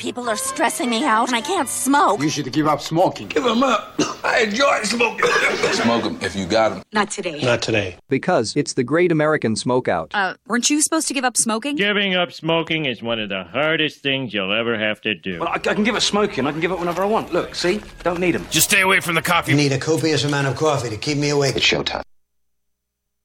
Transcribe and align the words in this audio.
People 0.00 0.30
are 0.30 0.36
stressing 0.36 0.88
me 0.88 1.04
out 1.04 1.28
and 1.28 1.36
I 1.36 1.42
can't 1.42 1.68
smoke. 1.68 2.22
You 2.22 2.30
should 2.30 2.50
give 2.50 2.66
up 2.66 2.80
smoking. 2.80 3.28
Give 3.28 3.44
them 3.44 3.62
up. 3.62 4.00
I 4.24 4.44
enjoy 4.48 4.80
smoking. 4.84 5.30
Smoke 5.74 6.04
them 6.04 6.18
if 6.22 6.34
you 6.34 6.46
got 6.46 6.70
them. 6.70 6.82
Not 6.90 7.10
today. 7.10 7.42
Not 7.42 7.60
today. 7.60 7.98
Because 8.08 8.56
it's 8.56 8.72
the 8.72 8.82
Great 8.82 9.12
American 9.12 9.56
Smokeout. 9.56 10.12
Uh, 10.14 10.36
weren't 10.46 10.70
you 10.70 10.80
supposed 10.80 11.06
to 11.08 11.12
give 11.12 11.26
up 11.26 11.36
smoking? 11.36 11.76
Giving 11.76 12.14
up 12.14 12.32
smoking 12.32 12.86
is 12.86 13.02
one 13.02 13.20
of 13.20 13.28
the 13.28 13.44
hardest 13.44 13.98
things 13.98 14.32
you'll 14.32 14.54
ever 14.54 14.78
have 14.78 15.02
to 15.02 15.14
do. 15.14 15.40
Well, 15.40 15.50
I, 15.50 15.56
I 15.56 15.58
can 15.58 15.84
give 15.84 15.94
up 15.94 16.00
smoking. 16.00 16.46
I 16.46 16.52
can 16.52 16.60
give 16.60 16.70
it 16.70 16.78
whenever 16.78 17.02
I 17.02 17.06
want. 17.06 17.34
Look, 17.34 17.54
see? 17.54 17.82
Don't 18.02 18.20
need 18.20 18.32
them. 18.32 18.46
Just 18.48 18.70
stay 18.70 18.80
away 18.80 19.00
from 19.00 19.16
the 19.16 19.22
coffee. 19.22 19.50
You 19.50 19.58
need 19.58 19.72
a 19.72 19.78
copious 19.78 20.24
amount 20.24 20.46
of 20.46 20.56
coffee 20.56 20.88
to 20.88 20.96
keep 20.96 21.18
me 21.18 21.28
awake. 21.28 21.56
It's 21.56 21.66
showtime. 21.66 22.00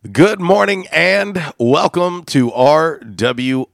Good 0.00 0.40
morning 0.40 0.86
and 0.90 1.52
welcome 1.58 2.24
to 2.24 2.50
RWRC 2.52 3.66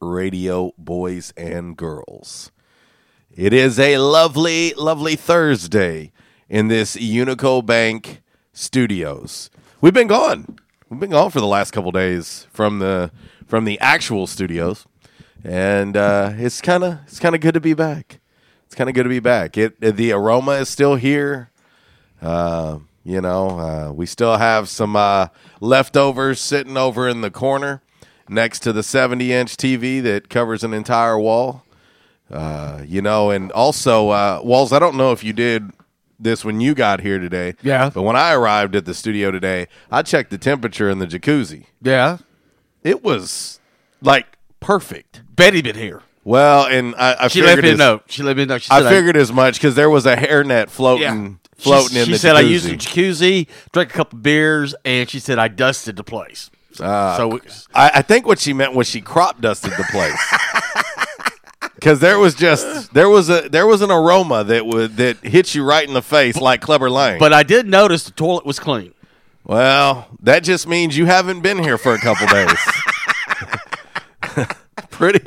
Radio, 0.00 0.72
boys 0.78 1.34
and 1.36 1.76
girls. 1.76 2.50
It 3.30 3.52
is 3.52 3.78
a 3.78 3.98
lovely, 3.98 4.72
lovely 4.72 5.16
Thursday 5.16 6.12
in 6.48 6.68
this 6.68 6.96
Unico 6.96 7.64
Bank 7.64 8.22
studios. 8.54 9.50
We've 9.82 9.92
been 9.92 10.06
gone. 10.06 10.58
We've 10.88 10.98
been 10.98 11.10
gone 11.10 11.30
for 11.30 11.40
the 11.40 11.46
last 11.46 11.72
couple 11.72 11.92
days 11.92 12.46
from 12.50 12.78
the 12.78 13.10
from 13.46 13.66
the 13.66 13.78
actual 13.80 14.26
studios, 14.26 14.86
and 15.44 15.94
uh, 15.94 16.32
it's 16.36 16.62
kind 16.62 16.82
of 16.84 17.00
it's 17.06 17.20
kind 17.20 17.34
of 17.34 17.42
good 17.42 17.52
to 17.52 17.60
be 17.60 17.74
back. 17.74 18.18
It's 18.64 18.74
kind 18.74 18.88
of 18.88 18.94
good 18.94 19.02
to 19.02 19.10
be 19.10 19.20
back. 19.20 19.58
It 19.58 19.78
the 19.78 20.12
aroma 20.12 20.52
is 20.52 20.70
still 20.70 20.94
here. 20.94 21.50
Uh, 22.22 22.78
you 23.04 23.20
know, 23.20 23.58
uh, 23.58 23.92
we 23.92 24.06
still 24.06 24.36
have 24.36 24.68
some 24.68 24.96
uh, 24.96 25.28
leftovers 25.60 26.40
sitting 26.40 26.76
over 26.76 27.08
in 27.08 27.20
the 27.20 27.30
corner 27.30 27.82
next 28.28 28.60
to 28.60 28.72
the 28.72 28.82
70 28.82 29.32
inch 29.32 29.56
TV 29.56 30.02
that 30.02 30.28
covers 30.28 30.64
an 30.64 30.72
entire 30.72 31.18
wall. 31.18 31.64
Uh, 32.30 32.82
you 32.86 33.02
know, 33.02 33.30
and 33.30 33.52
also, 33.52 34.08
uh, 34.08 34.40
Walls, 34.42 34.72
I 34.72 34.78
don't 34.78 34.96
know 34.96 35.12
if 35.12 35.22
you 35.22 35.32
did 35.34 35.70
this 36.18 36.44
when 36.44 36.60
you 36.60 36.74
got 36.74 37.00
here 37.00 37.18
today. 37.18 37.54
Yeah. 37.62 37.90
But 37.92 38.02
when 38.02 38.16
I 38.16 38.32
arrived 38.32 38.74
at 38.74 38.86
the 38.86 38.94
studio 38.94 39.30
today, 39.30 39.68
I 39.90 40.02
checked 40.02 40.30
the 40.30 40.38
temperature 40.38 40.88
in 40.88 40.98
the 40.98 41.06
jacuzzi. 41.06 41.66
Yeah. 41.82 42.18
It 42.82 43.04
was 43.04 43.60
like 44.00 44.38
perfect. 44.60 45.22
Betty 45.36 45.60
been 45.60 45.76
here. 45.76 46.02
Well, 46.24 46.66
and 46.66 46.94
I, 46.94 47.24
I 47.24 47.28
she 47.28 47.40
figured 47.40 47.56
let 47.56 47.64
me 47.64 47.70
as- 47.72 47.78
know. 47.78 48.02
She 48.06 48.22
let 48.22 48.36
me 48.36 48.44
know. 48.44 48.58
She 48.58 48.70
I 48.70 48.88
figured 48.88 49.16
as 49.16 49.32
much 49.32 49.54
because 49.54 49.74
there 49.74 49.90
was 49.90 50.06
a 50.06 50.16
hairnet 50.16 50.70
floating, 50.70 51.40
floating 51.56 51.94
she, 51.94 51.98
in 52.00 52.06
she 52.06 52.12
the 52.12 52.18
said 52.18 52.34
jacuzzi. 52.34 52.38
I 52.38 52.40
used 52.40 52.66
the 52.66 52.76
jacuzzi, 52.76 53.48
drank 53.72 53.90
a 53.90 53.92
couple 53.92 54.18
beers, 54.18 54.74
and 54.84 55.08
she 55.08 55.18
said 55.18 55.38
I 55.38 55.48
dusted 55.48 55.96
the 55.96 56.04
place. 56.04 56.50
Uh, 56.80 57.16
so 57.16 57.40
I, 57.74 57.90
I 57.96 58.02
think 58.02 58.26
what 58.26 58.38
she 58.38 58.52
meant 58.52 58.74
was 58.74 58.86
she 58.88 59.00
crop 59.00 59.40
dusted 59.40 59.72
the 59.72 59.84
place. 59.90 60.18
Because 61.74 61.98
there 61.98 62.16
was 62.16 62.36
just 62.36 62.94
there 62.94 63.08
was 63.08 63.28
a 63.28 63.48
there 63.48 63.66
was 63.66 63.82
an 63.82 63.90
aroma 63.90 64.44
that 64.44 64.64
would 64.64 64.98
that 64.98 65.16
hit 65.18 65.52
you 65.52 65.64
right 65.64 65.84
in 65.86 65.94
the 65.94 66.02
face 66.02 66.36
like 66.36 66.60
Clever 66.60 66.88
Lane. 66.88 67.18
but 67.18 67.32
I 67.32 67.42
did 67.42 67.66
notice 67.66 68.04
the 68.04 68.12
toilet 68.12 68.46
was 68.46 68.60
clean. 68.60 68.94
well, 69.42 70.06
that 70.20 70.44
just 70.44 70.68
means 70.68 70.96
you 70.96 71.06
haven't 71.06 71.40
been 71.40 71.58
here 71.60 71.76
for 71.78 71.92
a 71.92 71.98
couple 71.98 72.28
days. 72.28 72.56
pretty 74.90 75.18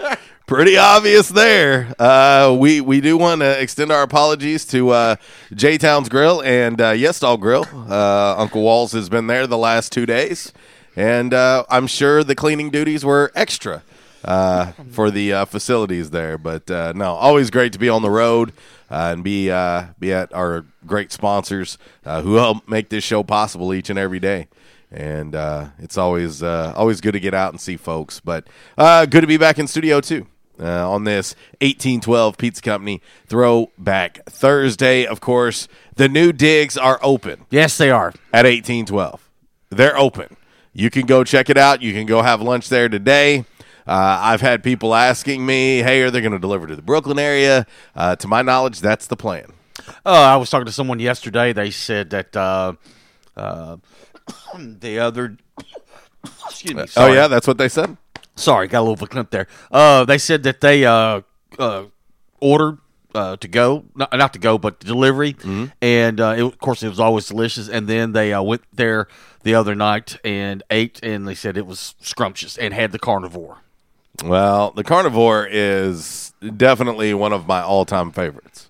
pretty 0.45 0.77
obvious 0.77 1.29
there. 1.29 1.93
Uh, 1.97 2.55
we 2.57 2.81
we 2.81 3.01
do 3.01 3.17
want 3.17 3.41
to 3.41 3.59
extend 3.59 3.91
our 3.91 4.03
apologies 4.03 4.65
to 4.67 4.91
uh, 4.91 5.15
J 5.53 5.77
Town's 5.77 6.09
Grill 6.09 6.41
and 6.41 6.79
uh, 6.79 6.91
Yestal 6.91 7.39
Grill. 7.39 7.65
Uh, 7.73 8.35
Uncle 8.37 8.61
Walls 8.61 8.91
has 8.91 9.09
been 9.09 9.27
there 9.27 9.47
the 9.47 9.57
last 9.57 9.91
two 9.91 10.05
days, 10.05 10.53
and 10.95 11.33
uh, 11.33 11.65
I'm 11.69 11.87
sure 11.87 12.23
the 12.23 12.35
cleaning 12.35 12.69
duties 12.69 13.03
were 13.03 13.31
extra 13.35 13.83
uh, 14.23 14.71
for 14.91 15.09
the 15.11 15.33
uh, 15.33 15.45
facilities 15.45 16.11
there. 16.11 16.37
But 16.37 16.69
no, 16.69 17.13
always 17.15 17.49
great 17.49 17.73
to 17.73 17.79
be 17.79 17.89
on 17.89 18.01
the 18.01 18.11
road 18.11 18.53
and 18.89 19.23
be 19.23 19.45
be 19.99 20.13
at 20.13 20.33
our 20.33 20.65
great 20.85 21.11
sponsors 21.11 21.77
who 22.03 22.35
help 22.35 22.67
make 22.67 22.89
this 22.89 23.03
show 23.03 23.23
possible 23.23 23.73
each 23.73 23.89
and 23.89 23.97
every 23.97 24.19
day. 24.19 24.47
And 24.91 25.35
uh, 25.35 25.69
it's 25.79 25.97
always 25.97 26.41
uh, 26.43 26.73
always 26.75 27.01
good 27.01 27.13
to 27.13 27.19
get 27.19 27.33
out 27.33 27.51
and 27.51 27.59
see 27.59 27.75
folks. 27.75 28.19
But 28.19 28.47
uh, 28.77 29.05
good 29.07 29.21
to 29.21 29.27
be 29.27 29.35
back 29.35 29.59
in 29.59 29.67
studio 29.67 29.99
too. 29.99 30.27
Uh, 30.57 30.89
on 30.89 31.03
this 31.03 31.35
1812 31.59 32.37
Pizza 32.37 32.61
Company 32.61 33.01
Throwback 33.27 34.23
Thursday, 34.25 35.05
of 35.05 35.19
course, 35.19 35.67
the 35.95 36.07
new 36.07 36.31
digs 36.31 36.77
are 36.77 36.97
open 37.03 37.45
Yes, 37.49 37.77
they 37.77 37.89
are. 37.91 38.13
at 38.31 38.45
1812. 38.45 39.29
They're 39.69 39.97
open. 39.97 40.37
You 40.71 40.89
can 40.89 41.05
go 41.05 41.23
check 41.25 41.49
it 41.49 41.57
out. 41.57 41.81
You 41.81 41.91
can 41.91 42.05
go 42.05 42.21
have 42.21 42.41
lunch 42.41 42.69
there 42.69 42.87
today. 42.87 43.39
Uh, 43.87 44.19
I've 44.21 44.41
had 44.41 44.63
people 44.63 44.95
asking 44.95 45.45
me, 45.45 45.79
hey, 45.79 46.01
are 46.03 46.09
they 46.11 46.21
going 46.21 46.31
to 46.31 46.39
deliver 46.39 46.67
to 46.67 46.75
the 46.75 46.81
Brooklyn 46.81 47.19
area? 47.19 47.65
Uh, 47.95 48.15
to 48.15 48.27
my 48.27 48.41
knowledge, 48.41 48.79
that's 48.79 49.07
the 49.07 49.15
plan. 49.15 49.51
Uh, 50.05 50.09
I 50.09 50.37
was 50.37 50.49
talking 50.49 50.65
to 50.65 50.71
someone 50.71 50.99
yesterday. 50.99 51.53
They 51.53 51.69
said 51.69 52.09
that 52.11 52.35
uh, 52.35 52.73
uh, 53.35 53.77
the 54.57 54.99
other. 54.99 55.37
Excuse 56.45 56.75
me. 56.75 56.85
Oh, 56.97 57.11
yeah, 57.11 57.27
that's 57.27 57.45
what 57.47 57.57
they 57.57 57.69
said? 57.69 57.95
Sorry, 58.35 58.67
got 58.67 58.81
a 58.81 58.85
little 58.87 59.07
verklempt 59.07 59.29
there. 59.29 59.47
Uh, 59.71 60.03
they 60.05 60.17
said 60.17 60.43
that 60.43 60.59
they 60.61 60.85
uh, 60.85 61.21
uh, 61.57 61.85
ordered 62.41 62.79
uh, 63.13 63.37
to 63.37 63.47
go, 63.47 63.85
not, 63.95 64.11
not 64.13 64.33
to 64.33 64.39
go, 64.39 64.57
but 64.57 64.79
delivery, 64.79 65.35
and 65.81 66.19
uh, 66.19 66.35
it, 66.37 66.41
of 66.41 66.59
course 66.59 66.83
it 66.83 66.89
was 66.89 66.99
always 66.99 67.27
delicious. 67.27 67.69
And 67.69 67.87
then 67.87 68.11
they 68.11 68.33
uh, 68.33 68.41
went 68.41 68.63
there 68.73 69.07
the 69.43 69.55
other 69.55 69.73
night 69.73 70.17
and 70.25 70.63
ate, 70.69 70.99
and 71.01 71.25
they 71.25 71.35
said 71.35 71.55
it 71.55 71.65
was 71.65 71.95
scrumptious 72.01 72.57
and 72.57 72.73
had 72.73 72.91
the 72.91 72.99
carnivore. 72.99 73.59
Well, 74.23 74.71
the 74.71 74.83
carnivore 74.83 75.47
is 75.49 76.33
definitely 76.57 77.13
one 77.13 77.31
of 77.31 77.47
my 77.47 77.61
all-time 77.61 78.11
favorites. 78.11 78.69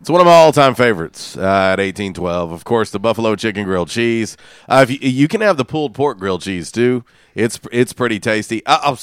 It's 0.00 0.10
one 0.10 0.20
of 0.20 0.26
my 0.26 0.32
all-time 0.32 0.74
favorites 0.74 1.36
uh, 1.36 1.70
at 1.72 1.80
eighteen 1.80 2.14
twelve. 2.14 2.52
Of 2.52 2.64
course, 2.64 2.90
the 2.90 3.00
buffalo 3.00 3.34
chicken 3.36 3.64
grilled 3.64 3.88
cheese. 3.88 4.36
Uh, 4.68 4.86
if 4.88 4.90
you, 4.90 5.08
you 5.08 5.28
can 5.28 5.40
have 5.40 5.56
the 5.56 5.64
pulled 5.64 5.94
pork 5.94 6.18
grilled 6.18 6.42
cheese 6.42 6.70
too. 6.70 7.04
It's 7.38 7.60
it's 7.70 7.92
pretty 7.92 8.18
tasty. 8.18 8.66
I, 8.66 8.80
I'll, 8.82 8.98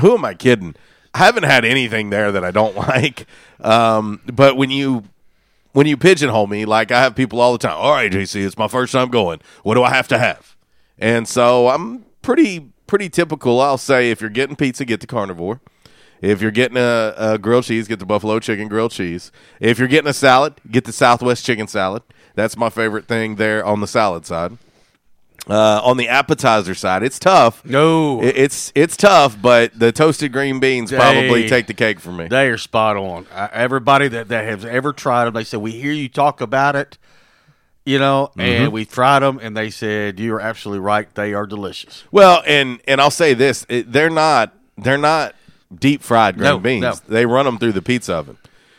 who 0.00 0.14
am 0.14 0.24
I 0.24 0.34
kidding? 0.34 0.76
I 1.12 1.18
haven't 1.18 1.42
had 1.42 1.64
anything 1.64 2.10
there 2.10 2.30
that 2.30 2.44
I 2.44 2.50
don't 2.50 2.76
like. 2.88 3.26
Um, 3.60 4.20
but 4.32 4.56
when 4.56 4.70
you 4.70 5.04
when 5.72 5.86
you 5.86 5.96
pigeonhole 5.96 6.46
me, 6.46 6.64
like 6.64 6.92
I 6.92 7.00
have 7.00 7.16
people 7.16 7.40
all 7.40 7.52
the 7.52 7.58
time. 7.58 7.76
All 7.76 7.92
right, 7.92 8.10
JC, 8.10 8.46
it's 8.46 8.56
my 8.56 8.68
first 8.68 8.92
time 8.92 9.08
going. 9.08 9.40
What 9.62 9.74
do 9.74 9.82
I 9.82 9.90
have 9.90 10.08
to 10.08 10.18
have? 10.18 10.56
And 10.96 11.28
so 11.28 11.68
I'm 11.68 12.04
pretty 12.22 12.70
pretty 12.86 13.08
typical. 13.08 13.60
I'll 13.60 13.78
say 13.78 14.10
if 14.10 14.20
you're 14.20 14.30
getting 14.30 14.54
pizza, 14.56 14.84
get 14.84 15.00
the 15.00 15.06
carnivore. 15.06 15.60
If 16.22 16.40
you're 16.40 16.52
getting 16.52 16.78
a, 16.78 17.14
a 17.16 17.38
grilled 17.38 17.64
cheese, 17.64 17.88
get 17.88 17.98
the 17.98 18.06
buffalo 18.06 18.38
chicken 18.38 18.68
grilled 18.68 18.92
cheese. 18.92 19.32
If 19.60 19.78
you're 19.78 19.88
getting 19.88 20.08
a 20.08 20.14
salad, 20.14 20.54
get 20.70 20.84
the 20.84 20.92
Southwest 20.92 21.44
chicken 21.44 21.66
salad. 21.66 22.02
That's 22.34 22.56
my 22.56 22.70
favorite 22.70 23.06
thing 23.06 23.36
there 23.36 23.64
on 23.64 23.80
the 23.80 23.86
salad 23.86 24.24
side. 24.24 24.56
Uh, 25.48 25.80
on 25.84 25.96
the 25.96 26.08
appetizer 26.08 26.74
side, 26.74 27.04
it's 27.04 27.20
tough. 27.20 27.64
No, 27.64 28.20
It- 28.20 28.36
it's 28.36 28.72
it's 28.74 28.96
tough, 28.96 29.40
but 29.40 29.78
the 29.78 29.92
toasted 29.92 30.32
green 30.32 30.58
beans 30.58 30.90
probably 30.90 31.48
take 31.48 31.68
the 31.68 31.74
cake 31.74 32.00
for 32.00 32.10
me. 32.10 32.26
They 32.26 32.48
are 32.48 32.58
spot 32.58 32.96
on. 32.96 33.26
Uh, 33.32 33.46
everybody 33.52 34.08
that, 34.08 34.26
that 34.28 34.44
has 34.44 34.64
ever 34.64 34.92
tried 34.92 35.26
them, 35.26 35.34
they 35.34 35.44
said, 35.44 35.60
We 35.60 35.70
hear 35.70 35.92
you 35.92 36.08
talk 36.08 36.40
about 36.40 36.74
it, 36.74 36.98
you 37.84 38.00
know, 38.00 38.32
and 38.36 38.68
Mhm. 38.70 38.72
we 38.72 38.84
tried 38.84 39.20
them, 39.20 39.38
and 39.40 39.56
they 39.56 39.70
said, 39.70 40.18
You 40.18 40.34
are 40.34 40.40
absolutely 40.40 40.80
right. 40.80 41.06
They 41.14 41.32
are 41.32 41.46
delicious. 41.46 42.02
Well, 42.10 42.42
and 42.44 42.80
and 42.88 43.00
I'll 43.00 43.12
say 43.12 43.32
this: 43.32 43.64
it, 43.68 43.92
they're 43.92 44.10
not 44.10 44.52
they're 44.76 44.98
not 44.98 45.36
deep 45.72 46.02
fried 46.02 46.38
green 46.38 46.50
No, 46.50 46.58
beans. 46.58 46.82
no. 46.82 46.94
They 47.08 47.24
run 47.24 47.44
them 47.44 47.58
through 47.58 47.72
the 47.72 47.82
pizza 47.82 48.14
oven, 48.16 48.36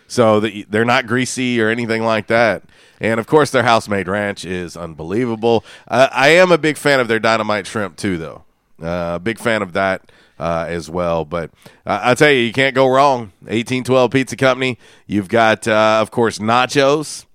so 0.07 0.39
the, 0.39 0.65
they're 0.69 0.85
not 0.85 1.05
greasy 1.05 1.61
or 1.61 1.69
anything 1.69 2.03
like 2.03 2.27
that. 2.27 2.63
And 2.99 3.19
of 3.19 3.27
course, 3.27 3.51
their 3.51 3.63
house 3.63 3.87
made 3.87 4.07
ranch 4.07 4.43
is 4.45 4.75
unbelievable. 4.75 5.63
Uh, 5.87 6.07
I 6.11 6.29
am 6.29 6.51
a 6.51 6.57
big 6.57 6.77
fan 6.77 6.99
of 6.99 7.07
their 7.07 7.19
dynamite 7.19 7.67
shrimp 7.67 7.95
too, 7.95 8.17
though. 8.17 8.43
Uh, 8.81 9.19
big 9.19 9.39
fan 9.39 9.61
of 9.61 9.73
that 9.73 10.11
uh, 10.39 10.65
as 10.67 10.89
well. 10.89 11.25
But 11.25 11.51
uh, 11.85 11.99
I 12.01 12.15
tell 12.15 12.31
you, 12.31 12.39
you 12.39 12.53
can't 12.53 12.73
go 12.73 12.87
wrong. 12.87 13.31
Eighteen 13.47 13.83
twelve 13.83 14.11
Pizza 14.11 14.35
Company. 14.35 14.79
You've 15.05 15.29
got, 15.29 15.67
uh, 15.67 15.99
of 16.01 16.09
course, 16.09 16.39
nachos. 16.39 17.25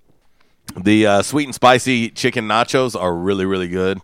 The 0.75 1.05
uh, 1.05 1.21
sweet 1.21 1.45
and 1.45 1.55
spicy 1.55 2.09
chicken 2.09 2.47
nachos 2.47 2.99
are 2.99 3.13
really, 3.13 3.45
really 3.45 3.67
good. 3.67 3.99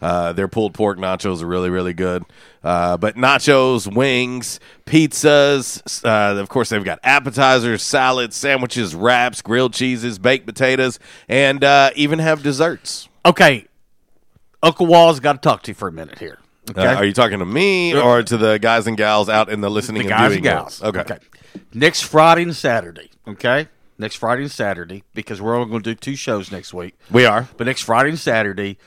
Uh, 0.00 0.32
their 0.32 0.48
pulled 0.48 0.74
pork 0.74 0.98
nachos 0.98 1.42
are 1.42 1.46
really, 1.46 1.70
really 1.70 1.92
good. 1.92 2.24
Uh, 2.62 2.96
but 2.96 3.16
nachos, 3.16 3.92
wings, 3.92 4.60
pizzas, 4.86 6.04
uh, 6.04 6.40
of 6.40 6.48
course, 6.48 6.70
they've 6.70 6.84
got 6.84 6.98
appetizers, 7.02 7.82
salads, 7.82 8.36
sandwiches, 8.36 8.94
wraps, 8.94 9.42
grilled 9.42 9.74
cheeses, 9.74 10.18
baked 10.18 10.46
potatoes, 10.46 10.98
and 11.28 11.62
uh, 11.64 11.90
even 11.94 12.18
have 12.18 12.42
desserts. 12.42 13.08
Okay. 13.24 13.66
Uncle 14.62 14.86
Wall's 14.86 15.20
got 15.20 15.34
to 15.34 15.38
talk 15.38 15.62
to 15.62 15.70
you 15.70 15.74
for 15.74 15.88
a 15.88 15.92
minute 15.92 16.18
here. 16.18 16.38
Okay. 16.70 16.86
Uh, 16.86 16.96
are 16.96 17.04
you 17.04 17.12
talking 17.12 17.38
to 17.38 17.46
me 17.46 17.94
or 17.94 18.22
to 18.22 18.36
the 18.36 18.58
guys 18.58 18.86
and 18.86 18.96
gals 18.96 19.28
out 19.28 19.48
in 19.48 19.60
the 19.60 19.70
listening 19.70 20.02
the 20.02 20.08
and 20.08 20.18
guys 20.18 20.32
viewing 20.32 20.46
and 20.46 20.58
gals. 20.58 20.82
world? 20.82 20.96
Okay. 20.96 21.18
Next 21.72 22.02
Friday 22.02 22.42
and 22.42 22.54
Saturday. 22.54 23.10
Okay. 23.26 23.68
Next 23.98 24.16
Friday 24.16 24.42
and 24.42 24.50
Saturday 24.50 25.02
because 25.14 25.42
we're 25.42 25.56
only 25.56 25.70
going 25.70 25.82
to 25.82 25.90
do 25.90 25.94
two 25.94 26.16
shows 26.16 26.52
next 26.52 26.72
week. 26.72 26.94
We 27.10 27.24
are. 27.24 27.48
But 27.56 27.66
next 27.66 27.82
Friday 27.82 28.10
and 28.10 28.18
Saturday, 28.18 28.78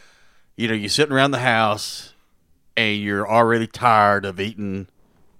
you 0.55 0.67
know, 0.67 0.73
you're 0.73 0.89
sitting 0.89 1.13
around 1.13 1.31
the 1.31 1.39
house 1.39 2.13
and 2.75 2.97
you're 2.97 3.27
already 3.27 3.67
tired 3.67 4.25
of 4.25 4.39
eating 4.39 4.87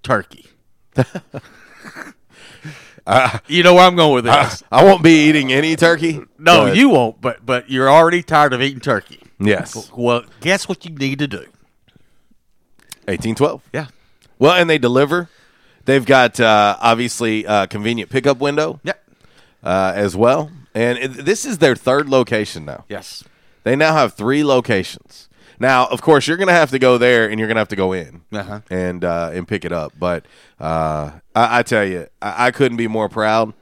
turkey. 0.01 0.47
you 3.47 3.63
know 3.63 3.73
where 3.73 3.85
I'm 3.87 3.95
going 3.95 4.13
with 4.13 4.27
I, 4.27 4.43
this. 4.43 4.63
I 4.71 4.83
won't 4.83 5.03
be 5.03 5.27
eating 5.27 5.51
any 5.51 5.75
turkey. 5.75 6.21
no, 6.37 6.71
you 6.71 6.89
won't. 6.89 7.19
But 7.21 7.45
but 7.45 7.69
you're 7.69 7.89
already 7.89 8.23
tired 8.23 8.53
of 8.53 8.61
eating 8.61 8.79
turkey. 8.79 9.19
Yes. 9.39 9.91
Well, 9.91 10.23
guess 10.41 10.69
what 10.69 10.85
you 10.85 10.91
need 10.91 11.19
to 11.19 11.27
do? 11.27 11.45
1812. 13.05 13.69
Yeah. 13.73 13.87
Well, 14.39 14.53
and 14.53 14.69
they 14.69 14.77
deliver. 14.77 15.29
They've 15.85 16.05
got 16.05 16.39
uh, 16.39 16.77
obviously 16.79 17.45
uh, 17.45 17.67
convenient 17.67 18.09
pickup 18.09 18.37
window. 18.37 18.79
Yep. 18.83 18.99
Uh, 19.63 19.93
as 19.95 20.13
well, 20.13 20.51
and 20.75 20.97
it, 20.97 21.07
this 21.23 21.45
is 21.45 21.59
their 21.59 21.73
third 21.73 22.09
location 22.09 22.65
now. 22.65 22.83
Yes. 22.89 23.23
They 23.63 23.75
now 23.75 23.93
have 23.93 24.13
three 24.13 24.43
locations. 24.43 25.29
Now, 25.59 25.85
of 25.87 26.01
course, 26.01 26.27
you're 26.27 26.37
going 26.37 26.47
to 26.47 26.53
have 26.53 26.71
to 26.71 26.79
go 26.79 26.97
there, 26.97 27.29
and 27.29 27.39
you're 27.39 27.47
going 27.47 27.55
to 27.55 27.61
have 27.61 27.67
to 27.69 27.75
go 27.75 27.93
in 27.93 28.21
Uh-huh. 28.33 28.61
and 28.69 29.03
uh, 29.05 29.31
and 29.33 29.47
pick 29.47 29.63
it 29.65 29.71
up. 29.71 29.93
But 29.97 30.25
uh, 30.59 31.11
I, 31.35 31.59
I 31.59 31.63
tell 31.63 31.85
you, 31.85 32.07
I, 32.21 32.47
I 32.47 32.51
couldn't 32.51 32.77
be 32.77 32.87
more 32.87 33.07
proud 33.07 33.53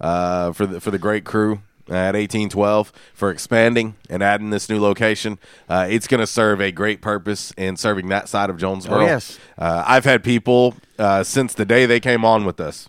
uh, 0.00 0.52
for 0.52 0.66
the 0.66 0.80
for 0.80 0.90
the 0.90 0.98
great 0.98 1.24
crew 1.24 1.60
at 1.88 2.14
1812 2.14 2.92
for 3.14 3.30
expanding 3.30 3.96
and 4.10 4.22
adding 4.22 4.50
this 4.50 4.68
new 4.68 4.78
location. 4.78 5.38
Uh, 5.70 5.86
it's 5.88 6.06
going 6.06 6.20
to 6.20 6.26
serve 6.26 6.60
a 6.60 6.70
great 6.70 7.00
purpose 7.00 7.50
in 7.56 7.76
serving 7.78 8.08
that 8.10 8.28
side 8.28 8.50
of 8.50 8.58
Jonesboro. 8.58 8.98
Oh, 9.00 9.06
yes. 9.06 9.38
Uh, 9.56 9.82
I've 9.86 10.04
had 10.04 10.22
people 10.22 10.74
uh, 10.98 11.22
since 11.24 11.54
the 11.54 11.64
day 11.64 11.86
they 11.86 11.98
came 11.98 12.24
on 12.26 12.44
with 12.44 12.60
us 12.60 12.88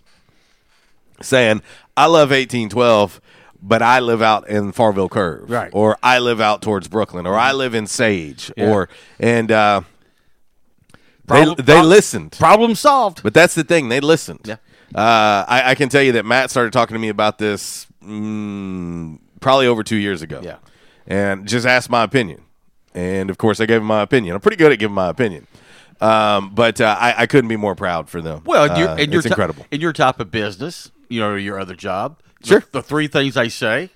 saying, 1.22 1.62
"I 1.96 2.04
love 2.06 2.30
1812." 2.30 3.20
But 3.62 3.82
I 3.82 4.00
live 4.00 4.22
out 4.22 4.48
in 4.48 4.72
Farville 4.72 5.08
Curve, 5.10 5.50
Right. 5.50 5.70
Or 5.74 5.98
I 6.02 6.18
live 6.18 6.40
out 6.40 6.62
towards 6.62 6.88
Brooklyn, 6.88 7.26
or 7.26 7.34
I 7.36 7.52
live 7.52 7.74
in 7.74 7.86
Sage, 7.86 8.50
Yeah. 8.56 8.70
or 8.70 8.88
and 9.18 9.52
uh, 9.52 9.82
Problem- 11.26 11.56
they 11.56 11.62
they 11.62 11.82
listened. 11.82 12.32
Problem 12.32 12.74
solved. 12.74 13.22
But 13.22 13.34
that's 13.34 13.54
the 13.54 13.62
thing; 13.64 13.88
they 13.88 14.00
listened. 14.00 14.40
Yeah. 14.44 14.56
Uh, 14.94 15.44
I, 15.46 15.62
I 15.66 15.74
can 15.76 15.88
tell 15.88 16.02
you 16.02 16.12
that 16.12 16.24
Matt 16.26 16.50
started 16.50 16.72
talking 16.72 16.94
to 16.94 16.98
me 16.98 17.08
about 17.10 17.38
this 17.38 17.86
mm, 18.04 19.18
probably 19.40 19.66
over 19.68 19.82
two 19.84 19.96
years 19.96 20.22
ago. 20.22 20.40
Yeah. 20.42 20.56
and 21.06 21.46
just 21.46 21.66
asked 21.66 21.90
my 21.90 22.02
opinion, 22.02 22.40
and 22.94 23.30
of 23.30 23.38
course, 23.38 23.60
I 23.60 23.66
gave 23.66 23.80
him 23.82 23.86
my 23.86 24.00
opinion. 24.02 24.34
I'm 24.34 24.40
pretty 24.40 24.56
good 24.56 24.72
at 24.72 24.78
giving 24.78 24.94
my 24.94 25.08
opinion, 25.08 25.46
um, 26.00 26.50
but 26.54 26.80
uh, 26.80 26.96
I, 26.98 27.14
I 27.22 27.26
couldn't 27.26 27.48
be 27.48 27.56
more 27.56 27.74
proud 27.76 28.08
for 28.08 28.20
them. 28.20 28.42
Well, 28.44 28.64
and 28.64 28.78
you're, 28.78 28.88
Uh, 28.88 28.96
and 28.96 29.12
you're 29.12 29.20
it's 29.20 29.26
incredible. 29.26 29.66
in 29.70 29.80
your 29.80 29.92
type 29.92 30.18
of 30.18 30.30
business, 30.32 30.90
you 31.08 31.20
know, 31.20 31.34
your 31.36 31.60
other 31.60 31.74
job. 31.76 32.18
Sure. 32.42 32.60
The, 32.60 32.66
the 32.72 32.82
three 32.82 33.06
things 33.08 33.36
I 33.36 33.48
say: 33.48 33.90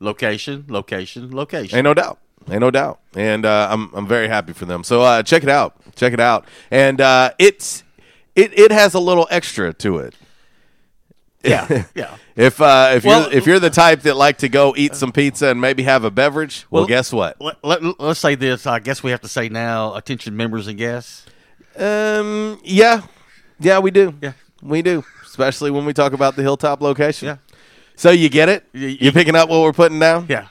location, 0.00 0.64
location, 0.68 1.34
location. 1.34 1.76
Ain't 1.78 1.84
no 1.84 1.94
doubt. 1.94 2.18
Ain't 2.48 2.60
no 2.60 2.70
doubt. 2.70 3.00
And 3.14 3.44
uh, 3.44 3.68
I'm 3.70 3.90
I'm 3.94 4.06
very 4.06 4.28
happy 4.28 4.52
for 4.52 4.64
them. 4.66 4.84
So 4.84 5.02
uh, 5.02 5.22
check 5.22 5.42
it 5.42 5.48
out. 5.48 5.74
Check 5.96 6.12
it 6.12 6.20
out. 6.20 6.44
And 6.70 7.00
uh, 7.00 7.30
it's 7.38 7.82
it 8.34 8.56
it 8.58 8.70
has 8.70 8.94
a 8.94 9.00
little 9.00 9.26
extra 9.30 9.72
to 9.74 9.98
it. 9.98 10.14
Yeah, 11.42 11.84
yeah. 11.94 12.16
If 12.34 12.60
uh, 12.60 12.92
if 12.94 13.04
Well- 13.04 13.22
you're 13.22 13.32
if 13.32 13.46
you're 13.46 13.58
the 13.60 13.70
type 13.70 14.02
that 14.02 14.16
like 14.16 14.38
to 14.38 14.48
go 14.48 14.74
eat 14.76 14.94
some 14.94 15.12
pizza 15.12 15.48
and 15.48 15.60
maybe 15.60 15.82
have 15.84 16.04
a 16.04 16.10
beverage, 16.10 16.66
well, 16.70 16.82
Well, 16.82 16.88
guess 16.88 17.12
what? 17.12 17.40
Let, 17.40 17.64
let, 17.64 17.82
us 18.00 18.18
say 18.18 18.34
this. 18.34 18.66
I 18.66 18.78
guess 18.80 19.02
we 19.02 19.10
have 19.10 19.20
to 19.22 19.28
say 19.28 19.48
now, 19.48 19.94
attention 19.94 20.36
members 20.36 20.66
and 20.66 20.76
guests. 20.78 21.24
Um, 21.76 22.60
yeah, 22.64 23.02
yeah, 23.60 23.78
we 23.78 23.90
do. 23.90 24.14
Yeah. 24.20 24.32
we 24.62 24.82
do. 24.82 25.04
Especially 25.24 25.70
when 25.70 25.84
we 25.84 25.92
talk 25.92 26.12
about 26.14 26.34
the 26.36 26.42
hilltop 26.42 26.80
location. 26.80 27.26
Yeah. 27.26 27.36
So 27.96 28.10
you 28.10 28.28
get 28.28 28.48
it? 28.48 28.64
Y- 28.74 28.80
y- 28.80 28.96
You 29.00 29.12
picking 29.12 29.34
up 29.34 29.48
what 29.48 29.62
we're 29.62 29.72
putting 29.72 29.98
down? 29.98 30.26
Yeah. 30.28 30.48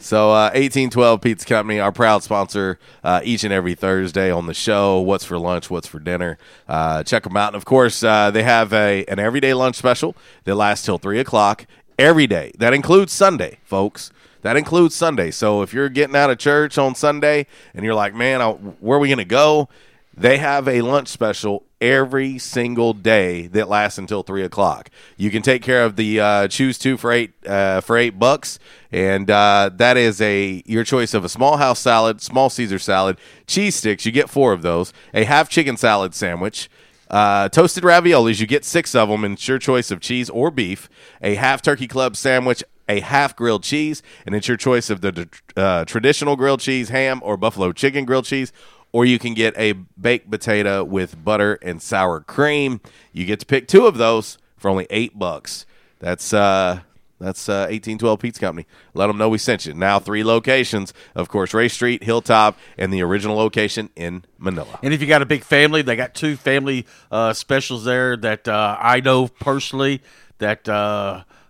So, 0.00 0.30
uh, 0.30 0.50
1812 0.54 1.20
Pizza 1.20 1.44
Company, 1.46 1.80
our 1.80 1.90
proud 1.90 2.22
sponsor 2.22 2.78
uh, 3.02 3.20
each 3.24 3.42
and 3.42 3.52
every 3.52 3.74
Thursday 3.74 4.30
on 4.30 4.46
the 4.46 4.54
show. 4.54 5.00
What's 5.00 5.24
for 5.24 5.38
lunch? 5.38 5.70
What's 5.70 5.88
for 5.88 5.98
dinner? 5.98 6.38
Uh, 6.68 7.02
check 7.02 7.24
them 7.24 7.36
out. 7.36 7.48
And 7.48 7.56
of 7.56 7.64
course, 7.64 8.04
uh, 8.04 8.30
they 8.30 8.44
have 8.44 8.72
a 8.72 9.04
an 9.06 9.18
everyday 9.18 9.54
lunch 9.54 9.74
special 9.74 10.14
that 10.44 10.54
lasts 10.54 10.84
till 10.86 10.98
3 10.98 11.18
o'clock 11.18 11.66
every 11.98 12.28
day. 12.28 12.52
That 12.58 12.74
includes 12.74 13.12
Sunday, 13.12 13.58
folks. 13.64 14.12
That 14.42 14.56
includes 14.56 14.94
Sunday. 14.94 15.32
So, 15.32 15.62
if 15.62 15.74
you're 15.74 15.88
getting 15.88 16.14
out 16.14 16.30
of 16.30 16.38
church 16.38 16.78
on 16.78 16.94
Sunday 16.94 17.48
and 17.74 17.84
you're 17.84 17.94
like, 17.94 18.14
man, 18.14 18.40
I, 18.40 18.50
where 18.52 18.98
are 18.98 19.00
we 19.00 19.08
going 19.08 19.18
to 19.18 19.24
go? 19.24 19.68
They 20.18 20.38
have 20.38 20.66
a 20.66 20.82
lunch 20.82 21.06
special 21.06 21.64
every 21.80 22.38
single 22.38 22.92
day 22.92 23.46
that 23.48 23.68
lasts 23.68 23.98
until 23.98 24.24
three 24.24 24.42
o'clock. 24.42 24.90
You 25.16 25.30
can 25.30 25.42
take 25.42 25.62
care 25.62 25.84
of 25.84 25.94
the 25.94 26.18
uh, 26.18 26.48
choose 26.48 26.76
two 26.76 26.96
for 26.96 27.12
eight 27.12 27.34
uh, 27.46 27.82
for 27.82 27.96
eight 27.96 28.18
bucks, 28.18 28.58
and 28.90 29.30
uh, 29.30 29.70
that 29.74 29.96
is 29.96 30.20
a 30.20 30.64
your 30.66 30.82
choice 30.82 31.14
of 31.14 31.24
a 31.24 31.28
small 31.28 31.58
house 31.58 31.78
salad, 31.78 32.20
small 32.20 32.50
Caesar 32.50 32.80
salad, 32.80 33.16
cheese 33.46 33.76
sticks. 33.76 34.04
You 34.04 34.10
get 34.10 34.28
four 34.28 34.52
of 34.52 34.62
those. 34.62 34.92
A 35.14 35.22
half 35.22 35.48
chicken 35.48 35.76
salad 35.76 36.16
sandwich. 36.16 36.68
Uh, 37.08 37.48
toasted 37.48 37.84
raviolis, 37.84 38.40
you 38.40 38.46
get 38.46 38.64
six 38.64 38.96
of 38.96 39.08
them, 39.08 39.24
and 39.24 39.34
it's 39.34 39.46
your 39.46 39.58
choice 39.58 39.92
of 39.92 40.00
cheese 40.00 40.28
or 40.28 40.50
beef. 40.50 40.90
A 41.22 41.36
half 41.36 41.62
turkey 41.62 41.86
club 41.86 42.16
sandwich, 42.16 42.62
a 42.88 43.00
half 43.00 43.36
grilled 43.36 43.62
cheese, 43.62 44.02
and 44.26 44.34
it's 44.34 44.48
your 44.48 44.56
choice 44.56 44.90
of 44.90 45.00
the 45.00 45.28
uh, 45.56 45.84
traditional 45.84 46.36
grilled 46.36 46.60
cheese, 46.60 46.88
ham, 46.88 47.20
or 47.22 47.36
buffalo 47.36 47.72
chicken 47.72 48.04
grilled 48.04 48.24
cheese 48.24 48.52
or 48.92 49.04
you 49.04 49.18
can 49.18 49.34
get 49.34 49.56
a 49.56 49.72
baked 49.72 50.30
potato 50.30 50.82
with 50.84 51.22
butter 51.22 51.58
and 51.62 51.82
sour 51.82 52.20
cream. 52.20 52.80
You 53.12 53.24
get 53.24 53.40
to 53.40 53.46
pick 53.46 53.68
two 53.68 53.86
of 53.86 53.98
those 53.98 54.38
for 54.56 54.68
only 54.70 54.86
eight 54.90 55.18
bucks. 55.18 55.66
That's 55.98 56.32
uh, 56.32 56.80
That's 57.18 57.48
uh, 57.48 57.66
1812 57.70 58.20
Pizza 58.20 58.40
Company. 58.40 58.66
Let 58.94 59.08
them 59.08 59.18
know 59.18 59.28
we 59.28 59.38
sent 59.38 59.66
you. 59.66 59.74
Now 59.74 59.98
three 59.98 60.22
locations, 60.22 60.94
of 61.16 61.28
course, 61.28 61.52
Ray 61.52 61.68
Street, 61.68 62.04
Hilltop, 62.04 62.56
and 62.76 62.92
the 62.92 63.02
original 63.02 63.36
location 63.36 63.90
in 63.96 64.24
Manila. 64.38 64.78
And 64.82 64.94
if 64.94 65.00
you 65.00 65.08
got 65.08 65.22
a 65.22 65.26
big 65.26 65.42
family, 65.42 65.82
they 65.82 65.96
got 65.96 66.14
two 66.14 66.36
family 66.36 66.86
uh, 67.10 67.32
specials 67.32 67.84
there 67.84 68.16
that 68.18 68.46
uh, 68.46 68.76
I 68.80 69.00
know 69.00 69.28
personally. 69.28 70.02
That 70.38 70.68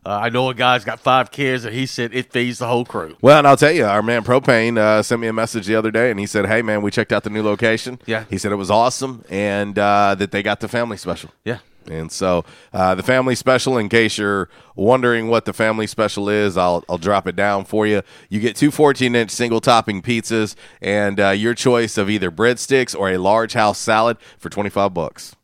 uh, 0.09 0.21
I 0.23 0.31
know 0.31 0.49
a 0.49 0.55
guy's 0.55 0.85
got 0.85 1.00
five 1.00 1.31
kids, 1.31 1.67
and 1.67 1.75
he 1.75 1.85
said 1.85 2.15
it 2.15 2.33
feeds 2.33 2.61
the 2.61 2.67
whole 2.67 2.87
crew. 2.87 3.17
Well, 3.21 3.38
and 3.38 3.47
I'll 3.47 3.59
tell 3.59 3.73
you, 3.73 3.85
our 3.85 4.03
man 4.03 4.25
Propane 4.25 4.79
uh, 4.79 5.03
sent 5.03 5.21
me 5.21 5.27
a 5.27 5.35
message 5.35 5.67
the 5.67 5.75
other 5.75 5.91
day, 5.91 6.11
and 6.11 6.19
he 6.19 6.25
said, 6.25 6.47
"Hey, 6.47 6.62
man, 6.62 6.81
we 6.81 6.91
checked 6.91 7.12
out 7.12 7.25
the 7.25 7.31
new 7.31 7.43
location. 7.43 7.99
Yeah. 8.07 8.25
he 8.31 8.38
said 8.38 8.50
it 8.50 8.57
was 8.57 8.71
awesome, 8.71 9.23
and 9.29 9.79
uh, 9.79 10.15
that 10.15 10.31
they 10.31 10.43
got 10.43 10.61
the 10.61 10.69
family 10.69 10.97
special. 10.97 11.31
Yeah. 11.45 11.59
And 11.91 12.11
so 12.11 12.45
uh, 12.73 12.95
the 12.95 13.03
family 13.03 13.35
special, 13.35 13.77
in 13.77 13.88
case 13.91 14.17
you're 14.19 14.49
wondering 14.77 15.29
what 15.29 15.45
the 15.45 15.53
family 15.53 15.87
special 15.87 16.29
is, 16.29 16.57
I'll, 16.57 16.85
I'll 16.88 16.99
drop 16.99 17.27
it 17.27 17.37
down 17.37 17.65
for 17.65 17.87
you. 17.87 18.03
You 18.29 18.41
get 18.41 18.57
two 18.57 18.71
14 18.71 19.15
inch 19.15 19.31
single 19.31 19.61
topping 19.61 20.03
pizzas 20.03 20.55
and 20.83 21.19
uh, 21.19 21.31
your 21.31 21.55
choice 21.55 21.97
of 21.97 22.11
either 22.11 22.31
breadsticks 22.31 22.99
or 22.99 23.11
a 23.11 23.17
large 23.17 23.55
house 23.55 23.79
salad 23.79 24.19
for 24.38 24.50
25 24.50 24.93
bucks. 24.93 25.35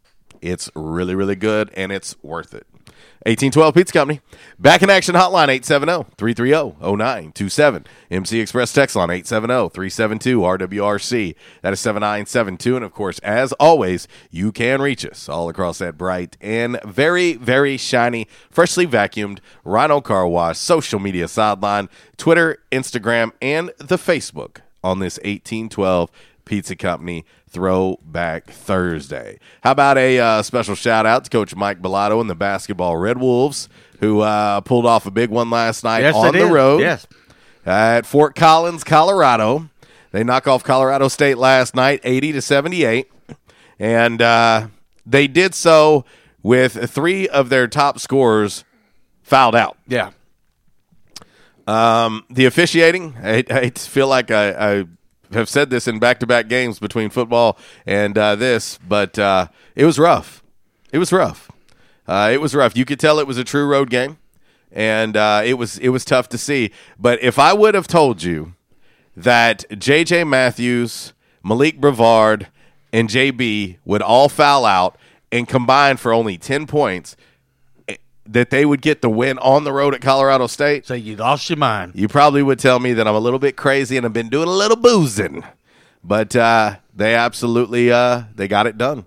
It's 0.42 0.70
really, 0.74 1.14
really 1.14 1.36
good 1.36 1.70
and 1.74 1.90
it's 1.90 2.14
worth 2.22 2.52
it. 2.52 2.66
1812 3.26 3.74
Pizza 3.74 3.92
Company. 3.94 4.20
Back 4.58 4.82
in 4.82 4.90
action 4.90 5.14
hotline 5.14 5.48
870-330-0927. 6.18 7.86
MC 8.10 8.38
Express 8.38 8.74
text 8.74 8.96
line 8.96 9.08
870-372-RWRC. 9.08 11.34
That 11.62 11.72
is 11.72 11.80
7972. 11.80 12.76
And 12.76 12.84
of 12.84 12.92
course, 12.92 13.18
as 13.20 13.54
always, 13.54 14.06
you 14.30 14.52
can 14.52 14.82
reach 14.82 15.06
us 15.06 15.26
all 15.26 15.48
across 15.48 15.78
that 15.78 15.96
bright 15.96 16.36
and 16.42 16.78
very, 16.84 17.32
very 17.32 17.78
shiny, 17.78 18.28
freshly 18.50 18.86
vacuumed 18.86 19.38
Rhino 19.64 20.02
Car 20.02 20.28
Wash 20.28 20.58
social 20.58 21.00
media 21.00 21.26
sideline, 21.26 21.88
Twitter, 22.18 22.58
Instagram, 22.70 23.32
and 23.40 23.70
the 23.78 23.96
Facebook 23.96 24.58
on 24.82 24.98
this 24.98 25.16
1812 25.20 26.10
Pizza 26.44 26.76
Company 26.76 27.24
Throwback 27.48 28.46
Thursday. 28.50 29.38
How 29.62 29.70
about 29.72 29.96
a 29.98 30.18
uh, 30.18 30.42
special 30.42 30.74
shout 30.74 31.06
out 31.06 31.24
to 31.24 31.30
Coach 31.30 31.54
Mike 31.56 31.80
Balado 31.80 32.20
and 32.20 32.28
the 32.28 32.34
basketball 32.34 32.96
Red 32.96 33.18
Wolves, 33.18 33.68
who 34.00 34.20
uh, 34.20 34.60
pulled 34.60 34.86
off 34.86 35.06
a 35.06 35.10
big 35.10 35.30
one 35.30 35.50
last 35.50 35.84
night 35.84 36.00
Yes, 36.00 36.14
on 36.14 36.26
the 36.26 36.32
did. 36.32 36.52
road 36.52 36.80
Yes. 36.80 37.06
at 37.64 38.06
Fort 38.06 38.34
Collins, 38.34 38.84
Colorado. 38.84 39.68
They 40.12 40.22
knock 40.24 40.46
off 40.46 40.62
Colorado 40.62 41.08
State 41.08 41.38
last 41.38 41.74
night, 41.74 42.00
eighty 42.04 42.30
to 42.32 42.40
seventy-eight, 42.42 43.10
and 43.78 44.20
uh, 44.22 44.68
they 45.04 45.26
did 45.26 45.54
so 45.54 46.04
with 46.42 46.90
three 46.90 47.26
of 47.28 47.48
their 47.48 47.66
top 47.66 47.98
scorers 47.98 48.64
fouled 49.22 49.54
out. 49.56 49.76
Yeah. 49.88 50.10
Um, 51.66 52.24
the 52.28 52.44
officiating, 52.44 53.14
I, 53.22 53.42
I 53.50 53.70
feel 53.70 54.06
like 54.06 54.30
I, 54.30 54.80
I 54.80 54.84
have 55.32 55.48
said 55.48 55.70
this 55.70 55.88
in 55.88 55.98
back 55.98 56.20
to 56.20 56.26
back 56.26 56.48
games 56.48 56.78
between 56.78 57.10
football 57.10 57.58
and 57.86 58.16
uh, 58.16 58.36
this, 58.36 58.78
but 58.86 59.18
uh, 59.18 59.48
it 59.74 59.84
was 59.84 59.98
rough. 59.98 60.42
It 60.92 60.98
was 60.98 61.12
rough. 61.12 61.50
Uh, 62.06 62.30
it 62.32 62.40
was 62.40 62.54
rough. 62.54 62.76
You 62.76 62.84
could 62.84 63.00
tell 63.00 63.18
it 63.18 63.26
was 63.26 63.38
a 63.38 63.44
true 63.44 63.66
road 63.66 63.90
game, 63.90 64.18
and 64.70 65.16
uh, 65.16 65.42
it 65.44 65.54
was 65.54 65.78
it 65.78 65.88
was 65.88 66.04
tough 66.04 66.28
to 66.30 66.38
see. 66.38 66.70
But 66.98 67.22
if 67.22 67.38
I 67.38 67.52
would 67.52 67.74
have 67.74 67.88
told 67.88 68.22
you 68.22 68.54
that 69.16 69.64
J.J. 69.78 70.24
Matthews, 70.24 71.12
Malik 71.42 71.80
Brevard, 71.80 72.48
and 72.92 73.08
J.B. 73.08 73.78
would 73.84 74.02
all 74.02 74.28
foul 74.28 74.64
out 74.64 74.96
and 75.32 75.48
combine 75.48 75.96
for 75.96 76.12
only 76.12 76.36
ten 76.36 76.66
points, 76.66 77.16
that 78.26 78.50
they 78.50 78.64
would 78.64 78.80
get 78.80 79.02
the 79.02 79.10
win 79.10 79.38
on 79.38 79.64
the 79.64 79.72
road 79.72 79.94
at 79.94 80.00
Colorado 80.00 80.46
State. 80.46 80.86
So 80.86 80.94
you 80.94 81.16
lost 81.16 81.50
your 81.50 81.58
mind. 81.58 81.92
You 81.94 82.08
probably 82.08 82.42
would 82.42 82.58
tell 82.58 82.78
me 82.78 82.92
that 82.94 83.06
I'm 83.06 83.14
a 83.14 83.20
little 83.20 83.38
bit 83.38 83.56
crazy 83.56 83.96
and 83.96 84.06
I've 84.06 84.12
been 84.12 84.28
doing 84.28 84.48
a 84.48 84.52
little 84.52 84.76
boozing, 84.76 85.44
but 86.02 86.34
uh, 86.34 86.76
they 86.94 87.14
absolutely 87.14 87.92
uh, 87.92 88.24
they 88.34 88.48
got 88.48 88.66
it 88.66 88.78
done. 88.78 89.06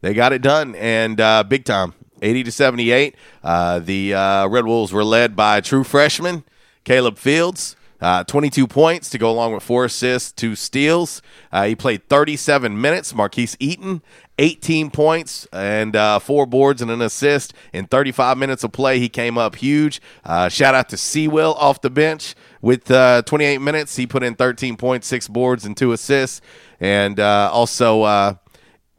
They 0.00 0.14
got 0.14 0.32
it 0.32 0.42
done 0.42 0.74
and 0.74 1.20
uh, 1.20 1.44
big 1.44 1.64
time, 1.64 1.94
eighty 2.22 2.42
to 2.44 2.52
seventy 2.52 2.90
eight. 2.90 3.14
Uh, 3.42 3.78
the 3.78 4.14
uh, 4.14 4.48
Red 4.48 4.66
Wolves 4.66 4.92
were 4.92 5.04
led 5.04 5.36
by 5.36 5.60
true 5.60 5.84
freshman 5.84 6.44
Caleb 6.84 7.18
Fields. 7.18 7.76
Uh, 7.98 8.22
22 8.24 8.66
points 8.66 9.08
to 9.08 9.16
go 9.16 9.30
along 9.30 9.54
with 9.54 9.62
four 9.62 9.86
assists, 9.86 10.30
two 10.30 10.54
steals. 10.54 11.22
Uh, 11.50 11.64
he 11.64 11.74
played 11.74 12.06
37 12.10 12.78
minutes. 12.78 13.14
Marquis 13.14 13.48
Eaton, 13.58 14.02
18 14.38 14.90
points 14.90 15.46
and 15.52 15.96
uh, 15.96 16.18
four 16.18 16.46
boards 16.46 16.82
and 16.82 16.90
an 16.90 17.00
assist 17.00 17.54
in 17.72 17.86
35 17.86 18.36
minutes 18.36 18.64
of 18.64 18.72
play. 18.72 18.98
He 18.98 19.08
came 19.08 19.38
up 19.38 19.56
huge. 19.56 20.00
Uh, 20.24 20.48
shout 20.48 20.74
out 20.74 20.88
to 20.90 20.96
Seawill 20.96 21.54
off 21.56 21.80
the 21.80 21.90
bench 21.90 22.34
with 22.60 22.90
uh, 22.90 23.22
28 23.22 23.58
minutes. 23.58 23.96
He 23.96 24.06
put 24.06 24.22
in 24.22 24.34
13 24.34 24.76
points, 24.76 25.06
six 25.06 25.26
boards, 25.28 25.64
and 25.64 25.76
two 25.76 25.92
assists. 25.92 26.40
And 26.80 27.18
uh, 27.18 27.50
also, 27.52 28.02
uh, 28.02 28.34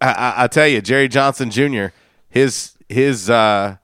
I, 0.02 0.12
I, 0.12 0.34
I 0.44 0.48
tell 0.48 0.68
you, 0.68 0.82
Jerry 0.82 1.08
Johnson 1.08 1.52
Jr. 1.52 1.88
his 2.30 2.74
his 2.90 3.30
uh, 3.30 3.78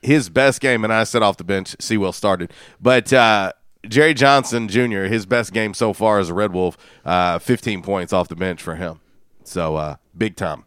his 0.00 0.28
best 0.28 0.60
game, 0.60 0.84
and 0.84 0.92
I 0.92 1.04
said 1.04 1.22
off 1.22 1.36
the 1.36 1.44
bench, 1.44 1.76
Seawill 1.78 2.14
started, 2.14 2.52
but. 2.80 3.12
Jerry 3.88 4.12
Johnson 4.12 4.66
Jr., 4.66 5.04
his 5.04 5.24
best 5.24 5.52
game 5.52 5.72
so 5.72 5.92
far 5.92 6.18
as 6.18 6.28
a 6.28 6.34
Red 6.34 6.52
Wolf, 6.52 6.76
uh, 7.04 7.38
15 7.38 7.80
points 7.80 8.12
off 8.12 8.28
the 8.28 8.34
bench 8.34 8.60
for 8.60 8.74
him. 8.74 8.98
So 9.48 9.76
uh, 9.76 9.96
big 10.16 10.36
time, 10.36 10.64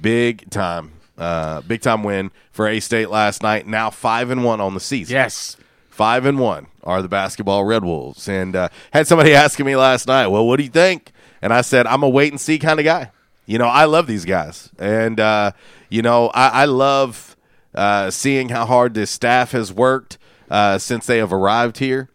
big 0.00 0.50
time, 0.50 0.92
uh, 1.16 1.62
big 1.62 1.80
time 1.80 2.02
win 2.02 2.30
for 2.52 2.68
A 2.68 2.80
State 2.80 3.10
last 3.10 3.42
night. 3.42 3.66
Now 3.66 3.90
five 3.90 4.30
and 4.30 4.44
one 4.44 4.60
on 4.60 4.74
the 4.74 4.80
season. 4.80 5.14
Yes, 5.14 5.56
five 5.88 6.26
and 6.26 6.38
one 6.38 6.66
are 6.84 7.02
the 7.02 7.08
basketball 7.08 7.64
Red 7.64 7.84
Wolves. 7.84 8.28
And 8.28 8.54
uh, 8.54 8.68
had 8.92 9.06
somebody 9.06 9.34
asking 9.34 9.66
me 9.66 9.76
last 9.76 10.06
night, 10.06 10.28
well, 10.28 10.46
what 10.46 10.56
do 10.56 10.62
you 10.62 10.70
think? 10.70 11.12
And 11.40 11.52
I 11.52 11.60
said, 11.60 11.86
I'm 11.86 12.02
a 12.02 12.08
wait 12.08 12.32
and 12.32 12.40
see 12.40 12.58
kind 12.58 12.78
of 12.78 12.84
guy. 12.84 13.10
You 13.46 13.58
know, 13.58 13.66
I 13.66 13.86
love 13.86 14.06
these 14.06 14.26
guys, 14.26 14.70
and 14.78 15.18
uh, 15.18 15.52
you 15.88 16.02
know, 16.02 16.28
I, 16.34 16.48
I 16.48 16.64
love 16.66 17.34
uh, 17.74 18.10
seeing 18.10 18.50
how 18.50 18.66
hard 18.66 18.92
this 18.92 19.10
staff 19.10 19.52
has 19.52 19.72
worked 19.72 20.18
uh, 20.50 20.76
since 20.76 21.06
they 21.06 21.16
have 21.18 21.32
arrived 21.32 21.78
here. 21.78 22.10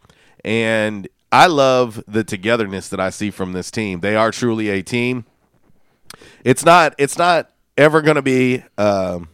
And 0.46 1.08
I 1.32 1.48
love 1.48 2.04
the 2.08 2.24
togetherness 2.24 2.90
that 2.90 3.00
I 3.00 3.10
see 3.10 3.32
from 3.32 3.54
this 3.54 3.72
team. 3.72 4.02
They 4.02 4.16
are 4.16 4.30
truly 4.30 4.70
a 4.70 4.84
team. 4.84 5.26
It's 6.44 6.66
not. 6.66 6.94
It's 6.98 7.18
not 7.18 7.52
ever 7.78 8.02
going 8.02 8.16
to 8.16 8.22
be. 8.22 8.64
Um, 8.78 9.30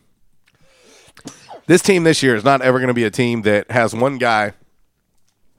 this 1.68 1.82
team 1.82 2.04
this 2.04 2.24
year 2.24 2.36
is 2.36 2.44
not 2.44 2.62
ever 2.62 2.80
going 2.80 2.90
to 2.90 2.94
be 2.94 3.04
a 3.04 3.12
team 3.12 3.44
that 3.44 3.70
has 3.72 3.94
one 3.94 4.18
guy 4.18 4.54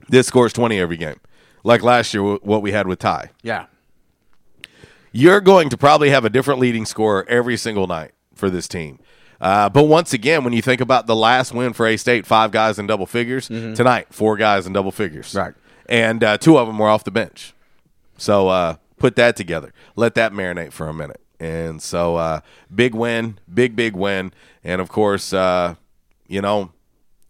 that 0.09 0.23
scores 0.23 0.53
twenty 0.53 0.79
every 0.79 0.97
game, 0.97 1.19
like 1.63 1.83
last 1.83 2.13
year. 2.13 2.23
What 2.23 2.61
we 2.61 2.71
had 2.71 2.87
with 2.87 2.99
Ty. 2.99 3.31
Yeah. 3.43 3.65
You're 5.13 5.41
going 5.41 5.69
to 5.69 5.77
probably 5.77 6.09
have 6.09 6.23
a 6.23 6.29
different 6.29 6.59
leading 6.59 6.85
scorer 6.85 7.25
every 7.27 7.57
single 7.57 7.85
night 7.85 8.11
for 8.33 8.49
this 8.49 8.67
team. 8.67 8.99
Uh, 9.41 9.67
but 9.69 9.83
once 9.83 10.13
again, 10.13 10.43
when 10.43 10.53
you 10.53 10.61
think 10.61 10.79
about 10.81 11.07
the 11.07 11.15
last 11.15 11.53
win 11.53 11.73
for 11.73 11.87
A 11.87 11.97
State, 11.97 12.25
five 12.25 12.51
guys 12.51 12.77
in 12.77 12.87
double 12.87 13.05
figures. 13.05 13.49
Mm-hmm. 13.49 13.73
Tonight, 13.73 14.07
four 14.11 14.37
guys 14.37 14.67
in 14.67 14.73
double 14.73 14.91
figures. 14.91 15.33
Right. 15.33 15.53
And 15.89 16.23
uh, 16.23 16.37
two 16.37 16.57
of 16.57 16.67
them 16.67 16.77
were 16.77 16.87
off 16.87 17.03
the 17.03 17.11
bench. 17.11 17.53
So 18.17 18.47
uh, 18.49 18.75
put 18.97 19.15
that 19.15 19.35
together. 19.35 19.73
Let 19.95 20.15
that 20.15 20.31
marinate 20.31 20.71
for 20.71 20.87
a 20.87 20.93
minute. 20.93 21.20
And 21.41 21.81
so 21.81 22.17
uh, 22.17 22.41
big 22.73 22.93
win, 22.93 23.39
big, 23.51 23.75
big 23.75 23.95
win. 23.95 24.31
And 24.63 24.79
of 24.79 24.89
course, 24.89 25.33
uh, 25.33 25.73
you 26.27 26.39
know, 26.39 26.71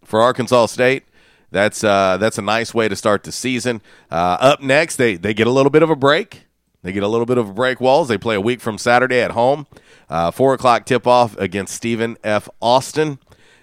for 0.04 0.20
Arkansas 0.20 0.66
State, 0.66 1.04
that's 1.50 1.82
uh, 1.82 2.18
that's 2.18 2.36
a 2.36 2.42
nice 2.42 2.74
way 2.74 2.88
to 2.88 2.94
start 2.94 3.24
the 3.24 3.32
season. 3.32 3.80
Uh, 4.10 4.36
up 4.38 4.60
next, 4.60 4.96
they 4.96 5.16
they 5.16 5.32
get 5.32 5.46
a 5.46 5.50
little 5.50 5.70
bit 5.70 5.82
of 5.82 5.88
a 5.88 5.96
break. 5.96 6.42
They 6.82 6.92
get 6.92 7.02
a 7.02 7.08
little 7.08 7.24
bit 7.24 7.38
of 7.38 7.48
a 7.48 7.52
break. 7.54 7.80
Walls. 7.80 8.08
They 8.08 8.18
play 8.18 8.34
a 8.34 8.40
week 8.40 8.60
from 8.60 8.76
Saturday 8.76 9.20
at 9.20 9.30
home. 9.30 9.66
Uh, 10.10 10.30
Four 10.30 10.52
o'clock 10.52 10.84
tip 10.84 11.06
off 11.06 11.34
against 11.38 11.74
Stephen 11.74 12.18
F. 12.22 12.50
Austin, 12.60 13.18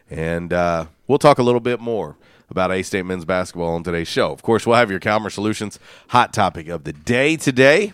and 0.09 0.51
uh, 0.51 0.85
we'll 1.07 1.19
talk 1.19 1.37
a 1.37 1.43
little 1.43 1.59
bit 1.59 1.79
more 1.79 2.17
about 2.49 2.71
A 2.71 2.81
State 2.81 3.05
men's 3.05 3.25
basketball 3.25 3.75
on 3.75 3.83
today's 3.83 4.07
show. 4.07 4.31
Of 4.31 4.41
course, 4.41 4.65
we'll 4.65 4.77
have 4.77 4.89
your 4.89 4.99
Commerce 4.99 5.35
Solutions 5.35 5.77
hot 6.07 6.33
topic 6.33 6.69
of 6.69 6.85
the 6.85 6.93
day 6.93 7.37
today. 7.37 7.93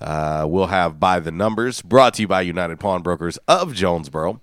Uh, 0.00 0.46
we'll 0.48 0.66
have 0.66 0.98
by 0.98 1.20
the 1.20 1.30
numbers 1.30 1.82
brought 1.82 2.14
to 2.14 2.22
you 2.22 2.28
by 2.28 2.40
United 2.40 2.80
Pawnbrokers 2.80 3.36
of 3.48 3.74
Jonesboro. 3.74 4.40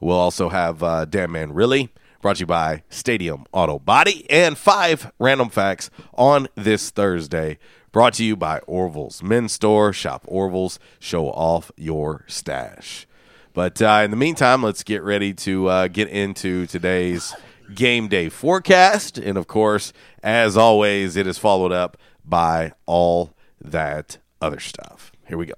We'll 0.00 0.16
also 0.16 0.48
have 0.48 0.82
uh, 0.82 1.04
Damn 1.06 1.32
Man 1.32 1.52
Really 1.52 1.90
brought 2.20 2.36
to 2.36 2.40
you 2.40 2.46
by 2.46 2.82
Stadium 2.88 3.44
Auto 3.52 3.78
Body 3.78 4.28
and 4.30 4.58
five 4.58 5.12
random 5.18 5.48
facts 5.48 5.90
on 6.14 6.48
this 6.54 6.90
Thursday 6.90 7.58
brought 7.92 8.14
to 8.14 8.24
you 8.24 8.36
by 8.36 8.58
Orville's 8.60 9.22
Men's 9.22 9.52
Store. 9.52 9.92
Shop 9.92 10.24
Orville's, 10.26 10.78
show 10.98 11.28
off 11.28 11.72
your 11.76 12.24
stash. 12.26 13.06
But 13.54 13.80
uh, 13.82 14.02
in 14.04 14.10
the 14.10 14.16
meantime, 14.16 14.62
let's 14.62 14.82
get 14.82 15.02
ready 15.02 15.34
to 15.34 15.66
uh, 15.68 15.88
get 15.88 16.08
into 16.08 16.66
today's 16.66 17.34
game 17.74 18.08
day 18.08 18.28
forecast. 18.28 19.18
And 19.18 19.36
of 19.36 19.46
course, 19.46 19.92
as 20.22 20.56
always, 20.56 21.16
it 21.16 21.26
is 21.26 21.38
followed 21.38 21.72
up 21.72 21.96
by 22.24 22.72
all 22.86 23.34
that 23.60 24.18
other 24.40 24.60
stuff. 24.60 24.97
Here 25.28 25.36
we 25.38 25.46
go. 25.46 25.54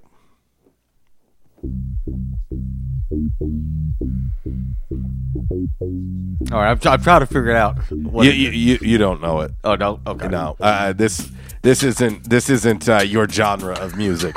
All 6.52 6.58
right, 6.58 6.70
I'm, 6.70 6.78
try- 6.78 6.94
I'm 6.94 7.02
trying 7.02 7.20
to 7.20 7.26
figure 7.26 7.50
it 7.50 7.56
out. 7.56 7.78
What 7.92 8.24
You, 8.26 8.32
you, 8.32 8.50
you 8.50 8.78
you 8.82 8.98
don't 8.98 9.20
know 9.20 9.40
it. 9.40 9.52
oh 9.62 9.76
no, 9.76 10.00
okay. 10.06 10.26
No, 10.28 10.56
uh, 10.60 10.92
this 10.92 11.30
this 11.62 11.82
isn't 11.82 12.28
this 12.28 12.50
isn't 12.50 12.88
uh, 12.88 12.98
your 13.02 13.28
genre 13.28 13.74
of 13.78 13.96
music. 13.96 14.36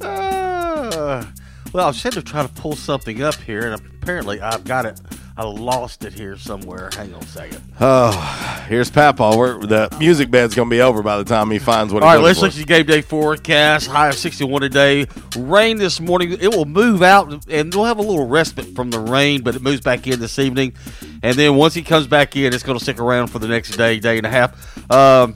Uh, 0.00 1.24
well, 1.72 1.84
I 1.84 1.88
was 1.88 2.00
trying 2.00 2.12
to 2.12 2.22
try 2.22 2.42
to 2.42 2.48
pull 2.48 2.74
something 2.74 3.22
up 3.22 3.36
here, 3.36 3.70
and 3.70 3.74
apparently 3.74 4.40
I've 4.40 4.64
got 4.64 4.86
it. 4.86 5.00
I 5.36 5.44
lost 5.44 6.04
it 6.04 6.12
here 6.12 6.36
somewhere. 6.36 6.90
Hang 6.92 7.14
on 7.14 7.22
a 7.22 7.26
second. 7.26 7.62
Oh, 7.80 8.64
here's 8.68 8.90
Papa. 8.90 9.32
We're, 9.36 9.58
the 9.64 9.94
music 9.98 10.30
bed's 10.30 10.54
gonna 10.54 10.68
be 10.68 10.80
over 10.82 11.02
by 11.02 11.16
the 11.16 11.24
time 11.24 11.50
he 11.50 11.58
finds 11.58 11.92
what. 11.92 12.02
All 12.02 12.08
right, 12.08 12.20
let's 12.20 12.40
looking 12.40 12.58
look 12.60 12.68
at 12.68 12.68
the 12.68 12.74
game 12.74 12.86
day 12.86 13.00
forecast. 13.00 13.86
High 13.86 14.08
of 14.08 14.14
61 14.14 14.60
today. 14.60 15.06
Rain 15.36 15.78
this 15.78 16.00
morning. 16.00 16.32
It 16.32 16.54
will 16.54 16.66
move 16.66 17.02
out, 17.02 17.46
and 17.48 17.74
we'll 17.74 17.86
have 17.86 17.98
a 17.98 18.02
little 18.02 18.26
respite 18.26 18.74
from 18.74 18.90
the 18.90 19.00
rain, 19.00 19.42
but 19.42 19.56
it 19.56 19.62
moves 19.62 19.80
back 19.80 20.06
in 20.06 20.20
this 20.20 20.38
evening. 20.38 20.74
And 21.22 21.36
then 21.36 21.54
once 21.54 21.74
he 21.74 21.82
comes 21.82 22.06
back 22.06 22.36
in, 22.36 22.52
it's 22.52 22.62
going 22.62 22.78
to 22.78 22.82
stick 22.82 22.98
around 23.00 23.28
for 23.28 23.38
the 23.38 23.48
next 23.48 23.76
day, 23.76 24.00
day 24.00 24.18
and 24.18 24.26
a 24.26 24.30
half. 24.30 24.90
Um, 24.90 25.34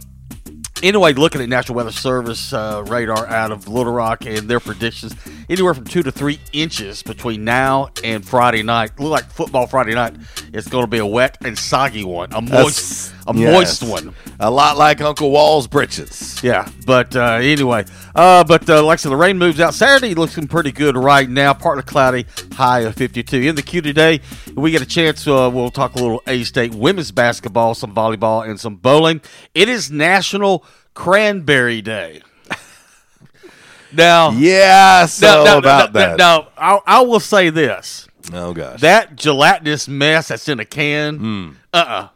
Anyway, 0.83 1.14
looking 1.14 1.40
at 1.40 1.49
National 1.49 1.75
Weather 1.75 1.90
Service 1.90 2.52
uh, 2.52 2.85
radar 2.87 3.26
out 3.26 3.50
of 3.50 3.66
Little 3.66 3.95
Rock 3.95 4.26
and 4.26 4.47
their 4.49 4.61
predictions, 4.61 5.14
anywhere 5.49 5.73
from 5.73 5.85
two 5.85 6.02
to 6.02 6.12
three 6.12 6.38
inches 6.52 7.02
between 7.02 7.45
now 7.45 7.90
and 8.04 8.26
Friday 8.26 8.62
night. 8.62 8.99
Look 9.00 9.11
like 9.11 9.25
football 9.25 9.66
Friday 9.66 9.95
night. 9.95 10.14
It's 10.52 10.68
going 10.68 10.85
to 10.85 10.90
be 10.90 10.99
a 10.99 11.06
wet 11.06 11.38
and 11.42 11.59
soggy 11.59 12.04
one, 12.04 12.30
a 12.35 12.42
moist, 12.42 13.14
a 13.26 13.35
Yes. 13.37 13.52
moist 13.52 13.83
one. 13.83 14.14
A 14.38 14.50
lot 14.50 14.76
like 14.76 15.00
Uncle 15.00 15.30
Wall's 15.30 15.66
britches. 15.66 16.38
Yeah, 16.42 16.68
but 16.87 17.14
uh, 17.16 17.38
anyway, 17.40 17.85
uh, 18.14 18.45
but 18.45 18.68
uh, 18.71 18.83
like 18.85 18.99
I 18.99 19.02
said, 19.02 19.12
the 19.12 19.16
rain 19.16 19.38
moves 19.38 19.59
out. 19.61 19.75
Saturday 19.75 20.14
looking 20.14 20.47
pretty 20.47 20.73
good 20.73 20.97
right 20.97 21.28
now. 21.28 21.52
Partly 21.54 21.83
cloudy, 21.83 22.26
high 22.52 22.80
of 22.80 22.95
52. 22.95 23.37
In 23.42 23.54
the 23.54 23.62
queue 23.62 23.80
today, 23.83 24.21
we 24.54 24.71
get 24.71 24.83
a 24.83 24.87
chance. 24.87 25.26
Uh, 25.26 25.50
we'll 25.52 25.71
talk 25.71 25.95
a 25.95 25.99
little 25.99 26.23
A 26.26 26.45
State 26.45 26.75
women's 26.75 27.11
basketball, 27.11 27.75
some 27.75 27.95
volleyball, 27.95 28.49
and 28.49 28.61
some 28.61 28.76
bowling. 28.76 29.21
It 29.54 29.68
is 29.68 29.90
National 29.90 30.64
Cranberry 30.95 31.83
Day. 31.83 32.23
now, 33.92 34.30
Yeah, 34.30 35.06
so 35.06 35.26
now, 35.26 35.45
now, 35.45 35.59
about 35.59 35.92
now, 35.95 36.00
that. 36.00 36.18
Now, 36.18 36.49
I, 36.56 36.80
I 36.87 37.00
will 37.02 37.21
say 37.21 37.50
this: 37.50 38.09
oh 38.33 38.52
gosh, 38.52 38.80
that 38.80 39.16
gelatinous 39.16 39.88
mess 39.88 40.28
that's 40.28 40.49
in 40.49 40.61
a 40.61 40.64
can. 40.64 41.16
Hmm. 41.18 41.50
Uh 41.73 41.76
uh 41.76 42.09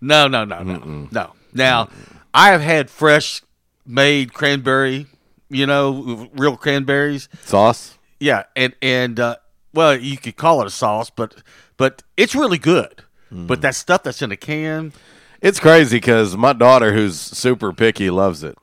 No, 0.00 0.28
no, 0.28 0.44
no, 0.44 0.62
no, 0.62 1.08
no. 1.10 1.32
Now, 1.52 1.88
I 2.32 2.50
have 2.50 2.60
had 2.60 2.90
fresh 2.90 3.42
made 3.86 4.32
cranberry, 4.32 5.06
you 5.48 5.66
know, 5.66 6.28
real 6.34 6.56
cranberries. 6.56 7.28
sauce. 7.42 7.98
Yeah, 8.20 8.44
and 8.56 8.74
and 8.82 9.18
uh, 9.18 9.36
well, 9.72 9.96
you 9.98 10.16
could 10.16 10.36
call 10.36 10.60
it 10.60 10.66
a 10.66 10.70
sauce, 10.70 11.10
but 11.10 11.42
but 11.76 12.02
it's 12.16 12.34
really 12.34 12.58
good. 12.58 13.02
Hmm. 13.28 13.46
But 13.46 13.60
that 13.62 13.74
stuff 13.74 14.02
that's 14.02 14.22
in 14.22 14.32
a 14.32 14.36
can, 14.36 14.92
It's 15.40 15.60
crazy 15.60 15.96
because 15.96 16.36
my 16.36 16.52
daughter, 16.52 16.92
who's 16.92 17.20
super 17.20 17.72
picky, 17.72 18.10
loves 18.10 18.42
it. 18.42 18.56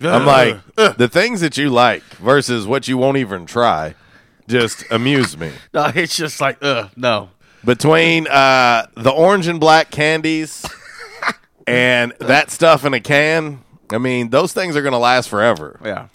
I'm 0.00 0.26
like, 0.26 0.58
Ugh. 0.76 0.94
the 0.98 1.08
things 1.08 1.40
that 1.40 1.56
you 1.56 1.70
like 1.70 2.02
versus 2.16 2.66
what 2.66 2.86
you 2.86 2.98
won't 2.98 3.16
even 3.16 3.46
try 3.46 3.94
just 4.46 4.84
amuse 4.90 5.36
me. 5.38 5.52
no, 5.74 5.90
it's 5.94 6.16
just 6.16 6.40
like, 6.40 6.62
uh, 6.62 6.88
no. 6.96 7.30
Between 7.66 8.28
uh, 8.28 8.86
the 8.94 9.10
orange 9.10 9.48
and 9.48 9.58
black 9.58 9.90
candies 9.90 10.64
and 11.66 12.12
that 12.20 12.50
stuff 12.52 12.84
in 12.84 12.94
a 12.94 13.00
can, 13.00 13.64
I 13.90 13.98
mean, 13.98 14.30
those 14.30 14.52
things 14.52 14.76
are 14.76 14.82
going 14.82 14.92
to 14.92 14.98
last 14.98 15.28
forever. 15.28 15.80
Yeah. 15.84 16.08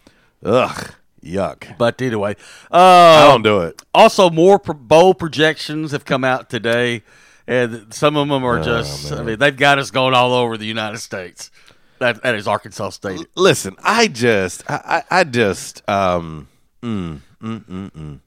Ugh, 0.43 0.93
yuck. 1.23 1.77
But 1.77 2.01
anyway, 2.01 2.37
I 2.71 3.25
uh, 3.25 3.31
don't 3.31 3.43
do 3.43 3.61
it. 3.61 3.81
Also, 3.93 4.29
more 4.29 4.59
pro- 4.59 4.75
bowl 4.75 5.13
projections 5.13 5.91
have 5.91 6.05
come 6.05 6.23
out 6.23 6.49
today, 6.49 7.03
and 7.45 7.93
some 7.93 8.15
of 8.15 8.29
them 8.29 8.43
are 8.43 8.63
just. 8.63 9.11
I 9.11 9.21
mean, 9.21 9.37
they've 9.37 9.55
got 9.55 9.77
us 9.77 9.91
going 9.91 10.13
all 10.13 10.33
over 10.33 10.57
the 10.57 10.65
United 10.65 10.99
States. 10.99 11.51
That 11.99 12.23
that 12.23 12.33
is 12.33 12.47
Arkansas 12.47 12.89
State. 12.91 13.27
Listen, 13.35 13.75
I 13.83 14.07
just, 14.07 14.63
I, 14.69 15.03
I 15.11 15.19
I 15.19 15.23
just, 15.25 15.87
um, 15.87 16.47
mm, 16.81 17.19
mm, 17.41 17.63
mm, 17.65 17.91
mm. 17.91 18.19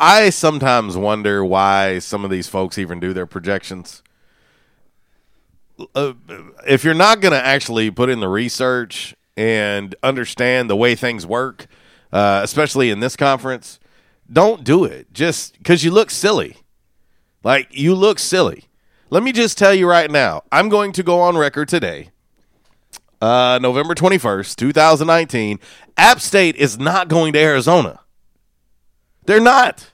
I 0.00 0.30
sometimes 0.30 0.96
wonder 0.96 1.44
why 1.44 1.98
some 1.98 2.24
of 2.24 2.30
these 2.30 2.48
folks 2.48 2.78
even 2.78 2.98
do 2.98 3.12
their 3.12 3.26
projections. 3.26 4.02
Uh, 5.94 6.14
if 6.66 6.84
you're 6.84 6.94
not 6.94 7.20
going 7.20 7.32
to 7.32 7.44
actually 7.44 7.90
put 7.90 8.08
in 8.08 8.20
the 8.20 8.28
research 8.28 9.14
and 9.36 9.94
understand 10.02 10.68
the 10.68 10.76
way 10.76 10.94
things 10.94 11.26
work, 11.26 11.66
uh, 12.12 12.40
especially 12.42 12.90
in 12.90 13.00
this 13.00 13.14
conference, 13.14 13.78
don't 14.32 14.64
do 14.64 14.84
it 14.84 15.12
just 15.12 15.58
because 15.58 15.84
you 15.84 15.90
look 15.90 16.10
silly. 16.10 16.56
Like, 17.44 17.68
you 17.70 17.94
look 17.94 18.18
silly. 18.18 18.64
Let 19.10 19.22
me 19.22 19.32
just 19.32 19.56
tell 19.56 19.74
you 19.74 19.88
right 19.88 20.10
now, 20.10 20.42
I'm 20.50 20.68
going 20.68 20.92
to 20.92 21.02
go 21.02 21.20
on 21.20 21.36
record 21.36 21.68
today 21.68 22.10
uh, 23.20 23.58
November 23.60 23.94
21st, 23.94 24.56
2019, 24.56 25.60
App 25.96 26.20
State 26.20 26.56
is 26.56 26.78
not 26.78 27.08
going 27.08 27.32
to 27.34 27.38
Arizona. 27.38 28.00
They're 29.30 29.38
not. 29.38 29.92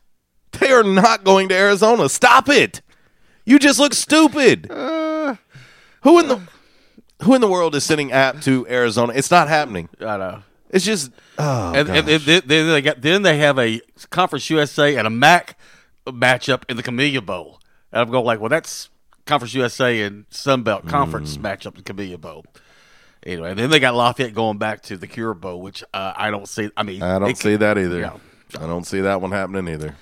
They 0.53 0.73
are 0.73 0.83
not 0.83 1.23
going 1.23 1.51
to 1.51 1.55
Arizona. 1.55 2.09
Stop 2.09 2.49
it. 2.49 2.81
You 3.45 3.59
just 3.59 3.79
look 3.79 3.93
stupid. 3.93 4.65
who 4.71 6.19
in 6.19 6.29
the 6.29 6.41
who 7.23 7.35
in 7.35 7.43
the 7.43 7.47
world 7.47 7.75
is 7.75 7.85
sending 7.85 8.13
App 8.13 8.41
to 8.41 8.67
Arizona? 8.67 9.13
It's 9.15 9.31
not 9.31 9.49
happening. 9.49 9.91
I 10.01 10.17
know. 10.17 10.43
It's 10.71 10.87
just 10.87 11.11
oh, 11.39 11.75
and, 11.75 11.87
and, 11.87 12.07
gosh. 12.07 12.43
then 12.47 12.69
they 12.69 12.81
got 12.81 13.03
then 13.03 13.21
they 13.21 13.37
have 13.37 13.59
a 13.59 13.83
Conference 14.09 14.49
USA 14.49 14.97
and 14.97 15.07
a 15.07 15.11
MAC 15.11 15.59
matchup 16.07 16.63
in 16.71 16.79
the 16.79 16.83
Camellia 16.83 17.21
Bowl. 17.21 17.61
And 17.93 18.01
I'm 18.01 18.11
going 18.11 18.25
like, 18.25 18.41
well, 18.41 18.49
that's 18.49 18.89
Conference 19.27 19.53
USA 19.53 20.01
and 20.01 20.25
Sun 20.31 20.63
Belt 20.63 20.89
Conference 20.89 21.37
matchup 21.37 21.77
in 21.77 21.83
Camellia 21.83 22.17
Bowl. 22.17 22.47
Anyway, 23.23 23.51
and 23.51 23.59
then 23.59 23.69
they 23.69 23.81
got 23.81 23.95
Lafayette 23.95 24.33
going 24.33 24.57
back 24.57 24.81
to 24.85 24.97
the 24.97 25.07
Cure 25.07 25.35
Bowl, 25.35 25.61
which 25.61 25.85
uh, 25.93 26.15
I 26.17 26.31
don't 26.31 26.49
see. 26.49 26.71
I 26.75 26.85
mean, 26.85 27.03
I 27.03 27.19
don't 27.19 27.37
see 27.37 27.57
that 27.57 27.77
either. 27.77 28.01
Yeah. 28.01 28.17
I 28.55 28.67
don't 28.67 28.85
see 28.87 29.01
that 29.01 29.21
one 29.21 29.33
happening 29.33 29.69
either. 29.73 29.95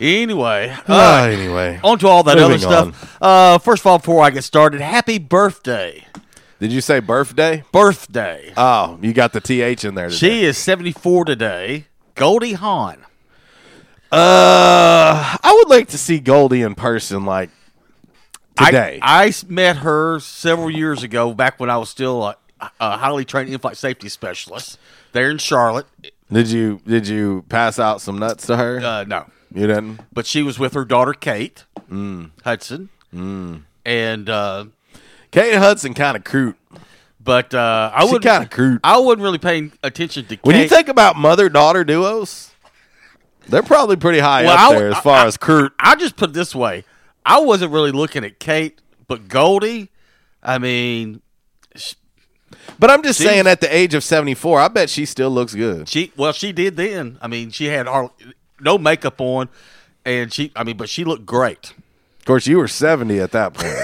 Anyway, 0.00 0.74
Ah, 0.88 1.22
uh, 1.22 1.26
anyway, 1.26 1.78
on 1.84 1.98
to 2.00 2.08
all 2.08 2.22
that 2.24 2.38
other 2.38 2.58
stuff. 2.58 3.16
Uh, 3.22 3.58
first 3.58 3.82
of 3.82 3.86
all, 3.86 3.98
before 3.98 4.24
I 4.24 4.30
get 4.30 4.42
started, 4.42 4.80
happy 4.80 5.18
birthday, 5.18 6.04
Did 6.58 6.72
you 6.72 6.80
say 6.80 6.98
birthday? 6.98 7.62
birthday. 7.72 8.52
Oh, 8.56 8.98
you 9.00 9.12
got 9.12 9.32
the 9.32 9.40
th 9.40 9.84
in 9.84 9.94
there. 9.94 10.08
Today. 10.08 10.18
She 10.18 10.44
is 10.44 10.58
74 10.58 11.24
today. 11.26 11.86
Goldie 12.16 12.54
Hawn. 12.54 13.04
Uh, 14.10 15.36
I 15.42 15.54
would 15.56 15.68
like 15.70 15.88
to 15.88 15.98
see 15.98 16.18
Goldie 16.18 16.62
in 16.62 16.74
person, 16.74 17.24
like 17.24 17.50
today. 18.56 18.98
I, 19.00 19.26
I 19.26 19.32
met 19.48 19.76
her 19.78 20.20
several 20.20 20.70
years 20.70 21.02
ago, 21.02 21.32
back 21.32 21.58
when 21.60 21.70
I 21.70 21.76
was 21.78 21.88
still 21.90 22.24
a, 22.24 22.36
a 22.80 22.96
highly 22.98 23.24
trained 23.24 23.48
in-flight 23.50 23.76
safety 23.76 24.08
specialist 24.08 24.78
there 25.12 25.30
in 25.30 25.38
Charlotte. 25.38 25.86
Did 26.32 26.48
you 26.48 26.80
did 26.86 27.06
you 27.06 27.44
pass 27.48 27.78
out 27.78 28.00
some 28.00 28.18
nuts 28.18 28.46
to 28.46 28.56
her? 28.56 28.80
Uh, 28.80 29.04
no, 29.04 29.26
you 29.54 29.66
didn't. 29.66 30.00
but 30.12 30.26
she 30.26 30.42
was 30.42 30.58
with 30.58 30.74
her 30.74 30.84
daughter 30.84 31.12
Kate 31.14 31.64
Mm. 31.90 32.30
Hudson, 32.44 32.88
and 33.84 34.30
uh, 34.30 34.64
Kate 35.30 35.54
Hudson 35.56 35.92
kind 35.94 36.16
of 36.16 36.24
crude. 36.24 36.54
but 37.22 37.52
uh, 37.54 37.90
I 37.94 38.04
would 38.04 38.22
kinda 38.22 38.48
crude. 38.48 38.80
I 38.82 38.98
wasn't 38.98 39.22
really 39.22 39.38
paying 39.38 39.72
attention 39.82 40.24
to 40.26 40.36
When 40.42 40.56
you 40.56 40.68
think 40.68 40.88
about 40.88 41.16
mother 41.16 41.48
daughter 41.48 41.84
duos, 41.84 42.50
they're 43.48 43.62
probably 43.62 43.96
pretty 43.96 44.20
high 44.20 44.44
Well, 44.44 44.52
up 44.56 44.70
I- 44.70 44.74
there 44.78 44.90
as 44.92 44.98
far 44.98 45.18
I- 45.18 45.26
as 45.26 45.36
crude. 45.36 45.72
I 45.78 45.94
just 45.96 46.16
put 46.16 46.30
it 46.30 46.32
this 46.32 46.54
way: 46.54 46.84
I 47.26 47.40
wasn't 47.40 47.72
really 47.72 47.92
looking 47.92 48.24
at 48.24 48.38
Kate, 48.38 48.80
but 49.06 49.28
Goldie. 49.28 49.90
I 50.42 50.58
mean, 50.58 51.20
But 52.78 52.90
I'm 52.90 53.02
just 53.02 53.18
She- 53.20 53.26
saying, 53.26 53.46
at 53.46 53.60
the 53.60 53.74
age 53.74 53.94
of 53.94 54.02
74, 54.04 54.60
I 54.60 54.68
bet 54.68 54.90
she 54.90 55.04
still 55.06 55.30
looks 55.30 55.54
good. 55.54 55.88
She 55.88 56.12
well, 56.16 56.32
she 56.32 56.52
did 56.52 56.76
then. 56.76 57.18
I 57.20 57.28
mean, 57.28 57.50
she 57.50 57.66
had 57.66 57.86
har- 57.86 58.10
no 58.60 58.78
makeup 58.78 59.20
on, 59.20 59.48
and 60.04 60.32
she. 60.32 60.52
I 60.56 60.64
mean, 60.64 60.76
but 60.76 60.88
she 60.88 61.04
looked 61.04 61.26
great. 61.26 61.72
Of 62.20 62.24
course, 62.26 62.46
you 62.46 62.58
were 62.58 62.68
70 62.68 63.18
at 63.20 63.32
that 63.32 63.54
point. 63.54 63.74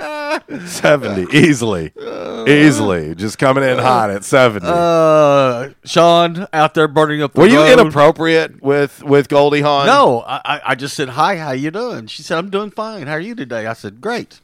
70 0.68 1.36
easily, 1.36 1.92
easily, 2.48 3.14
just 3.14 3.38
coming 3.38 3.62
in 3.64 3.78
hot 3.78 4.10
at 4.10 4.24
70. 4.24 4.64
Uh, 4.66 5.68
Sean 5.84 6.46
out 6.52 6.74
there 6.74 6.88
burning 6.88 7.22
up. 7.22 7.32
The 7.34 7.40
Were 7.40 7.46
you 7.46 7.58
road. 7.60 7.78
inappropriate 7.78 8.62
with 8.62 9.02
with 9.02 9.28
Goldie 9.28 9.60
Hawn? 9.60 9.86
No, 9.86 10.20
I, 10.20 10.40
I- 10.44 10.60
I 10.68 10.74
just 10.74 10.96
said 10.96 11.10
hi. 11.10 11.36
How 11.36 11.50
you 11.52 11.70
doing? 11.70 12.06
She 12.06 12.22
said 12.22 12.38
I'm 12.38 12.50
doing 12.50 12.70
fine. 12.70 13.06
How 13.06 13.14
are 13.14 13.20
you 13.20 13.34
today? 13.34 13.66
I 13.66 13.72
said 13.74 14.00
great. 14.00 14.40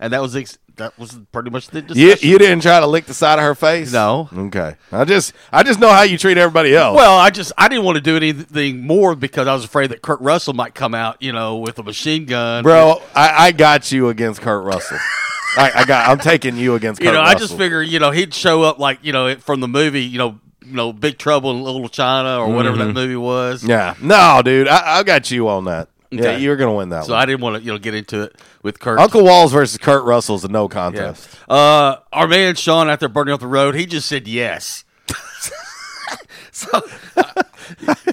And 0.00 0.12
that 0.12 0.22
was 0.22 0.34
ex- 0.36 0.58
that 0.76 0.96
was 0.98 1.18
pretty 1.32 1.50
much 1.50 1.68
the 1.68 1.80
Hmm. 1.80 1.92
You, 1.94 2.14
you 2.20 2.38
didn't 2.38 2.60
try 2.62 2.78
to 2.80 2.86
lick 2.86 3.06
the 3.06 3.14
side 3.14 3.38
of 3.38 3.44
her 3.44 3.54
face. 3.54 3.92
No. 3.92 4.28
Okay. 4.32 4.76
I 4.92 5.04
just 5.04 5.32
I 5.52 5.62
just 5.64 5.80
know 5.80 5.88
how 5.90 6.02
you 6.02 6.16
treat 6.18 6.38
everybody 6.38 6.74
else. 6.74 6.96
well, 6.96 7.16
I 7.18 7.30
just 7.30 7.52
I 7.58 7.68
didn't 7.68 7.84
want 7.84 7.96
to 7.96 8.00
do 8.00 8.16
anything 8.16 8.86
more 8.86 9.14
because 9.16 9.48
I 9.48 9.54
was 9.54 9.64
afraid 9.64 9.90
that 9.90 10.02
Kurt 10.02 10.20
Russell 10.20 10.54
might 10.54 10.74
come 10.74 10.94
out, 10.94 11.20
you 11.20 11.32
know, 11.32 11.56
with 11.56 11.78
a 11.78 11.82
machine 11.82 12.26
gun, 12.26 12.62
bro, 12.62 13.02
I, 13.14 13.46
I 13.46 13.52
got 13.52 13.90
you 13.90 14.08
against 14.08 14.40
Kurt 14.40 14.64
Russell. 14.64 14.98
I, 15.56 15.72
I 15.76 15.84
got. 15.84 16.08
I'm 16.08 16.18
taking 16.18 16.56
you 16.56 16.74
against. 16.74 17.00
You 17.00 17.06
Kurt 17.08 17.14
know, 17.14 17.22
I 17.22 17.32
just 17.32 17.42
Russell. 17.44 17.58
figure, 17.58 17.82
you 17.82 17.98
know, 17.98 18.10
he'd 18.12 18.32
show 18.34 18.62
up 18.62 18.78
like, 18.78 18.98
you 19.02 19.12
know, 19.12 19.34
from 19.36 19.58
the 19.60 19.66
movie, 19.68 20.04
you 20.04 20.18
know, 20.18 20.38
you 20.64 20.74
know, 20.74 20.92
Big 20.92 21.18
Trouble 21.18 21.50
in 21.50 21.62
Little 21.62 21.88
China 21.88 22.38
or 22.40 22.52
whatever 22.52 22.76
that 22.76 22.92
movie 22.92 23.16
was. 23.16 23.62
Mm-hmm. 23.62 23.70
Yeah. 23.70 23.94
No, 24.00 24.42
dude. 24.44 24.68
I, 24.68 24.98
I 24.98 25.02
got 25.02 25.30
you 25.30 25.48
on 25.48 25.64
that. 25.64 25.88
Yeah, 26.10 26.20
Okay. 26.20 26.38
you 26.40 26.48
were 26.50 26.56
going 26.56 26.70
to 26.70 26.76
win 26.76 26.88
that 26.88 27.04
So 27.04 27.12
one. 27.12 27.22
I 27.22 27.26
didn't 27.26 27.40
want 27.42 27.56
to 27.56 27.62
you 27.62 27.72
know 27.72 27.78
get 27.78 27.94
into 27.94 28.22
it 28.22 28.36
with 28.62 28.78
Kurt. 28.80 28.98
Uncle 28.98 29.24
Walls 29.24 29.52
versus 29.52 29.76
Kurt 29.78 30.04
Russell 30.04 30.36
is 30.36 30.44
a 30.44 30.48
no 30.48 30.64
Yeah. 30.64 30.68
contest. 30.68 31.28
Uh, 31.48 31.96
our 32.12 32.26
man 32.26 32.54
Sean 32.54 32.88
out 32.88 33.00
there 33.00 33.08
burning 33.08 33.34
up 33.34 33.40
the 33.40 33.46
road, 33.46 33.74
he 33.74 33.84
just 33.86 34.08
said 34.08 34.26
yes. 34.26 34.84
so 36.52 36.68
uh, 37.16 37.42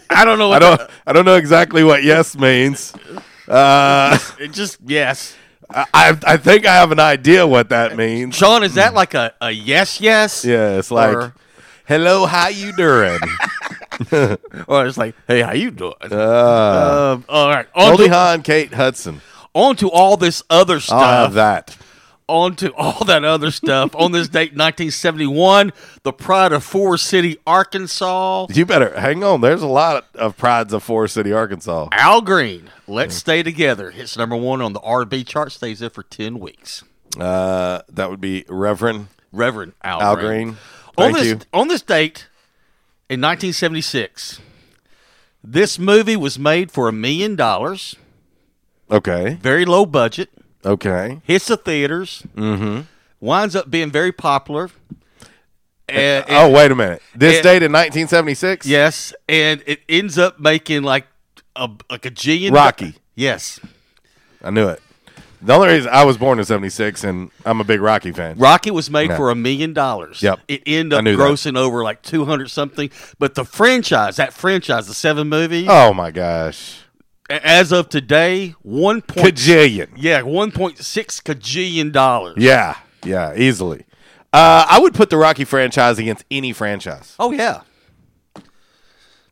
I 0.10 0.26
don't 0.26 0.38
know. 0.40 0.50
What 0.50 0.64
I 0.64 0.76
don't. 0.76 0.90
I 1.08 1.14
don't 1.14 1.26
know 1.26 1.36
exactly 1.36 1.84
what 1.84 2.04
yes 2.04 2.38
means. 2.38 2.94
Uh, 3.48 4.18
it 4.40 4.52
just 4.52 4.78
yes. 4.86 5.36
I, 5.70 5.86
I 5.94 6.18
I 6.34 6.38
think 6.38 6.66
I 6.66 6.76
have 6.76 6.92
an 6.92 7.00
idea 7.00 7.48
what 7.48 7.70
that 7.70 7.96
means. 7.96 8.36
Sean, 8.36 8.64
is 8.64 8.76
that 8.76 8.94
like 8.94 9.14
a, 9.14 9.34
a 9.42 9.52
yes 9.52 10.00
yes? 10.02 10.46
Yeah, 10.46 10.78
it's 10.78 10.92
like, 10.92 11.16
Or- 11.16 11.34
hello, 11.86 12.26
how 12.28 12.50
you 12.50 12.72
doing? 12.74 13.20
Or 14.68 14.86
it's 14.86 14.98
like, 14.98 15.16
hey, 15.28 15.42
how 15.42 15.54
you 15.54 15.72
doing? 15.72 15.94
Uh, 16.12 17.14
Um, 17.16 17.26
all 17.30 17.50
right, 17.50 17.68
on 17.76 17.90
Goldie 17.90 18.06
to, 18.10 18.14
Hawn, 18.14 18.42
Kate 18.44 18.74
Hudson. 18.74 19.22
on 19.54 19.76
to 19.78 19.90
all 19.90 20.18
this 20.18 20.44
other 20.50 20.80
stuff. 20.80 21.02
I'll 21.02 21.24
have 21.26 21.34
that. 21.34 21.78
on 22.28 22.56
to 22.58 22.74
all 22.74 23.06
that 23.06 23.24
other 23.24 23.52
stuff. 23.52 23.96
on 23.96 24.12
this 24.12 24.28
date, 24.28 24.52
1971, 24.56 25.72
the 26.04 26.12
Pride 26.14 26.52
of 26.54 26.64
Forest 26.64 27.06
City, 27.06 27.38
Arkansas. 27.46 28.48
You 28.50 28.66
better 28.66 29.00
hang 29.00 29.24
on. 29.24 29.42
There's 29.42 29.62
a 29.62 29.68
lot 29.68 30.06
of 30.16 30.36
prides 30.38 30.74
of 30.74 30.82
Forest 30.84 31.14
City, 31.14 31.32
Arkansas. 31.32 31.90
Al 31.92 32.22
Green, 32.22 32.70
Let's 32.88 33.16
Stay 33.16 33.44
Together, 33.44 33.92
hits 33.92 34.18
number 34.18 34.36
one 34.36 34.62
on 34.62 34.74
the 34.74 34.80
R&B 34.82 35.24
chart, 35.24 35.52
stays 35.52 35.80
there 35.80 35.90
for 35.90 36.04
10 36.04 36.40
weeks. 36.40 36.84
Uh, 37.20 37.82
that 37.90 38.10
would 38.10 38.20
be 38.22 38.44
Reverend 38.50 39.08
Reverend 39.32 39.74
Al, 39.84 40.02
Al 40.02 40.16
Green. 40.16 40.26
Green. 40.48 40.58
On 40.98 41.12
this, 41.14 41.28
you. 41.28 41.40
on 41.54 41.68
this 41.68 41.82
date, 41.82 42.28
in 43.10 43.22
1976, 43.22 44.40
this 45.44 45.78
movie 45.78 46.16
was 46.16 46.40
made 46.40 46.72
for 46.72 46.88
a 46.88 46.92
million 46.92 47.36
dollars, 47.36 47.96
Okay. 48.92 49.38
very 49.42 49.66
low 49.66 49.86
budget, 49.86 50.30
Okay. 50.66 51.22
hits 51.24 51.48
the 51.48 51.58
theaters, 51.58 52.24
Mm-hmm. 52.36 52.82
winds 53.20 53.56
up 53.56 53.70
being 53.70 53.92
very 53.92 54.12
popular. 54.12 54.70
And, 55.88 56.26
oh, 56.30 56.50
wait 56.50 56.72
a 56.72 56.76
minute. 56.76 57.02
This 57.16 57.36
and- 57.36 57.44
date 57.44 57.62
in 57.64 57.72
1976? 57.72 58.66
Yes, 58.66 59.14
and 59.30 59.62
it 59.68 59.82
ends 59.88 60.18
up 60.18 60.40
making 60.40 60.82
like 60.82 61.06
a 61.56 61.70
like 61.92 62.06
a 62.08 62.10
gillion. 62.10 62.54
Rocky. 62.54 62.96
Yes, 63.14 63.60
I 64.44 64.50
knew 64.50 64.68
it. 64.68 64.82
The 65.42 65.54
only 65.54 65.68
reason 65.70 65.90
I 65.92 66.04
was 66.06 66.18
born 66.18 66.40
in 66.40 66.46
76 66.46 67.04
and 67.04 67.30
I'm 67.46 67.60
a 67.62 67.64
big 67.64 67.82
Rocky 67.82 68.12
fan. 68.12 68.38
Rocky 68.38 68.72
was 68.72 68.90
made 68.90 69.14
for 69.14 69.30
a 69.30 69.36
million 69.36 69.74
dollars. 69.74 70.22
Yep. 70.22 70.40
it 70.48 70.64
ended 70.66 70.94
I 70.94 70.98
up 70.98 71.04
knew 71.04 71.16
that. 71.18 71.24
grossing 71.24 71.58
over 71.58 71.84
like 71.84 72.02
two 72.02 72.26
hundred 72.26 72.50
something. 72.50 72.90
But 73.20 73.36
the 73.36 73.46
franchise, 73.46 74.16
that 74.18 74.34
franchise, 74.34 74.88
the 74.88 74.94
seven 74.94 75.30
movies, 75.30 75.68
Oh, 75.70 75.94
my 75.94 76.12
gosh. 76.12 76.80
a- 77.30 77.46
as 77.46 77.72
of 77.72 77.90
today, 77.90 78.56
one 78.62 79.02
point 79.02 79.36
Kajillion. 79.36 79.90
Yeah, 79.98 80.22
one 80.24 80.52
point 80.52 80.80
six 80.80 81.20
kajillion 81.22 81.92
dollars. 81.92 82.36
Yeah. 82.38 82.78
Yeah, 83.04 83.34
easily. 83.36 83.86
Uh, 84.34 84.66
I 84.70 84.80
would 84.80 84.94
put 84.94 85.10
the 85.10 85.18
Rocky 85.18 85.46
franchise 85.46 86.00
against 86.00 86.26
any 86.32 86.52
franchise. 86.54 87.16
Oh 87.20 87.32
yeah. 87.32 87.62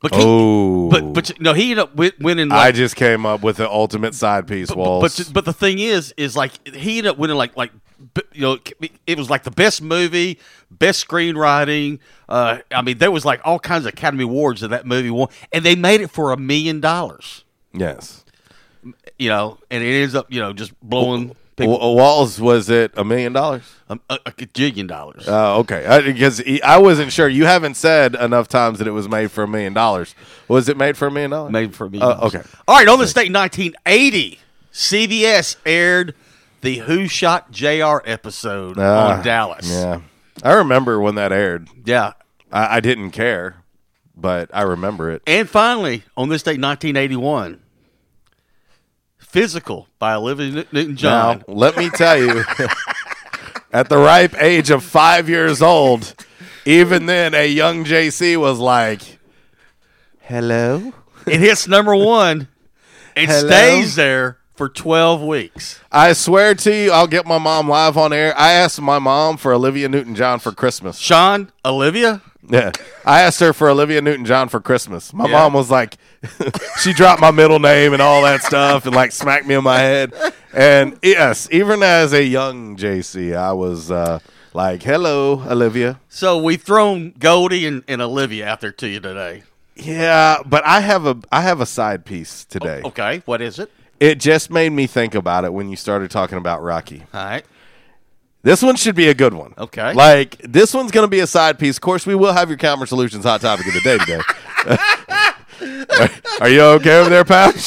But 0.03 0.13
he, 0.15 0.21
Oh. 0.21 0.89
but 0.89 1.13
but 1.13 1.39
no, 1.39 1.53
he 1.53 1.71
ended 1.71 1.79
up 1.79 1.91
wi- 1.95 2.11
winning. 2.19 2.51
I 2.51 2.71
just 2.73 2.95
came 2.97 3.25
up 3.25 3.41
with 3.41 3.57
the 3.57 3.67
ultimate 3.69 4.13
side 4.13 4.47
piece, 4.47 4.67
but, 4.67 4.77
Walls. 4.77 5.17
but 5.17 5.33
but 5.33 5.45
the 5.45 5.53
thing 5.53 5.79
is, 5.79 6.13
is 6.17 6.35
like 6.35 6.51
he 6.67 6.97
ended 6.99 7.11
up 7.13 7.17
winning 7.17 7.37
like 7.37 7.55
like 7.57 7.71
you 8.33 8.41
know 8.41 8.57
it 9.07 9.17
was 9.17 9.29
like 9.29 9.43
the 9.43 9.49
best 9.51 9.81
movie, 9.81 10.39
best 10.69 11.07
screenwriting. 11.07 11.99
Uh, 12.27 12.57
I 12.69 12.81
mean, 12.81 12.97
there 12.97 13.11
was 13.11 13.23
like 13.23 13.39
all 13.45 13.59
kinds 13.59 13.85
of 13.85 13.93
Academy 13.93 14.25
Awards 14.25 14.59
that 14.59 14.67
that 14.71 14.85
movie 14.85 15.09
won, 15.09 15.29
and 15.53 15.63
they 15.63 15.75
made 15.75 16.01
it 16.01 16.11
for 16.11 16.33
a 16.33 16.37
million 16.37 16.81
dollars. 16.81 17.45
yes. 17.73 18.19
You 19.17 19.29
know, 19.29 19.57
and 19.71 19.81
it 19.81 20.01
ends 20.01 20.15
up 20.15 20.31
you 20.33 20.41
know 20.41 20.51
just 20.51 20.73
blowing 20.81 21.33
W- 21.57 21.77
Walls, 21.95 22.39
was 22.41 22.69
it 22.69 22.91
a 22.97 23.03
million 23.03 23.33
dollars? 23.33 23.63
a, 23.89 23.99
a, 24.09 24.19
a 24.25 24.31
gajillion 24.31 24.87
dollars. 24.87 25.25
Oh, 25.27 25.59
okay. 25.59 26.01
Because 26.05 26.41
I 26.63 26.77
wasn't 26.79 27.11
sure. 27.11 27.27
You 27.27 27.45
haven't 27.45 27.75
said 27.75 28.15
enough 28.15 28.47
times 28.47 28.79
that 28.79 28.87
it 28.87 28.91
was 28.91 29.07
made 29.07 29.29
for 29.31 29.43
a 29.43 29.47
million 29.47 29.73
dollars. 29.73 30.15
Was 30.47 30.67
it 30.69 30.77
made 30.77 30.97
for 30.97 31.07
a 31.07 31.11
million 31.11 31.31
dollars? 31.31 31.51
made 31.51 31.75
for 31.75 31.85
a 31.85 31.89
million. 31.89 32.09
Dollars. 32.09 32.35
okay. 32.35 32.47
All 32.67 32.75
right, 32.77 32.87
on 32.87 32.99
this 32.99 33.13
date, 33.13 33.31
1980, 33.31 34.39
CBS 34.71 35.55
aired 35.65 36.15
the 36.61 36.77
Who 36.79 37.07
Shot 37.07 37.51
J.R. 37.51 38.01
episode 38.05 38.77
Ah, 38.79 39.17
on 39.17 39.23
Dallas. 39.23 39.69
Yeah. 39.69 40.01
I 40.43 40.53
remember 40.53 40.99
when 40.99 41.15
that 41.15 41.31
aired. 41.31 41.67
Yeah. 41.85 42.13
I, 42.51 42.77
I 42.77 42.79
didn't 42.79 43.11
care, 43.11 43.57
but 44.15 44.49
I 44.53 44.61
remember 44.63 45.11
it. 45.11 45.21
And 45.27 45.47
finally, 45.49 46.03
on 46.17 46.29
this 46.29 46.41
date, 46.43 46.59
1981, 46.59 47.59
Physical 49.33 49.87
by 49.97 50.13
Olivia 50.13 50.63
Newton 50.71 50.95
John. 50.95 51.43
Now, 51.47 51.53
let 51.55 51.75
me 51.75 51.89
tell 51.89 52.15
you, 52.19 52.43
at 53.73 53.89
the 53.89 53.97
ripe 53.97 54.39
age 54.39 54.69
of 54.69 54.83
five 54.83 55.27
years 55.27 55.59
old, 55.59 56.13
even 56.65 57.07
then, 57.07 57.33
a 57.33 57.47
young 57.47 57.83
JC 57.83 58.37
was 58.37 58.59
like, 58.59 59.01
"Hello." 60.19 60.93
It 61.25 61.39
hits 61.39 61.67
number 61.67 61.95
one 61.95 62.47
and 63.15 63.31
Hello? 63.31 63.47
stays 63.47 63.95
there 63.95 64.37
for 64.53 64.69
12 64.69 65.23
weeks. 65.23 65.79
I 65.91 66.13
swear 66.13 66.53
to 66.53 66.71
you, 66.71 66.91
I'll 66.91 67.07
get 67.07 67.25
my 67.25 67.39
mom 67.39 67.67
live 67.67 67.97
on 67.97 68.13
air. 68.13 68.37
I 68.37 68.51
asked 68.51 68.79
my 68.79 68.99
mom 68.99 69.37
for 69.37 69.51
Olivia 69.51 69.89
Newton 69.89 70.13
John 70.13 70.37
for 70.37 70.51
Christmas. 70.51 70.99
Sean, 70.99 71.51
Olivia? 71.65 72.21
Yeah. 72.49 72.71
I 73.06 73.21
asked 73.21 73.39
her 73.39 73.53
for 73.53 73.69
Olivia 73.69 74.01
Newton 74.01 74.25
John 74.25 74.49
for 74.49 74.60
Christmas. 74.60 75.13
My 75.13 75.25
Yeah. 75.25 75.32
mom 75.32 75.53
was 75.53 75.71
like, 75.71 75.97
she 76.82 76.93
dropped 76.93 77.21
my 77.21 77.32
middle 77.32 77.60
name 77.60 77.93
and 77.93 78.01
all 78.01 78.21
that 78.23 78.41
stuff 78.41 78.86
and 78.86 78.95
like 78.95 79.12
smacked 79.12 79.45
me 79.47 79.56
in 79.56 79.63
my 79.63 79.79
head. 79.79 80.13
And 80.53 80.97
yes, 81.01 81.47
even 81.51 81.82
as 81.84 82.13
a 82.13 82.23
young 82.23 82.75
JC, 82.77 83.36
I 83.36 83.53
was 83.53 83.89
uh, 83.89 84.19
like, 84.53 84.84
hello, 84.84 85.41
Olivia. 85.49 85.99
So 86.10 86.38
we've 86.38 86.62
thrown 86.62 87.13
Goldie 87.17 87.65
and, 87.65 87.84
and 87.88 88.01
Olivia 88.01 88.47
out 88.47 88.62
there 88.62 88.71
to 88.73 88.88
you 88.88 88.99
today. 88.99 89.43
Yeah, 89.75 90.38
but 90.45 90.63
I 90.65 90.82
have 90.82 91.08
a 91.08 91.17
I 91.32 91.41
have 91.41 91.60
a 91.60 91.65
side 91.65 92.06
piece 92.06 92.45
today. 92.45 92.82
Okay, 92.86 93.23
what 93.25 93.41
is 93.41 93.58
it? 93.58 93.71
It 93.99 94.19
just 94.19 94.51
made 94.51 94.71
me 94.71 94.86
think 94.86 95.15
about 95.15 95.45
it 95.45 95.53
when 95.53 95.69
you 95.69 95.75
started 95.75 96.12
talking 96.12 96.38
about 96.38 96.62
Rocky. 96.62 97.03
All 97.13 97.23
right. 97.25 97.43
This 98.43 98.62
one 98.62 98.75
should 98.75 98.95
be 98.95 99.08
a 99.08 99.13
good 99.13 99.34
one. 99.34 99.53
Okay. 99.58 99.93
Like 99.93 100.38
this 100.43 100.73
one's 100.73 100.91
going 100.91 101.06
to 101.06 101.10
be 101.10 101.21
a 101.21 101.27
side 101.27 101.58
piece. 101.58 101.77
Of 101.77 101.82
course, 101.82 102.06
we 102.06 102.13
will 102.15 102.34
have 102.34 102.49
your 102.49 102.58
Calmer 102.58 102.86
Solutions 102.86 103.23
hot 103.23 103.39
topic 103.41 103.65
of 103.67 103.73
the 103.73 103.82
day 103.82 103.97
today. 103.97 104.21
are, 105.99 106.10
are 106.41 106.49
you 106.49 106.62
okay 106.62 106.99
over 106.99 107.10
there, 107.10 107.23
pal? 107.25 107.53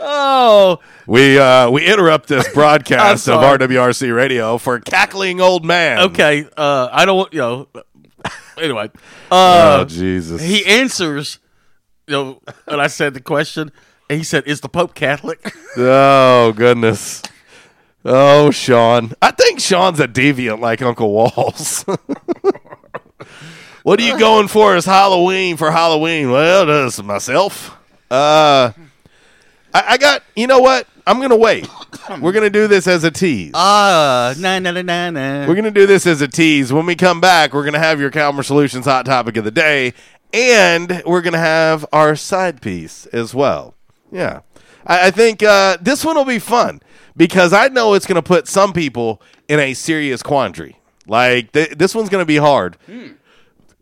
Oh, 0.00 0.78
We 1.06 1.38
uh, 1.38 1.70
we 1.70 1.84
interrupt 1.86 2.28
this 2.28 2.46
broadcast 2.54 3.28
of. 3.28 3.40
RWRC 3.40 4.14
Radio 4.14 4.56
for 4.58 4.78
cackling 4.80 5.40
old 5.40 5.64
man. 5.64 5.98
okay. 6.10 6.46
Uh, 6.56 6.88
I 6.90 7.04
don't 7.04 7.16
want, 7.16 7.32
you 7.32 7.40
know. 7.40 7.68
Anyway. 8.58 8.90
Oh 9.30 9.80
Uh, 9.80 9.84
Jesus. 9.84 10.40
he 10.42 10.64
answers, 10.66 11.38
you 12.06 12.12
know, 12.12 12.42
when 12.66 12.80
I 12.80 12.86
said 12.88 13.14
the 13.14 13.20
question, 13.20 13.70
and 14.10 14.18
he 14.18 14.24
said, 14.24 14.44
Is 14.46 14.60
the 14.60 14.68
Pope 14.68 14.94
Catholic? 14.94 15.54
oh 15.76 16.52
goodness. 16.56 17.22
Oh 18.04 18.50
Sean. 18.50 19.12
I 19.20 19.30
think 19.32 19.60
Sean's 19.60 20.00
a 20.00 20.08
deviant 20.08 20.60
like 20.60 20.82
Uncle 20.82 21.12
Walls. 21.12 21.84
what 23.82 24.00
are 24.00 24.02
you 24.04 24.18
going 24.18 24.48
for 24.48 24.76
as 24.76 24.84
Halloween 24.84 25.56
for 25.56 25.70
Halloween? 25.70 26.30
Well, 26.30 26.66
this 26.66 27.02
myself. 27.02 27.76
Uh 28.10 28.72
I, 29.74 29.84
I 29.88 29.98
got 29.98 30.22
you 30.36 30.46
know 30.46 30.60
what? 30.60 30.86
I'm 31.06 31.20
gonna 31.20 31.36
wait. 31.36 31.68
We're 32.20 32.32
gonna 32.32 32.50
do 32.50 32.66
this 32.68 32.86
as 32.86 33.04
a 33.04 33.10
tease. 33.10 33.52
Ah, 33.54 34.34
na 34.38 34.58
na 34.58 34.70
na 34.70 34.82
na 34.82 35.10
na. 35.10 35.46
We're 35.46 35.54
going 35.54 35.64
to 35.64 35.70
do 35.70 35.86
this 35.86 36.06
as 36.06 36.20
a 36.22 36.28
tease. 36.28 36.72
When 36.72 36.86
we 36.86 36.94
come 36.94 37.20
back, 37.20 37.52
we're 37.52 37.62
going 37.62 37.74
to 37.74 37.78
have 37.78 38.00
your 38.00 38.10
Calmer 38.10 38.42
Solutions 38.42 38.86
hot 38.86 39.04
topic 39.06 39.36
of 39.36 39.44
the 39.44 39.50
day, 39.50 39.92
and 40.32 41.02
we're 41.04 41.22
going 41.22 41.32
to 41.32 41.38
have 41.38 41.84
our 41.92 42.16
side 42.16 42.62
piece 42.62 43.06
as 43.06 43.34
well. 43.34 43.74
Yeah. 44.10 44.40
I, 44.88 45.08
I 45.08 45.10
think 45.10 45.42
uh, 45.42 45.76
this 45.80 46.04
one 46.04 46.16
will 46.16 46.24
be 46.24 46.38
fun 46.40 46.80
because 47.16 47.52
I 47.52 47.68
know 47.68 47.94
it's 47.94 48.06
going 48.06 48.16
to 48.16 48.22
put 48.22 48.48
some 48.48 48.72
people 48.72 49.22
in 49.48 49.60
a 49.60 49.74
serious 49.74 50.22
quandary. 50.22 50.80
Like, 51.06 51.52
th- 51.52 51.70
this 51.70 51.94
one's 51.94 52.08
going 52.08 52.22
to 52.22 52.26
be 52.26 52.36
hard 52.36 52.76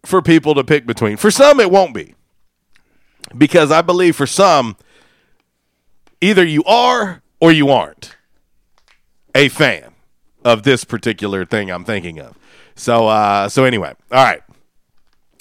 for 0.04 0.20
people 0.20 0.54
to 0.54 0.64
pick 0.64 0.86
between. 0.86 1.16
For 1.16 1.30
some, 1.30 1.60
it 1.60 1.70
won't 1.70 1.94
be. 1.94 2.14
Because 3.36 3.72
I 3.72 3.82
believe 3.82 4.14
for 4.14 4.26
some, 4.26 4.76
either 6.20 6.44
you 6.44 6.62
are 6.64 7.22
or 7.40 7.50
you 7.52 7.68
aren't 7.70 8.16
a 9.34 9.48
fan 9.48 9.92
of 10.44 10.62
this 10.62 10.84
particular 10.84 11.44
thing 11.44 11.70
I'm 11.70 11.84
thinking 11.84 12.20
of. 12.20 12.38
So 12.76 13.08
uh 13.08 13.48
so 13.48 13.64
anyway, 13.64 13.94
all 14.12 14.24
right. 14.24 14.42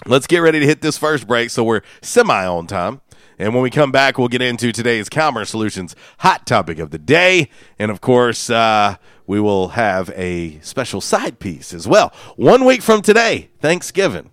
Let's 0.08 0.28
get 0.28 0.40
ready 0.40 0.60
to 0.60 0.66
hit 0.66 0.82
this 0.82 0.98
first 0.98 1.28
break 1.28 1.50
so 1.52 1.64
we're 1.64 1.82
semi 2.02 2.46
on 2.46 2.68
time. 2.68 3.02
And 3.38 3.54
when 3.54 3.64
we 3.64 3.70
come 3.70 3.92
back, 3.92 4.18
we'll 4.18 4.28
get 4.28 4.42
into 4.42 4.72
today's 4.72 5.10
Calmer 5.10 5.46
Solutions 5.46 5.96
hot 6.20 6.46
topic 6.46 6.80
of 6.80 6.92
the 6.92 6.98
day. 6.98 7.50
And 7.78 7.92
of 7.92 8.02
course, 8.02 8.50
uh, 8.50 8.96
we 9.28 9.40
will 9.40 9.70
have 9.70 10.10
a 10.16 10.60
special 10.60 11.02
side 11.02 11.40
piece 11.40 11.74
as 11.74 11.88
well. 11.88 12.14
One 12.36 12.66
week 12.66 12.82
from 12.82 13.02
today, 13.02 13.50
Thanksgiving. 13.60 14.32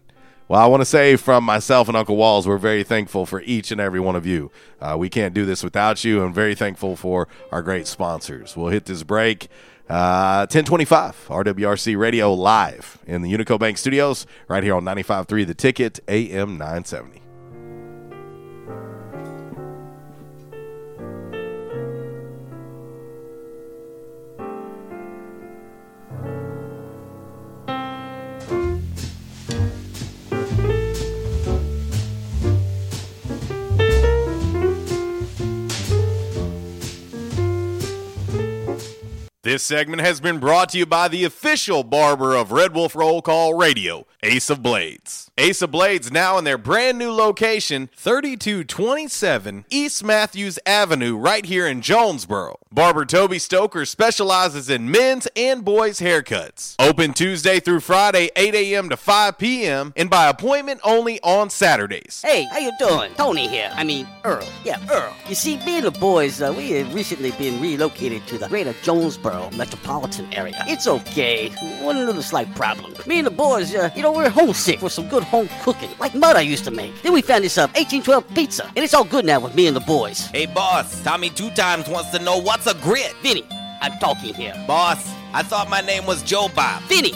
Well, 0.49 0.61
I 0.61 0.67
want 0.67 0.83
to 0.83 0.87
say 0.87 1.17
from 1.17 1.45
myself 1.45 1.89
and 1.89 1.97
Uncle 1.97 2.17
Walls, 2.17 2.47
we're 2.47 2.59
very 2.59 2.85
thankful 2.85 3.25
for 3.25 3.41
each 3.43 3.71
and 3.73 3.81
every 3.81 4.01
one 4.01 4.15
of 4.15 4.27
you. 4.27 4.51
Uh, 4.81 4.97
we 4.99 5.09
can't 5.09 5.33
do 5.33 5.47
this 5.47 5.65
without 5.65 6.05
you, 6.05 6.23
and 6.23 6.35
very 6.35 6.55
thankful 6.55 6.95
for 6.95 7.27
our 7.51 7.63
great 7.63 7.87
sponsors. 7.87 8.55
We'll 8.55 8.69
hit 8.69 8.85
this 8.85 9.03
break. 9.03 9.49
Uh, 9.89 10.47
1025 10.51 11.29
RWRC 11.29 11.97
Radio 11.97 12.35
live 12.35 12.99
in 13.07 13.23
the 13.23 13.33
Unico 13.33 13.59
Bank 13.59 13.79
Studios, 13.79 14.27
right 14.47 14.63
here 14.63 14.75
on 14.75 14.85
95.3 14.85 15.47
The 15.47 15.55
Ticket, 15.55 16.01
AM 16.07 16.59
970. 16.59 17.22
This 39.45 39.65
segment 39.65 40.03
has 40.03 40.21
been 40.21 40.39
brought 40.39 40.69
to 40.69 40.79
you 40.79 40.87
by 40.87 41.09
the 41.09 41.25
official 41.25 41.83
barber 41.83 42.37
of 42.37 42.53
Red 42.53 42.77
Wolf 42.77 42.95
Roll 42.95 43.21
Call 43.21 43.55
Radio, 43.55 44.07
Ace 44.25 44.51
of 44.51 44.63
Blades. 44.63 45.33
Ace 45.37 45.63
of 45.63 45.73
Blades 45.73 46.13
now 46.13 46.39
in 46.39 46.45
their 46.45 46.57
brand 46.57 46.97
new 46.97 47.11
location, 47.11 47.89
3227 47.97 49.65
East 49.69 50.05
Matthews 50.05 50.61
Avenue, 50.65 51.17
right 51.17 51.45
here 51.45 51.67
in 51.67 51.83
Jonesboro. 51.83 52.61
Barber 52.71 53.05
Toby 53.05 53.41
Stoker 53.41 53.85
specializes 53.85 54.71
in 54.71 54.89
men's 54.93 55.27
and 55.35 55.65
boys' 55.65 55.99
haircuts. 55.99 56.77
Open 56.79 57.13
Tuesday 57.13 57.59
through 57.59 57.81
Friday, 57.81 58.31
8 58.37 58.55
a.m. 58.55 58.89
to 58.91 58.97
5 58.97 59.39
p.m., 59.39 59.93
and 59.97 60.09
by 60.09 60.29
appointment 60.29 60.81
only 60.85 61.21
on 61.23 61.51
Saturdays. 61.51 62.23
Hey, 62.25 62.45
how 62.45 62.59
you 62.59 62.71
doing? 62.79 63.13
Tony 63.15 63.49
here. 63.49 63.73
I 63.75 63.83
mean, 63.83 64.07
Earl. 64.23 64.47
Yeah, 64.65 64.79
Earl. 64.89 65.13
You 65.29 65.35
see, 65.35 65.57
me 65.65 65.79
and 65.79 65.87
the 65.87 65.91
boys, 65.91 66.41
uh, 66.41 66.55
we 66.57 66.71
have 66.71 66.95
recently 66.95 67.33
been 67.33 67.61
relocated 67.61 68.25
to 68.29 68.39
the 68.39 68.47
greater 68.47 68.73
Jonesboro 68.85 69.51
metropolitan 69.57 70.33
area. 70.33 70.63
It's 70.69 70.87
okay. 70.87 71.49
One 71.81 71.97
little 72.07 72.23
slight 72.23 72.55
problem. 72.55 72.95
Me 73.09 73.19
and 73.19 73.27
the 73.27 73.33
boys, 73.33 73.75
uh, 73.75 73.91
you 73.97 74.03
know, 74.03 74.12
we're 74.13 74.29
homesick 74.31 74.81
for 74.81 74.91
some 74.91 75.09
good 75.09 75.23
home 75.23 75.49
cooking, 75.63 75.91
like 75.99 76.15
mud 76.15 76.37
I 76.37 76.43
used 76.43 76.65
to 76.65 76.71
make. 76.71 77.01
Then 77.03 77.13
we 77.13 77.23
found 77.23 77.45
this 77.45 77.59
uh, 77.59 77.63
1812 77.75 78.35
pizza, 78.35 78.67
and 78.67 78.79
it's 78.79 78.95
all 78.95 79.05
good 79.05 79.25
now 79.25 79.41
with 79.41 79.55
me 79.55 79.67
and 79.67 79.77
the 79.77 79.81
boys. 79.81 80.27
Hey, 80.27 80.47
boss, 80.47 81.03
Tommy 81.03 81.31
Two 81.31 81.51
Times 81.51 81.89
wants 81.89 82.11
to 82.11 82.19
know 82.19 82.39
what's 82.39 82.67
a 82.67 82.75
grit. 82.75 83.15
Vinny, 83.23 83.45
I'm 83.81 83.99
talking 83.99 84.35
here. 84.35 84.55
Boss, 84.67 85.13
I 85.33 85.43
thought 85.43 85.69
my 85.69 85.81
name 85.81 86.07
was 86.07 86.23
Joe 86.23 86.49
Bob. 86.55 86.83
Vinny, 86.85 87.13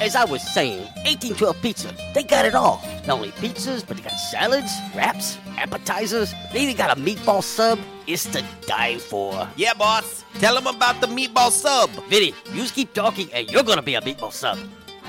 as 0.00 0.16
I 0.16 0.24
was 0.24 0.42
saying, 0.42 0.80
1812 1.04 1.62
Pizza, 1.62 1.94
they 2.14 2.22
got 2.22 2.46
it 2.46 2.54
all. 2.54 2.82
Not 3.06 3.18
only 3.18 3.30
pizzas, 3.32 3.86
but 3.86 3.96
they 3.98 4.02
got 4.02 4.16
salads, 4.16 4.72
wraps, 4.94 5.38
appetizers. 5.58 6.32
They 6.52 6.62
even 6.62 6.76
got 6.76 6.96
a 6.96 7.00
meatball 7.00 7.42
sub. 7.42 7.78
It's 8.06 8.24
to 8.32 8.44
die 8.66 8.98
for. 8.98 9.46
Yeah, 9.56 9.74
boss. 9.74 10.24
Tell 10.38 10.54
them 10.54 10.66
about 10.66 11.00
the 11.00 11.06
meatball 11.06 11.50
sub. 11.50 11.90
Vinny, 12.08 12.34
you 12.52 12.62
just 12.62 12.74
keep 12.74 12.94
talking 12.94 13.30
and 13.32 13.50
you're 13.50 13.62
gonna 13.62 13.82
be 13.82 13.94
a 13.94 14.00
meatball 14.00 14.32
sub. 14.32 14.58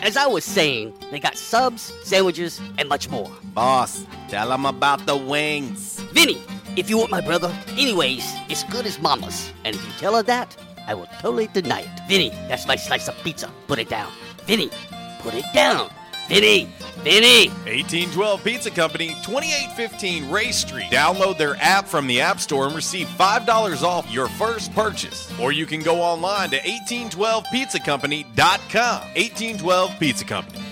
As 0.01 0.17
I 0.17 0.25
was 0.25 0.43
saying, 0.43 0.93
they 1.11 1.19
got 1.19 1.37
subs, 1.37 1.93
sandwiches, 2.03 2.59
and 2.79 2.89
much 2.89 3.07
more. 3.09 3.29
Boss, 3.53 4.03
tell 4.29 4.49
them 4.49 4.65
about 4.65 5.05
the 5.05 5.15
wings. 5.15 5.99
Vinny, 6.11 6.41
if 6.75 6.89
you 6.89 6.97
want 6.97 7.11
my 7.11 7.21
brother, 7.21 7.55
anyways, 7.77 8.25
it's 8.49 8.63
good 8.63 8.87
as 8.87 8.99
mama's. 8.99 9.53
And 9.63 9.75
if 9.75 9.85
you 9.85 9.91
tell 9.99 10.15
her 10.15 10.23
that, 10.23 10.57
I 10.87 10.95
will 10.95 11.07
totally 11.19 11.47
deny 11.47 11.81
it. 11.81 11.99
Vinny, 12.07 12.29
that's 12.49 12.65
my 12.65 12.77
slice 12.77 13.07
of 13.07 13.15
pizza. 13.23 13.51
Put 13.67 13.77
it 13.77 13.89
down. 13.89 14.11
Vinny, 14.47 14.71
put 15.19 15.35
it 15.35 15.45
down. 15.53 15.91
Vinny, 16.27 16.67
Vinny. 17.03 17.49
1812 17.65 18.43
Pizza 18.43 18.71
Company, 18.71 19.09
2815 19.23 20.29
Ray 20.29 20.51
Street. 20.51 20.91
Download 20.91 21.35
their 21.37 21.55
app 21.55 21.87
from 21.87 22.05
the 22.07 22.19
App 22.21 22.39
Store 22.39 22.67
and 22.67 22.75
receive 22.75 23.07
$5 23.07 23.83
off 23.83 24.11
your 24.11 24.27
first 24.29 24.71
purchase. 24.73 25.31
Or 25.39 25.51
you 25.51 25.65
can 25.65 25.81
go 25.81 26.01
online 26.01 26.51
to 26.51 26.59
1812pizzacompany.com. 26.59 29.01
1812 29.15 29.99
Pizza 29.99 30.25
Company. 30.25 30.63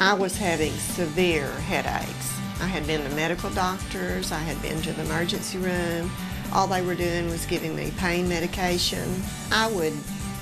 I 0.00 0.14
was 0.14 0.36
having 0.36 0.72
severe 0.72 1.50
headaches. 1.50 2.32
I 2.60 2.66
had 2.66 2.86
been 2.86 3.02
to 3.02 3.08
medical 3.14 3.50
doctors, 3.50 4.32
I 4.32 4.38
had 4.38 4.60
been 4.62 4.80
to 4.82 4.92
the 4.92 5.02
emergency 5.02 5.58
room. 5.58 6.10
All 6.52 6.66
they 6.66 6.82
were 6.82 6.94
doing 6.94 7.28
was 7.28 7.44
giving 7.44 7.76
me 7.76 7.92
pain 7.98 8.28
medication. 8.28 9.22
I 9.52 9.70
would 9.70 9.92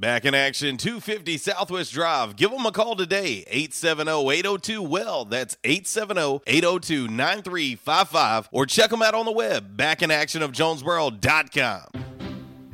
Back 0.00 0.24
in 0.24 0.34
action, 0.34 0.78
250 0.78 1.36
Southwest 1.36 1.92
Drive. 1.92 2.36
Give 2.36 2.50
them 2.50 2.64
a 2.64 2.72
call 2.72 2.96
today, 2.96 3.44
870-802-WELL. 3.52 5.26
That's 5.26 5.56
870-802-9355. 5.56 8.48
Or 8.50 8.64
check 8.64 8.88
them 8.88 9.02
out 9.02 9.12
on 9.12 9.26
the 9.26 9.32
web, 9.32 9.76
backinactionofjonesboro.com. 9.76 11.82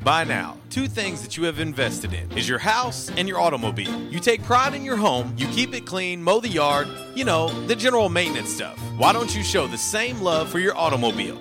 By 0.05 0.23
now, 0.23 0.57
two 0.71 0.87
things 0.87 1.23
that 1.23 1.37
you 1.37 1.43
have 1.47 1.59
invested 1.59 2.13
in 2.13 2.31
is 2.39 2.49
your 2.49 2.61
house 2.61 3.11
and 3.17 3.29
your 3.29 3.41
automobile. 3.41 4.01
You 4.03 4.21
take 4.21 4.45
pride 4.45 4.75
in 4.75 4.85
your 4.85 4.97
home, 4.97 5.35
you 5.37 5.49
keep 5.49 5.75
it 5.75 5.85
clean, 5.85 6.23
mow 6.23 6.39
the 6.39 6.47
yard, 6.47 6.87
you 7.17 7.25
know, 7.25 7.49
the 7.67 7.75
general 7.75 8.09
maintenance 8.09 8.55
stuff. 8.55 8.79
Why 8.99 9.13
don't 9.13 9.35
you 9.35 9.43
show 9.43 9.67
the 9.67 9.77
same 9.77 10.21
love 10.21 10.49
for 10.49 10.61
your 10.61 10.77
automobile? 10.77 11.41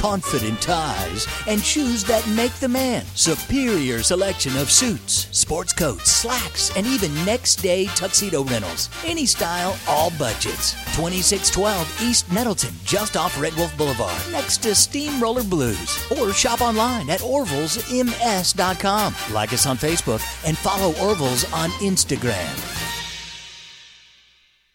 confident 0.00 0.60
ties, 0.62 1.28
and 1.46 1.60
shoes 1.60 2.02
that 2.04 2.26
make 2.28 2.52
the 2.54 2.68
man. 2.68 3.04
Superior 3.14 4.02
selection 4.02 4.56
of 4.56 4.70
suits, 4.70 5.28
sports 5.30 5.74
coats, 5.74 6.10
slacks, 6.10 6.74
and 6.74 6.86
even 6.86 7.12
next 7.26 7.56
day 7.56 7.84
tuxedo 7.94 8.42
rentals. 8.44 8.88
Any 9.04 9.26
style, 9.26 9.76
all 9.86 10.10
budgets. 10.18 10.72
2612 10.96 12.02
East 12.02 12.32
Nettleton, 12.32 12.72
just 12.84 13.16
off 13.16 13.38
Red 13.40 13.54
Wolf 13.54 13.76
Boulevard, 13.76 14.20
next 14.32 14.58
to 14.62 14.74
Steamroller 14.74 15.44
Blues. 15.44 16.02
Or 16.18 16.32
shop 16.32 16.62
online 16.62 17.10
at 17.10 17.20
orvillesms.com. 17.20 19.14
Like 19.34 19.52
us 19.52 19.66
on 19.66 19.76
Facebook 19.76 20.22
and 20.46 20.56
follow 20.56 20.94
Orville's 21.06 21.44
on 21.52 21.68
Instagram. 21.82 22.89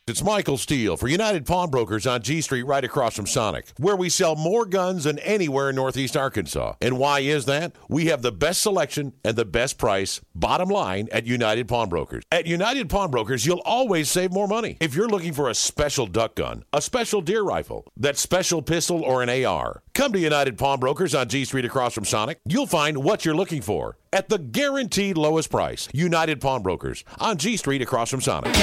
It's 0.07 0.23
Michael 0.23 0.59
Steele 0.59 0.97
for 0.97 1.07
United 1.07 1.47
Pawnbrokers 1.47 2.05
on 2.05 2.21
G 2.21 2.39
Street 2.39 2.61
right 2.61 2.83
across 2.83 3.15
from 3.15 3.25
Sonic, 3.25 3.69
where 3.77 3.95
we 3.95 4.07
sell 4.07 4.35
more 4.35 4.67
guns 4.67 5.05
than 5.05 5.17
anywhere 5.17 5.71
in 5.71 5.75
Northeast 5.75 6.15
Arkansas. 6.15 6.75
And 6.79 6.99
why 6.99 7.21
is 7.21 7.45
that? 7.45 7.75
We 7.89 8.05
have 8.05 8.21
the 8.21 8.31
best 8.31 8.61
selection 8.61 9.13
and 9.23 9.35
the 9.35 9.45
best 9.45 9.79
price, 9.79 10.21
bottom 10.35 10.69
line, 10.69 11.09
at 11.11 11.25
United 11.25 11.67
Pawnbrokers. 11.67 12.23
At 12.31 12.45
United 12.45 12.87
Pawnbrokers, 12.87 13.47
you'll 13.47 13.63
always 13.65 14.07
save 14.07 14.31
more 14.31 14.47
money. 14.47 14.77
If 14.79 14.93
you're 14.93 15.09
looking 15.09 15.33
for 15.33 15.49
a 15.49 15.55
special 15.55 16.05
duck 16.05 16.35
gun, 16.35 16.65
a 16.71 16.83
special 16.83 17.21
deer 17.21 17.41
rifle, 17.41 17.91
that 17.97 18.19
special 18.19 18.61
pistol, 18.61 19.01
or 19.01 19.23
an 19.23 19.43
AR, 19.43 19.81
come 19.95 20.11
to 20.11 20.19
United 20.19 20.57
Pawnbrokers 20.57 21.15
on 21.15 21.29
G 21.29 21.45
Street 21.45 21.65
across 21.65 21.93
from 21.93 22.03
Sonic. 22.05 22.39
You'll 22.45 22.67
find 22.67 22.97
what 22.97 23.23
you're 23.25 23.33
looking 23.33 23.61
for 23.61 23.97
at 24.11 24.29
the 24.29 24.37
guaranteed 24.37 25.17
lowest 25.17 25.49
price. 25.49 25.87
United 25.93 26.39
Pawnbrokers 26.41 27.03
on 27.17 27.37
G 27.37 27.57
Street 27.57 27.81
across 27.81 28.11
from 28.11 28.21
Sonic. 28.21 28.53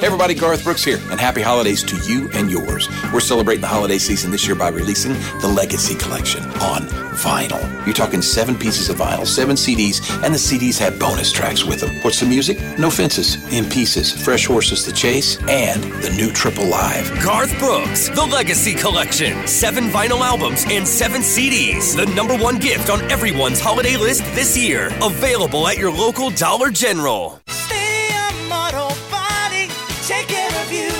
Hey 0.00 0.06
everybody, 0.06 0.34
Garth 0.34 0.62
Brooks 0.62 0.84
here, 0.84 0.98
and 1.10 1.18
happy 1.18 1.40
holidays 1.40 1.82
to 1.84 1.96
you 2.10 2.28
and 2.34 2.50
yours. 2.50 2.88
We're 3.12 3.20
celebrating 3.20 3.62
the 3.62 3.66
holiday 3.66 3.98
season 3.98 4.30
this 4.30 4.46
year 4.46 4.54
by 4.54 4.68
releasing 4.68 5.14
the 5.40 5.48
Legacy 5.48 5.94
Collection 5.94 6.44
on 6.60 6.82
vinyl. 7.18 7.86
You're 7.86 7.94
talking 7.94 8.22
seven 8.22 8.56
pieces 8.56 8.90
of 8.90 8.96
vinyl, 8.98 9.26
seven 9.26 9.56
CDs, 9.56 10.00
and 10.22 10.32
the 10.34 10.38
CDs 10.38 10.78
have 10.78 10.98
bonus 10.98 11.32
tracks 11.32 11.64
with 11.64 11.80
them. 11.80 11.96
What's 12.02 12.20
the 12.20 12.26
music? 12.26 12.60
No 12.78 12.90
Fences, 12.90 13.36
In 13.52 13.64
Pieces, 13.68 14.12
Fresh 14.12 14.46
Horses 14.46 14.84
to 14.84 14.92
Chase, 14.92 15.38
and 15.48 15.82
the 16.02 16.10
new 16.10 16.30
Triple 16.30 16.66
Live. 16.66 17.10
Garth 17.24 17.58
Brooks, 17.58 18.08
The 18.10 18.24
Legacy 18.24 18.74
Collection. 18.74 18.97
Seven 18.98 19.84
vinyl 19.84 20.20
albums 20.20 20.64
and 20.68 20.86
seven 20.86 21.20
CDs. 21.20 21.94
The 21.94 22.06
number 22.16 22.36
one 22.36 22.58
gift 22.58 22.90
on 22.90 23.00
everyone's 23.12 23.60
holiday 23.60 23.96
list 23.96 24.24
this 24.34 24.58
year. 24.58 24.88
Available 25.00 25.68
at 25.68 25.78
your 25.78 25.92
local 25.92 26.30
Dollar 26.30 26.70
General. 26.70 27.40
Stadium 27.46 28.52
Auto 28.52 28.88
Body, 29.08 29.68
take 30.02 30.26
care 30.26 30.50
of 30.62 30.72
you. 30.72 30.90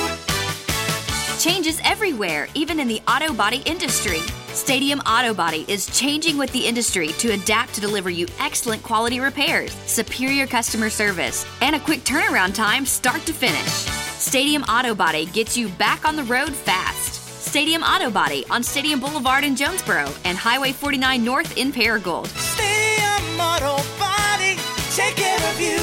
Changes 1.41 1.81
everywhere, 1.85 2.47
even 2.55 2.79
in 2.79 2.87
the 2.87 3.03
auto 3.09 3.33
body 3.35 3.63
industry. 3.67 4.21
Stadium 4.53 5.01
Auto 5.01 5.35
Body 5.35 5.65
is 5.67 5.87
changing 5.87 6.39
with 6.39 6.53
the 6.53 6.65
industry 6.65 7.09
to 7.09 7.33
adapt 7.33 7.75
to 7.75 7.81
deliver 7.81 8.11
you 8.11 8.29
excellent 8.39 8.81
quality 8.85 9.19
repairs, 9.19 9.73
superior 9.87 10.47
customer 10.47 10.89
service, 10.89 11.45
and 11.63 11.75
a 11.75 11.81
quick 11.81 12.05
turnaround 12.05 12.55
time 12.55 12.87
start 12.87 13.21
to 13.23 13.33
finish. 13.33 13.73
Stadium 14.19 14.63
Auto 14.65 14.95
Body 14.95 15.27
gets 15.27 15.57
you 15.57 15.69
back 15.69 16.07
on 16.07 16.15
the 16.15 16.25
road 16.25 16.55
fast. 16.55 17.18
Stadium 17.41 17.83
Auto 17.83 18.11
Body 18.11 18.45
on 18.51 18.63
Stadium 18.63 19.01
Boulevard 19.01 19.45
in 19.45 19.55
Jonesboro 19.55 20.13
and 20.25 20.37
Highway 20.37 20.73
49 20.73 21.25
North 21.25 21.57
in 21.57 21.73
Paragould. 21.73 22.27
Stadium 22.27 23.41
Auto 23.41 23.77
Body, 23.99 24.57
take 24.95 25.17
care 25.17 25.51
of 25.51 25.61
you. 25.61 25.79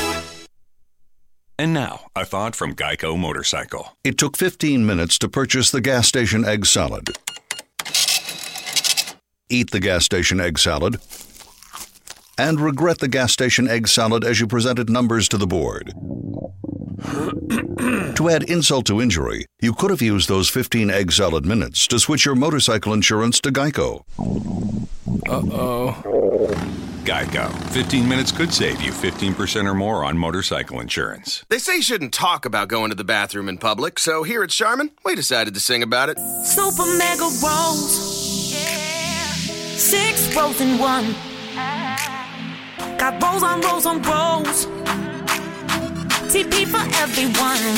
And 1.57 1.73
now, 1.73 2.07
a 2.15 2.25
thought 2.25 2.55
from 2.55 2.75
Geico 2.75 3.17
Motorcycle. 3.17 3.97
It 4.03 4.17
took 4.17 4.35
15 4.35 4.85
minutes 4.85 5.17
to 5.19 5.29
purchase 5.29 5.71
the 5.71 5.79
gas 5.79 6.07
station 6.07 6.43
egg 6.43 6.65
salad. 6.65 7.17
Eat 9.49 9.71
the 9.71 9.79
gas 9.79 10.03
station 10.03 10.41
egg 10.41 10.59
salad. 10.59 10.99
And 12.37 12.59
regret 12.59 12.99
the 12.99 13.07
gas 13.07 13.31
station 13.31 13.67
egg 13.67 13.87
salad 13.87 14.23
as 14.23 14.39
you 14.39 14.47
presented 14.47 14.89
numbers 14.89 15.29
to 15.29 15.37
the 15.37 15.47
board. 15.47 15.93
to 18.15 18.29
add 18.29 18.43
insult 18.43 18.85
to 18.87 19.01
injury, 19.01 19.45
you 19.61 19.73
could 19.73 19.89
have 19.89 20.01
used 20.01 20.27
those 20.27 20.49
15 20.49 20.89
egg 20.89 21.11
salad 21.11 21.45
minutes 21.45 21.87
to 21.87 21.99
switch 21.99 22.25
your 22.25 22.35
motorcycle 22.35 22.93
insurance 22.93 23.39
to 23.41 23.51
Geico. 23.51 24.03
Uh 25.27 25.41
oh. 25.51 26.01
Geico. 27.05 27.53
15 27.71 28.07
minutes 28.07 28.31
could 28.31 28.51
save 28.53 28.81
you 28.81 28.91
15% 28.91 29.65
or 29.69 29.75
more 29.75 30.03
on 30.03 30.17
motorcycle 30.17 30.79
insurance. 30.79 31.45
They 31.49 31.59
say 31.59 31.75
you 31.77 31.81
shouldn't 31.83 32.13
talk 32.13 32.45
about 32.45 32.67
going 32.67 32.89
to 32.89 32.95
the 32.95 33.03
bathroom 33.03 33.47
in 33.47 33.59
public, 33.59 33.99
so 33.99 34.23
here 34.23 34.43
at 34.43 34.49
Charmin, 34.49 34.91
we 35.05 35.15
decided 35.15 35.53
to 35.53 35.59
sing 35.59 35.83
about 35.83 36.09
it. 36.09 36.17
Super 36.45 36.85
mega 36.97 37.21
rolls. 37.21 38.51
Yeah. 38.51 39.27
Six 39.77 40.35
rolls 40.35 40.59
in 40.59 40.79
one. 40.79 41.15
Got 42.97 43.21
rolls 43.21 43.43
on 43.43 43.61
rolls 43.61 43.85
on 43.85 44.01
rolls. 44.01 44.65
TP 46.31 46.65
for 46.65 46.83
everyone. 47.03 47.77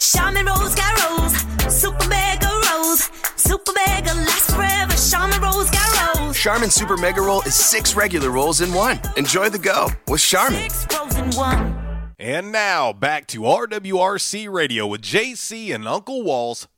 Charmin 0.00 0.46
rolls 0.46 0.74
got 0.74 0.92
rolls. 1.04 1.34
Super 1.72 2.08
mega 2.08 2.50
rolls. 2.70 3.10
Super 3.36 3.72
mega 3.74 4.14
lasts 4.14 4.54
forever. 4.54 4.94
Charmin 5.10 5.40
rolls 5.40 5.70
got 5.70 6.16
rolls. 6.16 6.36
Charmin 6.36 6.70
Super 6.70 6.96
Mega 6.96 7.20
Roll 7.20 7.42
is 7.42 7.54
six 7.54 7.94
regular 7.96 8.30
rolls 8.30 8.60
in 8.60 8.72
one. 8.72 9.00
Enjoy 9.16 9.48
the 9.48 9.58
go 9.58 9.88
with 10.06 10.20
Charmin. 10.20 10.70
Six 10.70 10.86
rolls 10.96 11.16
in 11.16 11.30
one. 11.32 11.74
And 12.18 12.52
now 12.52 12.92
back 12.92 13.26
to 13.28 13.40
RWRC 13.40 14.50
Radio 14.52 14.86
with 14.86 15.02
JC 15.02 15.74
and 15.74 15.86
Uncle 15.86 16.22
Walls, 16.22 16.68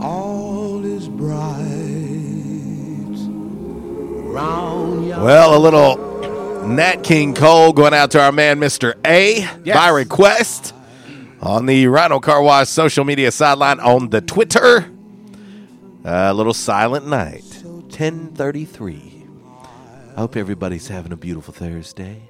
all 0.00 0.84
is 0.84 1.08
bright. 1.08 1.60
Round 4.32 5.08
Well, 5.08 5.56
a 5.56 5.58
little 5.58 6.66
Nat 6.66 7.02
King 7.02 7.34
Cole 7.34 7.72
going 7.72 7.94
out 7.94 8.10
to 8.12 8.20
our 8.20 8.32
man, 8.32 8.60
Mr. 8.60 8.94
A, 9.04 9.46
by 9.64 9.88
request 9.88 10.74
on 11.40 11.66
the 11.66 11.86
Rhino 11.86 12.20
Car 12.20 12.42
Wash 12.42 12.68
social 12.68 13.04
media 13.04 13.30
sideline 13.30 13.80
on 13.80 14.10
the 14.10 14.20
Twitter. 14.20 14.90
A 16.04 16.32
little 16.32 16.54
Silent 16.54 17.06
Night, 17.06 17.44
1033. 17.62 19.26
I 20.16 20.20
hope 20.20 20.36
everybody's 20.36 20.88
having 20.88 21.12
a 21.12 21.16
beautiful 21.16 21.52
Thursday. 21.52 22.22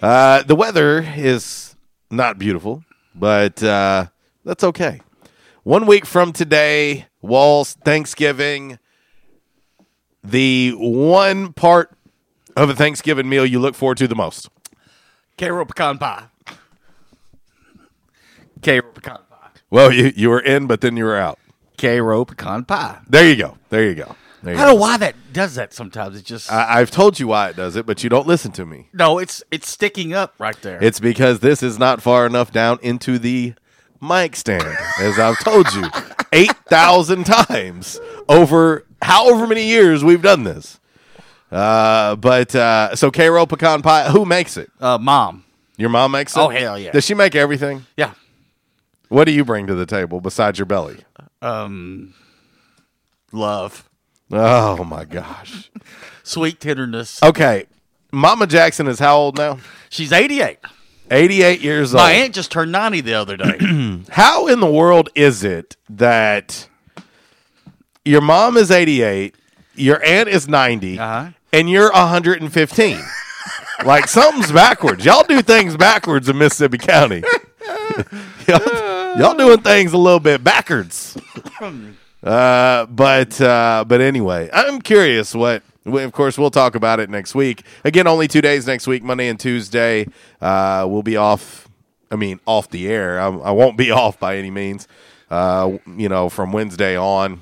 Uh, 0.00 0.42
the 0.44 0.54
weather 0.54 1.04
is 1.16 1.76
not 2.10 2.38
beautiful, 2.38 2.82
but 3.14 3.62
uh, 3.62 4.06
that's 4.44 4.64
okay. 4.64 5.00
One 5.62 5.86
week 5.86 6.06
from 6.06 6.32
today, 6.32 7.06
Walls 7.20 7.74
Thanksgiving. 7.84 8.78
The 10.24 10.72
one 10.76 11.52
part 11.52 11.96
of 12.56 12.70
a 12.70 12.74
Thanksgiving 12.74 13.28
meal 13.28 13.44
you 13.44 13.58
look 13.60 13.74
forward 13.74 13.98
to 13.98 14.08
the 14.08 14.14
most. 14.14 14.48
Karo 15.38 15.64
pecan 15.64 15.98
pie. 15.98 16.24
Karo 18.62 18.82
pecan 18.92 19.18
pie. 19.30 19.48
Well, 19.70 19.92
you, 19.92 20.12
you 20.14 20.28
were 20.30 20.40
in, 20.40 20.66
but 20.66 20.80
then 20.80 20.96
you 20.96 21.04
were 21.04 21.16
out. 21.16 21.38
Karo 21.78 22.24
pecan 22.24 22.64
pie. 22.64 22.98
There 23.08 23.28
you 23.28 23.36
go. 23.36 23.58
There 23.70 23.84
you 23.84 23.94
go. 23.94 24.16
There 24.42 24.54
I 24.54 24.58
you 24.58 24.64
don't 24.64 24.74
know 24.74 24.80
why 24.80 24.96
that 24.96 25.14
does 25.34 25.54
that 25.56 25.74
sometimes. 25.74 26.18
It 26.18 26.24
just 26.24 26.50
I, 26.50 26.80
I've 26.80 26.90
told 26.90 27.20
you 27.20 27.28
why 27.28 27.50
it 27.50 27.56
does 27.56 27.76
it, 27.76 27.84
but 27.84 28.02
you 28.02 28.08
don't 28.08 28.26
listen 28.26 28.52
to 28.52 28.64
me. 28.64 28.88
no, 28.94 29.18
it's 29.18 29.42
it's 29.50 29.68
sticking 29.68 30.14
up 30.14 30.34
right 30.38 30.56
there. 30.62 30.82
It's 30.82 30.98
because 30.98 31.40
this 31.40 31.62
is 31.62 31.78
not 31.78 32.00
far 32.00 32.24
enough 32.24 32.50
down 32.50 32.78
into 32.80 33.18
the 33.18 33.52
mic 34.00 34.36
stand, 34.36 34.76
as 35.00 35.18
I've 35.18 35.38
told 35.40 35.72
you 35.74 35.84
8,000 36.32 37.24
times 37.24 37.98
over 38.28 38.86
however 39.02 39.46
many 39.46 39.64
years 39.66 40.02
we've 40.04 40.22
done 40.22 40.44
this. 40.44 40.78
Uh, 41.50 42.14
but 42.16 42.54
uh, 42.54 42.94
so 42.94 43.10
Karo 43.10 43.44
pecan 43.46 43.82
pie, 43.82 44.08
who 44.10 44.24
makes 44.24 44.56
it? 44.56 44.70
uh, 44.80 44.98
mom. 44.98 45.44
Your 45.76 45.88
mom 45.88 46.12
makes 46.12 46.36
it? 46.36 46.40
Oh, 46.40 46.48
hell 46.48 46.78
yeah. 46.78 46.92
Does 46.92 47.04
she 47.04 47.14
make 47.14 47.34
everything? 47.34 47.86
Yeah. 47.96 48.12
What 49.08 49.24
do 49.24 49.32
you 49.32 49.44
bring 49.44 49.66
to 49.66 49.74
the 49.74 49.86
table 49.86 50.20
besides 50.20 50.58
your 50.58 50.66
belly? 50.66 50.98
Um, 51.42 52.14
love, 53.32 53.88
Oh 54.30 54.84
my 54.84 55.04
gosh. 55.04 55.70
sweet 56.22 56.60
tenderness. 56.60 57.20
Okay. 57.22 57.64
Mama 58.12 58.46
Jackson 58.46 58.86
is 58.86 58.98
how 59.00 59.16
old 59.16 59.38
now? 59.38 59.58
She's 59.88 60.12
eighty 60.12 60.40
eight. 60.42 60.58
88 61.10 61.60
years 61.60 61.94
old. 61.94 62.02
My 62.02 62.12
aunt 62.12 62.34
just 62.34 62.50
turned 62.52 62.70
ninety 62.72 63.00
the 63.00 63.14
other 63.14 63.36
day. 63.36 63.58
How 64.10 64.46
in 64.46 64.60
the 64.60 64.70
world 64.70 65.08
is 65.14 65.42
it 65.44 65.76
that 65.88 66.68
your 68.04 68.20
mom 68.20 68.56
is 68.56 68.70
88, 68.70 69.34
your 69.74 70.02
aunt 70.04 70.28
is 70.28 70.48
90, 70.48 70.98
Uh-huh. 70.98 71.30
and 71.52 71.68
you're 71.68 71.90
115? 71.92 72.98
like 73.84 74.08
something's 74.08 74.52
backwards. 74.52 75.04
Y'all 75.04 75.24
do 75.24 75.42
things 75.42 75.76
backwards 75.76 76.28
in 76.28 76.38
Mississippi 76.38 76.78
County. 76.78 77.22
y'all, 78.48 79.18
y'all 79.18 79.34
doing 79.36 79.60
things 79.60 79.92
a 79.92 79.98
little 79.98 80.20
bit 80.20 80.42
backwards. 80.44 81.16
Uh, 82.22 82.84
but 82.84 83.40
uh, 83.40 83.82
but 83.88 84.02
anyway, 84.02 84.50
I'm 84.52 84.82
curious 84.82 85.34
what. 85.34 85.62
We- 85.84 86.02
Of 86.02 86.12
course, 86.12 86.38
we'll 86.38 86.50
talk 86.50 86.74
about 86.74 87.00
it 87.00 87.10
next 87.10 87.34
week. 87.34 87.64
Again, 87.84 88.06
only 88.06 88.28
two 88.28 88.40
days 88.40 88.66
next 88.66 88.86
week, 88.86 89.02
Monday 89.02 89.28
and 89.28 89.38
Tuesday. 89.38 90.06
Uh, 90.40 90.86
we'll 90.88 91.02
be 91.02 91.16
off 91.16 91.68
I 92.12 92.16
mean, 92.16 92.40
off 92.44 92.68
the 92.70 92.88
air. 92.88 93.20
I, 93.20 93.26
I 93.28 93.50
won't 93.52 93.76
be 93.76 93.90
off 93.92 94.18
by 94.18 94.36
any 94.36 94.50
means. 94.50 94.88
Uh, 95.30 95.78
you 95.96 96.08
know, 96.08 96.28
from 96.28 96.50
Wednesday 96.52 96.96
on, 96.96 97.40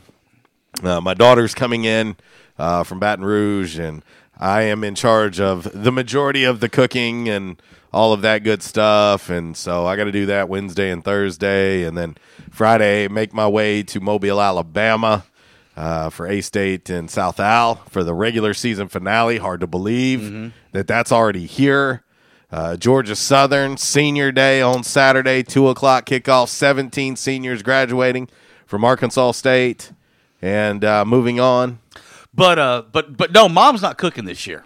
uh, 0.82 1.00
my 1.00 1.14
daughter's 1.14 1.54
coming 1.54 1.84
in 1.84 2.16
uh, 2.58 2.84
from 2.84 2.98
Baton 3.00 3.24
Rouge, 3.24 3.78
and 3.78 4.04
I 4.38 4.62
am 4.62 4.84
in 4.84 4.94
charge 4.94 5.40
of 5.40 5.68
the 5.72 5.90
majority 5.90 6.44
of 6.44 6.60
the 6.60 6.68
cooking 6.68 7.30
and 7.30 7.60
all 7.94 8.12
of 8.12 8.20
that 8.20 8.44
good 8.44 8.62
stuff. 8.62 9.30
And 9.30 9.56
so 9.56 9.86
I 9.86 9.96
got 9.96 10.04
to 10.04 10.12
do 10.12 10.26
that 10.26 10.50
Wednesday 10.50 10.90
and 10.90 11.02
Thursday, 11.02 11.84
and 11.84 11.96
then 11.96 12.16
Friday 12.50 13.08
make 13.08 13.32
my 13.32 13.48
way 13.48 13.82
to 13.84 14.00
Mobile, 14.00 14.38
Alabama. 14.40 15.24
Uh, 15.78 16.10
for 16.10 16.26
A 16.26 16.40
State 16.40 16.90
and 16.90 17.08
South 17.08 17.38
Al 17.38 17.76
for 17.88 18.02
the 18.02 18.12
regular 18.12 18.52
season 18.52 18.88
finale. 18.88 19.38
Hard 19.38 19.60
to 19.60 19.68
believe 19.68 20.52
that 20.72 20.88
that's 20.88 21.12
already 21.12 21.46
here. 21.46 22.02
Uh, 22.50 22.76
Georgia 22.76 23.14
Southern 23.14 23.76
senior 23.76 24.32
day 24.32 24.60
on 24.60 24.82
Saturday, 24.82 25.44
two 25.44 25.68
o'clock 25.68 26.04
kickoff. 26.04 26.48
Seventeen 26.48 27.14
seniors 27.14 27.62
graduating 27.62 28.28
from 28.66 28.84
Arkansas 28.84 29.30
State, 29.30 29.92
and 30.42 30.84
uh, 30.84 31.04
moving 31.04 31.38
on. 31.38 31.78
But 32.34 32.58
uh, 32.58 32.82
but 32.90 33.16
but 33.16 33.30
no, 33.30 33.48
mom's 33.48 33.82
not 33.82 33.98
cooking 33.98 34.24
this 34.24 34.48
year. 34.48 34.64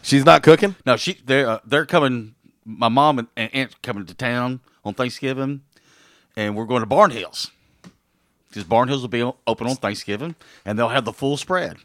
She's 0.00 0.24
not 0.24 0.42
cooking. 0.42 0.74
No, 0.86 0.96
she 0.96 1.18
they're 1.22 1.50
uh, 1.50 1.58
they're 1.66 1.84
coming. 1.84 2.34
My 2.64 2.88
mom 2.88 3.18
and, 3.18 3.28
and 3.36 3.54
aunt 3.54 3.82
coming 3.82 4.06
to 4.06 4.14
town 4.14 4.60
on 4.86 4.94
Thanksgiving, 4.94 5.60
and 6.34 6.56
we're 6.56 6.64
going 6.64 6.80
to 6.80 6.86
Barn 6.86 7.10
Hills 7.10 7.50
because 8.50 8.64
Barn 8.64 8.88
Hills 8.88 9.00
will 9.00 9.08
be 9.08 9.22
open 9.46 9.66
on 9.66 9.76
Thanksgiving, 9.76 10.34
and 10.66 10.78
they'll 10.78 10.88
have 10.90 11.04
the 11.06 11.12
full 11.12 11.36
spread 11.38 11.76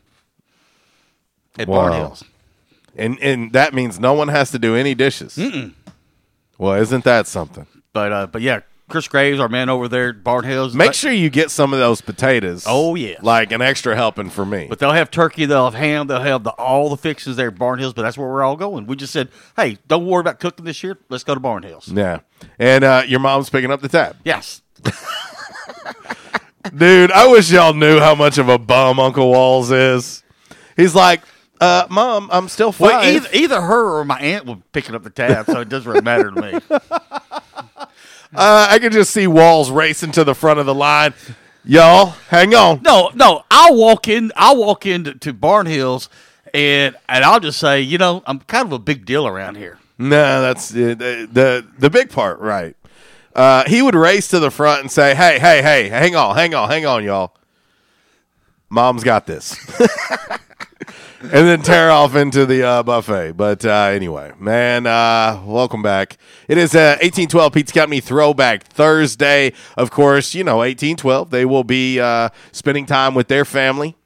at 1.58 1.68
Barn 1.68 1.92
Wow. 1.92 1.98
Hills. 1.98 2.24
and 2.96 3.18
and 3.22 3.54
that 3.54 3.74
means 3.74 4.00
no 4.00 4.14
one 4.14 4.28
has 4.28 4.52
to 4.52 4.60
do 4.60 4.76
any 4.76 4.94
dishes. 4.96 5.40
Well, 6.58 6.74
isn't 6.82 7.04
that 7.06 7.28
something? 7.28 7.68
But 7.94 8.12
uh, 8.12 8.28
but 8.28 8.42
yeah, 8.42 8.62
Chris 8.90 9.08
Graves, 9.08 9.40
our 9.40 9.50
man 9.50 9.70
over 9.70 9.88
there 9.88 10.10
at 10.10 10.24
Barn 10.24 10.44
Hills. 10.44 10.74
Make 10.76 10.94
sure 10.94 11.12
you 11.12 11.30
get 11.30 11.50
some 11.52 11.74
of 11.74 11.80
those 11.80 12.02
potatoes. 12.02 12.66
Oh, 12.68 12.94
yeah. 12.96 13.18
like 13.22 13.52
an 13.52 13.62
extra 13.62 13.96
helping 13.96 14.30
for 14.30 14.46
me. 14.46 14.68
But 14.70 14.80
they'll 14.80 14.92
have 14.92 15.10
turkey, 15.10 15.46
they'll 15.46 15.66
have 15.66 15.74
ham, 15.74 16.08
they'll 16.08 16.22
have 16.22 16.44
the, 16.44 16.52
all 16.52 16.90
the 16.90 16.98
fixings 16.98 17.36
there 17.36 17.48
at 17.48 17.58
Barn 17.58 17.80
Hills. 17.80 17.94
But 17.94 18.04
that's 18.04 18.18
where 18.18 18.28
we're 18.28 18.44
all 18.44 18.56
going. 18.56 18.86
We 18.86 18.96
just 18.96 19.12
said, 19.12 19.30
hey, 19.56 19.78
don't 19.88 20.06
worry 20.06 20.22
about 20.22 20.40
cooking 20.40 20.66
this 20.66 20.84
year. 20.84 20.98
Let's 21.10 21.24
go 21.24 21.34
to 21.34 21.40
Barn 21.40 21.64
Hills. 21.64 21.88
yeah, 21.92 22.20
and 22.60 22.84
uh, 22.84 23.04
your 23.08 23.20
mom's 23.20 23.50
picking 23.50 23.72
up 23.72 23.82
the 23.82 23.90
tab. 23.90 24.18
Yes. 24.24 24.62
Dude, 26.76 27.12
I 27.12 27.28
wish 27.28 27.52
y'all 27.52 27.74
knew 27.74 28.00
how 28.00 28.16
much 28.16 28.38
of 28.38 28.50
a 28.50 28.58
bum 28.58 29.00
Uncle 29.00 29.30
Walls 29.30 29.72
is. 29.72 30.24
He's 30.76 30.96
like, 30.96 31.22
uh, 31.62 31.88
Mom, 31.90 32.30
I'm 32.32 32.50
still 32.50 32.72
five. 32.72 32.82
Well, 32.82 33.04
either, 33.06 33.30
either 33.34 33.62
her 33.62 34.00
or 34.00 34.06
my 34.06 34.20
aunt 34.20 34.46
will 34.46 34.62
picking 34.72 34.96
up 34.96 35.04
the 35.04 35.10
tab, 35.10 35.46
so 35.46 35.62
it 35.62 35.70
doesn't 35.70 35.90
really 35.90 36.04
matter 36.04 36.32
to 36.32 36.42
me. 36.42 36.60
Uh, 38.34 38.68
I 38.70 38.80
can 38.80 38.92
just 38.92 39.12
see 39.12 39.28
Walls 39.28 39.72
racing 39.72 40.12
to 40.14 40.26
the 40.26 40.36
front 40.36 40.60
of 40.60 40.66
the 40.66 40.76
line. 40.76 41.14
Y'all, 41.64 42.08
hang 42.30 42.54
on. 42.54 42.82
No, 42.82 43.10
no, 43.14 43.46
I'll 43.50 43.76
walk 43.76 44.10
in. 44.10 44.34
I'll 44.36 44.58
walk 44.58 44.86
into 44.86 45.14
to 45.20 45.32
Barn 45.32 45.68
Hills, 45.68 46.10
and 46.54 46.98
and 47.08 47.24
I'll 47.24 47.40
just 47.40 47.60
say, 47.60 47.80
you 47.80 47.98
know, 47.98 48.24
I'm 48.26 48.40
kind 48.42 48.66
of 48.66 48.74
a 48.74 48.80
big 48.80 49.06
deal 49.06 49.26
around 49.26 49.56
here. 49.56 49.80
No, 49.98 50.42
that's 50.42 50.72
uh, 50.72 50.96
the, 50.98 51.30
the 51.32 51.66
the 51.80 51.90
big 51.90 52.10
part, 52.10 52.40
right? 52.40 52.76
Uh, 53.36 53.66
he 53.68 53.82
would 53.82 53.96
race 53.96 54.30
to 54.30 54.40
the 54.40 54.50
front 54.50 54.82
and 54.82 54.90
say, 54.90 55.14
"Hey, 55.14 55.38
hey, 55.40 55.62
hey, 55.62 55.90
hang 55.90 56.16
on, 56.16 56.36
hang 56.36 56.54
on, 56.54 56.70
hang 56.70 56.86
on, 56.86 57.04
y'all. 57.04 57.36
Mom's 58.70 59.04
got 59.04 59.28
this," 59.28 59.58
and 61.22 61.32
then 61.32 61.62
tear 61.62 61.92
off 61.92 62.16
into 62.16 62.46
the 62.46 62.64
uh, 62.64 62.84
buffet. 62.84 63.34
But 63.34 63.66
uh, 63.66 63.90
anyway, 63.92 64.32
man, 64.40 64.88
uh, 64.88 65.42
welcome 65.46 65.82
back. 65.82 66.18
It 66.48 66.58
is 66.58 66.74
uh, 66.76 66.96
1812 67.02 67.54
Pizza 67.54 67.74
Company 67.74 68.00
Throwback 68.00 68.64
Thursday. 68.64 69.52
Of 69.76 69.92
course, 69.92 70.34
you 70.34 70.46
know 70.46 70.58
1812. 70.58 71.30
They 71.30 71.44
will 71.44 71.66
be 71.66 72.00
uh, 72.00 72.30
spending 72.54 72.86
time 72.86 73.16
with 73.16 73.28
their 73.28 73.44
family, 73.44 73.98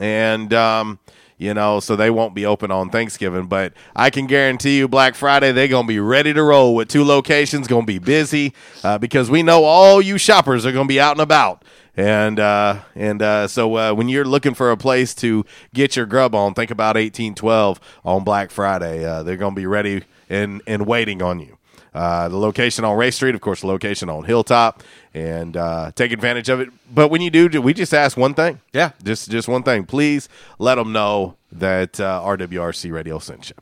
and 0.00 0.52
um, 0.52 0.98
you 1.38 1.54
know, 1.54 1.80
so 1.80 1.96
they 1.96 2.10
won't 2.10 2.34
be 2.34 2.46
open 2.46 2.70
on 2.70 2.90
Thanksgiving. 2.90 3.46
But 3.46 3.72
I 3.94 4.10
can 4.10 4.26
guarantee 4.26 4.78
you, 4.78 4.88
Black 4.88 5.14
Friday, 5.14 5.52
they're 5.52 5.68
going 5.68 5.86
to 5.86 5.88
be 5.88 6.00
ready 6.00 6.32
to 6.32 6.42
roll 6.42 6.74
with 6.74 6.88
two 6.88 7.04
locations, 7.04 7.66
going 7.68 7.82
to 7.82 7.86
be 7.86 7.98
busy 7.98 8.54
uh, 8.84 8.98
because 8.98 9.30
we 9.30 9.42
know 9.42 9.64
all 9.64 10.00
you 10.00 10.18
shoppers 10.18 10.64
are 10.64 10.72
going 10.72 10.86
to 10.86 10.92
be 10.92 11.00
out 11.00 11.12
and 11.12 11.20
about. 11.20 11.64
And 11.94 12.40
uh, 12.40 12.80
and 12.94 13.20
uh, 13.20 13.48
so 13.48 13.76
uh, 13.76 13.92
when 13.92 14.08
you're 14.08 14.24
looking 14.24 14.54
for 14.54 14.70
a 14.70 14.76
place 14.76 15.14
to 15.16 15.44
get 15.74 15.94
your 15.94 16.06
grub 16.06 16.34
on, 16.34 16.54
think 16.54 16.70
about 16.70 16.96
1812 16.96 17.80
on 18.04 18.24
Black 18.24 18.50
Friday. 18.50 19.04
Uh, 19.04 19.22
they're 19.22 19.36
going 19.36 19.54
to 19.54 19.60
be 19.60 19.66
ready 19.66 20.04
and, 20.30 20.62
and 20.66 20.86
waiting 20.86 21.20
on 21.20 21.38
you. 21.40 21.58
Uh, 21.94 22.28
the 22.28 22.38
location 22.38 22.84
on 22.84 22.96
Ray 22.96 23.10
Street, 23.10 23.34
of 23.34 23.40
course, 23.42 23.60
the 23.60 23.66
location 23.66 24.08
on 24.08 24.24
Hilltop, 24.24 24.82
and 25.12 25.56
uh, 25.56 25.92
take 25.94 26.10
advantage 26.10 26.48
of 26.48 26.60
it. 26.60 26.70
But 26.92 27.08
when 27.08 27.20
you 27.20 27.30
do, 27.30 27.60
we 27.60 27.74
just 27.74 27.92
ask 27.92 28.16
one 28.16 28.34
thing. 28.34 28.60
Yeah. 28.72 28.92
Just 29.02 29.30
just 29.30 29.46
one 29.46 29.62
thing. 29.62 29.84
Please 29.84 30.28
let 30.58 30.76
them 30.76 30.92
know 30.92 31.36
that 31.52 32.00
uh, 32.00 32.22
RWRC 32.24 32.92
Radio 32.92 33.18
sent 33.18 33.50
you. 33.50 33.56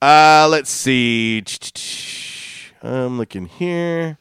Uh, 0.00 0.46
let's 0.50 0.70
see. 0.70 1.42
I'm 2.82 3.18
looking 3.18 3.46
here. 3.46 4.18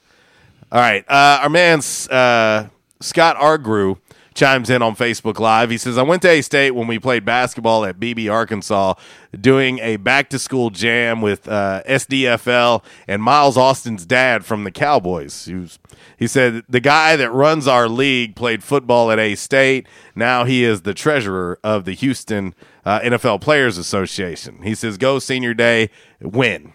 All 0.72 0.80
right. 0.80 1.06
Uh, 1.08 1.40
our 1.44 1.50
man 1.50 1.80
uh, 2.10 2.68
Scott 3.02 3.38
Argrew 3.38 4.00
chimes 4.36 4.70
in 4.70 4.82
on 4.82 4.96
Facebook 4.96 5.40
Live. 5.40 5.72
He 5.72 5.78
says, 5.78 5.98
I 5.98 6.04
went 6.04 6.22
to 6.24 6.30
A 6.30 6.42
State 6.42 6.72
when 6.72 6.88
we 6.88 7.00
played 7.00 7.26
basketball 7.26 7.86
at 7.86 8.00
BB, 8.00 8.32
Arkansas, 8.32 8.94
doing 9.40 9.80
a 9.80 9.96
back 9.96 10.30
to 10.30 10.38
school 10.38 10.70
jam 10.70 11.22
with 11.22 11.48
uh, 11.48 11.82
SDFL 11.88 12.84
and 13.08 13.24
Miles 13.24 13.58
Austin's 13.58 14.06
dad 14.06 14.46
from 14.46 14.66
the 14.66 14.72
Cowboys. 14.72 15.46
He, 15.46 15.56
was, 15.56 15.80
he 16.18 16.28
said, 16.28 16.64
The 16.70 16.82
guy 16.82 17.16
that 17.16 17.32
runs 17.32 17.68
our 17.68 17.88
league 17.88 18.36
played 18.36 18.64
football 18.64 19.10
at 19.10 19.18
A 19.18 19.36
State. 19.36 19.88
Now 20.14 20.44
he 20.44 20.64
is 20.64 20.82
the 20.82 20.94
treasurer 20.94 21.58
of 21.64 21.86
the 21.86 21.94
Houston 21.94 22.54
uh, 22.86 23.00
NFL 23.00 23.42
Players 23.42 23.78
Association. 23.78 24.62
He 24.62 24.76
says, 24.76 24.98
Go 24.98 25.18
senior 25.18 25.54
day, 25.54 25.90
win. 26.22 26.74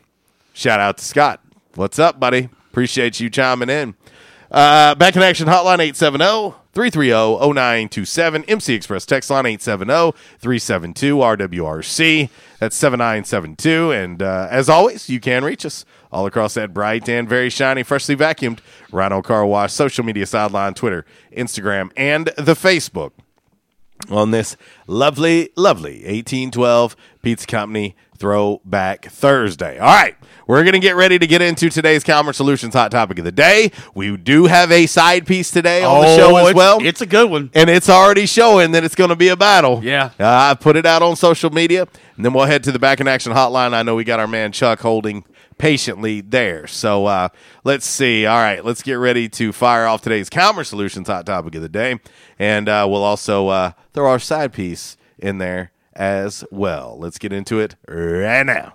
Shout 0.54 0.80
out 0.80 0.98
to 0.98 1.04
Scott. 1.04 1.40
What's 1.74 1.98
up, 1.98 2.18
buddy? 2.18 2.48
Appreciate 2.70 3.20
you 3.20 3.28
chiming 3.28 3.68
in. 3.68 3.94
Uh, 4.50 4.94
back 4.94 5.14
in 5.14 5.22
action 5.22 5.46
hotline 5.46 5.78
870 5.78 6.59
330 6.72 7.52
0927. 7.54 8.44
MC 8.44 8.74
Express 8.74 9.04
text 9.04 9.30
line 9.30 9.46
870 9.46 10.16
372 10.38 11.16
RWRC. 11.16 12.30
That's 12.58 12.76
7972. 12.76 13.90
And 13.90 14.22
uh, 14.22 14.48
as 14.50 14.68
always, 14.68 15.08
you 15.08 15.20
can 15.20 15.44
reach 15.44 15.66
us 15.66 15.84
all 16.12 16.26
across 16.26 16.54
that 16.54 16.74
bright 16.74 17.08
and 17.08 17.28
very 17.28 17.50
shiny, 17.50 17.82
freshly 17.82 18.16
vacuumed 18.16 18.58
Rhino 18.92 19.22
Car 19.22 19.46
Wash 19.46 19.72
social 19.72 20.04
media 20.04 20.26
sideline, 20.26 20.74
Twitter, 20.74 21.04
Instagram, 21.36 21.90
and 21.96 22.26
the 22.36 22.54
Facebook 22.54 23.12
on 24.08 24.30
this 24.30 24.56
lovely, 24.86 25.50
lovely 25.56 25.96
1812 26.04 26.96
Pizza 27.22 27.46
Company 27.46 27.96
Throwback 28.16 29.06
Thursday. 29.06 29.78
All 29.78 29.86
right, 29.86 30.16
we're 30.50 30.64
going 30.64 30.72
to 30.72 30.80
get 30.80 30.96
ready 30.96 31.16
to 31.16 31.26
get 31.28 31.40
into 31.42 31.70
today's 31.70 32.02
Calmer 32.02 32.32
Solutions 32.32 32.74
hot 32.74 32.90
topic 32.90 33.20
of 33.20 33.24
the 33.24 33.30
day. 33.30 33.70
We 33.94 34.16
do 34.16 34.46
have 34.46 34.72
a 34.72 34.86
side 34.86 35.24
piece 35.24 35.52
today 35.52 35.84
on 35.84 36.00
the 36.00 36.08
Oh, 36.08 36.16
show 36.16 36.36
as 36.38 36.54
well. 36.56 36.78
it's 36.84 37.00
a 37.00 37.06
good 37.06 37.30
one. 37.30 37.50
And 37.54 37.70
it's 37.70 37.88
already 37.88 38.26
showing 38.26 38.72
that 38.72 38.82
it's 38.82 38.96
going 38.96 39.10
to 39.10 39.16
be 39.16 39.28
a 39.28 39.36
battle. 39.36 39.80
Yeah. 39.84 40.06
Uh, 40.18 40.26
I 40.50 40.54
put 40.58 40.74
it 40.74 40.84
out 40.86 41.02
on 41.02 41.14
social 41.14 41.50
media, 41.50 41.86
and 42.16 42.24
then 42.24 42.32
we'll 42.32 42.46
head 42.46 42.64
to 42.64 42.72
the 42.72 42.80
back 42.80 42.98
in 43.00 43.06
action 43.06 43.32
hotline. 43.32 43.74
I 43.74 43.84
know 43.84 43.94
we 43.94 44.02
got 44.02 44.18
our 44.18 44.26
man 44.26 44.50
Chuck 44.50 44.80
holding 44.80 45.24
patiently 45.56 46.20
there. 46.20 46.66
So 46.66 47.06
uh, 47.06 47.28
let's 47.62 47.86
see. 47.86 48.26
All 48.26 48.38
right, 48.38 48.64
let's 48.64 48.82
get 48.82 48.94
ready 48.94 49.28
to 49.28 49.52
fire 49.52 49.86
off 49.86 50.02
today's 50.02 50.28
Calmer 50.28 50.64
Solutions 50.64 51.06
hot 51.06 51.26
topic 51.26 51.54
of 51.54 51.62
the 51.62 51.68
day, 51.68 52.00
and 52.40 52.68
uh, 52.68 52.88
we'll 52.90 53.04
also 53.04 53.46
uh, 53.46 53.72
throw 53.92 54.10
our 54.10 54.18
side 54.18 54.52
piece 54.52 54.96
in 55.16 55.38
there 55.38 55.70
as 55.94 56.44
well. 56.50 56.96
Let's 56.98 57.18
get 57.18 57.32
into 57.32 57.60
it 57.60 57.76
right 57.86 58.44
now. 58.44 58.74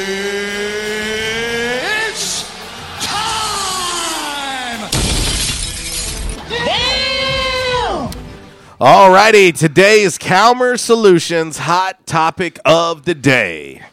Alrighty, 8.81 9.55
today's 9.55 10.17
Calmer 10.17 10.75
Solutions 10.75 11.59
hot 11.59 12.07
topic 12.07 12.57
of 12.65 13.05
the 13.05 13.13
day. 13.13 13.83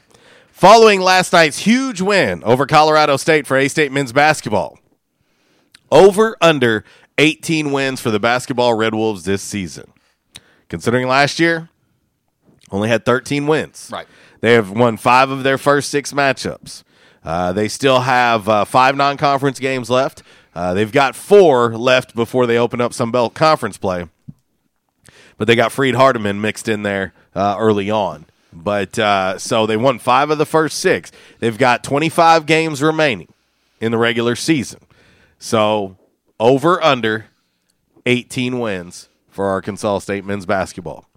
Following 0.50 1.02
last 1.02 1.30
night's 1.30 1.58
huge 1.58 2.00
win 2.00 2.42
over 2.42 2.64
Colorado 2.64 3.18
State 3.18 3.46
for 3.46 3.58
A 3.58 3.68
State 3.68 3.92
men's 3.92 4.14
basketball, 4.14 4.78
over 5.92 6.38
under 6.40 6.84
18 7.18 7.70
wins 7.70 8.00
for 8.00 8.10
the 8.10 8.18
basketball 8.18 8.72
Red 8.72 8.94
Wolves 8.94 9.24
this 9.24 9.42
season. 9.42 9.92
Considering 10.70 11.06
last 11.06 11.38
year, 11.38 11.68
only 12.70 12.88
had 12.88 13.04
13 13.04 13.46
wins. 13.46 13.90
Right. 13.92 14.06
They 14.40 14.54
have 14.54 14.70
won 14.70 14.96
five 14.96 15.28
of 15.28 15.42
their 15.42 15.58
first 15.58 15.90
six 15.90 16.14
matchups. 16.14 16.82
Uh, 17.22 17.52
they 17.52 17.68
still 17.68 18.00
have 18.00 18.48
uh, 18.48 18.64
five 18.64 18.96
non 18.96 19.18
conference 19.18 19.58
games 19.58 19.90
left. 19.90 20.22
Uh, 20.54 20.72
they've 20.72 20.90
got 20.90 21.14
four 21.14 21.76
left 21.76 22.14
before 22.14 22.46
they 22.46 22.56
open 22.56 22.80
up 22.80 22.94
Sun 22.94 23.10
Belt 23.10 23.34
conference 23.34 23.76
play. 23.76 24.06
But 25.38 25.46
they 25.46 25.56
got 25.56 25.72
Freed 25.72 25.94
Hardeman 25.94 26.40
mixed 26.40 26.68
in 26.68 26.82
there 26.82 27.14
uh, 27.34 27.56
early 27.58 27.90
on. 27.90 28.26
But 28.52 28.98
uh, 28.98 29.38
so 29.38 29.66
they 29.66 29.76
won 29.76 29.98
five 29.98 30.30
of 30.30 30.38
the 30.38 30.46
first 30.46 30.78
six. 30.78 31.12
They've 31.38 31.56
got 31.56 31.84
25 31.84 32.44
games 32.44 32.82
remaining 32.82 33.32
in 33.80 33.92
the 33.92 33.98
regular 33.98 34.36
season. 34.36 34.80
So 35.38 35.96
over 36.40 36.82
under 36.82 37.26
18 38.06 38.58
wins 38.58 39.08
for 39.28 39.46
Arkansas 39.46 40.00
State 40.00 40.24
men's 40.24 40.46
basketball. 40.46 41.08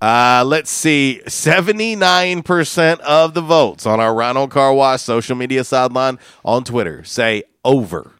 Uh, 0.00 0.44
let's 0.46 0.70
see. 0.70 1.20
79% 1.26 3.00
of 3.00 3.34
the 3.34 3.40
votes 3.40 3.84
on 3.84 3.98
our 4.00 4.14
Rhino 4.14 4.46
Car 4.46 4.72
Wash 4.72 5.02
social 5.02 5.36
media 5.36 5.64
sideline 5.64 6.18
on 6.44 6.64
Twitter 6.64 7.02
say 7.04 7.42
over. 7.64 8.12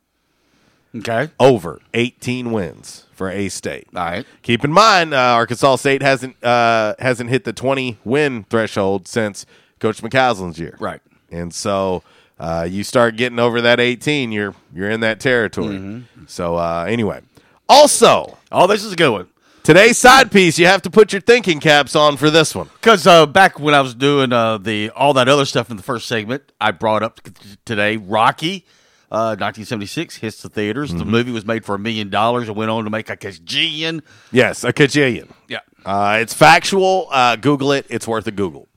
Okay. 0.94 1.30
Over 1.38 1.80
18 1.94 2.50
wins 2.50 3.04
for 3.18 3.30
A 3.30 3.48
State. 3.48 3.88
All 3.94 4.04
right. 4.04 4.26
Keep 4.42 4.64
in 4.64 4.72
mind, 4.72 5.12
uh, 5.12 5.18
Arkansas 5.18 5.76
State 5.76 6.00
hasn't 6.00 6.42
uh, 6.42 6.94
hasn't 6.98 7.28
hit 7.28 7.44
the 7.44 7.52
20 7.52 7.98
win 8.04 8.44
threshold 8.44 9.06
since 9.08 9.44
Coach 9.80 10.00
McCaslin's 10.00 10.58
year. 10.58 10.76
Right. 10.80 11.00
And 11.30 11.52
so 11.52 12.02
uh, 12.38 12.66
you 12.70 12.84
start 12.84 13.16
getting 13.16 13.40
over 13.40 13.60
that 13.60 13.80
18, 13.80 14.32
you're 14.32 14.54
you're 14.72 14.90
in 14.90 15.00
that 15.00 15.20
territory. 15.20 15.76
Mm-hmm. 15.76 16.24
So 16.26 16.56
uh, 16.56 16.86
anyway, 16.88 17.20
also, 17.68 18.38
oh, 18.52 18.66
this 18.66 18.84
is 18.84 18.92
a 18.92 18.96
good 18.96 19.10
one. 19.10 19.28
Today's 19.64 19.98
side 19.98 20.32
piece, 20.32 20.58
you 20.58 20.64
have 20.64 20.80
to 20.82 20.90
put 20.90 21.12
your 21.12 21.20
thinking 21.20 21.60
caps 21.60 21.94
on 21.94 22.16
for 22.16 22.30
this 22.30 22.54
one. 22.54 22.70
Because 22.80 23.06
uh, 23.06 23.26
back 23.26 23.60
when 23.60 23.74
I 23.74 23.82
was 23.82 23.94
doing 23.94 24.32
uh, 24.32 24.56
the 24.56 24.88
all 24.90 25.12
that 25.14 25.28
other 25.28 25.44
stuff 25.44 25.70
in 25.70 25.76
the 25.76 25.82
first 25.82 26.08
segment, 26.08 26.52
I 26.58 26.70
brought 26.70 27.02
up 27.02 27.20
today 27.66 27.98
Rocky, 27.98 28.64
uh, 29.10 29.36
1976, 29.38 30.16
hits 30.16 30.42
the 30.42 30.48
theaters. 30.48 30.92
The 30.92 31.04
Mhm. 31.04 31.08
movie 31.08 31.30
was 31.32 31.46
made 31.46 31.64
for 31.64 31.74
a 31.74 31.78
million 31.78 32.10
dollars 32.10 32.48
and 32.48 32.56
went 32.56 32.70
on 32.70 32.84
to 32.84 32.90
make 32.90 33.08
a 33.10 33.16
gajillion. 33.16 34.02
Yes, 34.32 34.64
a 34.64 34.72
kajillion. 34.72 35.28
Yeah. 35.48 35.60
Uh, 35.84 36.18
it's 36.20 36.34
factual. 36.34 37.08
Uh, 37.10 37.36
Google 37.36 37.72
it. 37.72 37.86
It's 37.88 38.06
worth 38.06 38.26
a 38.26 38.30
Google. 38.32 38.68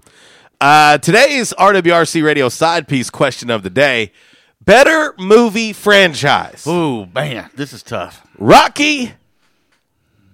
Uh, 0.62 0.98
today's 1.00 1.54
RWRC 1.58 2.22
Radio 2.24 2.48
side 2.48 2.88
piece 2.88 3.10
question 3.10 3.50
of 3.50 3.64
the 3.64 3.70
day 3.70 4.12
better 4.64 5.14
movie 5.18 5.74
franchise. 5.74 6.66
Ooh, 6.68 7.08
man, 7.08 7.50
this 7.56 7.74
is 7.74 7.82
tough. 7.84 8.22
Rocky 8.38 9.14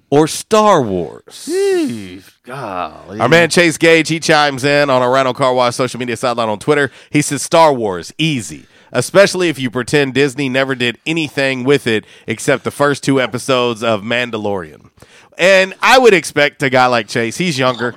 or 0.10 0.28
Star 0.28 0.82
Wars? 0.82 1.48
Jeez, 1.50 2.24
golly. 2.44 3.20
Our 3.20 3.30
man 3.30 3.50
Chase 3.50 3.78
Gage, 3.78 4.10
he 4.10 4.20
chimes 4.20 4.64
in 4.64 4.90
on 4.90 5.02
our 5.02 5.10
Rhino 5.12 5.34
Car 5.34 5.54
Wash 5.54 5.76
social 5.76 6.00
media 6.00 6.18
sideline 6.18 6.50
on 6.50 6.60
Twitter. 6.60 6.92
He 7.10 7.22
says 7.22 7.42
Star 7.42 7.74
Wars, 7.74 8.14
easy. 8.18 8.66
Especially 8.92 9.50
if 9.50 9.60
you 9.60 9.70
pretend 9.70 10.14
Disney 10.14 10.50
never 10.50 10.76
did 10.76 10.98
anything 11.06 11.64
with 11.64 11.88
it 11.88 12.06
except 12.26 12.64
the 12.64 12.72
first 12.72 13.04
two 13.04 13.20
episodes 13.22 13.84
of 13.84 14.02
Mandalorian. 14.02 14.90
And 15.38 15.74
I 15.82 15.98
would 16.00 16.14
expect 16.14 16.64
a 16.64 16.70
guy 16.70 16.88
like 16.88 17.08
Chase, 17.08 17.38
he's 17.38 17.60
younger. 17.60 17.96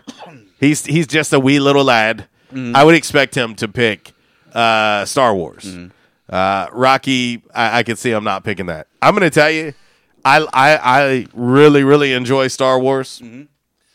He's 0.59 0.85
he's 0.85 1.07
just 1.07 1.33
a 1.33 1.41
wee 1.41 1.59
little 1.61 1.85
lad. 1.85 2.27
Mhm. 2.53 2.75
I 2.75 2.85
would 2.85 2.95
expect 2.95 3.35
him 3.35 3.55
to 3.57 3.69
pick 3.69 4.13
uh, 4.53 5.05
Star 5.05 5.35
Wars. 5.35 5.65
Mm-hmm. 5.65 5.87
Uh, 6.29 6.67
Rocky, 6.73 7.43
I, 7.55 7.79
I 7.79 7.83
could 7.83 7.99
see 7.99 8.11
him 8.11 8.25
not 8.25 8.45
picking 8.45 8.67
that. 8.67 8.87
I'm 9.01 9.15
going 9.15 9.23
to 9.29 9.31
tell 9.35 9.51
you, 9.51 9.73
I, 10.25 10.47
I 10.53 10.77
I 11.03 11.27
really 11.33 11.83
really 11.83 12.13
enjoy 12.13 12.49
Star 12.49 12.79
Wars. 12.79 13.21
Mm-hmm. 13.25 13.43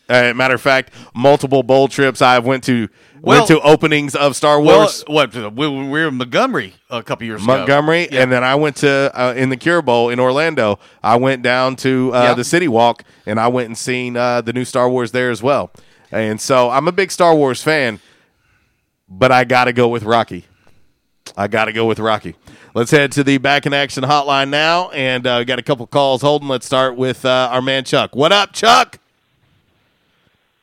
Uh, 0.08 0.34
matter 0.36 0.53
of 0.56 0.62
fact, 0.62 0.93
multiple 1.16 1.64
bowl 1.64 1.88
trips 1.88 2.22
I 2.22 2.38
went 2.39 2.64
to 2.66 2.88
Well- 3.22 3.38
went 3.39 3.47
to 3.47 3.60
openings 3.62 4.14
of 4.16 4.36
Star 4.36 4.60
Well, 4.62 4.80
Wars. 4.82 5.03
what? 5.08 5.34
We, 5.34 5.68
we 5.68 5.89
were 5.89 6.08
in 6.10 6.16
Montgomery 6.16 6.74
a 6.91 7.01
couple 7.01 7.26
years 7.26 7.43
ago. 7.43 7.58
Montgomery, 7.58 8.08
and 8.12 8.32
then 8.32 8.43
I 8.43 8.53
went 8.56 8.76
to 8.78 9.12
uh, 9.14 9.34
in 9.36 9.49
the 9.49 9.58
Cure 9.58 9.82
Bowl 9.82 10.10
in 10.10 10.20
Orlando. 10.20 10.78
I 11.03 11.16
went 11.16 11.41
down 11.41 11.76
to 11.78 12.12
uh, 12.14 12.22
Yeah. 12.24 12.34
the 12.36 12.43
City 12.43 12.68
Walk, 12.68 13.03
and 13.26 13.39
I 13.39 13.47
went 13.47 13.68
and 13.68 13.78
seen 13.78 14.16
uh, 14.16 14.41
the 14.41 14.53
new 14.53 14.64
Star 14.66 14.88
Wars 14.89 15.12
there 15.12 15.32
as 15.32 15.41
well. 15.41 15.72
And 16.12 16.39
so 16.39 16.70
I'm 16.70 16.88
a 16.88 16.91
big 16.91 17.10
Star 17.12 17.34
Wars 17.36 17.64
fan, 17.64 17.99
but 19.10 19.32
I 19.32 19.43
got 19.43 19.66
to 19.66 19.74
go 19.74 19.88
with 19.88 20.03
Rocky. 20.03 20.45
I 21.36 21.47
got 21.47 21.66
to 21.66 21.74
go 21.74 21.86
with 21.88 21.97
Rocky. 21.99 22.36
Let's 22.76 22.91
head 22.91 23.12
to 23.14 23.24
the 23.24 23.39
back 23.39 23.66
in 23.66 23.74
action 23.74 24.03
hotline 24.03 24.49
now, 24.49 24.89
and 24.91 25.26
uh, 25.26 25.38
we 25.39 25.45
got 25.45 25.58
a 25.58 25.64
couple 25.64 25.88
calls 25.88 26.22
holding. 26.22 26.47
Let's 26.47 26.66
start 26.68 26.95
with 26.95 27.26
uh, 27.26 27.49
our 27.51 27.62
man 27.62 27.84
Chuck. 27.86 28.16
What 28.16 28.32
up, 28.32 28.53
Chuck? 28.53 28.99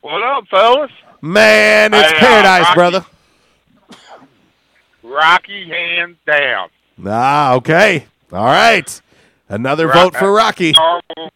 What 0.03 0.21
up, 0.21 0.43
fellas? 0.49 0.91
Man, 1.21 1.93
it's 1.93 2.11
Hey, 2.11 2.17
uh, 2.17 2.19
paradise, 2.19 2.63
Rocky. 2.63 2.75
brother. 2.75 3.05
Rocky 5.01 5.69
hands 5.69 6.17
down. 6.27 6.67
Ah, 7.07 7.53
okay. 7.53 8.05
All 8.33 8.43
right. 8.43 9.01
Another 9.47 9.87
vote 9.87 10.13
for 10.13 10.33
Rocky. 10.33 10.73
Star 10.73 11.01
Wars, 11.15 11.31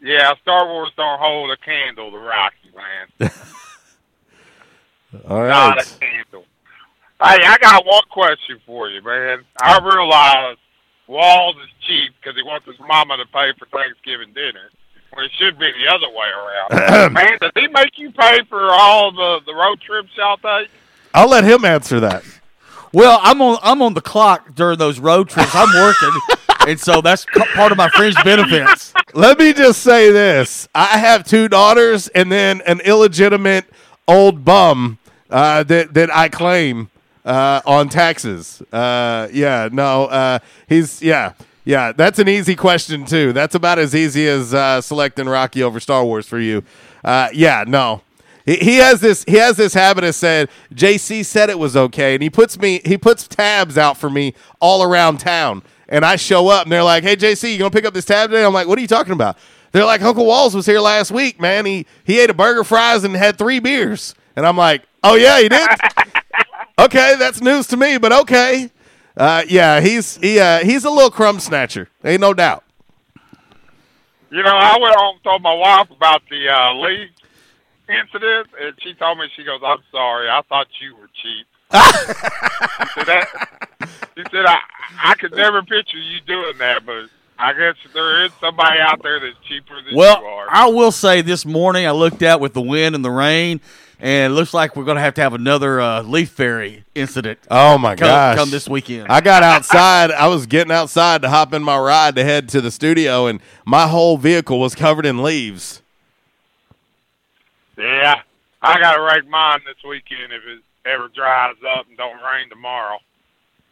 yeah, 0.00 0.32
Star 0.42 0.64
Wars 0.68 0.92
don't 0.96 1.18
hold 1.18 1.50
a 1.50 1.56
candle 1.56 2.12
to 2.12 2.18
Rocky, 2.18 2.70
man. 2.76 3.30
All 5.28 5.42
right. 5.42 5.48
Not 5.48 5.82
a 5.82 5.98
candle. 5.98 6.44
Hey, 7.20 7.44
I 7.44 7.58
got 7.60 7.84
one 7.84 8.04
question 8.10 8.60
for 8.64 8.88
you, 8.90 9.02
man. 9.02 9.44
I 9.60 9.80
realize 9.80 10.56
Walls 11.08 11.56
is 11.56 11.68
cheap 11.84 12.12
because 12.20 12.36
he 12.36 12.44
wants 12.44 12.64
his 12.66 12.78
mama 12.86 13.16
to 13.16 13.26
pay 13.26 13.50
for 13.58 13.66
Thanksgiving 13.66 14.32
dinner, 14.34 14.70
when 15.12 15.24
it 15.24 15.30
should 15.38 15.58
be 15.58 15.70
the 15.72 15.92
other 15.92 16.08
way 16.08 16.28
around. 16.28 17.12
man, 17.14 17.38
does 17.40 17.52
he 17.54 17.66
make 17.68 17.98
you 17.98 18.10
pay 18.12 18.40
for 18.48 18.70
all 18.70 19.12
the, 19.12 19.40
the 19.46 19.54
road 19.54 19.80
trips 19.80 20.08
y'all 20.16 20.36
take? 20.36 20.70
I'll 21.14 21.28
let 21.28 21.44
him 21.44 21.64
answer 21.64 22.00
that. 22.00 22.24
Well, 22.92 23.18
I'm 23.22 23.42
on 23.42 23.58
I'm 23.62 23.82
on 23.82 23.94
the 23.94 24.00
clock 24.00 24.54
during 24.54 24.78
those 24.78 24.98
road 24.98 25.28
trips. 25.28 25.54
I'm 25.54 25.72
working, 25.82 26.12
and 26.66 26.80
so 26.80 27.00
that's 27.00 27.22
c- 27.22 27.44
part 27.54 27.72
of 27.72 27.78
my 27.78 27.88
fringe 27.90 28.14
benefits. 28.24 28.94
Let 29.12 29.38
me 29.38 29.52
just 29.52 29.82
say 29.82 30.10
this: 30.12 30.68
I 30.74 30.98
have 30.98 31.24
two 31.24 31.48
daughters, 31.48 32.08
and 32.08 32.30
then 32.30 32.60
an 32.62 32.80
illegitimate 32.80 33.66
old 34.08 34.44
bum 34.44 34.98
uh, 35.30 35.62
that 35.64 35.94
that 35.94 36.14
I 36.14 36.28
claim 36.28 36.90
uh, 37.24 37.60
on 37.66 37.88
taxes. 37.88 38.62
Uh, 38.72 39.28
yeah, 39.32 39.68
no, 39.70 40.04
uh, 40.04 40.38
he's 40.68 41.02
yeah, 41.02 41.32
yeah. 41.66 41.92
That's 41.92 42.18
an 42.18 42.28
easy 42.28 42.56
question 42.56 43.04
too. 43.04 43.34
That's 43.34 43.54
about 43.54 43.78
as 43.78 43.94
easy 43.94 44.26
as 44.26 44.54
uh, 44.54 44.80
selecting 44.80 45.28
Rocky 45.28 45.62
over 45.62 45.78
Star 45.80 46.04
Wars 46.04 46.26
for 46.26 46.38
you. 46.38 46.62
Uh, 47.04 47.28
yeah, 47.34 47.64
no. 47.66 48.00
He, 48.46 48.56
he 48.56 48.76
has 48.76 49.00
this. 49.00 49.24
He 49.24 49.34
has 49.34 49.56
this 49.56 49.74
habit 49.74 50.04
of 50.04 50.14
saying 50.14 50.46
JC 50.72 51.24
said 51.24 51.50
it 51.50 51.58
was 51.58 51.76
okay, 51.76 52.14
and 52.14 52.22
he 52.22 52.30
puts 52.30 52.58
me. 52.58 52.80
He 52.84 52.96
puts 52.96 53.28
tabs 53.28 53.76
out 53.76 53.98
for 53.98 54.08
me 54.08 54.34
all 54.60 54.82
around 54.82 55.18
town, 55.18 55.62
and 55.88 56.04
I 56.04 56.16
show 56.16 56.48
up, 56.48 56.62
and 56.62 56.72
they're 56.72 56.84
like, 56.84 57.02
"Hey 57.02 57.16
JC, 57.16 57.52
you 57.52 57.58
gonna 57.58 57.70
pick 57.70 57.84
up 57.84 57.92
this 57.92 58.04
tab 58.04 58.30
today?" 58.30 58.44
I'm 58.44 58.54
like, 58.54 58.68
"What 58.68 58.78
are 58.78 58.82
you 58.82 58.88
talking 58.88 59.12
about?" 59.12 59.36
They're 59.72 59.84
like, 59.84 60.00
"Uncle 60.00 60.24
Walls 60.24 60.54
was 60.54 60.64
here 60.64 60.80
last 60.80 61.10
week, 61.10 61.40
man. 61.40 61.66
He 61.66 61.86
he 62.04 62.20
ate 62.20 62.30
a 62.30 62.34
burger, 62.34 62.62
fries, 62.62 63.02
and 63.02 63.14
had 63.16 63.36
three 63.36 63.58
beers." 63.58 64.14
And 64.36 64.46
I'm 64.46 64.56
like, 64.56 64.82
"Oh 65.02 65.16
yeah, 65.16 65.40
he 65.40 65.48
did." 65.48 65.68
okay, 66.78 67.16
that's 67.18 67.40
news 67.42 67.66
to 67.68 67.76
me, 67.76 67.98
but 67.98 68.12
okay. 68.12 68.70
Uh, 69.16 69.42
yeah, 69.48 69.80
he's 69.80 70.16
he 70.16 70.38
uh, 70.38 70.58
he's 70.60 70.84
a 70.84 70.90
little 70.90 71.10
crumb 71.10 71.40
snatcher. 71.40 71.88
Ain't 72.04 72.20
no 72.20 72.34
doubt. 72.34 72.64
You 74.30 74.42
know, 74.42 74.54
I 74.54 74.76
went 74.78 74.94
home 74.96 75.14
and 75.16 75.24
told 75.24 75.42
my 75.42 75.54
wife 75.54 75.90
about 75.90 76.22
the 76.28 76.48
uh, 76.48 76.74
league 76.74 77.10
incident, 77.88 78.48
and 78.60 78.74
she 78.82 78.92
told 78.94 79.18
me, 79.18 79.26
she 79.36 79.44
goes, 79.44 79.60
I'm 79.64 79.78
sorry, 79.90 80.28
I 80.28 80.42
thought 80.48 80.66
you 80.80 80.96
were 80.96 81.08
cheap. 81.22 81.46
she 81.72 83.00
said, 83.00 83.06
that, 83.06 83.88
she 84.16 84.24
said 84.30 84.46
I, 84.46 84.58
I 85.02 85.14
could 85.14 85.32
never 85.32 85.62
picture 85.62 85.98
you 85.98 86.20
doing 86.26 86.58
that, 86.58 86.84
but 86.84 87.06
I 87.38 87.52
guess 87.52 87.76
there 87.92 88.24
is 88.24 88.32
somebody 88.40 88.78
out 88.80 89.02
there 89.02 89.20
that's 89.20 89.36
cheaper 89.48 89.80
than 89.82 89.94
Well, 89.94 90.20
you 90.20 90.26
are. 90.26 90.46
I 90.48 90.66
will 90.66 90.92
say 90.92 91.22
this 91.22 91.44
morning 91.44 91.86
I 91.86 91.90
looked 91.92 92.22
out 92.22 92.40
with 92.40 92.52
the 92.52 92.62
wind 92.62 92.94
and 92.94 93.04
the 93.04 93.10
rain, 93.10 93.60
and 94.00 94.32
it 94.32 94.36
looks 94.36 94.52
like 94.52 94.76
we're 94.76 94.84
going 94.84 94.96
to 94.96 95.02
have 95.02 95.14
to 95.14 95.20
have 95.20 95.34
another 95.34 95.80
uh, 95.80 96.02
leaf 96.02 96.30
fairy 96.30 96.84
incident. 96.94 97.38
Oh 97.50 97.78
my 97.78 97.94
come, 97.96 98.08
gosh! 98.08 98.36
Come 98.36 98.50
this 98.50 98.68
weekend. 98.68 99.08
I 99.08 99.20
got 99.20 99.42
outside. 99.42 100.10
I 100.10 100.28
was 100.28 100.46
getting 100.46 100.72
outside 100.72 101.22
to 101.22 101.28
hop 101.28 101.52
in 101.52 101.62
my 101.62 101.78
ride 101.78 102.16
to 102.16 102.24
head 102.24 102.48
to 102.50 102.60
the 102.60 102.70
studio, 102.70 103.26
and 103.26 103.40
my 103.64 103.86
whole 103.86 104.16
vehicle 104.16 104.60
was 104.60 104.74
covered 104.74 105.06
in 105.06 105.22
leaves. 105.22 105.82
Yeah, 107.76 108.22
I 108.62 108.80
got 108.80 108.96
to 108.96 109.02
rake 109.02 109.28
mine 109.28 109.60
this 109.66 109.76
weekend 109.88 110.32
if 110.32 110.42
it 110.46 110.62
ever 110.86 111.08
dries 111.08 111.56
up 111.76 111.86
and 111.88 111.96
don't 111.96 112.22
rain 112.22 112.48
tomorrow. 112.48 112.98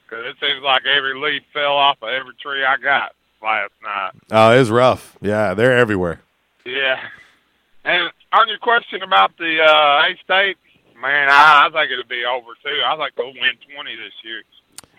Because 0.06 0.26
it 0.26 0.36
seems 0.40 0.62
like 0.62 0.82
every 0.84 1.18
leaf 1.18 1.42
fell 1.52 1.72
off 1.72 1.96
of 2.02 2.10
every 2.10 2.34
tree 2.34 2.64
I 2.64 2.76
got 2.76 3.14
last 3.42 3.72
night. 3.82 4.10
Oh, 4.30 4.54
it 4.54 4.58
was 4.58 4.70
rough. 4.70 5.16
Yeah, 5.22 5.54
they're 5.54 5.76
everywhere. 5.76 6.20
Yeah. 6.66 7.00
And 7.84 8.10
on 8.40 8.48
your 8.48 8.58
question 8.58 9.02
about 9.02 9.36
the 9.38 9.60
uh, 9.62 10.06
A 10.06 10.16
State, 10.24 10.56
man, 11.00 11.28
I, 11.30 11.66
I 11.66 11.70
think 11.72 11.90
it'll 11.92 12.08
be 12.08 12.24
over 12.24 12.52
too. 12.62 12.80
I 12.84 12.96
think 12.96 13.14
they'll 13.16 13.26
win 13.26 13.56
20 13.74 13.96
this 13.96 14.12
year. 14.24 14.42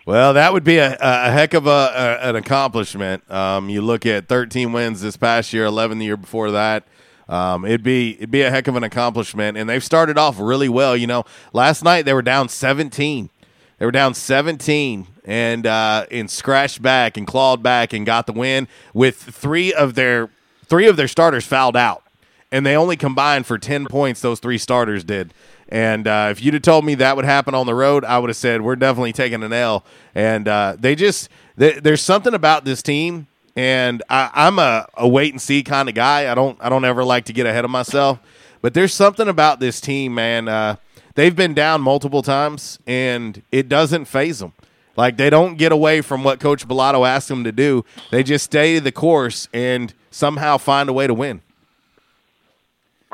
Well, 0.06 0.34
that 0.34 0.52
would 0.52 0.62
be 0.62 0.78
a, 0.78 0.96
a 1.00 1.30
heck 1.32 1.52
of 1.52 1.66
a, 1.66 1.70
a 1.70 2.28
an 2.28 2.36
accomplishment. 2.36 3.28
Um, 3.30 3.68
you 3.68 3.82
look 3.82 4.06
at 4.06 4.28
13 4.28 4.72
wins 4.72 5.00
this 5.00 5.16
past 5.16 5.52
year, 5.52 5.64
11 5.64 5.98
the 5.98 6.04
year 6.04 6.16
before 6.16 6.52
that. 6.52 6.84
Um, 7.28 7.64
it'd 7.64 7.82
be 7.82 8.14
it'd 8.14 8.30
be 8.30 8.42
a 8.42 8.50
heck 8.50 8.68
of 8.68 8.76
an 8.76 8.84
accomplishment, 8.84 9.58
and 9.58 9.68
they've 9.68 9.82
started 9.82 10.16
off 10.16 10.38
really 10.38 10.68
well. 10.68 10.96
You 10.96 11.08
know, 11.08 11.24
last 11.52 11.82
night 11.82 12.04
they 12.04 12.12
were 12.12 12.22
down 12.22 12.48
17. 12.48 13.30
They 13.78 13.84
were 13.84 13.92
down 13.92 14.14
17 14.14 15.06
and 15.24 15.66
uh, 15.66 16.06
and 16.10 16.30
scratched 16.30 16.80
back 16.80 17.16
and 17.16 17.26
clawed 17.26 17.62
back 17.62 17.92
and 17.92 18.06
got 18.06 18.26
the 18.26 18.32
win 18.32 18.68
with 18.94 19.16
three 19.16 19.74
of 19.74 19.94
their 19.94 20.30
three 20.66 20.86
of 20.86 20.96
their 20.96 21.08
starters 21.08 21.44
fouled 21.44 21.76
out, 21.76 22.04
and 22.52 22.64
they 22.64 22.76
only 22.76 22.96
combined 22.96 23.46
for 23.46 23.58
10 23.58 23.86
points. 23.86 24.20
Those 24.20 24.40
three 24.40 24.58
starters 24.58 25.04
did. 25.04 25.32
And 25.68 26.06
uh, 26.06 26.28
if 26.30 26.42
you'd 26.42 26.54
have 26.54 26.62
told 26.62 26.84
me 26.84 26.94
that 26.96 27.16
would 27.16 27.24
happen 27.24 27.54
on 27.54 27.66
the 27.66 27.74
road, 27.74 28.04
I 28.04 28.18
would 28.18 28.30
have 28.30 28.36
said 28.36 28.62
we're 28.62 28.76
definitely 28.76 29.12
taking 29.12 29.42
an 29.42 29.52
L. 29.52 29.84
And 30.14 30.46
uh, 30.46 30.76
they 30.78 30.94
just 30.94 31.28
th- 31.58 31.82
there's 31.82 32.02
something 32.02 32.34
about 32.34 32.64
this 32.64 32.82
team, 32.82 33.26
and 33.56 34.02
I, 34.08 34.30
I'm 34.32 34.58
a, 34.58 34.86
a 34.96 35.08
wait 35.08 35.32
and 35.32 35.42
see 35.42 35.62
kind 35.62 35.88
of 35.88 35.94
guy. 35.94 36.30
I 36.30 36.34
don't 36.34 36.56
I 36.60 36.68
don't 36.68 36.84
ever 36.84 37.04
like 37.04 37.24
to 37.26 37.32
get 37.32 37.46
ahead 37.46 37.64
of 37.64 37.70
myself, 37.70 38.20
but 38.62 38.74
there's 38.74 38.94
something 38.94 39.26
about 39.28 39.58
this 39.58 39.80
team, 39.80 40.14
man. 40.14 40.46
Uh, 40.48 40.76
they've 41.14 41.34
been 41.34 41.54
down 41.54 41.80
multiple 41.80 42.22
times, 42.22 42.78
and 42.86 43.42
it 43.50 43.68
doesn't 43.68 44.04
phase 44.04 44.38
them. 44.38 44.52
Like 44.96 45.16
they 45.16 45.30
don't 45.30 45.56
get 45.56 45.72
away 45.72 46.00
from 46.00 46.22
what 46.22 46.40
Coach 46.40 46.66
Balado 46.66 47.06
asked 47.06 47.28
them 47.28 47.44
to 47.44 47.52
do. 47.52 47.84
They 48.10 48.22
just 48.22 48.44
stay 48.44 48.78
the 48.78 48.92
course 48.92 49.48
and 49.52 49.92
somehow 50.10 50.56
find 50.56 50.88
a 50.88 50.92
way 50.92 51.06
to 51.06 51.12
win. 51.12 51.42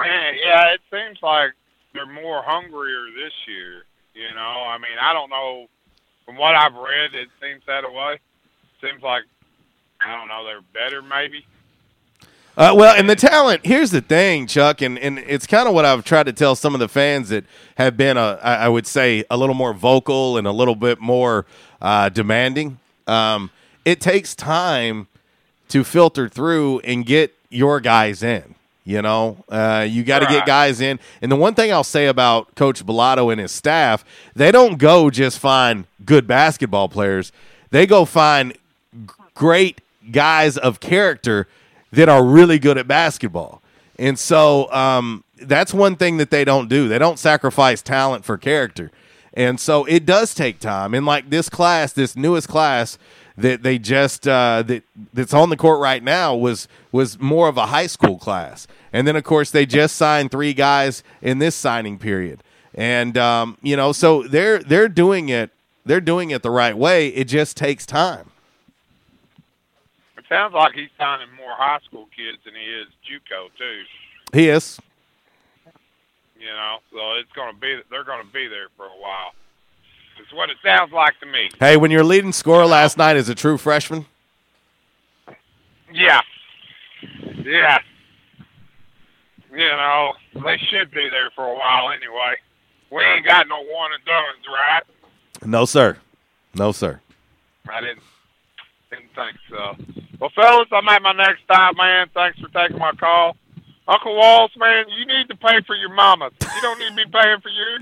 Yeah, 0.05 0.75
it 0.75 0.81
seems 0.91 1.19
like 1.23 1.53
they're 1.95 2.07
more 2.07 2.43
hungrier 2.43 3.07
this 3.15 3.33
year. 3.47 3.85
You 4.15 4.35
know, 4.35 4.65
I 4.67 4.79
mean, 4.79 4.99
I 5.01 5.13
don't 5.13 5.31
know. 5.31 5.67
From 6.27 6.37
what 6.37 6.55
I've 6.55 6.75
read, 6.75 7.15
it 7.15 7.29
seems 7.41 7.63
that 7.67 7.83
way. 7.93 8.19
Seems 8.81 9.03
like 9.03 9.25
I 10.01 10.17
don't 10.17 10.29
know. 10.29 10.45
They're 10.45 10.61
better, 10.73 11.03
maybe. 11.03 11.45
Uh, 12.57 12.75
well, 12.77 12.95
and 12.95 13.09
the 13.09 13.17
talent. 13.17 13.65
Here's 13.65 13.91
the 13.91 14.03
thing, 14.03 14.47
Chuck, 14.47 14.83
and, 14.83 14.99
and 14.99 15.19
it's 15.21 15.47
kind 15.47 15.67
of 15.67 15.75
what 15.75 15.87
I've 15.87 16.05
tried 16.05 16.25
to 16.25 16.35
tell 16.35 16.55
some 16.55 16.75
of 16.75 16.81
the 16.81 16.89
fans 16.89 17.31
that 17.31 17.45
have 17.77 17.97
been, 17.97 18.19
a, 18.19 18.39
I 18.43 18.55
I 18.55 18.69
would 18.69 18.87
say, 18.87 19.25
a 19.31 19.37
little 19.37 19.55
more 19.55 19.73
vocal 19.73 20.37
and 20.37 20.47
a 20.47 20.53
little 20.53 20.75
bit 20.77 21.01
more 21.01 21.47
uh, 21.81 22.11
demanding. 22.11 22.79
Um, 23.07 23.51
it 23.85 24.01
takes 24.01 24.35
time 24.35 25.09
to 25.69 25.83
filter 25.83 26.29
through 26.29 26.81
and 26.81 27.07
get 27.07 27.35
your 27.49 27.81
guys 27.81 28.23
in. 28.23 28.55
You 28.85 29.01
know, 29.01 29.45
uh, 29.49 29.87
you 29.89 30.03
got 30.03 30.21
to 30.21 30.27
get 30.27 30.45
guys 30.45 30.81
in. 30.81 30.99
And 31.21 31.31
the 31.31 31.37
one 31.37 31.55
thing 31.55 31.73
I'll 31.73 31.85
say 31.85 32.07
about 32.07 32.55
Coach 32.57 32.85
Balado 32.85 33.31
and 33.31 33.41
his 33.41 33.53
staff, 33.53 34.05
they 34.35 34.51
don't 34.51 34.77
go 34.77 35.09
just 35.09 35.39
find 35.39 35.87
good 36.05 36.27
basketball 36.27 36.89
players. 36.89 37.31
They 37.71 37.87
go 37.87 38.05
find 38.05 38.57
great 39.35 39.81
guys 40.11 40.59
of 40.59 40.81
character 40.81 41.47
that 41.93 42.09
are 42.09 42.25
really 42.25 42.59
good 42.59 42.77
at 42.77 42.89
basketball. 42.89 43.63
And 43.99 44.19
so 44.19 44.73
um, 44.73 45.23
that's 45.41 45.73
one 45.73 45.95
thing 45.95 46.17
that 46.17 46.31
they 46.31 46.45
don't 46.45 46.69
do. 46.69 46.89
They 46.89 46.99
don't 46.99 47.19
sacrifice 47.19 47.83
talent 47.83 48.25
for 48.25 48.37
character. 48.37 48.91
And 49.35 49.61
so 49.61 49.85
it 49.85 50.05
does 50.05 50.35
take 50.35 50.59
time. 50.59 50.93
And 50.93 51.07
like 51.07 51.31
this 51.31 51.49
class, 51.49 51.93
this 51.93 52.17
newest 52.17 52.49
class 52.49 52.99
that 53.37 53.63
they 53.63 53.79
just 53.79 54.29
uh, 54.29 54.63
that 54.67 54.85
that's 55.13 55.35
on 55.35 55.51
the 55.51 55.57
court 55.57 55.81
right 55.81 56.03
now 56.03 56.35
was 56.35 56.69
was 56.91 57.19
more 57.21 57.49
of 57.49 57.57
a 57.57 57.67
high 57.67 57.87
school 57.87 58.19
class. 58.19 58.67
And 58.93 59.07
then 59.07 59.17
of 59.17 59.25
course 59.25 59.51
they 59.51 59.67
just 59.67 59.97
signed 59.97 60.31
three 60.31 60.53
guys 60.53 61.03
in 61.21 61.39
this 61.39 61.55
signing 61.55 61.99
period. 61.99 62.43
And 62.75 63.17
um, 63.19 63.59
you 63.63 63.77
know, 63.77 63.93
so 63.93 64.23
they're 64.23 64.59
they're 64.59 64.89
doing 64.89 65.29
it 65.29 65.51
they're 65.85 66.01
doing 66.01 66.31
it 66.31 66.43
the 66.43 66.51
right 66.51 66.77
way. 66.77 67.09
It 67.09 67.25
just 67.25 67.57
takes 67.57 67.87
time. 67.87 68.31
It 70.17 70.25
sounds 70.29 70.55
like 70.55 70.75
he's 70.75 70.91
signing 70.99 71.29
more 71.37 71.55
high 71.55 71.81
school 71.85 72.09
kids 72.17 72.39
than 72.45 72.55
he 72.55 72.61
is 72.61 72.87
JUCO 73.09 73.49
too. 73.59 73.83
He 74.33 74.49
is. 74.49 74.79
You 76.39 76.49
know, 76.49 76.79
so 76.91 76.99
it's 77.21 77.31
gonna 77.37 77.57
be 77.57 77.81
they're 77.91 78.05
gonna 78.05 78.29
be 78.33 78.49
there 78.49 78.69
for 78.77 78.87
a 78.87 79.01
while. 79.01 79.33
What 80.35 80.51
it 80.51 80.57
sounds 80.65 80.93
like 80.93 81.19
to 81.21 81.27
me. 81.27 81.51
Hey, 81.61 81.77
when 81.77 81.91
your 81.91 82.05
leading 82.05 82.33
scorer 82.33 82.65
last 82.67 82.97
night 82.97 83.17
is 83.17 83.29
a 83.29 83.35
true 83.35 83.59
freshman, 83.59 84.07
Yeah. 85.93 86.21
Yeah. 87.45 87.79
You 89.51 89.59
know, 89.59 90.13
they 90.35 90.57
should 90.71 90.91
be 90.91 91.09
there 91.11 91.31
for 91.35 91.47
a 91.47 91.55
while 91.55 91.91
anyway. 91.91 92.37
We 92.91 93.03
ain't 93.03 93.27
got 93.27 93.47
no 93.49 93.57
one 93.57 93.91
and 93.93 94.05
done's, 94.05 94.47
right? 94.49 94.83
no 95.45 95.65
sir, 95.67 95.99
no 96.55 96.73
sir. 96.73 97.01
I 97.69 97.81
didn't 97.81 98.03
didn't 98.91 99.15
think 99.15 99.37
so. 99.51 100.05
Well, 100.19 100.31
fellas, 100.35 100.69
I'm 100.73 100.89
at 100.89 101.03
my 101.03 101.13
next 101.13 101.43
stop, 101.45 101.77
man. 101.77 102.09
Thanks 102.15 102.39
for 102.39 102.49
taking 102.49 102.79
my 102.79 102.93
call. 102.93 103.37
Uncle 103.89 104.17
Walls, 104.17 104.53
man, 104.57 104.85
you 104.97 105.05
need 105.07 105.29
to 105.29 105.37
pay 105.37 105.61
for 105.67 105.75
your 105.75 105.93
mama. 105.93 106.31
You 106.41 106.63
don't 106.63 106.79
need 106.79 106.91
to 106.91 106.95
be 106.97 107.11
paying 107.13 107.41
for 107.41 107.49
you. 107.49 107.79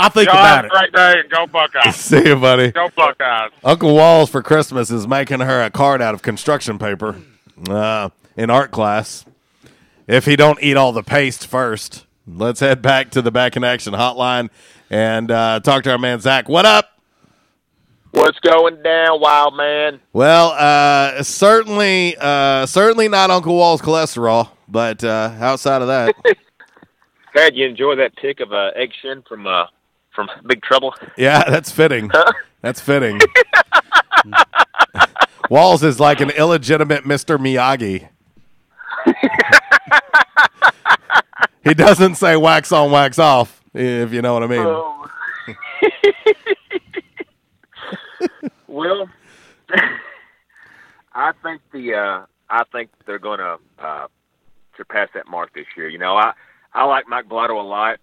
I 0.00 0.08
think 0.08 0.28
Y'all 0.28 0.36
about 0.36 0.46
have 0.56 0.64
it. 0.64 0.68
a 0.68 0.78
great 0.78 0.92
day 0.92 1.20
and 1.20 1.30
go 1.30 1.46
Buckeyes. 1.46 1.96
See 1.96 2.24
you, 2.28 2.36
buddy. 2.36 2.70
Go 2.70 2.88
Buckeyes. 2.96 3.50
Uncle 3.64 3.94
Walls 3.96 4.30
for 4.30 4.42
Christmas 4.42 4.90
is 4.92 5.08
making 5.08 5.40
her 5.40 5.62
a 5.62 5.70
card 5.70 6.00
out 6.00 6.14
of 6.14 6.22
construction 6.22 6.78
paper 6.78 7.16
uh, 7.68 8.10
in 8.36 8.48
art 8.48 8.70
class. 8.70 9.24
If 10.06 10.24
he 10.24 10.36
don't 10.36 10.62
eat 10.62 10.76
all 10.76 10.92
the 10.92 11.02
paste 11.02 11.46
first, 11.46 12.06
let's 12.26 12.60
head 12.60 12.80
back 12.80 13.10
to 13.10 13.20
the 13.22 13.32
Back 13.32 13.56
in 13.56 13.64
Action 13.64 13.92
hotline 13.92 14.50
and 14.88 15.30
uh, 15.30 15.58
talk 15.60 15.82
to 15.82 15.90
our 15.90 15.98
man 15.98 16.20
Zach. 16.20 16.48
What 16.48 16.64
up? 16.64 16.92
What's 18.12 18.38
going 18.40 18.82
down, 18.82 19.20
wild 19.20 19.54
man? 19.56 20.00
Well, 20.12 20.50
uh, 20.52 21.22
certainly, 21.24 22.16
uh, 22.18 22.64
certainly 22.66 23.08
not 23.08 23.30
Uncle 23.30 23.54
Wall's 23.54 23.82
cholesterol, 23.82 24.48
but 24.66 25.02
uh, 25.04 25.34
outside 25.40 25.82
of 25.82 25.88
that, 25.88 26.14
Glad 27.34 27.54
you 27.54 27.66
enjoy 27.66 27.96
that 27.96 28.16
pick 28.16 28.40
of 28.40 28.52
uh, 28.52 28.70
Egg 28.74 28.90
Shen 29.02 29.22
from 29.28 29.46
uh, 29.46 29.66
from 30.18 30.28
Big 30.48 30.62
Trouble. 30.62 30.92
yeah, 31.16 31.44
that's 31.48 31.70
fitting. 31.70 32.10
That's 32.60 32.80
fitting. 32.80 33.20
Walls 35.50 35.84
is 35.84 36.00
like 36.00 36.20
an 36.20 36.30
illegitimate 36.30 37.04
Mr. 37.04 37.38
Miyagi. 37.38 38.08
he 41.64 41.72
doesn't 41.72 42.16
say 42.16 42.36
wax 42.36 42.72
on, 42.72 42.90
wax 42.90 43.20
off, 43.20 43.62
if 43.72 44.12
you 44.12 44.20
know 44.20 44.34
what 44.34 44.42
I 44.42 44.46
mean. 44.48 44.66
Oh. 44.66 45.06
well, 48.66 49.08
I 51.14 51.30
think 51.44 51.62
the 51.72 51.94
uh, 51.94 52.26
I 52.50 52.64
think 52.72 52.90
they're 53.06 53.20
going 53.20 53.38
to 53.38 53.58
uh, 53.78 54.08
surpass 54.76 55.10
that 55.14 55.28
mark 55.28 55.54
this 55.54 55.66
year. 55.76 55.88
You 55.88 55.98
know, 55.98 56.16
I 56.16 56.32
I 56.74 56.86
like 56.86 57.06
Mike 57.06 57.28
Balado 57.28 57.50
a 57.50 57.62
lot. 57.62 58.00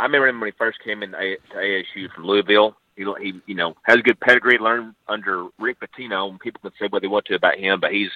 I 0.00 0.04
remember 0.04 0.28
him 0.28 0.40
when 0.40 0.48
he 0.48 0.56
first 0.56 0.78
came 0.82 1.02
in 1.02 1.12
to 1.12 1.36
ASU 1.54 2.10
from 2.14 2.24
Louisville. 2.24 2.76
He, 2.96 3.04
he 3.20 3.40
you 3.46 3.54
know 3.54 3.74
has 3.82 3.98
a 3.98 4.02
good 4.02 4.18
pedigree. 4.20 4.58
Learned 4.58 4.94
under 5.08 5.46
Rick 5.58 5.78
Pitino. 5.80 6.28
And 6.30 6.40
people 6.40 6.60
can 6.62 6.72
say 6.78 6.86
what 6.88 7.02
they 7.02 7.08
want 7.08 7.26
to 7.26 7.34
about 7.34 7.56
him, 7.58 7.80
but 7.80 7.92
he's 7.92 8.10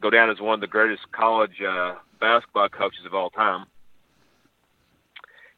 go 0.00 0.10
down 0.10 0.30
as 0.30 0.40
one 0.40 0.54
of 0.54 0.60
the 0.60 0.66
greatest 0.66 1.10
college 1.12 1.60
uh, 1.62 1.94
basketball 2.20 2.68
coaches 2.68 3.04
of 3.06 3.14
all 3.14 3.30
time. 3.30 3.66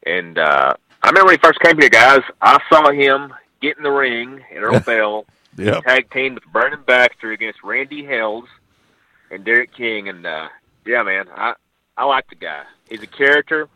And 0.05 0.37
uh, 0.37 0.73
I 1.01 1.07
remember 1.07 1.25
when 1.27 1.35
he 1.35 1.41
first 1.43 1.59
came 1.59 1.79
here, 1.79 1.89
guys. 1.89 2.21
I 2.41 2.59
saw 2.69 2.91
him 2.91 3.33
get 3.61 3.77
in 3.77 3.83
the 3.83 3.91
ring 3.91 4.41
at 4.55 4.61
Earl 4.61 4.79
Bell, 4.85 5.25
Yep. 5.57 5.83
tag 5.85 6.11
team 6.11 6.35
with 6.35 6.43
Vernon 6.51 6.81
Baxter 6.85 7.31
against 7.31 7.63
Randy 7.63 8.03
Hells 8.05 8.45
and 9.31 9.43
Derek 9.45 9.73
King. 9.73 10.09
And 10.09 10.25
uh, 10.25 10.49
yeah, 10.85 11.01
man, 11.03 11.25
I 11.35 11.53
I 11.97 12.03
like 12.05 12.27
the 12.29 12.35
guy. 12.35 12.63
He's 12.89 13.01
a 13.01 13.07
character, 13.07 13.67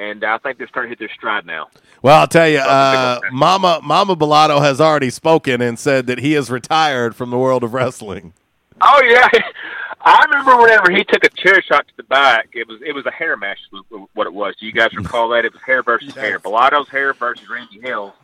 and 0.00 0.24
I 0.24 0.38
think 0.38 0.56
they're 0.58 0.68
starting 0.68 0.88
to 0.88 0.92
hit 0.92 0.98
their 0.98 1.14
stride 1.14 1.44
now. 1.44 1.68
Well, 2.02 2.20
I'll 2.20 2.26
tell 2.26 2.48
you, 2.48 2.58
uh, 2.58 3.20
Mama 3.30 3.80
Mama 3.82 4.16
Balado 4.16 4.60
has 4.60 4.80
already 4.80 5.10
spoken 5.10 5.60
and 5.60 5.78
said 5.78 6.06
that 6.06 6.18
he 6.18 6.34
is 6.34 6.50
retired 6.50 7.14
from 7.14 7.30
the 7.30 7.38
world 7.38 7.62
of 7.62 7.74
wrestling. 7.74 8.32
Oh 8.80 9.02
yeah, 9.06 9.28
I 10.00 10.24
remember 10.24 10.62
whenever 10.62 10.90
he 10.90 11.04
took 11.04 11.22
a 11.24 11.28
chair 11.28 11.60
shot 11.62 11.86
to 11.86 11.92
the 11.98 12.02
back. 12.04 12.48
It 12.54 12.66
was 12.66 12.80
it 12.84 12.94
was 12.94 13.04
a 13.04 13.10
hair 13.10 13.36
match. 13.36 13.58
Was 13.72 13.84
what 14.14 14.26
it 14.26 14.32
was. 14.32 14.54
Do 14.58 14.66
you 14.66 14.72
guys 14.72 14.94
recall 14.94 15.28
that? 15.30 15.44
It 15.44 15.52
was 15.52 15.62
hair 15.62 15.82
versus 15.82 16.14
hair. 16.14 16.38
Balado's 16.38 16.88
hair 16.88 17.12
versus 17.12 17.48
Randy 17.48 17.80
Hill's. 17.80 18.14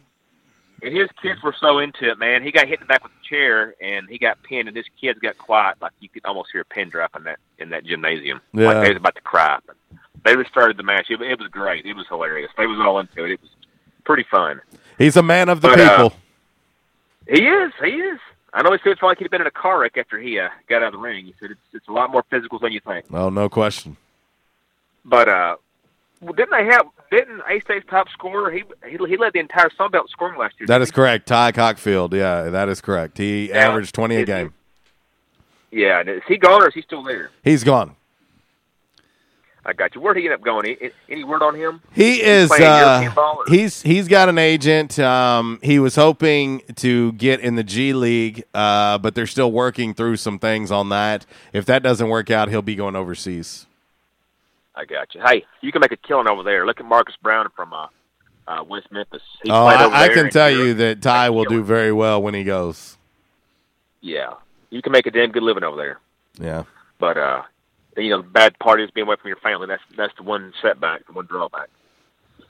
And 0.82 0.94
his 0.94 1.08
kids 1.22 1.42
were 1.42 1.54
so 1.58 1.78
into 1.78 2.10
it, 2.10 2.18
man. 2.18 2.42
He 2.42 2.52
got 2.52 2.68
hit 2.68 2.80
in 2.80 2.86
the 2.86 2.86
back 2.86 3.02
with 3.02 3.12
a 3.12 3.28
chair, 3.28 3.74
and 3.80 4.06
he 4.10 4.18
got 4.18 4.42
pinned, 4.42 4.68
and 4.68 4.76
his 4.76 4.84
kids 5.00 5.18
got 5.18 5.38
quiet, 5.38 5.76
like 5.80 5.92
you 6.00 6.08
could 6.10 6.24
almost 6.26 6.50
hear 6.52 6.60
a 6.60 6.64
pin 6.66 6.90
drop 6.90 7.16
in 7.16 7.24
that 7.24 7.38
in 7.58 7.70
that 7.70 7.84
gymnasium. 7.84 8.40
Yeah. 8.52 8.66
Like 8.66 8.82
they 8.82 8.88
was 8.90 8.98
about 8.98 9.14
to 9.14 9.22
cry. 9.22 9.58
But 9.66 9.76
they 10.26 10.36
restarted 10.36 10.76
the 10.76 10.82
match. 10.82 11.06
It, 11.10 11.20
it 11.22 11.38
was 11.38 11.48
great. 11.48 11.86
It 11.86 11.94
was 11.94 12.06
hilarious. 12.08 12.50
They 12.58 12.66
was 12.66 12.78
all 12.80 12.98
into 12.98 13.24
it. 13.24 13.30
It 13.32 13.40
was 13.40 13.50
pretty 14.04 14.24
fun. 14.30 14.60
He's 14.98 15.16
a 15.16 15.22
man 15.22 15.48
of 15.48 15.60
the 15.60 15.68
But, 15.68 15.80
uh, 15.80 15.90
people. 16.08 16.18
He 17.28 17.46
is. 17.46 17.72
He 17.82 17.90
is. 17.90 18.18
I 18.52 18.62
know 18.62 18.72
he 18.72 18.78
said 18.82 18.92
it's 18.92 19.02
like 19.02 19.18
he'd 19.18 19.30
been 19.30 19.40
in 19.42 19.46
a 19.46 19.50
car 19.50 19.80
wreck 19.80 19.96
after 19.98 20.18
he 20.18 20.38
uh, 20.38 20.48
got 20.68 20.76
out 20.82 20.88
of 20.88 20.92
the 20.92 20.98
ring. 20.98 21.26
He 21.26 21.34
said 21.40 21.50
it's 21.50 21.60
it's 21.72 21.88
a 21.88 21.92
lot 21.92 22.10
more 22.10 22.24
physical 22.30 22.58
than 22.58 22.72
you 22.72 22.80
think. 22.80 23.04
oh, 23.12 23.28
no 23.28 23.48
question. 23.48 23.96
But 25.04 25.28
uh, 25.28 25.56
Well, 26.20 26.32
didn't 26.32 26.52
they 26.52 26.64
have? 26.64 26.86
Didn't 27.10 27.40
A 27.48 27.60
State's 27.60 27.86
top 27.90 28.08
scorer? 28.08 28.50
He 28.50 28.64
he, 28.88 28.96
he 28.96 29.16
led 29.16 29.32
the 29.34 29.38
entire 29.40 29.70
Sun 29.76 29.90
Belt 29.90 30.08
scoring 30.10 30.38
last 30.38 30.54
year. 30.58 30.66
That 30.66 30.80
is 30.82 30.90
correct. 30.90 31.26
Ty 31.26 31.52
Cockfield. 31.52 32.12
Yeah, 32.14 32.44
that 32.50 32.68
is 32.68 32.80
correct. 32.80 33.18
He 33.18 33.50
Yeah. 33.50 33.68
averaged 33.68 33.94
20 33.94 34.14
a 34.14 34.18
Is 34.18 34.22
he- 34.22 34.26
game. 34.26 34.54
Yeah, 35.72 36.00
is 36.06 36.22
he 36.26 36.38
gone 36.38 36.62
or 36.62 36.68
is 36.68 36.74
he 36.74 36.80
still 36.82 37.02
there? 37.02 37.30
He's 37.44 37.62
gone. 37.64 37.96
I 39.68 39.72
got 39.72 39.96
you. 39.96 40.00
Where'd 40.00 40.16
he 40.16 40.26
end 40.26 40.34
up 40.34 40.42
going? 40.42 40.76
Any, 41.08 41.24
word 41.24 41.42
on 41.42 41.56
him? 41.56 41.82
He 41.92 42.22
is. 42.22 42.48
playing 42.48 42.62
Uh, 42.62 42.78
European 42.78 43.14
ball, 43.14 43.38
or- 43.38 43.52
he's 43.52 43.82
he's 43.82 44.06
got 44.06 44.28
an 44.28 44.38
agent. 44.38 44.96
Um, 45.00 45.58
he 45.60 45.80
was 45.80 45.96
hoping 45.96 46.62
to 46.76 47.12
get 47.14 47.40
in 47.40 47.56
the 47.56 47.64
G 47.64 47.92
League, 47.92 48.44
uh, 48.54 48.98
but 48.98 49.16
they're 49.16 49.26
still 49.26 49.50
working 49.50 49.92
through 49.92 50.18
some 50.18 50.38
things 50.38 50.70
on 50.70 50.88
that. 50.90 51.26
If 51.52 51.66
that 51.66 51.82
doesn't 51.82 52.08
work 52.08 52.30
out, 52.30 52.48
he'll 52.48 52.62
be 52.62 52.76
going 52.76 52.94
overseas. 52.94 53.66
I 54.76 54.84
got 54.84 55.12
you. 55.16 55.22
Hey, 55.24 55.44
you 55.62 55.72
can 55.72 55.80
make 55.80 55.90
a 55.90 55.96
killing 55.96 56.28
over 56.28 56.44
there. 56.44 56.64
Look 56.64 56.78
at 56.78 56.86
Marcus 56.86 57.16
Brown 57.20 57.48
from 57.56 57.72
uh, 57.72 57.88
uh, 58.46 58.62
West 58.62 58.92
Memphis. 58.92 59.22
He 59.42 59.50
oh, 59.50 59.66
I, 59.66 60.04
I 60.04 60.08
can 60.10 60.30
tell 60.30 60.50
you 60.50 60.74
that 60.74 61.02
Ty 61.02 61.30
will 61.30 61.44
do 61.44 61.64
very 61.64 61.90
well 61.92 62.22
when 62.22 62.34
he 62.34 62.44
goes. 62.44 62.96
Yeah, 64.00 64.34
you 64.70 64.80
can 64.80 64.92
make 64.92 65.06
a 65.06 65.10
damn 65.10 65.32
good 65.32 65.42
living 65.42 65.64
over 65.64 65.76
there. 65.76 65.98
Yeah. 66.38 66.64
But 67.00 67.16
uh, 67.16 67.42
you 67.96 68.10
know, 68.10 68.22
the 68.22 68.28
bad 68.28 68.58
part 68.58 68.80
is 68.80 68.90
being 68.90 69.06
away 69.06 69.16
from 69.20 69.28
your 69.28 69.38
family. 69.38 69.66
That's 69.66 69.82
that's 69.96 70.14
the 70.16 70.22
one 70.22 70.52
setback, 70.62 71.06
the 71.06 71.12
one 71.12 71.26
drawback. 71.26 71.68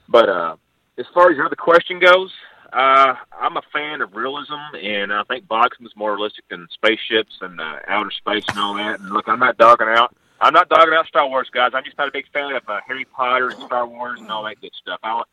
But 0.09 0.29
uh, 0.29 0.55
as 0.97 1.05
far 1.13 1.29
as 1.29 1.37
your 1.37 1.45
other 1.45 1.55
question 1.55 1.99
goes, 1.99 2.31
uh, 2.73 3.15
I'm 3.39 3.57
a 3.57 3.61
fan 3.73 4.01
of 4.01 4.15
realism, 4.15 4.55
and 4.81 5.13
I 5.13 5.23
think 5.23 5.47
boxing 5.47 5.85
is 5.85 5.95
more 5.95 6.13
realistic 6.13 6.45
than 6.49 6.67
spaceships 6.73 7.37
and 7.41 7.59
uh, 7.59 7.79
outer 7.87 8.11
space 8.11 8.43
and 8.49 8.59
all 8.59 8.75
that. 8.75 8.99
And 8.99 9.09
look, 9.09 9.27
I'm 9.27 9.39
not 9.39 9.57
dogging 9.57 9.87
out. 9.87 10.15
I'm 10.39 10.53
not 10.53 10.69
dogging 10.69 10.93
out 10.93 11.07
Star 11.07 11.27
Wars, 11.27 11.49
guys. 11.51 11.71
I'm 11.73 11.83
just 11.83 11.97
not 11.97 12.07
a 12.07 12.11
big 12.11 12.27
fan 12.31 12.55
of 12.55 12.63
uh, 12.67 12.79
Harry 12.85 13.05
Potter 13.05 13.49
and 13.49 13.61
Star 13.63 13.87
Wars 13.87 14.19
and 14.19 14.29
all 14.29 14.43
that 14.43 14.61
good 14.61 14.71
stuff. 14.79 14.99
I, 15.03 15.23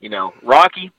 you 0.00 0.08
know, 0.08 0.34
Rocky. 0.42 0.90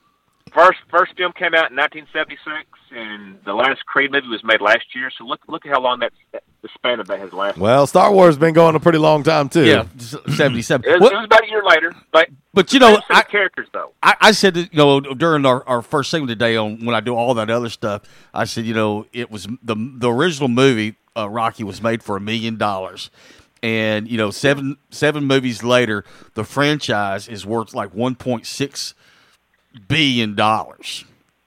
First, 0.51 0.79
first 0.89 1.15
film 1.17 1.31
came 1.33 1.55
out 1.55 1.71
in 1.71 1.77
1976, 1.77 2.67
and 2.91 3.39
the 3.43 3.53
last 3.53 3.85
Creed 3.85 4.11
movie 4.11 4.27
was 4.27 4.43
made 4.43 4.61
last 4.61 4.85
year. 4.93 5.09
So 5.17 5.23
look, 5.23 5.41
look 5.47 5.65
at 5.65 5.71
how 5.71 5.81
long 5.81 5.99
that 5.99 6.13
the 6.31 6.69
span 6.75 6.99
of 6.99 7.07
that 7.07 7.19
has 7.19 7.33
lasted. 7.33 7.59
Well, 7.59 7.87
Star 7.87 8.11
Wars 8.11 8.35
has 8.35 8.37
been 8.37 8.53
going 8.53 8.75
a 8.75 8.79
pretty 8.79 8.99
long 8.99 9.23
time 9.23 9.49
too. 9.49 9.65
Yeah, 9.65 9.85
seventy-seven. 9.97 10.89
It 10.89 10.99
was, 10.99 11.11
it 11.11 11.15
was 11.15 11.25
about 11.25 11.43
a 11.43 11.49
year 11.49 11.63
later, 11.63 11.93
but 12.11 12.29
But 12.53 12.71
you 12.71 12.79
know, 12.79 12.99
same 13.11 13.23
characters 13.23 13.67
though. 13.73 13.93
I, 14.03 14.15
I 14.21 14.31
said 14.31 14.53
that, 14.53 14.73
you 14.73 14.77
know 14.77 14.99
during 15.01 15.45
our, 15.45 15.67
our 15.67 15.81
first 15.81 16.11
segment 16.11 16.29
today 16.29 16.55
on 16.55 16.85
when 16.85 16.95
I 16.95 16.99
do 16.99 17.15
all 17.15 17.33
that 17.33 17.49
other 17.49 17.69
stuff, 17.69 18.03
I 18.33 18.45
said 18.45 18.65
you 18.65 18.73
know 18.73 19.07
it 19.11 19.31
was 19.31 19.47
the 19.63 19.75
the 19.75 20.11
original 20.11 20.49
movie 20.49 20.95
uh, 21.17 21.29
Rocky 21.29 21.63
was 21.63 21.81
made 21.81 22.03
for 22.03 22.15
a 22.15 22.21
million 22.21 22.57
dollars, 22.57 23.09
and 23.61 24.07
you 24.07 24.17
know 24.17 24.31
seven 24.31 24.77
seven 24.89 25.25
movies 25.25 25.63
later, 25.63 26.05
the 26.35 26.43
franchise 26.43 27.27
is 27.27 27.45
worth 27.45 27.73
like 27.73 27.93
one 27.93 28.15
point 28.15 28.45
six 28.45 28.93
billion 29.87 30.35
dollars. 30.35 31.05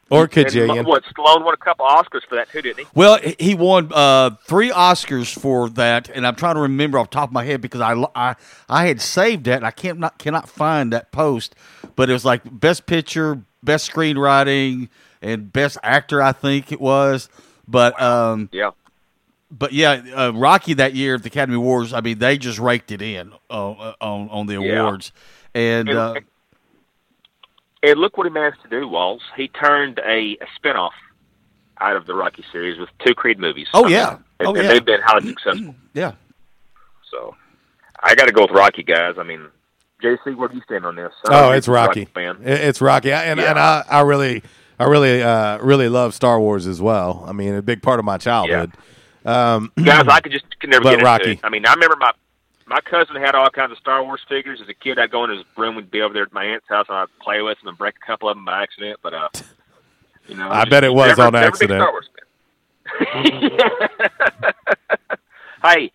Or 0.09 0.29
could 0.29 0.55
And 0.55 0.87
what 0.87 1.03
Stallone 1.03 1.45
won 1.45 1.53
a 1.53 1.57
couple 1.57 1.85
Oscars 1.85 2.23
for 2.29 2.37
that 2.37 2.49
too, 2.53 2.63
didn't 2.63 2.79
he? 2.79 2.87
Well, 2.95 3.19
he- 3.19 3.35
he 3.41 3.55
won 3.57 3.91
uh, 3.93 4.31
three 4.45 4.71
Oscars 4.71 5.37
for 5.37 5.69
that, 5.71 6.09
and 6.09 6.25
I'm 6.25 6.37
trying 6.37 6.55
to 6.55 6.61
remember 6.61 6.97
off 7.01 7.11
the 7.11 7.15
top 7.15 7.31
of 7.31 7.33
my 7.33 7.43
head 7.45 7.61
because 7.61 7.81
I, 7.81 7.95
I, 8.15 8.37
I 8.69 8.87
had 8.87 9.01
saved 9.01 9.45
that 9.47 9.57
and 9.57 9.67
I 9.67 9.73
can't 9.73 9.99
not 9.99 10.17
cannot 10.19 10.49
find 10.49 10.93
that 10.93 11.11
post, 11.11 11.57
but 11.97 12.09
it 12.09 12.13
was 12.13 12.25
like 12.25 12.43
best 12.45 12.87
picture, 12.87 13.43
best 13.65 13.91
screenwriting, 13.93 14.91
and 15.23 15.53
best 15.53 15.77
actor. 15.83 16.23
I 16.23 16.31
think 16.31 16.71
it 16.71 16.81
was, 16.81 17.29
but 17.67 18.01
um, 18.01 18.49
yeah, 18.53 18.71
but 19.51 19.73
yeah, 19.73 20.03
uh, 20.15 20.31
Rocky 20.33 20.75
that 20.75 20.95
year 20.95 21.17
at 21.17 21.25
the 21.25 21.29
Academy 21.31 21.57
Awards. 21.57 21.93
I 21.93 22.01
mean, 22.01 22.21
they 22.21 22.39
just 22.39 22.61
raked 22.61 22.93
it 22.93 23.03
in 23.03 23.33
uh, 23.51 23.95
on 24.01 24.29
on 24.31 24.47
the 24.47 24.61
Yeah. 24.63 24.83
awards, 24.83 25.11
and. 25.53 25.89
And- 25.89 25.99
Uh, 25.99 26.15
And 27.83 27.99
look 28.01 28.17
what 28.17 28.25
he 28.27 28.31
managed 28.33 28.63
to 28.63 28.69
do, 28.69 28.89
Walls. 28.89 29.23
He 29.37 29.49
turned 29.49 29.99
a, 30.01 30.37
a 30.41 30.47
spinoff 30.61 30.91
out 31.81 31.95
of 31.97 32.07
the 32.07 32.15
Rocky 32.15 32.45
series 32.51 32.79
with 32.79 32.89
two 33.05 33.15
Creed 33.15 33.39
movies. 33.39 33.69
Oh, 33.75 33.85
I 33.85 33.89
yeah. 33.89 34.11
mean, 34.11 34.19
Oh, 34.41 34.55
and 34.55 34.65
yeah. 34.65 34.69
they've 34.69 34.85
been 34.85 35.01
highly 35.03 35.29
successful. 35.29 35.75
yeah. 35.95 36.13
So 37.11 37.37
I 38.03 38.15
got 38.15 38.27
to 38.27 38.33
go 38.33 38.43
with 38.43 38.51
Rocky, 38.51 38.83
guys. 38.83 39.15
I 39.19 39.23
mean, 39.23 39.47
JC, 40.03 40.35
where 40.37 40.49
do 40.49 40.57
you 40.57 40.63
stand 40.63 40.85
on 40.85 40.97
this? 40.97 41.13
Oh, 41.27 41.53
it's 41.53 41.69
Rocky. 41.69 42.05
fan. 42.07 42.39
It's 42.43 42.81
Rocky, 42.81 43.13
and 43.13 43.39
Yeah. 43.41 43.51
and 43.51 43.59
I, 43.59 43.85
I 43.89 44.01
really, 44.03 44.43
I 44.79 44.85
really, 44.85 45.23
uh, 45.23 45.59
really 45.59 45.89
love 45.89 46.15
Star 46.15 46.39
Wars 46.41 46.67
as 46.67 46.81
well. 46.83 47.25
I 47.27 47.33
mean, 47.33 47.55
a 47.55 47.63
big 47.63 47.83
part 47.83 47.99
of 47.99 48.05
my 48.05 48.19
childhood. 48.19 48.73
Um, 49.25 49.73
guys, 49.83 50.07
I 50.09 50.21
could 50.21 50.33
just 50.33 50.45
could 50.61 50.71
never 50.71 50.83
but 50.85 50.91
get 50.91 50.95
into 51.01 51.05
Rocky. 51.07 51.31
it. 51.33 51.41
I 51.43 51.49
mean, 51.49 51.65
I 51.67 51.73
remember 51.75 51.97
my 51.97 52.13
my 52.67 52.81
cousin 52.81 53.17
had 53.17 53.35
all 53.35 53.49
kinds 53.51 53.73
of 53.73 53.79
Star 53.79 54.03
Wars 54.05 54.21
figures. 54.29 54.61
As 54.61 54.69
a 54.69 54.75
kid, 54.75 54.99
I'd 54.99 55.11
go 55.11 55.25
in 55.25 55.31
his 55.31 55.45
room, 55.57 55.75
we'd 55.77 55.91
be 55.91 56.01
over 56.03 56.13
there 56.15 56.25
at 56.25 56.33
my 56.33 56.45
aunt's 56.45 56.69
house, 56.69 56.87
and 56.89 56.97
I'd 56.99 57.07
play 57.21 57.41
with 57.43 57.59
them 57.61 57.69
and 57.69 57.79
break 57.79 57.95
a 58.03 58.07
couple 58.07 58.29
of 58.29 58.37
them 58.37 58.45
by 58.45 58.63
accident. 58.63 58.99
But 59.03 59.15
uh, 59.15 59.29
you 60.29 60.35
know, 60.37 60.49
I 60.51 60.61
just 60.63 60.71
bet 60.71 60.85
it 60.85 60.93
was 60.93 61.09
never- 61.09 61.23
on 61.23 61.33
never 61.35 61.47
accident. 61.47 61.81
Star 61.81 61.93
Wars 61.93 62.09
hey, 65.65 65.91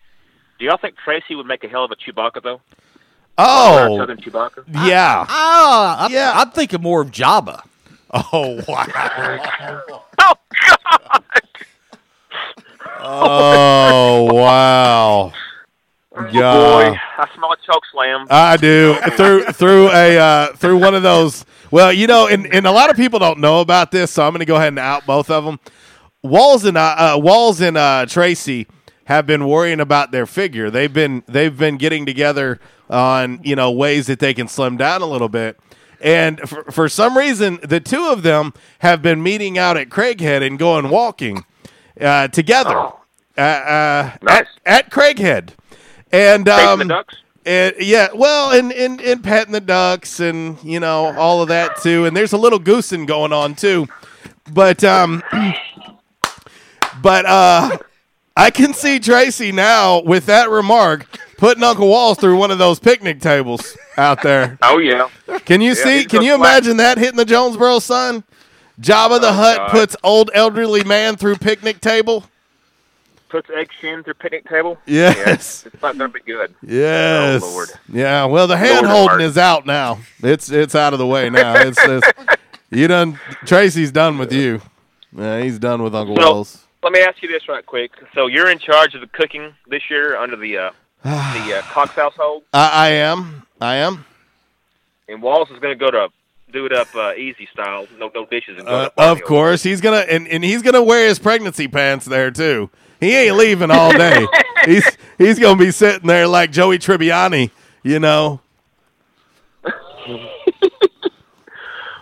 do 0.58 0.64
y'all 0.66 0.76
think 0.76 0.96
Tracy 1.02 1.34
would 1.34 1.46
make 1.46 1.64
a 1.64 1.68
hell 1.68 1.84
of 1.84 1.90
a 1.90 1.96
Chewbacca 1.96 2.42
though? 2.42 2.60
Oh, 3.38 3.96
Southern 3.96 4.18
Chewbacca. 4.18 4.64
yeah. 4.86 5.24
Ah, 5.28 6.08
yeah. 6.10 6.32
I'm 6.34 6.50
thinking 6.50 6.82
more 6.82 7.00
of 7.02 7.10
Jabba. 7.10 7.62
Oh 8.14 8.60
wow! 8.68 8.86
oh 10.18 10.34
God! 10.68 11.24
Oh 13.00 14.28
wow! 14.34 15.32
Yeah. 16.30 16.54
Boy, 16.54 16.98
I 17.18 17.28
smell 17.34 17.52
a 17.52 17.56
choke 17.66 17.82
slam. 17.90 18.26
I 18.30 18.56
do 18.56 18.96
through 19.16 19.44
through 19.44 19.88
a 19.88 20.18
uh, 20.18 20.52
through 20.54 20.78
one 20.78 20.94
of 20.94 21.02
those. 21.02 21.44
Well, 21.70 21.92
you 21.92 22.06
know, 22.06 22.26
and, 22.26 22.46
and 22.52 22.66
a 22.66 22.70
lot 22.70 22.90
of 22.90 22.96
people 22.96 23.18
don't 23.18 23.38
know 23.38 23.60
about 23.60 23.90
this, 23.92 24.10
so 24.10 24.26
I'm 24.26 24.32
going 24.32 24.40
to 24.40 24.46
go 24.46 24.56
ahead 24.56 24.68
and 24.68 24.78
out 24.78 25.06
both 25.06 25.30
of 25.30 25.44
them. 25.44 25.58
Walls 26.22 26.64
and 26.66 26.76
uh, 26.76 27.14
uh, 27.16 27.18
Walls 27.18 27.62
and 27.62 27.78
uh, 27.78 28.04
Tracy 28.06 28.66
have 29.06 29.26
been 29.26 29.46
worrying 29.46 29.80
about 29.80 30.12
their 30.12 30.26
figure. 30.26 30.70
They've 30.70 30.92
been 30.92 31.22
they've 31.26 31.56
been 31.56 31.78
getting 31.78 32.04
together 32.04 32.60
on 32.90 33.40
you 33.42 33.56
know 33.56 33.70
ways 33.70 34.06
that 34.08 34.18
they 34.18 34.34
can 34.34 34.48
slim 34.48 34.76
down 34.76 35.00
a 35.00 35.06
little 35.06 35.30
bit. 35.30 35.58
And 36.02 36.40
for, 36.40 36.64
for 36.64 36.88
some 36.88 37.16
reason, 37.16 37.60
the 37.62 37.80
two 37.80 38.08
of 38.08 38.22
them 38.22 38.52
have 38.80 39.02
been 39.02 39.22
meeting 39.22 39.56
out 39.56 39.76
at 39.76 39.88
Craighead 39.88 40.44
and 40.44 40.58
going 40.58 40.90
walking 40.90 41.44
uh, 42.00 42.28
together 42.28 42.76
uh, 42.76 43.40
uh, 43.40 44.16
at, 44.28 44.46
at 44.66 44.90
Craighead. 44.90 45.50
And 46.12 46.48
um, 46.48 46.78
the 46.80 46.84
ducks? 46.86 47.14
and 47.46 47.74
yeah, 47.80 48.08
well, 48.14 48.52
and, 48.52 48.72
and 48.72 49.00
and 49.00 49.24
petting 49.24 49.52
the 49.52 49.60
ducks 49.60 50.20
and 50.20 50.62
you 50.62 50.78
know 50.80 51.16
all 51.18 51.42
of 51.42 51.48
that 51.48 51.76
too. 51.82 52.04
And 52.04 52.16
there's 52.16 52.32
a 52.32 52.38
little 52.38 52.58
goosing 52.58 53.06
going 53.06 53.32
on 53.32 53.54
too, 53.54 53.88
but 54.52 54.84
um, 54.84 55.22
but 57.02 57.24
uh, 57.26 57.78
I 58.36 58.50
can 58.50 58.74
see 58.74 58.98
Tracy 58.98 59.52
now 59.52 60.02
with 60.02 60.26
that 60.26 60.50
remark 60.50 61.06
putting 61.38 61.62
Uncle 61.64 61.88
Walls 61.88 62.18
through 62.18 62.36
one 62.36 62.50
of 62.50 62.58
those 62.58 62.78
picnic 62.78 63.20
tables 63.20 63.76
out 63.96 64.22
there. 64.22 64.58
Oh 64.62 64.78
yeah. 64.78 65.08
Can 65.44 65.60
you 65.60 65.70
Yeah, 65.70 65.74
see? 65.84 66.04
Can 66.04 66.22
you 66.22 66.36
flat- 66.36 66.58
imagine 66.58 66.76
that 66.78 66.98
hitting 66.98 67.16
the 67.16 67.24
Jonesboro 67.24 67.78
Sun? 67.80 68.24
Jabba 68.80 69.20
the 69.20 69.32
Hutt 69.32 69.56
God. 69.58 69.70
puts 69.70 69.96
old 70.02 70.30
elderly 70.34 70.82
man 70.84 71.16
through 71.16 71.36
picnic 71.36 71.80
table. 71.80 72.24
Puts 73.32 73.48
Egg 73.50 73.70
Shen 73.80 74.04
through 74.04 74.12
picnic 74.14 74.46
table. 74.46 74.76
Yes. 74.86 75.16
Yeah, 75.64 75.70
it's 75.72 75.82
not 75.82 75.96
going 75.96 76.12
to 76.12 76.18
be 76.18 76.20
good. 76.24 76.54
Yes. 76.62 77.42
Oh 77.42 77.48
Lord. 77.50 77.70
Yeah. 77.90 78.26
Well, 78.26 78.46
the 78.46 78.54
Lord 78.56 78.66
hand 78.66 78.86
have 78.86 78.94
holding 78.94 79.20
is 79.26 79.38
out 79.38 79.64
now. 79.66 80.00
It's 80.22 80.50
it's 80.50 80.74
out 80.74 80.92
of 80.92 80.98
the 80.98 81.06
way 81.06 81.30
now. 81.30 81.54
It's, 81.56 81.78
it's 81.80 82.06
you 82.70 82.86
done. 82.88 83.18
Tracy's 83.46 83.90
done 83.90 84.18
with 84.18 84.32
you. 84.34 84.60
Yeah, 85.16 85.40
he's 85.40 85.58
done 85.58 85.82
with 85.82 85.94
Uncle 85.94 86.14
So- 86.16 86.22
Wells. 86.22 86.58
Let 86.82 86.92
me 86.92 87.00
ask 87.00 87.22
you 87.22 87.28
this 87.28 87.48
right 87.48 87.64
quick. 87.64 87.92
So 88.12 88.26
you're 88.26 88.50
in 88.50 88.58
charge 88.58 88.94
of 88.96 89.00
the 89.00 89.06
cooking 89.06 89.54
this 89.68 89.88
year 89.88 90.16
under 90.16 90.36
the 90.36 90.58
uh, 90.58 90.70
the 91.04 91.08
uh, 91.58 91.62
Cox 91.70 91.92
household, 91.92 92.42
I, 92.52 92.68
I 92.70 92.88
am. 92.90 93.46
I 93.60 93.76
am. 93.76 94.04
and 95.08 95.22
Wallace 95.22 95.48
is 95.50 95.58
going 95.60 95.72
to 95.72 95.78
go 95.78 95.90
to 95.92 96.08
do 96.52 96.66
it 96.66 96.72
up 96.72 96.88
uh, 96.94 97.14
easy 97.14 97.48
style, 97.52 97.86
no 97.98 98.10
no 98.14 98.26
dishes. 98.26 98.58
And 98.58 98.66
go 98.66 98.72
Uh, 98.74 98.88
to 98.90 99.00
of 99.00 99.22
course, 99.22 99.62
he's 99.62 99.80
gonna 99.80 99.98
and, 100.10 100.26
and 100.28 100.44
he's 100.44 100.60
gonna 100.60 100.82
wear 100.82 101.06
his 101.08 101.18
pregnancy 101.18 101.66
pants 101.68 102.04
there 102.04 102.30
too. 102.30 102.68
He 103.02 103.16
ain't 103.16 103.36
leaving 103.36 103.72
all 103.72 103.92
day. 103.92 104.28
he's 104.64 104.96
he's 105.18 105.38
gonna 105.40 105.58
be 105.58 105.72
sitting 105.72 106.06
there 106.06 106.28
like 106.28 106.52
Joey 106.52 106.78
Tribbiani, 106.78 107.50
you 107.82 107.98
know. 107.98 108.40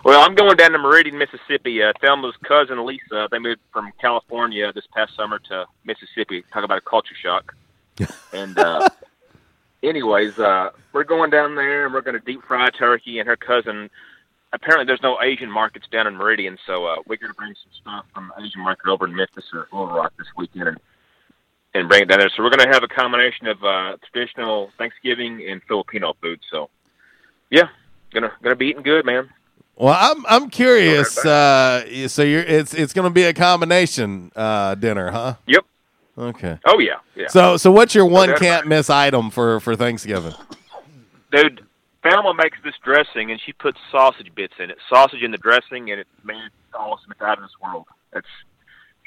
Well, 0.03 0.19
I'm 0.19 0.33
going 0.33 0.57
down 0.57 0.71
to 0.71 0.79
Meridian, 0.79 1.15
Mississippi. 1.19 1.83
Uh, 1.83 1.93
Thelma's 2.01 2.35
cousin 2.43 2.83
Lisa, 2.83 3.27
they 3.29 3.37
moved 3.37 3.61
from 3.71 3.91
California 4.01 4.73
this 4.73 4.87
past 4.95 5.15
summer 5.15 5.37
to 5.49 5.67
Mississippi. 5.85 6.43
Talk 6.51 6.63
about 6.63 6.79
a 6.79 6.81
culture 6.81 7.13
shock. 7.21 7.53
and 8.33 8.57
uh, 8.57 8.89
anyways, 9.83 10.39
uh, 10.39 10.71
we're 10.91 11.03
going 11.03 11.29
down 11.29 11.53
there 11.53 11.85
and 11.85 11.93
we're 11.93 12.01
going 12.01 12.19
to 12.19 12.25
deep 12.25 12.41
fry 12.47 12.71
turkey. 12.71 13.19
And 13.19 13.27
her 13.27 13.37
cousin, 13.37 13.91
apparently, 14.51 14.87
there's 14.87 15.03
no 15.03 15.21
Asian 15.21 15.51
markets 15.51 15.85
down 15.91 16.07
in 16.07 16.15
Meridian, 16.15 16.57
so 16.65 16.83
uh, 16.87 16.95
we're 17.05 17.17
going 17.17 17.31
to 17.31 17.37
bring 17.37 17.53
some 17.53 17.71
stuff 17.79 18.05
from 18.11 18.33
Asian 18.43 18.61
market 18.61 18.89
over 18.89 19.05
in 19.05 19.15
Memphis 19.15 19.45
or 19.53 19.67
Little 19.71 19.95
Rock 19.95 20.13
this 20.17 20.27
weekend 20.35 20.67
and 20.67 20.79
and 21.73 21.87
bring 21.87 22.03
it 22.03 22.09
down 22.09 22.19
there. 22.19 22.29
So 22.35 22.43
we're 22.43 22.49
going 22.49 22.67
to 22.67 22.73
have 22.73 22.83
a 22.83 22.87
combination 22.87 23.47
of 23.47 23.63
uh, 23.63 23.97
traditional 24.11 24.71
Thanksgiving 24.77 25.45
and 25.49 25.61
Filipino 25.67 26.13
food. 26.21 26.39
So 26.51 26.69
yeah, 27.49 27.69
gonna 28.13 28.31
gonna 28.41 28.55
be 28.55 28.67
eating 28.67 28.83
good, 28.83 29.05
man. 29.05 29.29
Well, 29.75 29.97
I'm 29.97 30.25
I'm 30.27 30.49
curious. 30.49 31.17
Uh, 31.25 32.07
so 32.07 32.23
you're 32.23 32.43
it's 32.43 32.73
it's 32.73 32.93
going 32.93 33.09
to 33.09 33.13
be 33.13 33.23
a 33.23 33.33
combination 33.33 34.31
uh, 34.35 34.75
dinner, 34.75 35.11
huh? 35.11 35.35
Yep. 35.47 35.65
Okay. 36.17 36.59
Oh 36.65 36.79
yeah, 36.79 36.99
yeah. 37.15 37.27
So 37.29 37.57
so 37.57 37.71
what's 37.71 37.95
your 37.95 38.05
one 38.05 38.35
can't 38.37 38.67
miss 38.67 38.89
item 38.89 39.29
for 39.29 39.59
for 39.59 39.75
Thanksgiving? 39.75 40.33
dude, 41.31 41.65
Thelma 42.03 42.33
makes 42.33 42.57
this 42.63 42.75
dressing 42.83 43.31
and 43.31 43.39
she 43.43 43.53
puts 43.53 43.79
sausage 43.91 44.33
bits 44.35 44.53
in 44.59 44.69
it. 44.69 44.77
Sausage 44.89 45.23
in 45.23 45.31
the 45.31 45.37
dressing, 45.37 45.91
and 45.91 45.99
it's 46.01 46.09
man, 46.23 46.45
it's 46.45 46.75
awesome. 46.75 47.11
It's 47.11 47.21
out 47.21 47.37
of 47.37 47.43
this 47.43 47.55
world. 47.61 47.85
It's 48.13 48.27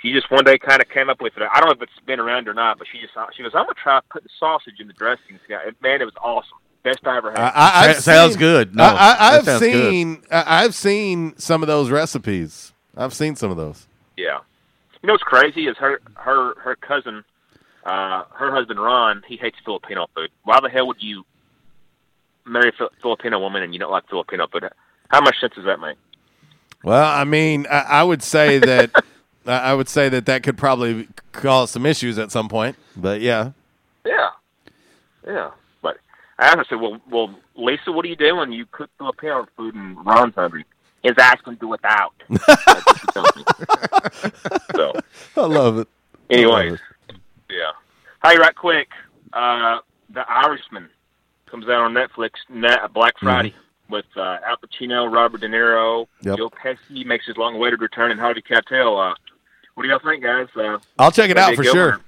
she 0.05 0.13
just 0.13 0.31
one 0.31 0.45
day 0.45 0.59
kind 0.59 0.83
of 0.83 0.89
came 0.91 1.09
up 1.09 1.23
with 1.23 1.35
it. 1.37 1.43
I 1.51 1.61
don't 1.61 1.69
know 1.69 1.73
if 1.75 1.83
it's 1.83 2.05
been 2.07 2.21
around 2.21 2.47
or 2.47 2.53
not, 2.55 2.77
but 2.79 2.87
she 2.93 2.99
just 3.01 3.13
she 3.37 3.43
goes, 3.43 3.53
"I'm 3.55 3.63
gonna 3.65 3.75
try 3.83 4.01
putting 4.11 4.29
sausage 4.39 4.75
in 4.79 4.87
the 4.87 4.93
dressing." 4.93 5.39
Yeah, 5.49 5.59
Man, 5.83 6.03
it 6.03 6.05
was 6.05 6.15
awesome. 6.23 6.59
Best 6.83 6.99
I 7.07 7.17
ever 7.17 7.31
had. 7.31 7.41
I, 7.41 7.51
I, 7.55 7.89
I've 7.91 7.97
sounds 8.01 8.33
seen- 8.33 8.39
good. 8.41 8.77
No, 8.77 8.85
I, 8.85 8.89
I, 8.89 9.37
I've 9.39 9.45
sounds 9.47 9.61
good. 9.61 9.73
seen 9.91 10.23
I, 10.31 10.65
I've 10.65 10.75
seen 10.75 11.35
some 11.39 11.63
of 11.63 11.67
those 11.67 11.91
recipes. 11.91 12.73
I've 12.97 13.15
seen 13.15 13.35
some 13.37 13.51
of 13.51 13.57
those. 13.57 13.87
Yeah. 14.19 14.41
You 15.03 15.07
know 15.07 15.15
what's 15.15 15.23
crazy 15.25 15.67
is 15.67 15.77
her 15.79 16.01
her 16.17 16.55
her 16.61 16.77
cousin, 16.77 17.25
uh, 17.85 18.25
her 18.35 18.55
husband 18.55 18.79
Ron. 18.79 19.23
He 19.27 19.37
hates 19.39 19.57
Filipino 19.65 20.07
food. 20.15 20.29
Why 20.45 20.61
the 20.63 20.69
hell 20.69 20.87
would 20.87 21.03
you 21.03 21.25
marry 22.47 22.69
a 22.79 22.89
Filipino 23.01 23.39
woman 23.41 23.63
and 23.63 23.73
you 23.73 23.81
don't 23.81 23.91
like 23.91 24.07
Filipino 24.11 24.47
food? 24.47 24.65
How 25.09 25.23
much 25.23 25.37
sense 25.41 25.55
does 25.55 25.65
that 25.65 25.81
make? 25.81 25.97
Well, 26.83 27.03
I 27.11 27.25
mean, 27.25 27.67
I, 27.71 27.79
I 27.81 28.03
would 28.03 28.23
say 28.23 28.59
that 28.59 28.91
I 29.47 29.75
would 29.75 29.89
say 29.89 30.09
that 30.09 30.27
that 30.27 30.43
could 30.43 30.57
probably 30.57 31.09
cause 31.33 31.71
some 31.71 31.85
issues 31.87 32.19
at 32.19 32.31
some 32.33 32.49
point. 32.49 32.77
But 32.97 33.21
yeah, 33.21 33.51
Yeah, 34.07 34.31
yeah. 35.27 35.51
But 35.83 35.99
I 36.39 36.47
asked, 36.47 36.59
I 36.59 36.65
said, 36.71 36.81
"Well, 36.81 37.01
well, 37.11 37.35
Lisa, 37.57 37.93
what 37.93 38.05
are 38.05 38.09
you 38.09 38.17
doing? 38.17 38.53
You 38.53 38.67
cook 38.71 38.91
Filipino 38.99 39.47
food 39.57 39.75
and 39.75 40.05
Ron's 40.05 40.35
hungry." 40.35 40.65
His 41.03 41.13
ass 41.19 41.39
can 41.43 41.57
do 41.57 41.69
without. 41.69 42.15
What 42.29 42.99
she 42.99 43.07
tells 43.13 43.37
me. 43.37 43.45
so, 44.75 44.93
I 45.37 45.41
love 45.47 45.79
it. 45.79 45.89
Anyways, 46.31 46.71
love 46.73 46.81
yeah. 47.51 47.73
Hey, 48.25 48.39
right 48.39 48.55
quick, 48.55 48.89
uh, 49.35 49.81
The 50.09 50.25
Irishman 50.27 50.89
comes 51.47 51.67
out 51.67 51.83
on 51.83 51.93
Netflix 51.93 52.31
na- 52.49 52.89
Black 52.89 53.19
Friday 53.21 53.55
with 53.91 54.07
uh, 54.17 54.39
Al 54.47 54.57
Pacino, 54.57 55.13
Robert 55.13 55.43
De 55.43 55.49
Niro, 55.49 56.07
Yep. 56.23 56.39
Joe 56.39 56.49
Pesci 56.51 57.05
makes 57.05 57.27
his 57.27 57.37
long-awaited 57.37 57.83
return, 57.83 58.11
and 58.11 58.19
Harvey 58.19 58.41
Keitel. 58.41 59.13
Uh, 59.13 59.15
what 59.75 59.83
do 59.83 59.89
y'all 59.89 59.99
think, 59.99 60.23
guys? 60.23 60.49
Uh, 60.57 60.79
I'll 60.99 61.13
check 61.13 61.31
it 61.31 61.37
out 61.39 61.55
for 61.55 61.65
sure. 61.65 61.91
one. 61.93 62.01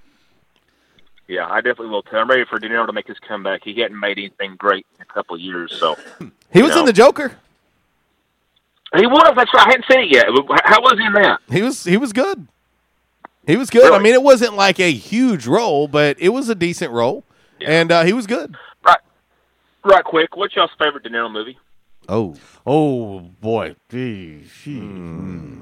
Yeah, 1.28 1.46
I 1.48 1.56
definitely 1.56 1.88
will. 1.88 2.02
Too. 2.02 2.16
I'm 2.16 2.28
ready 2.30 2.44
for 2.44 2.58
De 2.58 2.68
Niro 2.68 2.86
to 2.86 2.92
make 2.92 3.08
his 3.08 3.18
comeback. 3.18 3.62
He 3.64 3.80
hadn't 3.80 3.98
made 3.98 4.18
anything 4.18 4.54
great 4.56 4.86
in 4.96 5.02
a 5.02 5.12
couple 5.12 5.34
of 5.34 5.40
years, 5.40 5.74
so 5.78 5.96
He 6.52 6.62
was 6.62 6.72
know. 6.72 6.80
in 6.80 6.86
the 6.86 6.92
Joker. 6.92 7.36
He 8.94 9.06
was. 9.06 9.32
That's 9.36 9.52
right. 9.52 9.66
I 9.66 9.70
hadn't 9.70 9.84
seen 9.90 10.00
it 10.00 10.10
yet. 10.12 10.26
How 10.64 10.80
was 10.80 10.96
he 10.98 11.04
in 11.04 11.12
that? 11.14 11.40
He 11.50 11.62
was 11.62 11.82
he 11.84 11.96
was 11.96 12.12
good. 12.12 12.46
He 13.46 13.56
was 13.56 13.70
good. 13.70 13.92
I 13.92 13.98
mean, 13.98 14.14
it 14.14 14.22
wasn't 14.22 14.54
like 14.54 14.78
a 14.80 14.92
huge 14.92 15.46
role, 15.46 15.88
but 15.88 16.16
it 16.20 16.28
was 16.30 16.48
a 16.48 16.54
decent 16.54 16.92
role, 16.92 17.24
and 17.60 17.90
uh, 17.92 18.04
he 18.04 18.12
was 18.12 18.26
good. 18.26 18.56
Right. 18.84 18.98
Right. 19.84 20.04
Quick. 20.04 20.36
What's 20.36 20.54
y'all's 20.56 20.70
favorite 20.78 21.02
De 21.02 21.10
Niro 21.10 21.30
movie? 21.30 21.58
Oh, 22.08 22.36
oh 22.64 23.18
boy, 23.40 23.74
Gee, 23.90 24.44
Hmm. 24.64 25.58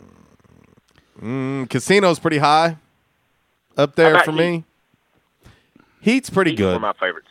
Mm, 1.20 1.68
Casino's 1.68 2.18
pretty 2.18 2.38
high 2.38 2.76
up 3.76 3.94
there 3.96 4.20
for 4.20 4.32
Heat? 4.32 4.38
me. 4.38 4.64
Heat's 6.00 6.30
pretty 6.30 6.50
He's 6.52 6.60
one 6.60 6.68
good. 6.70 6.74
of 6.76 6.82
my 6.82 6.92
favorites. 6.94 7.28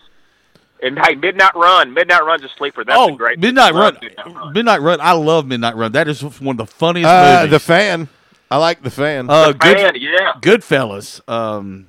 And 0.81 0.99
hey, 0.99 1.15
Midnight 1.15 1.55
Run. 1.55 1.93
Midnight 1.93 2.25
Run's 2.25 2.43
a 2.43 2.49
sleeper. 2.57 2.83
That's 2.83 2.97
oh, 2.99 3.13
a 3.13 3.17
great 3.17 3.39
Midnight 3.39 3.73
Run. 3.73 3.97
Midnight 4.01 4.35
Run. 4.35 4.53
Midnight 4.53 4.81
Run. 4.81 4.99
I 5.01 5.11
love 5.13 5.45
Midnight 5.45 5.75
Run. 5.77 5.91
That 5.93 6.07
is 6.07 6.21
one 6.21 6.53
of 6.53 6.57
the 6.57 6.65
funniest 6.65 7.07
Uh, 7.07 7.37
movies. 7.43 7.51
the 7.51 7.59
fan. 7.59 8.07
I 8.51 8.57
like 8.57 8.81
the 8.83 8.91
fan. 8.91 9.29
Uh, 9.29 9.47
The 9.47 9.53
good, 9.53 9.77
Fan, 9.77 9.93
yeah. 9.95 10.33
Goodfellas. 10.41 11.27
Um, 11.29 11.87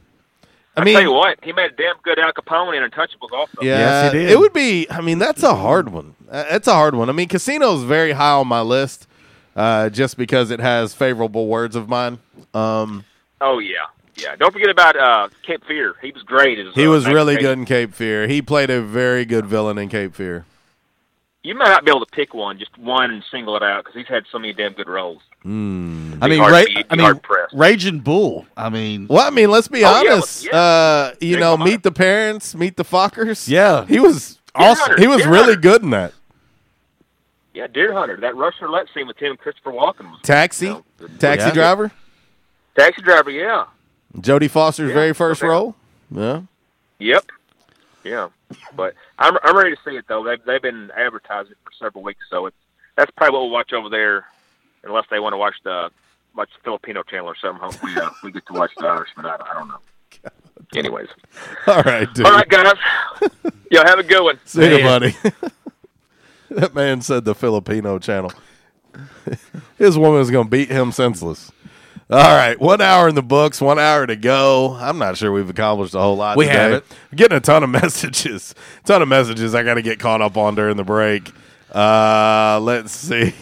I 0.77 0.81
I 0.81 0.85
mean, 0.85 0.95
tell 0.95 1.03
you 1.03 1.13
what, 1.13 1.39
he 1.43 1.53
made 1.53 1.73
a 1.73 1.75
damn 1.75 1.97
good 2.03 2.19
Al 2.19 2.33
Capone 2.33 2.77
in 2.77 2.89
Untouchables 2.89 3.33
also. 3.33 3.53
Yeah, 3.63 3.79
Yes, 3.79 4.13
he 4.13 4.19
did. 4.21 4.31
it 4.31 4.39
would 4.39 4.53
be. 4.53 4.87
I 4.91 5.01
mean, 5.01 5.19
that's 5.19 5.43
a 5.43 5.55
hard 5.55 5.89
one. 5.91 6.15
Uh, 6.31 6.45
It's 6.51 6.67
a 6.69 6.75
hard 6.75 6.95
one. 6.95 7.09
I 7.09 7.13
mean, 7.13 7.29
Casino's 7.29 7.83
very 7.85 8.13
high 8.13 8.33
on 8.33 8.49
my 8.49 8.61
list, 8.61 9.07
uh, 9.57 9.89
just 9.91 10.17
because 10.17 10.51
it 10.51 10.61
has 10.61 10.95
favorable 10.95 11.47
words 11.47 11.77
of 11.77 11.89
mine. 11.89 12.19
Um, 12.53 13.05
Oh 13.41 13.59
yeah, 13.59 13.75
yeah. 14.17 14.37
Don't 14.37 14.53
forget 14.53 14.71
about 14.71 14.97
uh, 14.97 15.29
Cape 15.47 15.65
Fear. 15.67 15.95
He 16.01 16.13
was 16.13 16.23
great. 16.23 16.59
As, 16.59 16.75
he 16.75 16.87
uh, 16.87 16.91
was 16.91 17.07
really 17.07 17.37
good 17.37 17.59
in 17.59 17.65
Cape 17.65 17.93
Fear. 17.95 18.27
He 18.29 18.41
played 18.43 18.71
a 18.71 18.81
very 18.81 19.25
good 19.25 19.45
villain 19.47 19.77
in 19.79 19.89
Cape 19.89 20.15
Fear. 20.15 20.47
You 21.43 21.55
might 21.55 21.69
not 21.69 21.85
be 21.85 21.91
able 21.91 22.01
to 22.07 22.11
pick 22.11 22.33
one, 22.33 22.59
just 22.59 22.79
one, 22.79 23.11
and 23.11 23.23
single 23.31 23.55
it 23.57 23.63
out 23.63 23.85
because 23.85 23.95
he's 23.99 24.09
had 24.09 24.25
so 24.33 24.39
many 24.39 24.55
damn 24.55 24.73
good 24.73 24.89
roles. 24.89 25.21
Mm. 25.45 26.17
I 26.23 26.29
mean, 26.29 26.39
hard 26.39 26.53
Ra- 26.53 26.63
to 26.63 26.85
I 26.89 26.97
mean. 26.97 27.21
Raging 27.53 28.01
Bull. 28.01 28.47
I 28.57 28.71
mean, 28.71 29.09
Well, 29.11 29.27
I 29.27 29.29
mean, 29.29 29.51
let's 29.51 29.69
be 29.69 29.85
Oh, 29.85 30.03
yeah, 30.03 30.13
honest. 30.13 30.47
yeah. 30.47 30.57
Uh, 30.59 31.15
you 31.21 31.33
Big 31.35 31.41
know, 31.41 31.59
meet 31.59 31.83
the 31.83 31.93
parents, 31.93 32.55
meet 32.55 32.79
the 32.79 32.85
Fockers. 32.85 33.47
Yeah. 33.47 33.85
he 33.85 34.01
was 34.01 34.39
awesome. 34.55 34.87
Hunter, 34.87 35.03
He 35.03 35.07
was 35.07 35.19
Deer 35.19 35.31
really 35.31 35.45
Hunter. 35.49 35.61
good 35.61 35.83
in 35.83 35.91
that. 35.91 36.15
Yeah, 37.55 37.69
Deer 37.69 37.93
Hunter. 37.93 38.17
That 38.17 38.35
Russian 38.37 38.67
roulette 38.67 38.87
scene 38.93 39.07
with 39.07 39.17
him 39.17 39.31
and 39.31 39.39
Christopher 39.39 39.71
Walken 39.73 40.11
was 40.11 40.21
Taxi, 40.23 40.67
No. 40.69 40.85
taxi 41.19 41.47
Yeah. 41.49 41.55
driver, 41.55 41.93
Taxi 42.77 43.01
Driver. 43.03 43.31
Yeah. 43.31 43.67
Jodie 44.19 44.51
Foster's 44.51 44.89
Yeah, 44.89 44.95
very 44.95 45.13
first 45.15 45.41
okay. 45.43 45.49
role. 45.49 45.77
Yeah, 46.11 46.43
Yep. 46.99 47.25
Yeah. 48.05 48.29
But 48.77 48.95
I'm 49.19 49.37
I'm 49.43 49.57
ready 49.57 49.71
to 49.75 49.81
see 49.85 49.97
it 49.97 50.05
though. 50.09 50.23
They've 50.25 50.43
they've 50.45 50.61
been 50.63 50.91
advertising 50.97 51.55
for 51.65 51.71
several 51.79 52.03
weeks, 52.05 52.21
so 52.29 52.47
it's 52.47 52.57
that's 52.97 53.11
probably 53.13 53.35
what 53.39 53.43
we'll 53.45 53.51
watch 53.53 53.73
over 53.73 53.89
there, 53.89 54.27
unless 54.85 55.05
they 55.11 55.19
want 55.21 55.33
to 55.33 55.37
watch 55.39 55.55
the 55.65 55.91
watch 56.37 56.51
the 56.57 56.63
Filipino 56.65 57.03
channel 57.05 57.27
or 57.29 57.37
something. 57.37 57.61
Hopefully, 57.63 57.93
uh, 57.97 58.11
we 58.23 58.31
get 58.33 58.45
to 58.47 58.53
watch 58.53 58.71
the 58.77 58.87
Irishman. 58.87 59.27
I, 59.27 59.35
I 59.37 59.55
don't 59.55 59.69
know. 59.69 59.79
Anyways, 60.77 61.09
all 61.67 61.83
right, 61.83 62.13
dude. 62.15 62.27
all 62.27 62.33
right, 62.33 62.49
guys. 62.49 62.75
Yo, 63.71 63.83
have 63.85 63.99
a 63.99 64.03
good 64.05 64.23
one. 64.23 64.39
See 64.45 64.77
you, 64.79 64.83
buddy. 64.85 65.15
that 66.61 66.75
man 66.75 67.03
said 67.03 67.25
the 67.25 67.35
Filipino 67.35 67.99
channel. 67.99 68.33
His 69.79 69.99
woman 69.99 70.21
is 70.21 70.31
going 70.31 70.47
to 70.47 70.51
beat 70.51 70.71
him 70.71 70.93
senseless. 70.93 71.51
All 72.11 72.19
right, 72.21 72.61
one 72.61 72.81
hour 72.81 73.09
in 73.09 73.15
the 73.15 73.23
books, 73.23 73.61
one 73.61 73.79
hour 73.79 74.07
to 74.07 74.15
go. 74.15 74.75
I'm 74.75 74.99
not 74.99 75.17
sure 75.17 75.33
we've 75.33 75.49
accomplished 75.49 75.95
a 75.95 75.99
whole 75.99 76.17
lot. 76.17 76.37
We 76.37 76.45
today. 76.45 76.59
haven't. 76.59 76.85
Getting 77.15 77.39
a 77.39 77.41
ton 77.41 77.65
of 77.65 77.71
messages, 77.83 78.55
ton 78.85 79.03
of 79.03 79.09
messages. 79.09 79.55
I 79.55 79.63
got 79.63 79.75
to 79.75 79.83
get 79.83 79.99
caught 79.99 80.21
up 80.21 80.37
on 80.37 80.55
during 80.55 80.77
the 80.77 80.85
break. 80.85 81.33
Uh, 81.75 82.61
let's 82.63 82.93
see. 82.93 83.35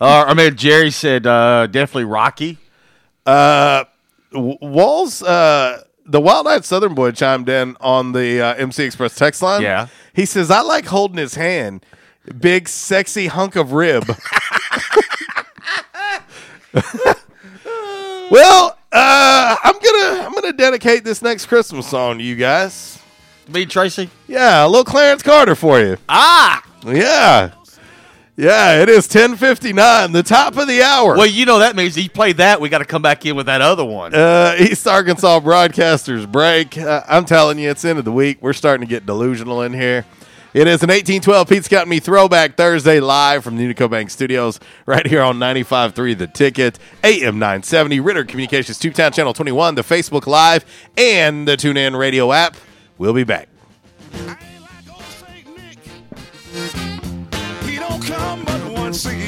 uh, 0.00 0.24
I 0.26 0.34
mean, 0.34 0.56
Jerry 0.56 0.90
said 0.90 1.26
uh, 1.26 1.68
definitely 1.68 2.04
Rocky. 2.04 2.58
Uh, 3.24 3.84
Walls, 4.32 5.22
uh, 5.22 5.82
the 6.04 6.20
Wild 6.20 6.48
Eyed 6.48 6.64
Southern 6.64 6.94
Boy 6.94 7.12
chimed 7.12 7.48
in 7.48 7.76
on 7.80 8.12
the 8.12 8.40
uh, 8.42 8.54
MC 8.54 8.84
Express 8.84 9.14
text 9.14 9.40
line. 9.40 9.62
Yeah. 9.62 9.86
He 10.12 10.26
says, 10.26 10.50
I 10.50 10.60
like 10.62 10.86
holding 10.86 11.18
his 11.18 11.36
hand. 11.36 11.84
Big, 12.38 12.68
sexy 12.68 13.26
hunk 13.28 13.56
of 13.56 13.72
rib. 13.72 14.04
well, 18.30 18.78
uh, 18.92 19.56
I'm 19.62 19.74
gonna 19.74 20.26
I'm 20.26 20.34
gonna 20.34 20.52
dedicate 20.52 21.04
this 21.04 21.22
next 21.22 21.46
Christmas 21.46 21.88
song 21.88 22.18
to 22.18 22.24
you 22.24 22.36
guys. 22.36 22.98
Me, 23.48 23.64
Tracy. 23.64 24.10
Yeah, 24.26 24.66
a 24.66 24.68
little 24.68 24.84
Clarence 24.84 25.22
Carter 25.22 25.54
for 25.54 25.80
you. 25.80 25.96
Ah. 26.08 26.62
Yeah. 26.84 27.52
Yeah, 28.36 28.82
it 28.82 28.88
is 28.88 29.12
1059, 29.12 30.12
the 30.12 30.22
top 30.22 30.56
of 30.56 30.68
the 30.68 30.80
hour. 30.80 31.16
Well, 31.16 31.26
you 31.26 31.44
know 31.44 31.58
that 31.58 31.74
means 31.74 31.96
he 31.96 32.08
played 32.08 32.36
that. 32.36 32.60
We 32.60 32.68
got 32.68 32.78
to 32.78 32.84
come 32.84 33.02
back 33.02 33.26
in 33.26 33.34
with 33.34 33.46
that 33.46 33.60
other 33.62 33.84
one. 33.84 34.14
Uh, 34.14 34.54
East 34.60 34.86
Arkansas 34.86 35.40
broadcasters 35.40 36.30
break. 36.30 36.78
Uh, 36.78 37.02
I'm 37.08 37.24
telling 37.24 37.58
you, 37.58 37.68
it's 37.68 37.84
end 37.84 37.98
of 37.98 38.04
the 38.04 38.12
week. 38.12 38.38
We're 38.40 38.52
starting 38.52 38.86
to 38.86 38.88
get 38.88 39.06
delusional 39.06 39.62
in 39.62 39.72
here. 39.72 40.04
It 40.54 40.66
is 40.66 40.82
an 40.82 40.88
1812 40.88 41.46
Pizza 41.46 42.00
Throwback 42.00 42.56
Thursday 42.56 43.00
live 43.00 43.44
from 43.44 43.58
the 43.58 43.74
Unico 43.74 43.90
Bank 43.90 44.08
Studios 44.08 44.58
right 44.86 45.06
here 45.06 45.20
on 45.20 45.38
95.3 45.38 46.16
The 46.16 46.26
Ticket, 46.26 46.78
AM 47.04 47.38
970, 47.38 48.00
Ritter 48.00 48.24
Communications, 48.24 48.78
Tubetown 48.78 49.12
Channel 49.12 49.34
21, 49.34 49.74
the 49.74 49.82
Facebook 49.82 50.26
Live, 50.26 50.64
and 50.96 51.46
the 51.46 51.58
TuneIn 51.58 51.98
Radio 51.98 52.32
app. 52.32 52.56
We'll 52.96 53.12
be 53.12 53.24
back. 53.24 53.50
He 57.66 57.76
don't 57.76 58.02
come 58.02 58.42
but 58.46 58.72
once 58.72 59.04
a 59.04 59.14
year. 59.14 59.27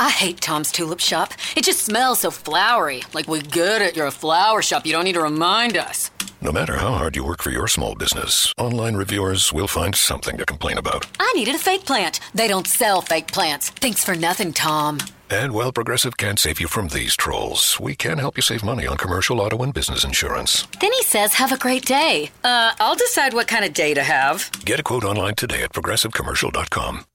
I 0.00 0.08
hate 0.08 0.40
Tom's 0.40 0.72
Tulip 0.72 0.98
Shop. 0.98 1.34
It 1.54 1.62
just 1.62 1.84
smells 1.84 2.20
so 2.20 2.30
flowery. 2.30 3.02
Like 3.12 3.28
we're 3.28 3.42
good 3.42 3.82
at 3.82 3.96
your 3.96 4.10
flower 4.10 4.62
shop. 4.62 4.86
You 4.86 4.92
don't 4.92 5.04
need 5.04 5.12
to 5.12 5.20
remind 5.20 5.76
us. 5.76 6.10
No 6.40 6.50
matter 6.50 6.78
how 6.78 6.94
hard 6.94 7.16
you 7.16 7.22
work 7.22 7.42
for 7.42 7.50
your 7.50 7.68
small 7.68 7.94
business, 7.94 8.50
online 8.56 8.94
reviewers 8.94 9.52
will 9.52 9.68
find 9.68 9.94
something 9.94 10.38
to 10.38 10.46
complain 10.46 10.78
about. 10.78 11.06
I 11.20 11.30
needed 11.36 11.54
a 11.54 11.58
fake 11.58 11.84
plant. 11.84 12.18
They 12.34 12.48
don't 12.48 12.66
sell 12.66 13.02
fake 13.02 13.30
plants. 13.30 13.68
Thanks 13.68 14.02
for 14.02 14.16
nothing, 14.16 14.54
Tom. 14.54 15.00
And 15.28 15.52
while 15.52 15.70
Progressive 15.70 16.16
can't 16.16 16.38
save 16.38 16.60
you 16.62 16.66
from 16.66 16.88
these 16.88 17.14
trolls, 17.14 17.78
we 17.78 17.94
can 17.94 18.16
help 18.16 18.38
you 18.38 18.42
save 18.42 18.64
money 18.64 18.86
on 18.86 18.96
commercial 18.96 19.38
auto 19.38 19.62
and 19.62 19.74
business 19.74 20.02
insurance. 20.02 20.66
Then 20.80 20.94
he 20.94 21.02
says, 21.02 21.34
have 21.34 21.52
a 21.52 21.58
great 21.58 21.84
day. 21.84 22.30
Uh, 22.42 22.72
I'll 22.80 22.96
decide 22.96 23.34
what 23.34 23.48
kind 23.48 23.66
of 23.66 23.74
day 23.74 23.92
to 23.92 24.02
have. 24.02 24.50
Get 24.64 24.80
a 24.80 24.82
quote 24.82 25.04
online 25.04 25.34
today 25.34 25.62
at 25.62 25.74
progressivecommercial.com. 25.74 27.04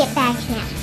get 0.00 0.14
back 0.14 0.36
in 0.48 0.54
action. 0.54 0.76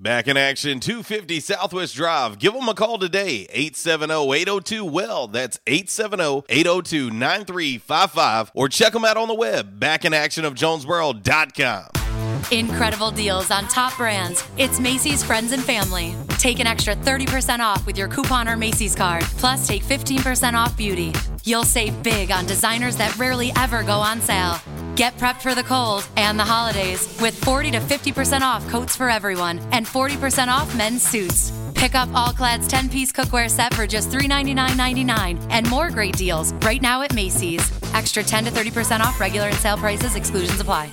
Back 0.00 0.26
in 0.26 0.38
action, 0.38 0.80
250 0.80 1.40
Southwest 1.40 1.94
Drive. 1.94 2.38
Give 2.38 2.54
them 2.54 2.66
a 2.68 2.74
call 2.74 2.98
today, 2.98 3.46
870-802-WELL. 3.54 5.28
That's 5.28 5.60
870-802-9355. 5.66 8.50
Or 8.54 8.68
check 8.68 8.94
them 8.94 9.04
out 9.04 9.16
on 9.16 9.28
the 9.28 9.34
web, 9.34 9.78
backinactionofjonesboro.com. 9.78 12.01
Incredible 12.50 13.10
deals 13.10 13.50
on 13.50 13.68
top 13.68 13.96
brands. 13.96 14.44
It's 14.58 14.80
Macy's 14.80 15.22
Friends 15.22 15.52
and 15.52 15.62
Family. 15.62 16.14
Take 16.38 16.58
an 16.60 16.66
extra 16.66 16.94
30% 16.96 17.60
off 17.60 17.86
with 17.86 17.96
your 17.96 18.08
coupon 18.08 18.48
or 18.48 18.56
Macy's 18.56 18.94
card. 18.94 19.22
Plus, 19.38 19.66
take 19.66 19.82
15% 19.82 20.54
off 20.54 20.76
beauty. 20.76 21.12
You'll 21.44 21.64
save 21.64 22.02
big 22.02 22.30
on 22.30 22.46
designers 22.46 22.96
that 22.96 23.16
rarely 23.16 23.52
ever 23.56 23.82
go 23.82 23.98
on 23.98 24.20
sale. 24.20 24.56
Get 24.96 25.16
prepped 25.16 25.40
for 25.40 25.54
the 25.54 25.62
cold 25.62 26.06
and 26.16 26.38
the 26.38 26.44
holidays 26.44 27.18
with 27.20 27.34
40 27.44 27.70
to 27.72 27.80
50% 27.80 28.42
off 28.42 28.66
coats 28.68 28.96
for 28.96 29.08
everyone 29.08 29.58
and 29.72 29.86
40% 29.86 30.48
off 30.48 30.76
men's 30.76 31.02
suits. 31.02 31.52
Pick 31.74 31.94
up 31.94 32.08
All 32.14 32.32
Clad's 32.32 32.68
10 32.68 32.90
piece 32.90 33.12
cookware 33.12 33.50
set 33.50 33.72
for 33.74 33.86
just 33.86 34.10
$399.99 34.10 35.46
and 35.50 35.68
more 35.70 35.90
great 35.90 36.16
deals 36.16 36.52
right 36.64 36.82
now 36.82 37.02
at 37.02 37.14
Macy's. 37.14 37.72
Extra 37.94 38.22
10 38.22 38.44
to 38.44 38.50
30% 38.50 39.00
off 39.00 39.18
regular 39.20 39.48
and 39.48 39.56
sale 39.56 39.78
prices, 39.78 40.14
exclusions 40.14 40.60
apply. 40.60 40.92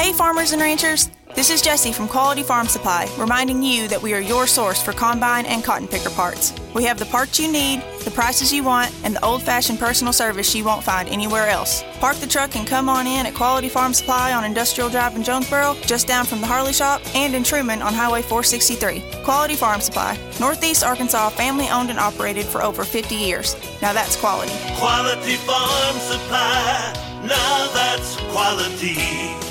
Hey, 0.00 0.14
farmers 0.14 0.52
and 0.52 0.62
ranchers. 0.62 1.10
This 1.34 1.50
is 1.50 1.60
Jesse 1.60 1.92
from 1.92 2.08
Quality 2.08 2.42
Farm 2.42 2.66
Supply, 2.68 3.06
reminding 3.18 3.62
you 3.62 3.86
that 3.88 4.00
we 4.00 4.14
are 4.14 4.20
your 4.20 4.46
source 4.46 4.82
for 4.82 4.94
combine 4.94 5.44
and 5.44 5.62
cotton 5.62 5.86
picker 5.86 6.08
parts. 6.08 6.54
We 6.74 6.84
have 6.84 6.98
the 6.98 7.04
parts 7.04 7.38
you 7.38 7.52
need, 7.52 7.82
the 8.02 8.10
prices 8.10 8.50
you 8.50 8.64
want, 8.64 8.94
and 9.04 9.14
the 9.14 9.22
old 9.22 9.42
fashioned 9.42 9.78
personal 9.78 10.14
service 10.14 10.54
you 10.54 10.64
won't 10.64 10.82
find 10.82 11.06
anywhere 11.10 11.48
else. 11.48 11.84
Park 11.98 12.16
the 12.16 12.26
truck 12.26 12.56
and 12.56 12.66
come 12.66 12.88
on 12.88 13.06
in 13.06 13.26
at 13.26 13.34
Quality 13.34 13.68
Farm 13.68 13.92
Supply 13.92 14.32
on 14.32 14.42
Industrial 14.42 14.88
Drive 14.88 15.16
in 15.16 15.22
Jonesboro, 15.22 15.76
just 15.82 16.08
down 16.08 16.24
from 16.24 16.40
the 16.40 16.46
Harley 16.46 16.72
Shop, 16.72 17.02
and 17.14 17.34
in 17.34 17.44
Truman 17.44 17.82
on 17.82 17.92
Highway 17.92 18.22
463. 18.22 19.22
Quality 19.22 19.54
Farm 19.54 19.82
Supply, 19.82 20.18
Northeast 20.40 20.82
Arkansas, 20.82 21.28
family 21.28 21.68
owned 21.68 21.90
and 21.90 21.98
operated 21.98 22.46
for 22.46 22.62
over 22.62 22.84
50 22.84 23.14
years. 23.14 23.54
Now 23.82 23.92
that's 23.92 24.16
quality. 24.16 24.52
Quality 24.76 25.36
Farm 25.36 25.96
Supply. 25.98 26.94
Now 27.26 27.70
that's 27.74 28.16
quality. 28.32 29.50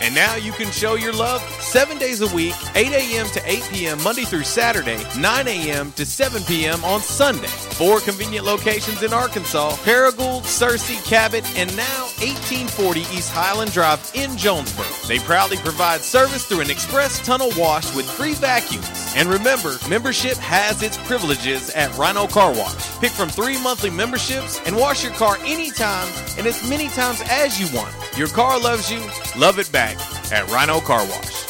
And 0.00 0.14
now 0.14 0.34
you 0.36 0.52
can 0.52 0.70
show 0.70 0.94
your 0.94 1.12
love 1.12 1.42
seven 1.60 1.98
days 1.98 2.22
a 2.22 2.34
week, 2.34 2.54
8 2.74 2.88
a.m. 2.92 3.26
to 3.28 3.42
8 3.44 3.68
p.m. 3.70 4.02
Monday 4.02 4.24
through 4.24 4.44
Saturday, 4.44 4.98
9 5.18 5.48
a.m. 5.48 5.92
to 5.92 6.06
7 6.06 6.42
p.m. 6.44 6.82
on 6.84 7.00
Sunday. 7.00 7.46
Four 7.46 8.00
convenient 8.00 8.46
locations 8.46 9.02
in 9.02 9.12
Arkansas 9.12 9.72
Paragould, 9.84 10.42
Searcy, 10.42 11.02
Cabot, 11.04 11.44
and 11.56 11.74
now 11.76 12.04
1840 12.20 13.00
East 13.00 13.30
Highland 13.30 13.72
Drive 13.72 14.10
in 14.14 14.36
Jonesboro. 14.36 14.86
They 15.06 15.18
proudly 15.18 15.58
provide 15.58 16.00
service 16.00 16.46
through 16.46 16.60
an 16.60 16.70
express 16.70 17.24
tunnel 17.24 17.50
wash 17.56 17.94
with 17.94 18.08
free 18.10 18.34
vacuums. 18.34 19.12
And 19.16 19.28
remember, 19.28 19.76
membership 19.88 20.36
has 20.38 20.82
its 20.82 20.96
privileges 21.06 21.70
at 21.70 21.96
Rhino 21.98 22.26
Car 22.26 22.52
Wash. 22.52 22.89
Pick 23.00 23.12
from 23.12 23.30
three 23.30 23.60
monthly 23.62 23.88
memberships 23.88 24.60
and 24.66 24.76
wash 24.76 25.02
your 25.02 25.12
car 25.14 25.38
anytime 25.46 26.06
and 26.36 26.46
as 26.46 26.68
many 26.68 26.88
times 26.88 27.22
as 27.30 27.58
you 27.58 27.74
want. 27.74 27.94
Your 28.16 28.28
car 28.28 28.60
loves 28.60 28.92
you, 28.92 29.00
love 29.40 29.58
it 29.58 29.72
back 29.72 29.96
at 30.30 30.46
Rhino 30.50 30.80
Car 30.80 31.02
Wash. 31.06 31.49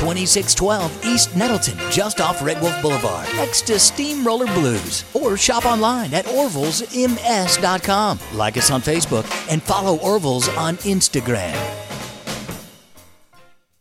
2612 0.00 1.04
East 1.04 1.36
Nettleton, 1.36 1.76
just 1.90 2.20
off 2.22 2.42
Red 2.42 2.60
Wolf 2.62 2.80
Boulevard, 2.80 3.28
next 3.36 3.66
to 3.66 3.78
Steamroller 3.78 4.46
Blues. 4.54 5.04
Or 5.12 5.36
shop 5.36 5.66
online 5.66 6.14
at 6.14 6.24
orvillesms.com. 6.24 8.18
Like 8.32 8.56
us 8.56 8.70
on 8.70 8.80
Facebook 8.80 9.52
and 9.52 9.62
follow 9.62 9.98
Orville's 9.98 10.48
on 10.56 10.76
Instagram. 10.78 11.54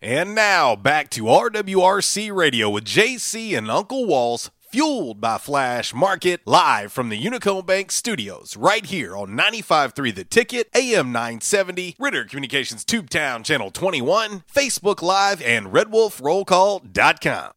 And 0.02 0.36
now 0.36 0.76
back 0.76 1.10
to 1.12 1.24
RWRC 1.24 2.36
Radio 2.36 2.70
with 2.70 2.84
JC 2.84 3.58
and 3.58 3.72
Uncle 3.72 4.06
Walls, 4.06 4.52
fueled 4.72 5.20
by 5.20 5.38
Flash 5.38 5.94
Market, 5.94 6.42
live 6.46 6.92
from 6.92 7.10
the 7.10 7.22
Unico 7.22 7.66
Bank 7.66 7.92
studios, 7.92 8.56
right 8.56 8.86
here 8.86 9.18
on 9.18 9.30
95.3 9.30 10.14
The 10.14 10.24
Ticket, 10.24 10.70
AM 10.76 11.12
970, 11.12 11.96
Ritter 11.98 12.26
Communications 12.26 12.86
Tubetown 12.86 13.44
Channel 13.44 13.72
21, 13.72 14.44
Facebook 14.54 15.02
Live, 15.02 15.42
and 15.42 15.68
RedWolfRollCall.com. 15.68 17.52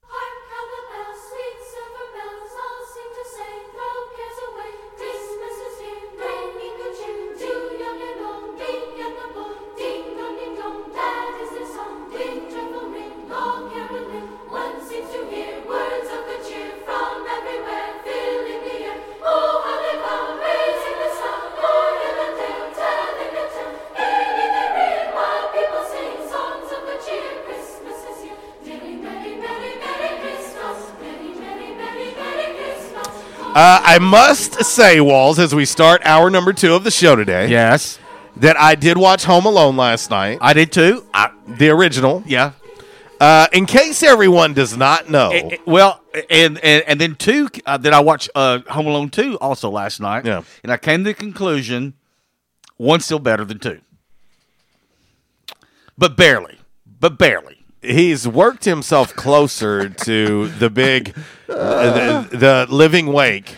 Uh, 33.55 33.81
I 33.85 33.99
must 33.99 34.65
say, 34.65 35.01
Walls, 35.01 35.39
as 35.39 35.55
we 35.55 35.67
start 35.67 36.01
hour 36.07 36.31
number 36.31 36.53
two 36.55 36.75
of 36.75 36.85
the 36.85 36.91
show 36.91 37.15
today. 37.17 37.49
Yes. 37.49 37.99
That 38.37 38.59
I 38.59 38.75
did 38.77 38.97
watch 38.97 39.25
Home 39.25 39.45
Alone 39.45 39.77
last 39.77 40.09
night. 40.11 40.39
I 40.41 40.55
did 40.55 40.73
too. 40.73 41.05
I, 41.13 41.31
the 41.47 41.69
original. 41.69 42.23
Yeah. 42.27 42.53
Uh, 43.21 43.47
in 43.53 43.67
case 43.67 44.03
everyone 44.03 44.55
does 44.55 44.75
not 44.77 45.11
know, 45.11 45.31
Eh, 45.31 45.49
eh, 45.53 45.57
well, 45.67 46.01
and, 46.31 46.59
and 46.65 46.83
and 46.89 47.01
then 47.01 47.15
two 47.15 47.49
uh, 47.67 47.77
that 47.77 47.93
I 47.93 48.01
watched 48.01 48.31
uh, 48.35 48.61
Home 48.71 48.87
Alone 48.87 49.11
two 49.11 49.39
also 49.39 49.69
last 49.71 50.01
night. 50.01 50.25
Yeah. 50.25 50.43
and 50.65 50.73
I 50.73 50.77
came 50.79 51.05
to 51.05 51.11
the 51.11 51.15
conclusion 51.15 51.93
one's 52.79 53.05
still 53.05 53.21
better 53.21 53.45
than 53.45 53.59
two, 53.61 53.81
but 55.97 56.17
barely, 56.17 56.59
but 56.99 57.17
barely. 57.19 57.62
He's 57.83 58.27
worked 58.27 58.65
himself 58.65 59.15
closer 59.15 59.89
to 59.89 60.49
the 60.49 60.71
big, 60.71 61.15
uh, 61.49 62.25
the, 62.29 62.37
the 62.37 62.67
living 62.71 63.13
wake 63.13 63.57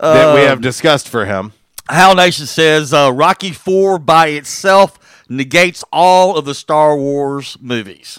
that 0.00 0.34
we 0.34 0.40
have 0.42 0.58
Um, 0.58 0.60
discussed 0.62 1.08
for 1.08 1.24
him. 1.26 1.52
Hal 1.88 2.14
Nation 2.16 2.46
says 2.46 2.92
uh, 2.92 3.10
Rocky 3.14 3.52
Four 3.52 3.98
by 3.98 4.28
itself 4.28 4.98
negates 5.28 5.84
all 5.92 6.36
of 6.36 6.44
the 6.44 6.54
Star 6.54 6.96
Wars 6.96 7.56
movies. 7.60 8.18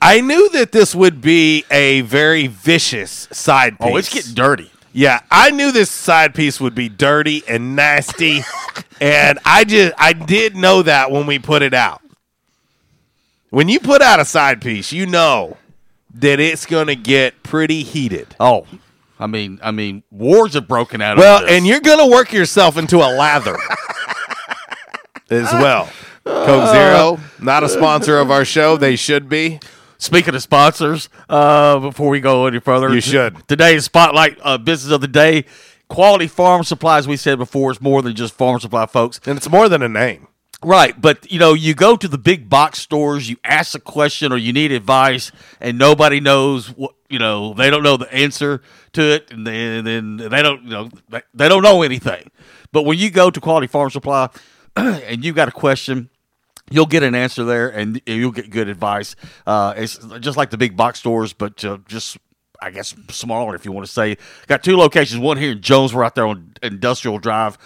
I 0.00 0.20
knew 0.20 0.48
that 0.50 0.72
this 0.72 0.94
would 0.94 1.20
be 1.20 1.64
a 1.70 2.02
very 2.02 2.46
vicious 2.46 3.26
side 3.32 3.78
piece. 3.78 3.88
Oh, 3.90 3.96
it's 3.96 4.12
getting 4.12 4.34
dirty. 4.34 4.70
Yeah, 4.92 5.20
I 5.30 5.50
knew 5.50 5.72
this 5.72 5.90
side 5.90 6.34
piece 6.34 6.60
would 6.60 6.74
be 6.74 6.88
dirty 6.88 7.42
and 7.48 7.74
nasty, 7.76 8.42
and 9.00 9.38
I 9.44 9.64
just 9.64 9.94
I 9.98 10.12
did 10.12 10.56
know 10.56 10.82
that 10.82 11.10
when 11.10 11.26
we 11.26 11.38
put 11.38 11.62
it 11.62 11.74
out. 11.74 12.00
When 13.50 13.68
you 13.68 13.80
put 13.80 14.02
out 14.02 14.20
a 14.20 14.24
side 14.24 14.60
piece, 14.60 14.92
you 14.92 15.06
know 15.06 15.56
that 16.14 16.38
it's 16.40 16.66
going 16.66 16.88
to 16.88 16.96
get 16.96 17.42
pretty 17.42 17.82
heated. 17.82 18.36
Oh, 18.38 18.66
I 19.18 19.26
mean, 19.26 19.58
I 19.62 19.70
mean, 19.70 20.02
wars 20.10 20.54
have 20.54 20.68
broken 20.68 21.00
out. 21.00 21.16
Well, 21.18 21.40
this. 21.40 21.50
and 21.50 21.66
you're 21.66 21.80
going 21.80 21.98
to 21.98 22.14
work 22.14 22.32
yourself 22.32 22.76
into 22.76 22.98
a 22.98 23.08
lather 23.16 23.56
as 25.30 25.52
well. 25.52 25.88
Coke 26.24 26.70
Zero, 26.70 27.18
not 27.40 27.62
a 27.64 27.68
sponsor 27.68 28.18
of 28.18 28.30
our 28.30 28.44
show. 28.44 28.76
They 28.76 28.96
should 28.96 29.28
be. 29.28 29.60
Speaking 29.96 30.34
of 30.34 30.42
sponsors, 30.42 31.08
uh, 31.28 31.80
before 31.80 32.10
we 32.10 32.20
go 32.20 32.46
any 32.46 32.60
further, 32.60 32.94
You 32.94 33.00
should. 33.00 33.48
Today's 33.48 33.84
spotlight 33.86 34.38
uh, 34.42 34.58
business 34.58 34.92
of 34.92 35.00
the 35.00 35.08
day: 35.08 35.46
quality 35.88 36.26
farm 36.28 36.62
supplies. 36.64 37.08
We 37.08 37.16
said 37.16 37.38
before, 37.38 37.72
is 37.72 37.80
more 37.80 38.02
than 38.02 38.14
just 38.14 38.34
farm 38.34 38.60
supply, 38.60 38.86
folks. 38.86 39.20
And 39.26 39.36
it's 39.38 39.48
more 39.48 39.68
than 39.68 39.82
a 39.82 39.88
name. 39.88 40.28
Right, 40.64 41.00
but 41.00 41.30
you 41.30 41.38
know, 41.38 41.54
you 41.54 41.72
go 41.72 41.96
to 41.96 42.08
the 42.08 42.18
big 42.18 42.48
box 42.48 42.80
stores, 42.80 43.30
you 43.30 43.36
ask 43.44 43.76
a 43.76 43.80
question 43.80 44.32
or 44.32 44.36
you 44.36 44.52
need 44.52 44.72
advice, 44.72 45.30
and 45.60 45.78
nobody 45.78 46.18
knows 46.18 46.66
what 46.76 46.94
you 47.08 47.20
know. 47.20 47.54
They 47.54 47.70
don't 47.70 47.84
know 47.84 47.96
the 47.96 48.12
answer 48.12 48.60
to 48.94 49.02
it, 49.02 49.30
and 49.30 49.46
then, 49.46 49.84
then 49.84 50.16
they 50.16 50.42
don't 50.42 50.64
you 50.64 50.70
know 50.70 50.90
they- 51.08 51.22
they 51.32 51.48
don't 51.48 51.62
know 51.62 51.82
anything. 51.82 52.28
But 52.72 52.82
when 52.82 52.98
you 52.98 53.08
go 53.10 53.30
to 53.30 53.40
Quality 53.40 53.68
Farm 53.68 53.88
Supply 53.90 54.30
and 54.76 55.24
you 55.24 55.32
got 55.32 55.46
a 55.46 55.52
question, 55.52 56.10
you'll 56.70 56.86
get 56.86 57.04
an 57.04 57.14
answer 57.14 57.44
there, 57.44 57.68
and 57.68 58.02
you'll 58.04 58.32
get 58.32 58.50
good 58.50 58.68
advice. 58.68 59.14
Uh, 59.46 59.74
it's 59.76 59.96
just 60.18 60.36
like 60.36 60.50
the 60.50 60.58
big 60.58 60.76
box 60.76 60.98
stores, 60.98 61.32
but 61.32 61.64
uh, 61.64 61.78
just 61.86 62.18
I 62.60 62.72
guess 62.72 62.96
smaller, 63.10 63.54
if 63.54 63.64
you 63.64 63.70
want 63.70 63.86
to 63.86 63.92
say. 63.92 64.16
Got 64.48 64.64
two 64.64 64.76
locations. 64.76 65.20
One 65.20 65.36
here 65.36 65.52
in 65.52 65.62
Jonesboro, 65.62 66.04
out 66.04 66.16
there 66.16 66.26
on 66.26 66.54
Industrial 66.64 67.20
Drive 67.20 67.56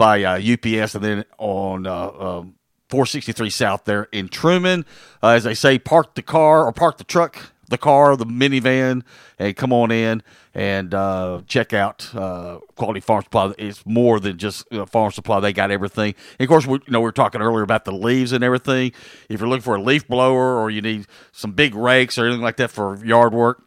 by 0.00 0.24
uh, 0.24 0.40
UPS, 0.40 0.94
and 0.94 1.04
then 1.04 1.24
on 1.36 1.86
uh, 1.86 2.08
um, 2.08 2.54
463 2.88 3.50
South 3.50 3.84
there 3.84 4.04
in 4.12 4.28
Truman. 4.28 4.86
Uh, 5.22 5.28
as 5.28 5.44
they 5.44 5.52
say, 5.52 5.78
park 5.78 6.14
the 6.14 6.22
car 6.22 6.64
or 6.64 6.72
park 6.72 6.96
the 6.96 7.04
truck, 7.04 7.52
the 7.68 7.76
car, 7.76 8.16
the 8.16 8.24
minivan, 8.24 9.02
and 9.38 9.54
come 9.54 9.74
on 9.74 9.92
in 9.92 10.22
and 10.54 10.94
uh, 10.94 11.42
check 11.46 11.74
out 11.74 12.14
uh, 12.14 12.60
Quality 12.76 13.00
Farm 13.00 13.22
Supply. 13.24 13.52
It's 13.58 13.84
more 13.84 14.18
than 14.18 14.38
just 14.38 14.72
uh, 14.72 14.86
farm 14.86 15.12
supply; 15.12 15.38
they 15.38 15.52
got 15.52 15.70
everything. 15.70 16.14
And 16.38 16.46
of 16.46 16.48
course, 16.48 16.66
we, 16.66 16.78
you 16.78 16.92
know 16.92 17.00
we 17.00 17.04
were 17.04 17.12
talking 17.12 17.42
earlier 17.42 17.62
about 17.62 17.84
the 17.84 17.92
leaves 17.92 18.32
and 18.32 18.42
everything. 18.42 18.92
If 19.28 19.40
you're 19.40 19.50
looking 19.50 19.62
for 19.62 19.76
a 19.76 19.82
leaf 19.82 20.08
blower 20.08 20.58
or 20.58 20.70
you 20.70 20.80
need 20.80 21.08
some 21.30 21.52
big 21.52 21.74
rakes 21.74 22.16
or 22.16 22.24
anything 22.24 22.42
like 22.42 22.56
that 22.56 22.70
for 22.70 23.04
yard 23.04 23.34
work, 23.34 23.62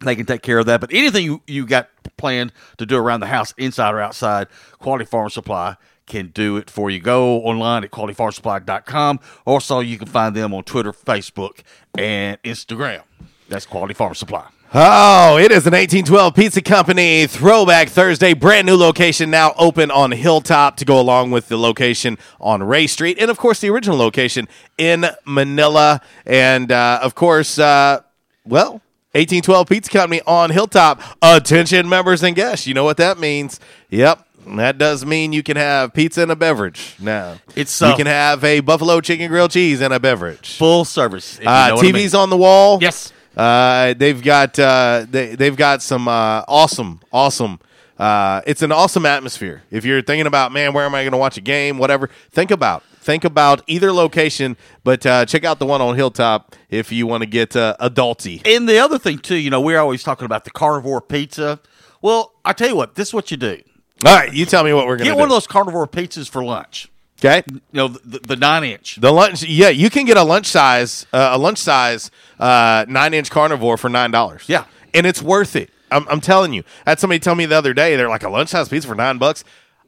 they 0.00 0.16
can 0.16 0.26
take 0.26 0.42
care 0.42 0.58
of 0.58 0.66
that. 0.66 0.80
But 0.80 0.92
anything 0.92 1.24
you, 1.24 1.42
you 1.46 1.66
got 1.66 1.88
planned 2.16 2.52
to 2.78 2.86
do 2.86 2.96
around 2.96 3.20
the 3.20 3.26
house, 3.26 3.54
inside 3.56 3.94
or 3.94 4.00
outside, 4.00 4.48
Quality 4.78 5.04
Farm 5.04 5.30
Supply 5.30 5.76
can 6.06 6.28
do 6.28 6.56
it 6.56 6.68
for 6.68 6.90
you. 6.90 7.00
Go 7.00 7.38
online 7.42 7.84
at 7.84 7.90
qualityfarmsupply.com. 7.90 9.20
Also, 9.46 9.80
you 9.80 9.96
can 9.96 10.08
find 10.08 10.34
them 10.34 10.52
on 10.52 10.64
Twitter, 10.64 10.92
Facebook, 10.92 11.60
and 11.96 12.42
Instagram. 12.42 13.02
That's 13.48 13.66
Quality 13.66 13.94
Farm 13.94 14.14
Supply. 14.14 14.48
Oh, 14.72 15.36
it 15.36 15.50
is 15.50 15.66
an 15.66 15.72
1812 15.72 16.32
Pizza 16.32 16.62
Company 16.62 17.26
Throwback 17.26 17.88
Thursday. 17.88 18.34
Brand 18.34 18.68
new 18.68 18.76
location 18.76 19.28
now 19.28 19.52
open 19.58 19.90
on 19.90 20.12
Hilltop 20.12 20.76
to 20.76 20.84
go 20.84 21.00
along 21.00 21.32
with 21.32 21.48
the 21.48 21.58
location 21.58 22.16
on 22.40 22.62
Ray 22.62 22.86
Street. 22.86 23.18
And, 23.18 23.32
of 23.32 23.36
course, 23.36 23.60
the 23.60 23.68
original 23.70 23.96
location 23.96 24.46
in 24.78 25.06
Manila. 25.24 26.00
And, 26.24 26.70
uh, 26.70 27.00
of 27.02 27.16
course, 27.16 27.58
uh, 27.58 28.02
well, 28.44 28.80
1812 29.12 29.68
Pizza 29.68 29.90
Company 29.90 30.20
on 30.26 30.50
Hilltop. 30.50 31.02
Attention, 31.20 31.88
members 31.88 32.22
and 32.22 32.36
guests. 32.36 32.66
You 32.66 32.74
know 32.74 32.84
what 32.84 32.96
that 32.98 33.18
means. 33.18 33.58
Yep. 33.90 34.24
That 34.56 34.78
does 34.78 35.04
mean 35.04 35.32
you 35.32 35.42
can 35.42 35.56
have 35.56 35.92
pizza 35.92 36.22
and 36.22 36.30
a 36.30 36.36
beverage 36.36 36.94
now. 37.00 37.38
It's, 37.54 37.80
you 37.80 37.88
uh, 37.88 37.96
can 37.96 38.06
have 38.06 38.42
a 38.42 38.60
buffalo 38.60 39.00
chicken 39.00 39.28
grilled 39.28 39.50
cheese 39.50 39.80
and 39.80 39.92
a 39.92 40.00
beverage. 40.00 40.56
Full 40.56 40.84
service. 40.84 41.38
you 41.40 41.46
Uh, 41.48 41.72
what 41.72 41.80
I 41.80 41.82
mean. 41.82 41.94
TV's 41.94 42.14
on 42.14 42.30
the 42.30 42.36
wall. 42.36 42.78
Yes. 42.80 43.12
Uh, 43.36 43.94
they've 43.94 44.20
got 44.22 44.58
uh, 44.58 45.06
they 45.08 45.34
they've 45.36 45.56
got 45.56 45.82
some 45.82 46.08
uh, 46.08 46.42
awesome 46.48 47.00
awesome. 47.12 47.60
Uh, 47.98 48.40
it's 48.46 48.62
an 48.62 48.72
awesome 48.72 49.06
atmosphere. 49.06 49.62
If 49.70 49.84
you're 49.84 50.02
thinking 50.02 50.26
about 50.26 50.52
man, 50.52 50.72
where 50.72 50.84
am 50.84 50.94
I 50.94 51.02
going 51.02 51.12
to 51.12 51.18
watch 51.18 51.36
a 51.36 51.40
game? 51.42 51.78
Whatever, 51.78 52.10
think 52.32 52.50
about 52.50 52.82
think 53.00 53.24
about 53.24 53.62
either 53.66 53.92
location, 53.92 54.56
but 54.84 55.04
uh, 55.06 55.24
check 55.26 55.44
out 55.44 55.58
the 55.58 55.66
one 55.66 55.80
on 55.80 55.96
Hilltop 55.96 56.54
if 56.68 56.92
you 56.92 57.06
want 57.06 57.22
to 57.22 57.26
get 57.28 57.56
uh, 57.56 57.76
adulty. 57.80 58.46
And 58.46 58.68
the 58.68 58.78
other 58.78 58.98
thing 58.98 59.18
too, 59.18 59.36
you 59.36 59.50
know, 59.50 59.60
we're 59.60 59.78
always 59.78 60.02
talking 60.02 60.26
about 60.26 60.44
the 60.44 60.50
carnivore 60.50 61.00
pizza. 61.00 61.60
Well, 62.02 62.32
I 62.44 62.52
tell 62.52 62.68
you 62.68 62.76
what, 62.76 62.94
this 62.94 63.08
is 63.08 63.14
what 63.14 63.30
you 63.30 63.36
do. 63.36 63.60
All 64.04 64.14
right, 64.14 64.32
you 64.32 64.46
tell 64.46 64.64
me 64.64 64.72
what 64.72 64.86
we're 64.86 64.96
gonna 64.96 65.10
Get 65.10 65.14
do. 65.14 65.18
one 65.18 65.24
of 65.24 65.30
those 65.30 65.46
carnivore 65.46 65.86
pizzas 65.86 66.28
for 66.28 66.42
lunch. 66.42 66.90
Okay. 67.18 67.42
You 67.50 67.60
know, 67.72 67.88
the, 67.88 68.18
the 68.20 68.36
nine 68.36 68.64
inch. 68.64 68.96
The 68.96 69.12
lunch, 69.12 69.42
yeah, 69.42 69.68
you 69.68 69.90
can 69.90 70.06
get 70.06 70.16
a 70.16 70.22
lunch 70.22 70.46
size, 70.46 71.04
uh, 71.12 71.30
a 71.32 71.38
lunch 71.38 71.58
size 71.58 72.10
uh, 72.38 72.86
nine 72.88 73.12
inch 73.12 73.30
carnivore 73.30 73.76
for 73.76 73.90
nine 73.90 74.10
dollars. 74.10 74.44
Yeah, 74.46 74.64
and 74.94 75.06
it's 75.06 75.20
worth 75.20 75.54
it. 75.54 75.68
I'm, 75.90 76.08
I'm 76.08 76.20
telling 76.22 76.54
you. 76.54 76.62
I 76.86 76.90
had 76.90 77.00
somebody 77.00 77.18
tell 77.18 77.34
me 77.34 77.44
the 77.44 77.56
other 77.58 77.74
day 77.74 77.96
they're 77.96 78.08
like 78.08 78.22
a 78.22 78.30
lunch 78.30 78.48
size 78.50 78.68
pizza 78.70 78.88
for 78.88 78.94
nine 78.94 79.18
bucks. 79.18 79.44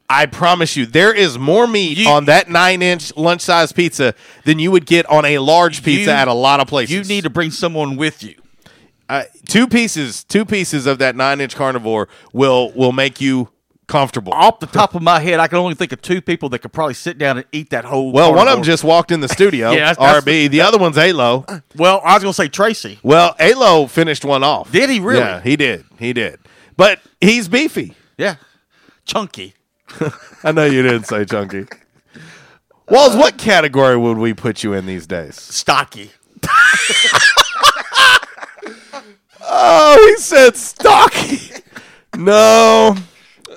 I 0.09 0.25
promise 0.27 0.75
you, 0.77 0.85
there 0.85 1.13
is 1.13 1.39
more 1.39 1.65
meat 1.65 2.05
on 2.07 2.25
that 2.25 2.49
nine 2.49 2.81
inch 2.81 3.15
lunch 3.15 3.41
size 3.41 3.71
pizza 3.71 4.13
than 4.45 4.59
you 4.59 4.69
would 4.71 4.85
get 4.85 5.05
on 5.07 5.25
a 5.25 5.39
large 5.39 5.83
pizza 5.83 6.11
You- 6.11 6.17
at 6.17 6.27
a 6.27 6.33
lot 6.33 6.59
of 6.59 6.67
places. 6.67 6.93
You 6.95 7.03
need 7.03 7.23
to 7.23 7.29
bring 7.29 7.51
someone 7.51 7.95
with 7.95 8.21
you. 8.23 8.35
uh, 9.09 9.23
two 9.47 9.67
pieces, 9.67 10.23
two 10.23 10.45
pieces 10.45 10.85
of 10.87 10.97
that 10.99 11.15
nine 11.15 11.41
inch 11.41 11.55
carnivore 11.55 12.07
will 12.31 12.71
will 12.73 12.91
make 12.91 13.19
you 13.21 13.49
comfortable. 13.87 14.33
Off 14.33 14.59
the 14.59 14.65
top 14.67 14.95
of 14.95 15.01
my 15.01 15.19
head, 15.19 15.39
I 15.39 15.47
can 15.47 15.57
only 15.57 15.75
think 15.75 15.91
of 15.91 16.01
two 16.01 16.21
people 16.21 16.47
that 16.49 16.59
could 16.59 16.71
probably 16.71 16.93
sit 16.93 17.17
down 17.17 17.37
and 17.37 17.45
eat 17.51 17.69
that 17.71 17.83
whole. 17.85 18.11
Well, 18.11 18.33
one 18.33 18.47
of 18.47 18.55
them 18.55 18.63
just 18.63 18.83
walked 18.83 19.11
in 19.11 19.19
the 19.19 19.27
studio. 19.27 19.71
Yeah, 19.73 19.93
that's- 19.93 19.97
that's 19.97 20.25
RB. 20.25 20.49
The 20.49 20.61
other 20.61 20.77
one's 20.77 20.97
Alo. 20.97 21.45
Well, 21.75 22.01
I 22.03 22.13
was 22.13 22.23
going 22.23 22.31
to 22.33 22.35
say 22.35 22.47
Tracy. 22.47 22.97
Well, 23.03 23.35
Alo 23.39 23.87
finished 23.87 24.23
one 24.25 24.41
off. 24.43 24.71
Did 24.71 24.89
he 24.89 24.99
really? 24.99 25.19
Yeah, 25.19 25.41
he 25.41 25.55
did. 25.57 25.83
He 25.99 26.13
did. 26.13 26.39
But 26.77 26.99
he's 27.19 27.47
beefy. 27.49 27.93
Yeah, 28.17 28.35
chunky. 29.05 29.53
I 30.43 30.51
know 30.51 30.65
you 30.65 30.81
didn't 30.81 31.05
say 31.05 31.25
chunky. 31.25 31.65
Walls, 32.89 33.15
what 33.15 33.37
category 33.37 33.97
would 33.97 34.17
we 34.17 34.33
put 34.33 34.63
you 34.63 34.73
in 34.73 34.85
these 34.85 35.07
days? 35.07 35.39
Stocky. 35.39 36.11
Oh, 39.45 40.07
he 40.07 40.21
said 40.21 40.55
stocky. 40.55 41.61
No. 42.15 42.95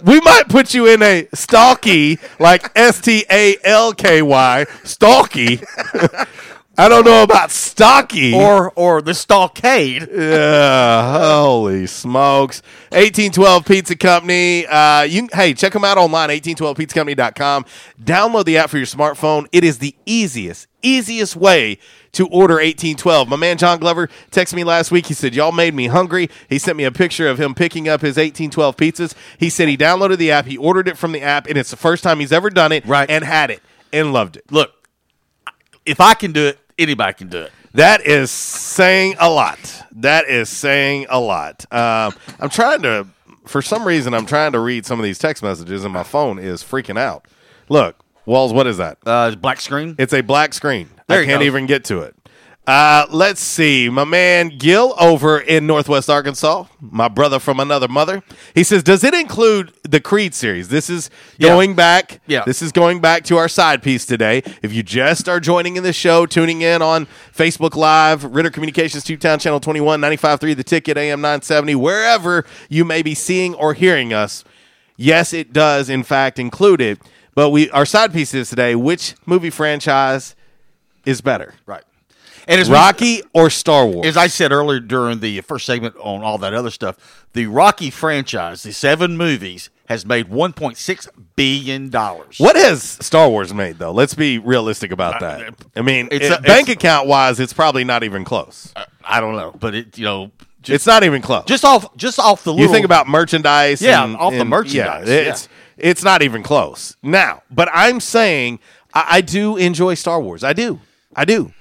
We 0.05 0.21
might 0.21 0.49
put 0.49 0.75
you 0.75 0.87
in 0.87 1.03
a 1.03 1.27
stalky, 1.33 2.19
like 2.39 2.71
S 2.77 3.01
T 3.01 3.25
A 3.31 3.57
L 3.65 3.95
K 3.95 4.21
Y, 4.21 4.67
stalky. 4.85 5.61
I 6.78 6.90
don't 6.90 7.07
know 7.07 7.23
about 7.23 7.51
stocky. 7.51 8.35
Or 8.35 8.70
or 8.77 9.01
the 9.01 9.15
stockade. 9.15 10.09
Yeah, 10.12 11.19
holy 11.19 11.86
smokes. 11.86 12.61
1812 12.90 13.65
Pizza 13.65 13.97
Company. 13.97 14.66
Uh, 14.66 15.03
you 15.03 15.27
Hey, 15.32 15.55
check 15.55 15.73
them 15.73 15.85
out 15.85 15.97
online, 15.97 16.28
1812pizzacompany.com. 16.28 17.65
Download 18.03 18.44
the 18.44 18.59
app 18.59 18.69
for 18.69 18.77
your 18.77 18.86
smartphone. 18.86 19.47
It 19.53 19.65
is 19.65 19.78
the 19.78 19.94
easiest, 20.05 20.66
easiest 20.82 21.35
way 21.35 21.78
to 22.12 22.27
order 22.28 22.55
1812. 22.55 23.27
My 23.27 23.36
man 23.36 23.57
John 23.57 23.78
Glover 23.78 24.09
texted 24.31 24.55
me 24.55 24.65
last 24.65 24.90
week. 24.90 25.07
He 25.07 25.15
said, 25.15 25.35
Y'all 25.35 25.53
made 25.53 25.74
me 25.74 25.86
hungry. 25.86 26.28
He 26.48 26.59
sent 26.59 26.77
me 26.77 26.85
a 26.85 26.93
picture 26.93 27.27
of 27.27 27.40
him 27.40 27.55
picking 27.55 27.89
up 27.89 28.03
his 28.03 28.16
1812 28.16 28.77
pizzas. 28.77 29.15
He 29.39 29.48
said 29.48 29.69
he 29.69 29.78
downloaded 29.78 30.19
the 30.19 30.31
app, 30.31 30.44
he 30.44 30.59
ordered 30.59 30.89
it 30.89 30.98
from 30.98 31.12
the 31.12 31.23
app, 31.23 31.47
and 31.47 31.57
it's 31.57 31.70
the 31.70 31.77
first 31.77 32.05
time 32.05 32.20
he's 32.20 32.32
ever 32.32 32.51
done 32.51 32.73
it 32.73 32.85
right. 32.85 33.09
and 33.09 33.24
had 33.24 33.51
it 33.51 33.62
and 33.94 34.12
loved 34.12 34.36
it. 34.36 34.44
Look, 34.53 34.73
if 35.86 36.01
I 36.01 36.12
can 36.12 36.32
do 36.32 36.48
it, 36.48 36.59
anybody 36.78 37.12
can 37.15 37.28
do 37.28 37.40
it. 37.43 37.53
That 37.74 38.07
is 38.07 38.31
saying 38.31 39.16
a 39.19 39.28
lot. 39.28 39.59
That 39.93 40.28
is 40.28 40.48
saying 40.48 41.07
a 41.11 41.20
lot. 41.20 41.65
Um, 41.73 42.15
I'm 42.40 42.48
trying 42.48 42.82
to, 42.82 43.07
for 43.44 43.61
some 43.61 43.86
reason, 43.86 44.15
I'm 44.15 44.27
trying 44.27 44.53
to 44.53 44.61
read 44.61 44.86
some 44.86 44.98
of 44.98 45.05
these 45.05 45.19
text 45.19 45.43
messages, 45.43 45.85
and 45.85 45.93
my 45.93 46.03
phone 46.03 46.39
is 46.39 46.62
freaking 46.62 46.98
out. 46.98 47.27
Look, 47.69 47.97
Walls, 48.24 48.53
what 48.53 48.66
is 48.66 48.78
that? 48.78 48.98
Uh, 49.05 49.35
black 49.36 49.61
screen. 49.61 49.94
It's 49.98 50.12
a 50.12 50.20
black 50.20 50.55
screen. 50.55 50.89
There 51.07 51.20
I 51.20 51.24
can't 51.27 51.40
go. 51.40 51.47
even 51.47 51.66
get 51.66 51.85
to 51.85 52.01
it. 52.01 52.16
Uh, 52.66 53.06
let's 53.10 53.40
see. 53.40 53.88
My 53.88 54.02
man 54.02 54.48
Gil 54.59 54.93
over 54.98 55.38
in 55.38 55.68
Northwest 55.68 56.10
Arkansas, 56.10 56.64
my 56.80 57.06
brother 57.06 57.38
from 57.38 57.60
another 57.60 57.86
mother. 57.86 58.24
He 58.56 58.64
says, 58.64 58.82
Does 58.82 59.05
it 59.05 59.14
include 59.14 59.72
the 59.84 60.01
Creed 60.01 60.34
series? 60.34 60.68
This 60.68 60.90
is 60.90 61.09
Yeah. 61.38 61.51
going 61.51 61.74
back. 61.74 62.20
Yeah. 62.26 62.43
This 62.44 62.62
is 62.62 62.72
going 62.72 62.98
back 63.01 63.22
to 63.26 63.36
our 63.36 63.47
side 63.48 63.84
piece 63.84 64.05
today. 64.05 64.43
If 64.62 64.72
you 64.72 64.82
just 64.82 65.28
are 65.28 65.38
joining 65.38 65.76
in 65.76 65.84
the 65.84 65.93
show, 65.93 66.26
tuning 66.26 66.62
in 66.62 66.82
on 66.82 67.06
Facebook 67.32 67.76
Live, 67.76 68.24
Ritter 68.24 68.51
Communications, 68.51 69.05
Tubetown 69.05 69.40
Channel 69.40 69.60
21, 69.60 70.01
95.3, 70.01 70.56
The 70.56 70.64
Ticket, 70.64 70.98
AM 70.98 71.20
970, 71.20 71.76
wherever 71.76 72.44
you 72.68 72.84
may 72.84 73.01
be 73.02 73.14
seeing 73.14 73.55
or 73.55 73.74
hearing 73.74 74.12
us, 74.12 74.43
yes, 74.97 75.32
it 75.32 75.52
does, 75.52 75.88
in 75.88 76.02
fact, 76.02 76.40
include 76.40 76.80
it. 76.80 76.98
But 77.36 77.51
we 77.51 77.70
our 77.70 77.86
side 77.86 78.12
piece 78.12 78.34
is 78.34 78.51
today 78.51 78.74
which 78.74 79.14
movie 79.24 79.51
franchise 79.51 80.34
is 81.05 81.20
better? 81.20 81.55
Right. 81.64 81.84
And 82.47 82.60
as 82.60 82.68
we- 82.68 82.74
Rocky 82.74 83.23
or 83.32 83.51
Star 83.51 83.86
Wars? 83.86 84.06
As 84.06 84.16
I 84.16 84.27
said 84.28 84.52
earlier 84.52 84.81
during 84.81 85.20
the 85.20 85.40
first 85.40 85.66
segment 85.66 85.97
on 85.98 86.23
all 86.23 86.39
that 86.39 86.55
other 86.55 86.70
stuff, 86.70 87.24
the 87.32 87.47
Rocky 87.47 87.90
franchise, 87.90 88.62
the 88.62 88.73
seven 88.73 89.16
movies, 89.16 89.70
has 89.89 90.05
made 90.05 90.28
one 90.28 90.52
point 90.52 90.77
six 90.77 91.09
billion 91.36 91.90
dollars. 91.90 92.39
What 92.39 92.56
has 92.56 92.82
Star 92.82 93.28
Wars 93.28 93.55
made 93.55 93.78
though? 93.78 93.93
Let's 93.93 94.14
be 94.14 94.39
realistic 94.39 94.90
about 94.90 95.23
uh, 95.23 95.39
that. 95.39 95.48
Uh, 95.48 95.52
I 95.77 95.82
mean, 95.82 96.09
It's 96.10 96.27
it- 96.27 96.39
a- 96.39 96.43
bank 96.43 96.68
account 96.68 97.06
wise, 97.06 97.39
it's 97.40 97.52
probably 97.52 97.85
not 97.85 98.02
even 98.02 98.24
close. 98.24 98.73
Uh, 98.74 98.85
I 99.05 99.20
don't 99.20 99.36
know, 99.36 99.55
but 99.59 99.74
it 99.74 99.97
you 99.98 100.05
know 100.05 100.31
it's 100.66 100.86
not 100.86 101.05
even 101.05 101.23
close. 101.23 101.44
just 101.47 101.64
off 101.64 101.94
just 101.97 102.18
off 102.18 102.43
the 102.43 102.52
you 102.55 102.68
think 102.68 102.85
about 102.85 103.06
merchandise, 103.06 103.81
Yeah, 103.81 104.02
and- 104.05 104.16
off 104.16 104.32
the 104.35 104.44
merchandise, 104.44 105.09
Yeah, 105.09 105.14
it's 105.31 105.48
it's 105.78 106.02
not 106.02 106.23
even 106.23 106.43
close 106.43 106.97
now. 107.02 107.43
But 107.51 107.68
I'm 107.73 108.01
saying 108.01 108.59
I, 108.93 109.05
I 109.09 109.20
do 109.20 109.56
enjoy 109.56 109.94
Star 109.94 110.20
Wars. 110.20 110.43
I 110.43 110.52
do, 110.52 110.81
I 111.14 111.24
do. 111.24 111.52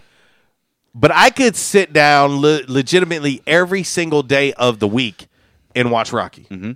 But 0.98 1.12
I 1.12 1.30
could 1.30 1.58
sit 1.58 1.92
down 1.92 2.40
le- 2.42 2.62
legitimately 2.70 3.42
every 3.46 3.84
single 3.84 4.24
day 4.24 4.54
of 4.54 4.80
the 4.80 4.88
week 4.88 5.28
and 5.76 5.92
watch 5.92 6.14
Rocky. 6.14 6.48
Mm-hmm. 6.50 6.72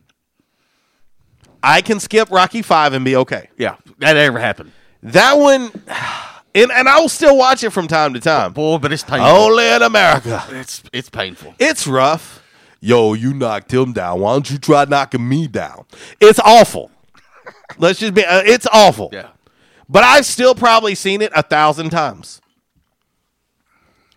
I 1.63 1.81
can 1.81 1.99
skip 1.99 2.29
Rocky 2.29 2.61
Five 2.61 2.93
and 2.93 3.03
be 3.05 3.15
okay. 3.15 3.49
yeah 3.57 3.75
that 3.99 4.13
never 4.13 4.39
happened. 4.39 4.71
That 5.03 5.33
one, 5.37 5.71
and 6.55 6.71
and 6.71 6.89
I 6.89 6.99
will 6.99 7.09
still 7.09 7.37
watch 7.37 7.63
it 7.63 7.69
from 7.71 7.87
time 7.87 8.13
to 8.13 8.19
time. 8.19 8.53
Boy, 8.53 8.77
but 8.77 8.91
it's 8.91 9.03
painful. 9.03 9.27
Only 9.27 9.67
in 9.67 9.81
America. 9.81 10.43
It's 10.51 10.83
it's 10.91 11.09
painful. 11.09 11.55
It's 11.59 11.87
rough. 11.87 12.43
Yo, 12.81 13.13
you 13.13 13.33
knocked 13.33 13.73
him 13.73 13.91
down. 13.91 14.21
Why 14.21 14.33
don't 14.33 14.49
you 14.49 14.57
try 14.57 14.85
knocking 14.85 15.27
me 15.27 15.47
down? 15.47 15.85
It's 16.21 16.39
awful. 16.39 16.91
Let's 17.77 17.99
just 17.99 18.13
be. 18.13 18.23
Uh, 18.25 18.41
it's 18.45 18.67
awful. 18.71 19.09
Yeah. 19.11 19.29
But 19.89 20.03
I've 20.03 20.25
still 20.25 20.55
probably 20.55 20.95
seen 20.95 21.21
it 21.21 21.31
a 21.35 21.43
thousand 21.43 21.89
times. 21.89 22.41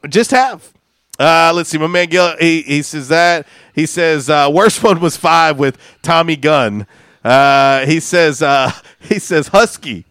Just 0.09 0.31
have. 0.31 0.73
Uh, 1.19 1.53
let's 1.55 1.69
see. 1.70 1.79
My 1.79 1.87
man 1.87 2.09
Gil, 2.09 2.37
he, 2.39 2.62
he 2.62 2.83
says 2.83 3.09
that. 3.09 3.47
He 3.74 3.87
says 3.87 4.29
uh, 4.29 4.51
worst 4.53 4.83
one 4.83 5.01
was 5.01 5.16
five 5.16 5.59
with 5.59 5.79
Tommy 6.03 6.37
Gunn. 6.37 6.87
Uh, 7.24 7.87
he 7.87 8.01
says 8.01 8.43
uh, 8.43 8.73
he 9.01 9.19
says 9.19 9.49
Husky. 9.49 10.05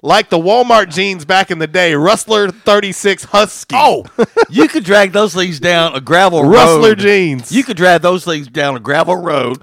Like 0.00 0.30
the 0.30 0.38
Walmart 0.38 0.92
jeans 0.92 1.24
back 1.24 1.50
in 1.50 1.58
the 1.58 1.66
day, 1.66 1.94
Rustler 1.94 2.50
36 2.50 3.24
Husky. 3.24 3.74
Oh, 3.76 4.04
you 4.48 4.68
could 4.68 4.84
drag 4.84 5.10
those 5.10 5.34
things 5.34 5.58
down 5.58 5.94
a 5.94 6.00
gravel 6.00 6.44
road. 6.44 6.52
Rustler 6.52 6.94
jeans. 6.94 7.50
You 7.50 7.64
could 7.64 7.76
drag 7.76 8.02
those 8.02 8.24
things 8.24 8.46
down 8.46 8.76
a 8.76 8.80
gravel 8.80 9.16
road 9.16 9.60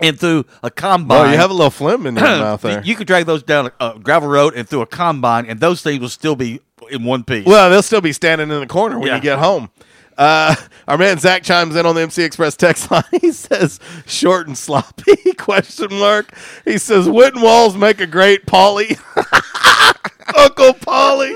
and 0.00 0.18
through 0.18 0.46
a 0.62 0.70
combine. 0.70 1.26
Oh, 1.26 1.30
you 1.32 1.36
have 1.38 1.50
a 1.50 1.54
little 1.54 1.70
phlegm 1.70 2.06
in 2.06 2.14
your 2.14 2.24
mouth 2.24 2.62
there. 2.62 2.82
You 2.84 2.94
could 2.94 3.08
drag 3.08 3.26
those 3.26 3.42
down 3.42 3.72
a, 3.80 3.88
a 3.94 3.98
gravel 3.98 4.28
road 4.28 4.54
and 4.54 4.68
through 4.68 4.82
a 4.82 4.86
combine, 4.86 5.46
and 5.46 5.58
those 5.58 5.82
things 5.82 6.00
will 6.00 6.08
still 6.08 6.36
be 6.36 6.60
in 6.92 7.04
one 7.04 7.24
piece. 7.24 7.46
Well, 7.46 7.70
they'll 7.70 7.82
still 7.82 8.00
be 8.00 8.12
standing 8.12 8.50
in 8.50 8.60
the 8.60 8.66
corner 8.66 8.98
when 8.98 9.08
Yeah. 9.08 9.16
you 9.16 9.20
get 9.22 9.38
home. 9.38 9.70
Uh, 10.18 10.54
our 10.86 10.98
man 10.98 11.18
Zach 11.18 11.42
chimes 11.42 11.74
in 11.74 11.86
on 11.86 11.94
the 11.94 12.02
MC 12.02 12.22
Express 12.22 12.54
text 12.54 12.90
line. 12.90 13.02
He 13.20 13.32
says, 13.32 13.80
"Short 14.06 14.46
and 14.46 14.56
sloppy?" 14.58 15.14
Question 15.38 15.88
mark. 15.98 16.34
He 16.66 16.76
says, 16.78 17.08
"Wooden 17.08 17.40
walls 17.40 17.76
make 17.76 17.98
a 18.00 18.06
great 18.06 18.44
Polly." 18.46 18.96
Uncle 20.36 20.74
Polly. 20.74 21.34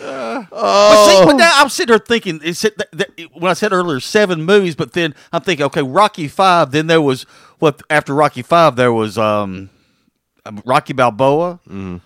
But 0.00 0.46
oh, 0.52 1.08
see, 1.20 1.26
but 1.26 1.36
now 1.36 1.50
I'm 1.54 1.68
sitting 1.68 1.92
there 1.92 1.98
thinking. 1.98 2.40
It 2.42 2.54
said 2.54 2.72
that, 2.78 2.88
that, 2.92 3.10
when 3.34 3.50
I 3.50 3.54
said 3.54 3.72
earlier 3.72 4.00
seven 4.00 4.42
movies, 4.44 4.74
but 4.74 4.92
then 4.92 5.14
I'm 5.32 5.42
thinking, 5.42 5.64
okay, 5.66 5.82
Rocky 5.82 6.28
Five. 6.28 6.70
Then 6.72 6.86
there 6.86 7.02
was 7.02 7.24
what 7.58 7.82
after 7.90 8.14
Rocky 8.14 8.42
Five 8.42 8.76
there 8.76 8.92
was 8.92 9.18
um, 9.18 9.70
um, 10.46 10.62
Rocky 10.64 10.92
Balboa, 10.92 11.60
Mm-hmm. 11.68 11.96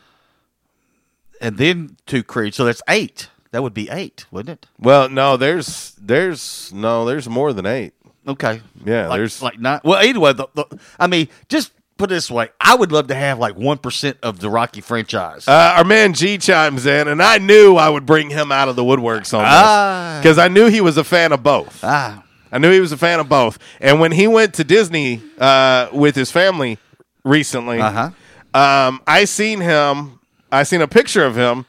And 1.41 1.57
then 1.59 1.97
two 2.07 2.23
Creed. 2.23 2.55
So 2.55 2.65
that's 2.65 2.83
eight. 2.89 3.29
That 3.53 3.63
would 3.63 3.75
be 3.75 3.89
eight, 3.89 4.27
wouldn't 4.33 4.59
it? 4.59 4.67
well, 4.81 5.09
no, 5.09 5.37
there's 5.37 5.93
there's 6.01 6.73
no 6.73 7.05
there's 7.05 7.29
more 7.29 7.53
than 7.53 7.67
eight. 7.67 7.93
Okay. 8.27 8.63
Yeah, 8.85 9.07
like, 9.09 9.19
there's 9.19 9.41
like 9.43 9.61
nine. 9.61 9.81
Well, 9.85 10.01
anyway, 10.01 10.33
the, 10.33 10.49
the, 10.55 10.65
I 10.99 11.07
mean, 11.07 11.29
just 11.49 11.71
put 11.97 12.11
it 12.11 12.15
this 12.15 12.31
way: 12.31 12.49
I 12.61 12.75
would 12.75 12.91
love 12.91 13.07
to 13.09 13.15
have 13.15 13.39
like 13.39 13.55
one 13.55 13.79
percent 13.79 14.17
of 14.25 14.41
the 14.41 14.51
Rocky 14.51 14.81
franchise. 14.81 15.47
Uh, 15.47 15.75
our 15.77 15.85
man 15.85 16.15
G 16.15 16.37
chimes 16.39 16.85
in, 16.87 17.07
and 17.07 17.23
I 17.23 17.39
knew 17.39 17.77
I 17.77 17.89
would 17.91 18.07
bring 18.07 18.31
him 18.31 18.51
out 18.51 18.69
of 18.69 18.75
the 18.77 18.83
woodworks 18.83 19.33
on 19.33 19.45
Ah. 19.47 20.15
this 20.15 20.23
because 20.23 20.39
I 20.39 20.49
knew 20.49 20.67
he 20.69 20.81
was 20.81 20.97
a 20.97 21.05
fan 21.05 21.31
of 21.33 21.43
both. 21.45 21.79
Ah. 21.85 22.25
I 22.51 22.59
knew 22.59 22.71
he 22.73 22.81
was 22.81 22.93
a 22.93 22.97
fan 22.97 23.21
of 23.21 23.29
both. 23.29 23.59
And 23.81 24.01
when 24.01 24.11
he 24.11 24.27
went 24.27 24.55
to 24.55 24.65
Disney 24.65 25.21
uh, 25.39 25.89
with 25.93 26.15
his 26.17 26.31
family 26.33 26.79
recently, 27.25 27.81
Uh-huh. 27.81 28.11
um, 28.59 29.01
I 29.07 29.27
seen 29.27 29.61
him. 29.61 30.19
I 30.55 30.63
seen 30.63 30.81
a 30.81 30.89
picture 30.89 31.25
of 31.25 31.37
him 31.37 31.67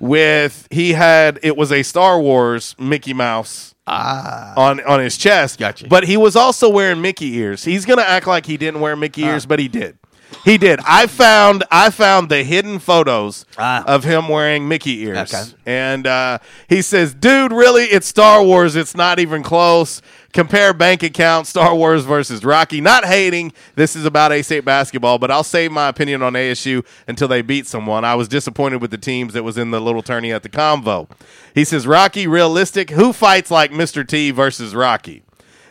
with 0.00 0.68
he 0.70 0.92
had 0.92 1.38
it 1.42 1.56
was 1.56 1.72
a 1.72 1.82
Star 1.82 2.20
Wars 2.20 2.74
Mickey 2.78 3.12
Mouse 3.14 3.74
on 3.86 4.80
on 4.84 5.00
his 5.00 5.16
chest. 5.16 5.58
Gotcha. 5.58 5.88
But 5.88 6.04
he 6.04 6.16
was 6.16 6.36
also 6.36 6.68
wearing 6.68 7.00
Mickey 7.00 7.34
ears. 7.36 7.64
He's 7.64 7.84
gonna 7.84 8.02
act 8.02 8.26
like 8.26 8.46
he 8.46 8.56
didn't 8.56 8.80
wear 8.80 8.96
Mickey 8.96 9.22
ears, 9.22 9.46
but 9.46 9.58
he 9.58 9.68
did. 9.68 9.98
He 10.44 10.58
did. 10.58 10.78
I 10.86 11.06
found 11.06 11.64
I 11.70 11.88
found 11.90 12.28
the 12.28 12.44
hidden 12.44 12.78
photos 12.78 13.46
of 13.56 14.04
him 14.04 14.28
wearing 14.28 14.68
Mickey 14.68 15.00
ears, 15.04 15.32
Okay. 15.34 15.42
and 15.64 16.06
uh, 16.06 16.38
he 16.68 16.82
says, 16.82 17.14
"Dude, 17.14 17.50
really? 17.50 17.84
It's 17.84 18.06
Star 18.06 18.42
Wars. 18.42 18.76
It's 18.76 18.94
not 18.94 19.18
even 19.18 19.42
close. 19.42 20.02
Compare 20.34 20.74
bank 20.74 21.02
account 21.02 21.46
Star 21.46 21.74
Wars 21.74 22.04
versus 22.04 22.44
Rocky. 22.44 22.82
Not 22.82 23.06
hating. 23.06 23.52
This 23.76 23.96
is 23.96 24.04
about 24.04 24.30
A 24.30 24.42
State 24.42 24.64
basketball, 24.64 25.18
but 25.18 25.30
I'll 25.30 25.42
save 25.42 25.72
my 25.72 25.88
opinion 25.88 26.22
on 26.22 26.34
ASU 26.34 26.84
until 27.06 27.28
they 27.28 27.40
beat 27.40 27.66
someone. 27.66 28.04
I 28.04 28.14
was 28.14 28.28
disappointed 28.28 28.82
with 28.82 28.90
the 28.90 28.98
teams 28.98 29.32
that 29.32 29.42
was 29.42 29.56
in 29.56 29.70
the 29.70 29.80
little 29.80 30.02
tourney 30.02 30.30
at 30.30 30.42
the 30.42 30.50
Convo. 30.50 31.08
He 31.54 31.64
says, 31.64 31.86
Rocky, 31.86 32.26
realistic. 32.26 32.90
Who 32.90 33.14
fights 33.14 33.50
like 33.50 33.70
Mr. 33.72 34.06
T 34.06 34.30
versus 34.30 34.74
Rocky? 34.74 35.22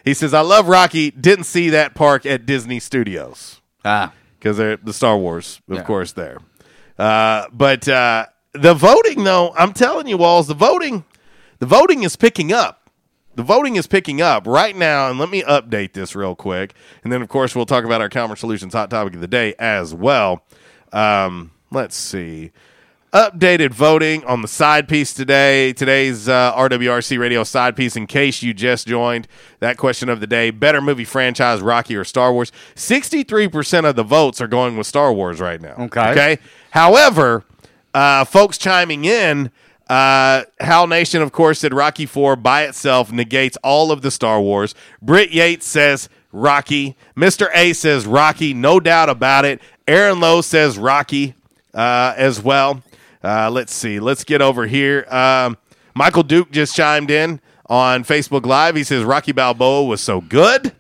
He 0.04 0.16
says, 0.16 0.34
I 0.34 0.42
love 0.42 0.68
Rocky. 0.68 1.12
Didn't 1.12 1.44
see 1.44 1.70
that 1.70 1.94
park 1.94 2.26
at 2.26 2.46
Disney 2.46 2.80
Studios. 2.80 3.62
Ah. 3.86 4.14
Because 4.40 4.58
they're 4.58 4.78
the 4.78 4.94
Star 4.94 5.18
Wars, 5.18 5.62
of 5.70 5.84
course, 5.84 6.14
there. 6.14 6.40
Uh, 6.98 7.46
but 7.52 7.88
uh, 7.88 8.26
the 8.54 8.74
voting, 8.74 9.24
though, 9.24 9.54
I'm 9.56 9.74
telling 9.74 10.08
you, 10.08 10.18
Walls, 10.18 10.48
the 10.48 10.54
voting, 10.54 11.06
the 11.60 11.66
voting 11.66 12.04
is 12.04 12.16
picking 12.16 12.52
up. 12.52 12.77
The 13.38 13.44
voting 13.44 13.76
is 13.76 13.86
picking 13.86 14.20
up 14.20 14.48
right 14.48 14.76
now, 14.76 15.12
and 15.12 15.20
let 15.20 15.30
me 15.30 15.44
update 15.44 15.94
this 15.94 16.16
real 16.16 16.34
quick. 16.34 16.74
And 17.04 17.14
then, 17.14 17.22
of 17.22 17.30
course, 17.30 17.56
we'll 17.56 17.68
talk 17.68 17.86
about 17.86 18.02
our 18.02 18.10
Commerce 18.10 18.40
Solutions 18.40 18.74
hot 18.74 18.90
topic 18.90 19.14
of 19.14 19.22
the 19.22 19.28
day 19.28 19.54
as 19.60 19.94
well. 19.94 20.44
Um, 20.92 21.52
let's 21.70 21.96
see. 21.96 22.52
Updated 23.14 23.76
voting 23.76 24.26
on 24.26 24.42
the 24.42 24.48
side 24.48 24.88
piece 24.88 25.14
today. 25.14 25.72
Today's 25.72 26.28
uh, 26.28 26.52
RWRC 26.56 27.20
radio 27.20 27.44
side 27.44 27.76
piece, 27.76 27.96
in 27.96 28.08
case 28.08 28.42
you 28.42 28.56
just 28.56 28.88
joined. 28.88 29.28
That 29.60 29.78
question 29.78 30.10
of 30.10 30.20
the 30.20 30.28
day 30.28 30.50
better 30.50 30.82
movie 30.82 31.06
franchise, 31.06 31.62
Rocky 31.62 31.96
or 31.96 32.04
Star 32.04 32.34
Wars? 32.34 32.52
63% 32.74 33.88
of 33.88 33.96
the 33.96 34.04
votes 34.04 34.42
are 34.42 34.48
going 34.48 34.78
with 34.78 34.88
Star 34.88 35.14
Wars 35.14 35.40
right 35.40 35.62
now. 35.62 35.76
Okay. 35.78 36.10
Okay. 36.10 36.40
However, 36.72 37.46
uh, 37.94 38.26
folks 38.26 38.58
chiming 38.58 39.06
in, 39.06 39.52
uh, 39.90 40.44
Hal 40.60 40.88
Nation, 40.88 41.22
of 41.22 41.32
course, 41.32 41.60
said 41.60 41.74
Rocky 41.74 42.06
4 42.06 42.36
by 42.36 42.64
itself 42.64 43.12
negates 43.12 43.58
all 43.64 43.92
of 43.92 44.02
the 44.02 44.12
Star 44.12 44.42
Wars. 44.42 44.76
Britt 45.02 45.32
Yates 45.32 45.66
says 45.66 46.10
Rocky. 46.32 46.96
Mr. 47.16 47.48
A 47.54 47.74
says 47.74 48.06
Rocky, 48.06 48.54
no 48.54 48.80
doubt 48.80 49.10
about 49.10 49.46
it. 49.46 49.62
Aaron 49.88 50.20
Lowe 50.20 50.42
says 50.42 50.78
Rocky 50.78 51.36
uh, 51.74 52.14
as 52.18 52.42
well. 52.42 52.84
Uh, 53.24 53.50
let's 53.50 53.74
see. 53.74 54.00
Let's 54.00 54.24
get 54.24 54.42
over 54.42 54.68
here. 54.68 55.06
Um, 55.10 55.58
Michael 55.96 56.24
Duke 56.24 56.52
just 56.52 56.76
chimed 56.76 57.10
in 57.10 57.40
on 57.68 58.04
Facebook 58.04 58.46
Live. 58.46 58.76
He 58.76 58.84
says 58.84 59.04
Rocky 59.04 59.32
Balboa 59.32 59.86
was 59.86 60.02
so 60.02 60.22
good. 60.22 60.74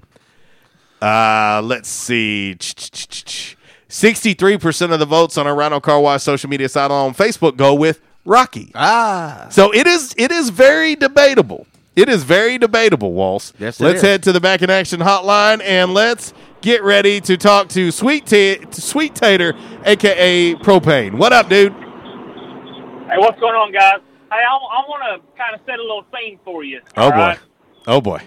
Uh, 1.01 1.61
let's 1.63 1.89
see. 1.89 2.55
63% 2.59 4.91
of 4.91 4.99
the 4.99 5.05
votes 5.05 5.37
on 5.37 5.47
our 5.47 5.55
Rhino 5.55 5.79
Car 5.79 5.99
Wash 5.99 6.23
social 6.23 6.49
media 6.49 6.67
site 6.67 6.91
on 6.91 7.13
Facebook 7.13 7.55
go 7.55 7.73
with 7.73 8.01
Rocky. 8.27 8.71
Ah. 8.75 9.47
So 9.49 9.73
it 9.73 9.87
is 9.87 10.13
it 10.17 10.31
is 10.31 10.49
very 10.49 10.95
debatable. 10.95 11.65
It 11.95 12.09
is 12.09 12.23
very 12.23 12.57
debatable, 12.57 13.13
Walls. 13.13 13.53
Yes, 13.57 13.79
let's 13.79 13.97
is. 13.97 14.01
head 14.03 14.23
to 14.23 14.31
the 14.33 14.39
back 14.41 14.61
in 14.61 14.69
action 14.69 14.99
hotline 14.99 15.61
and 15.63 15.93
let's 15.93 16.33
get 16.61 16.83
ready 16.83 17.21
to 17.21 17.37
talk 17.37 17.69
to 17.69 17.89
Sweet 17.89 18.25
T- 18.27 18.59
Sweet 18.71 19.15
Tater, 19.15 19.53
aka 19.85 20.53
Propane. 20.55 21.17
What 21.17 21.31
up, 21.33 21.47
dude? 21.49 21.71
Hey, 21.73 23.17
what's 23.17 23.39
going 23.39 23.55
on, 23.55 23.71
guys? 23.71 24.01
Hey, 24.29 24.43
I, 24.43 24.53
I 24.53 24.83
want 24.89 25.23
to 25.23 25.41
kind 25.41 25.55
of 25.55 25.61
set 25.65 25.79
a 25.79 25.81
little 25.81 26.05
scene 26.13 26.37
for 26.43 26.63
you. 26.65 26.81
Oh 26.97 27.09
boy. 27.09 27.15
right? 27.17 27.39
Oh 27.87 28.01
boy. 28.01 28.21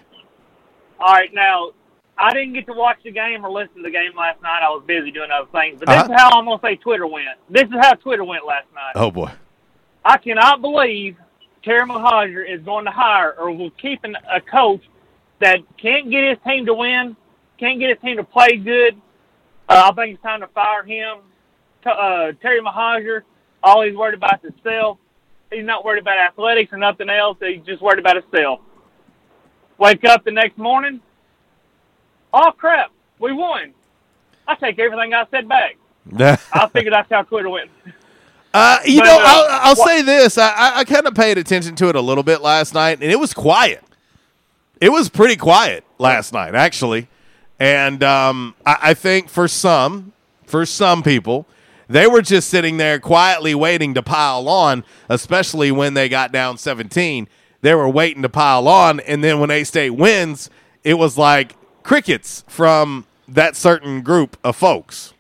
All 0.99 1.13
right, 1.13 1.29
now 1.35 1.73
I 2.17 2.33
didn't 2.33 2.55
get 2.55 2.67
to 2.67 2.73
watch 2.73 2.97
the 3.05 3.11
game 3.11 3.45
or 3.45 3.51
listen 3.53 3.77
to 3.77 3.83
the 3.83 3.91
game 3.91 4.13
last 4.17 4.41
night. 4.43 4.61
I 4.65 4.71
was 4.71 4.83
busy 4.87 5.11
doing 5.11 5.29
other 5.31 5.49
things. 5.53 5.79
But 5.79 5.89
this 5.89 5.97
Uh-huh. 5.97 6.13
is 6.15 6.21
how 6.21 6.31
I'm 6.39 6.47
gonna 6.47 6.59
say 6.63 6.77
Twitter 6.77 7.07
went. 7.07 7.27
This 7.51 7.65
is 7.65 7.75
how 7.81 7.93
Twitter 7.95 8.25
went 8.25 8.47
last 8.47 8.67
night. 8.75 8.93
Oh 8.95 9.11
boy. 9.11 9.31
I 10.05 10.17
cannot 10.19 10.61
believe 10.61 11.17
Terry 11.63 11.87
Mohajir 11.87 12.49
is 12.49 12.63
going 12.63 12.85
to 12.87 12.91
hire 12.91 13.35
or 13.39 13.51
will 13.51 13.71
keep 13.73 14.03
an, 14.05 14.17
a 14.31 14.41
coach 14.41 14.83
that 15.41 15.59
can't 15.77 16.11
get 16.11 16.29
his 16.29 16.39
team 16.47 16.67
to 16.67 16.75
win, 16.75 17.17
can't 17.59 17.79
get 17.79 17.91
his 17.91 17.99
team 18.03 18.17
to 18.17 18.25
play 18.25 18.57
good. 18.57 19.01
Uh, 19.69 19.91
I 19.91 19.95
think 19.95 20.15
it's 20.15 20.23
time 20.23 20.41
to 20.41 20.49
fire 20.49 20.83
him. 20.83 21.19
Uh, 21.85 22.33
Terry 22.43 22.61
Mohajir, 22.61 23.23
all 23.63 23.83
he's 23.83 23.95
worried 23.95 24.15
about 24.15 24.45
is 24.45 24.53
himself. 24.55 24.99
He's 25.51 25.65
not 25.65 25.85
worried 25.85 26.01
about 26.01 26.19
athletics 26.19 26.73
or 26.73 26.79
nothing 26.79 27.11
else. 27.11 27.37
He's 27.41 27.63
just 27.65 27.83
worried 27.83 27.99
about 27.99 28.17
himself. 28.17 28.61
Wake 29.79 30.05
up 30.05 30.25
the 30.25 30.31
next 30.31 30.59
morning. 30.59 31.01
Oh 32.33 32.53
crap, 32.57 32.93
we 33.19 33.33
won. 33.33 33.75
I 34.47 34.55
take 34.55 34.79
everything 34.79 35.15
I 35.15 35.25
said 35.31 35.49
back. 35.49 35.77
I 36.53 36.69
figured 36.69 36.93
that's 36.93 37.11
how 37.11 37.23
Twitter 37.23 37.49
went. 37.49 37.71
Uh, 38.53 38.79
you 38.85 39.01
But, 39.01 39.07
know, 39.07 39.19
uh, 39.19 39.25
I'll, 39.25 39.47
I'll 39.69 39.77
say 39.77 40.03
this. 40.03 40.37
I, 40.37 40.51
I, 40.51 40.79
I 40.81 40.85
kind 40.85 41.07
of 41.07 41.15
paid 41.15 41.39
attention 41.39 41.77
to 41.77 41.89
it 41.89 41.97
a 41.97 42.01
little 42.01 42.25
bit 42.25 42.41
last 42.41 42.75
night, 42.75 42.99
and 43.01 43.11
it 43.11 43.19
was 43.19 43.33
quiet. 43.33 43.85
It 44.81 44.91
was 44.91 45.09
pretty 45.09 45.37
quiet 45.37 45.85
last 45.99 46.33
night, 46.33 46.55
actually. 46.55 47.09
And 47.61 48.03
um, 48.03 48.55
I, 48.67 48.79
I 48.83 48.95
think 48.95 49.29
for 49.29 49.47
some, 49.47 50.13
for 50.45 50.67
some 50.67 51.03
people, 51.03 51.47
they 51.89 52.07
were 52.07 52.23
just 52.23 52.49
sitting 52.49 52.77
there 52.77 52.99
quietly 52.99 53.55
waiting 53.55 53.95
to 53.95 54.03
pile 54.03 54.49
on, 54.49 54.85
especially 55.09 55.71
when 55.71 55.95
they 55.95 56.09
got 56.09 56.33
down 56.33 56.57
17. 56.57 57.29
They 57.63 57.75
were 57.75 57.89
waiting 57.89 58.23
to 58.23 58.29
pile 58.29 58.67
on, 58.67 59.01
and 59.01 59.23
then 59.23 59.39
when 59.39 59.51
A 59.51 59.65
State 59.65 59.91
wins, 59.91 60.49
it 60.83 60.95
was 60.95 61.19
like 61.19 61.57
crickets 61.83 62.45
from 62.49 63.07
that 63.29 63.55
certain 63.55 64.01
group 64.03 64.37
of 64.43 64.57
folks. 64.57 65.13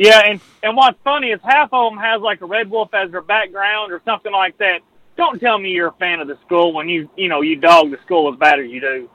Yeah, 0.00 0.22
and 0.24 0.40
and 0.62 0.78
what's 0.78 0.98
funny 1.04 1.28
is 1.28 1.40
half 1.44 1.68
of 1.74 1.92
them 1.92 1.98
has 1.98 2.22
like 2.22 2.40
a 2.40 2.46
Red 2.46 2.70
Wolf 2.70 2.88
as 2.94 3.10
their 3.10 3.20
background 3.20 3.92
or 3.92 4.00
something 4.06 4.32
like 4.32 4.56
that. 4.56 4.80
Don't 5.18 5.38
tell 5.38 5.58
me 5.58 5.72
you're 5.72 5.88
a 5.88 5.92
fan 5.92 6.20
of 6.20 6.26
the 6.26 6.38
school 6.46 6.72
when 6.72 6.88
you 6.88 7.10
you 7.18 7.28
know 7.28 7.42
you 7.42 7.56
dog 7.56 7.90
the 7.90 7.98
school 8.06 8.32
as 8.32 8.38
bad 8.38 8.60
as 8.60 8.70
you 8.70 8.80
do. 8.80 9.10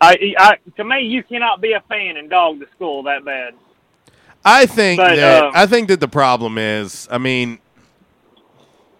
I, 0.00 0.34
I 0.36 0.56
to 0.76 0.82
me 0.82 1.02
you 1.02 1.22
cannot 1.22 1.60
be 1.60 1.74
a 1.74 1.80
fan 1.88 2.16
and 2.16 2.28
dog 2.28 2.58
the 2.58 2.66
school 2.74 3.04
that 3.04 3.24
bad. 3.24 3.54
I 4.44 4.66
think 4.66 4.98
But, 4.98 5.14
that 5.14 5.44
uh, 5.44 5.50
I 5.54 5.66
think 5.66 5.86
that 5.86 6.00
the 6.00 6.08
problem 6.08 6.58
is, 6.58 7.06
I 7.12 7.18
mean, 7.18 7.60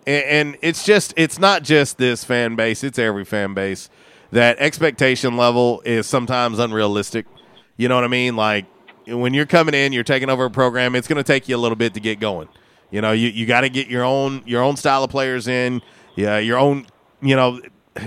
and, 0.06 0.24
and 0.24 0.56
it's 0.62 0.84
just 0.84 1.14
it's 1.16 1.40
not 1.40 1.64
just 1.64 1.98
this 1.98 2.22
fan 2.22 2.54
base; 2.54 2.84
it's 2.84 2.98
every 2.98 3.24
fan 3.24 3.54
base 3.54 3.90
that 4.30 4.58
expectation 4.60 5.36
level 5.36 5.82
is 5.84 6.06
sometimes 6.06 6.60
unrealistic. 6.60 7.26
You 7.76 7.88
know 7.88 7.96
what 7.96 8.04
I 8.04 8.08
mean? 8.08 8.36
Like 8.36 8.66
when 9.06 9.34
you're 9.34 9.46
coming 9.46 9.74
in, 9.74 9.92
you're 9.92 10.04
taking 10.04 10.30
over 10.30 10.44
a 10.44 10.50
program. 10.50 10.94
It's 10.94 11.08
going 11.08 11.16
to 11.16 11.24
take 11.24 11.48
you 11.48 11.56
a 11.56 11.58
little 11.58 11.76
bit 11.76 11.94
to 11.94 12.00
get 12.00 12.20
going. 12.20 12.48
You 12.90 13.00
know, 13.00 13.12
you, 13.12 13.28
you 13.28 13.46
got 13.46 13.62
to 13.62 13.68
get 13.68 13.88
your 13.88 14.04
own 14.04 14.42
your 14.46 14.62
own 14.62 14.76
style 14.76 15.04
of 15.04 15.10
players 15.10 15.48
in. 15.48 15.82
Yeah, 16.14 16.38
your 16.38 16.58
own 16.58 16.86
you 17.20 17.34
know 17.34 17.60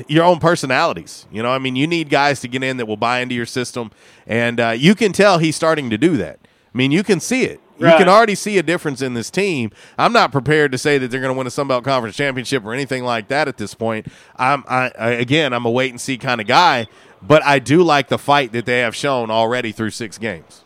your 0.08 0.24
own 0.24 0.40
personalities. 0.40 1.28
You 1.32 1.44
know, 1.44 1.50
I 1.50 1.60
mean, 1.60 1.76
you 1.76 1.88
need 1.88 2.10
guys 2.10 2.40
to 2.42 2.48
get 2.48 2.64
in 2.64 2.78
that 2.78 2.86
will 2.86 2.98
buy 2.98 3.20
into 3.20 3.36
your 3.36 3.46
system, 3.46 3.92
and 4.26 4.60
uh, 4.60 4.70
you 4.70 4.96
can 4.96 5.12
tell 5.12 5.40
he's 5.40 5.56
starting 5.56 5.90
to 5.90 5.98
do 5.98 6.18
that. 6.18 6.40
I 6.44 6.78
mean, 6.78 6.92
you 6.92 7.04
can 7.04 7.20
see 7.20 7.44
it. 7.44 7.60
You 7.80 7.86
can 7.86 8.10
already 8.10 8.34
see 8.34 8.58
a 8.58 8.64
difference 8.64 9.04
in 9.04 9.14
this 9.14 9.30
team. 9.30 9.70
I'm 10.00 10.12
not 10.12 10.32
prepared 10.32 10.72
to 10.72 10.80
say 10.80 10.98
that 10.98 11.12
they're 11.12 11.22
going 11.22 11.34
to 11.34 11.38
win 11.38 11.46
a 11.46 11.52
Sun 11.52 11.68
Belt 11.68 11.84
Conference 11.84 12.16
championship 12.16 12.66
or 12.66 12.74
anything 12.74 13.04
like 13.04 13.28
that 13.28 13.48
at 13.48 13.58
this 13.58 13.76
point. 13.76 14.08
I'm, 14.36 14.64
I, 14.68 14.92
I 14.98 15.10
again, 15.12 15.54
I'm 15.54 15.64
a 15.64 15.70
wait 15.70 15.92
and 15.92 16.02
see 16.02 16.18
kind 16.18 16.42
of 16.42 16.48
guy, 16.48 16.88
but 17.22 17.44
I 17.44 17.60
do 17.60 17.84
like 17.84 18.08
the 18.08 18.18
fight 18.18 18.52
that 18.54 18.66
they 18.66 18.80
have 18.80 18.96
shown 18.96 19.30
already 19.30 19.72
through 19.72 19.92
six 19.92 20.18
games. 20.18 20.64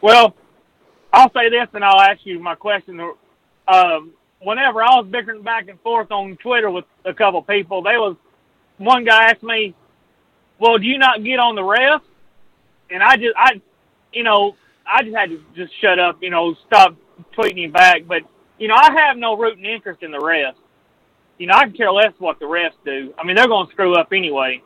Well, 0.00 0.34
I'll 1.12 1.32
say 1.32 1.50
this, 1.50 1.68
and 1.74 1.84
I'll 1.84 2.00
ask 2.00 2.24
you 2.24 2.38
my 2.38 2.54
question. 2.54 3.00
Um, 3.68 4.12
whenever 4.40 4.82
I 4.82 4.96
was 4.96 5.06
bickering 5.10 5.42
back 5.42 5.68
and 5.68 5.80
forth 5.80 6.10
on 6.10 6.36
Twitter 6.36 6.70
with 6.70 6.84
a 7.04 7.12
couple 7.12 7.42
people, 7.42 7.82
they 7.82 7.96
was 7.96 8.16
one 8.78 9.04
guy 9.04 9.30
asked 9.30 9.42
me, 9.42 9.74
"Well, 10.58 10.78
do 10.78 10.86
you 10.86 10.98
not 10.98 11.22
get 11.22 11.38
on 11.38 11.54
the 11.54 11.62
refs?" 11.62 12.02
And 12.90 13.02
I 13.02 13.16
just, 13.16 13.34
I, 13.36 13.60
you 14.12 14.22
know, 14.22 14.56
I 14.86 15.02
just 15.02 15.14
had 15.14 15.30
to 15.30 15.42
just 15.54 15.72
shut 15.80 15.98
up, 15.98 16.22
you 16.22 16.30
know, 16.30 16.54
stop 16.66 16.96
tweeting 17.36 17.64
him 17.64 17.72
back. 17.72 18.06
But 18.06 18.22
you 18.58 18.68
know, 18.68 18.74
I 18.76 18.92
have 18.92 19.16
no 19.16 19.36
rooting 19.36 19.64
interest 19.64 20.02
in 20.02 20.10
the 20.10 20.18
refs. 20.18 20.54
You 21.38 21.46
know, 21.46 21.54
I 21.54 21.64
can 21.64 21.72
care 21.72 21.92
less 21.92 22.12
what 22.18 22.38
the 22.38 22.44
refs 22.46 22.72
do. 22.84 23.14
I 23.18 23.24
mean, 23.24 23.36
they're 23.36 23.48
going 23.48 23.66
to 23.66 23.72
screw 23.72 23.94
up 23.94 24.12
anyway. 24.12 24.62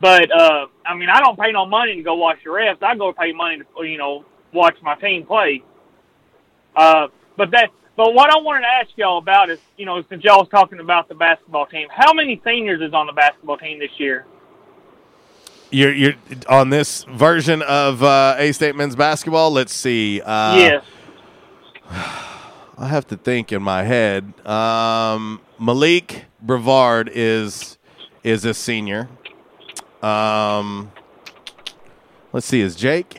But 0.00 0.30
uh, 0.30 0.66
I 0.84 0.94
mean, 0.94 1.08
I 1.08 1.20
don't 1.20 1.38
pay 1.38 1.52
no 1.52 1.66
money 1.66 1.96
to 1.96 2.02
go 2.02 2.14
watch 2.14 2.38
the 2.44 2.50
refs. 2.50 2.82
I 2.82 2.96
go 2.96 3.12
pay 3.12 3.32
money 3.32 3.58
to 3.58 3.84
you 3.84 3.98
know 3.98 4.24
watch 4.52 4.76
my 4.82 4.94
team 4.96 5.24
play. 5.24 5.62
Uh, 6.74 7.08
but 7.36 7.50
that, 7.52 7.70
but 7.96 8.12
what 8.12 8.30
I 8.30 8.38
wanted 8.40 8.60
to 8.60 8.66
ask 8.66 8.90
y'all 8.96 9.18
about 9.18 9.48
is, 9.48 9.58
you 9.78 9.86
know, 9.86 10.02
since 10.08 10.22
y'all 10.22 10.40
was 10.40 10.48
talking 10.50 10.80
about 10.80 11.08
the 11.08 11.14
basketball 11.14 11.66
team, 11.66 11.88
how 11.90 12.12
many 12.12 12.40
seniors 12.44 12.82
is 12.82 12.92
on 12.92 13.06
the 13.06 13.12
basketball 13.12 13.56
team 13.56 13.78
this 13.78 13.90
year? 13.98 14.26
You're, 15.70 15.92
you're 15.92 16.14
on 16.48 16.70
this 16.70 17.04
version 17.04 17.62
of 17.62 18.02
uh, 18.02 18.36
A 18.38 18.52
State 18.52 18.76
men's 18.76 18.94
basketball. 18.94 19.50
Let's 19.50 19.72
see. 19.72 20.20
Uh, 20.20 20.56
yes. 20.56 20.84
I 22.78 22.88
have 22.88 23.06
to 23.08 23.16
think 23.16 23.52
in 23.52 23.62
my 23.62 23.82
head. 23.84 24.34
Um, 24.46 25.40
Malik 25.58 26.26
Brevard 26.42 27.10
is 27.12 27.78
is 28.22 28.44
a 28.44 28.52
senior. 28.52 29.08
Um, 30.02 30.92
let's 32.32 32.46
see, 32.46 32.60
is 32.60 32.76
Jake? 32.76 33.18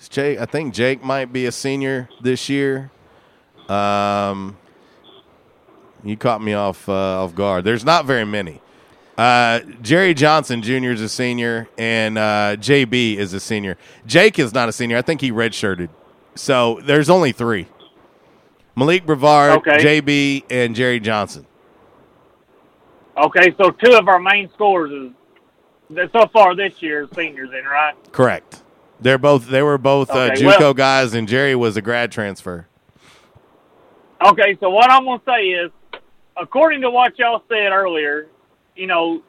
Is 0.00 0.08
Jake? 0.08 0.38
I 0.38 0.46
think 0.46 0.74
Jake 0.74 1.02
might 1.02 1.32
be 1.32 1.46
a 1.46 1.52
senior 1.52 2.08
this 2.20 2.48
year. 2.48 2.90
Um, 3.68 4.56
you 6.04 6.16
caught 6.16 6.42
me 6.42 6.54
off 6.54 6.88
uh, 6.88 7.22
off 7.24 7.34
guard. 7.34 7.64
There's 7.64 7.84
not 7.84 8.06
very 8.06 8.24
many. 8.24 8.60
Uh, 9.16 9.60
Jerry 9.82 10.14
Johnson 10.14 10.62
Jr. 10.62 10.92
is 10.92 11.00
a 11.00 11.08
senior, 11.08 11.68
and 11.76 12.16
uh, 12.16 12.56
JB 12.56 13.16
is 13.16 13.34
a 13.34 13.40
senior. 13.40 13.76
Jake 14.06 14.38
is 14.38 14.54
not 14.54 14.68
a 14.68 14.72
senior. 14.72 14.96
I 14.96 15.02
think 15.02 15.20
he 15.20 15.32
redshirted. 15.32 15.88
So 16.36 16.80
there's 16.84 17.10
only 17.10 17.32
three: 17.32 17.66
Malik 18.76 19.04
Brevard, 19.04 19.58
Okay. 19.58 20.00
JB, 20.00 20.44
and 20.50 20.74
Jerry 20.76 21.00
Johnson. 21.00 21.46
Okay, 23.16 23.52
so 23.60 23.70
two 23.70 23.94
of 23.96 24.06
our 24.06 24.20
main 24.20 24.48
scores 24.54 24.92
is 24.92 25.12
so 26.12 26.26
far 26.32 26.54
this 26.54 26.80
year 26.82 27.08
seniors 27.14 27.50
in, 27.58 27.64
right? 27.64 27.94
Correct. 28.12 28.62
They're 29.00 29.18
both. 29.18 29.48
They 29.48 29.62
were 29.62 29.78
both 29.78 30.10
uh, 30.10 30.30
JUCO 30.30 30.58
well- 30.60 30.74
guys, 30.74 31.14
and 31.14 31.28
Jerry 31.28 31.54
was 31.54 31.76
a 31.76 31.82
grad 31.82 32.10
transfer. 32.12 32.66
Okay, 34.26 34.56
so 34.60 34.68
what 34.70 34.90
I'm 34.90 35.04
gonna 35.04 35.22
say 35.24 35.42
is, 35.50 35.70
according 36.36 36.80
to 36.80 36.90
what 36.90 37.16
y'all 37.18 37.42
said 37.48 37.70
earlier, 37.72 38.26
you 38.74 38.88
know, 38.88 39.22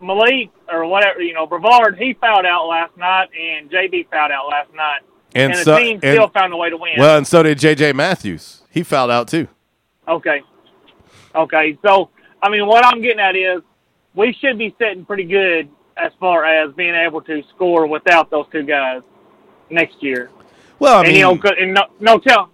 Malik 0.00 0.50
or 0.70 0.86
whatever, 0.86 1.22
you 1.22 1.32
know, 1.32 1.46
Brevard, 1.46 1.96
he 1.98 2.14
fouled 2.14 2.44
out 2.44 2.66
last 2.66 2.96
night, 2.96 3.28
and 3.40 3.70
JB 3.70 4.08
fouled 4.10 4.32
out 4.32 4.48
last 4.48 4.74
night, 4.74 5.00
And 5.36 5.52
the 5.54 5.58
so- 5.58 5.78
team 5.78 6.00
and- 6.02 6.14
still 6.16 6.28
found 6.28 6.52
a 6.52 6.56
way 6.56 6.70
to 6.70 6.76
win. 6.76 6.94
Well, 6.98 7.16
and 7.16 7.26
so 7.26 7.44
did 7.44 7.58
JJ 7.58 7.92
Matthews. 7.94 8.62
He 8.70 8.82
fouled 8.82 9.12
out 9.12 9.28
too. 9.28 9.46
Okay. 10.08 10.42
Okay. 11.34 11.78
So, 11.86 12.10
I 12.42 12.48
mean, 12.50 12.66
what 12.66 12.84
I'm 12.84 13.00
getting 13.00 13.20
at 13.20 13.36
is 13.36 13.62
we 14.14 14.32
should 14.32 14.58
be 14.58 14.74
sitting 14.80 15.04
pretty 15.04 15.24
good 15.24 15.68
as 15.96 16.12
far 16.18 16.44
as 16.44 16.72
being 16.74 16.94
able 16.94 17.20
to 17.22 17.42
score 17.54 17.86
without 17.86 18.30
those 18.30 18.46
two 18.50 18.62
guys 18.62 19.02
next 19.70 20.02
year. 20.02 20.30
Well, 20.78 20.98
I 20.98 21.04
and, 21.04 21.14
you 21.16 21.22
know, 21.22 21.34
mean- 21.34 21.42
and 21.58 21.74
no, 21.74 21.82
no 22.00 22.18
tell. 22.18 22.50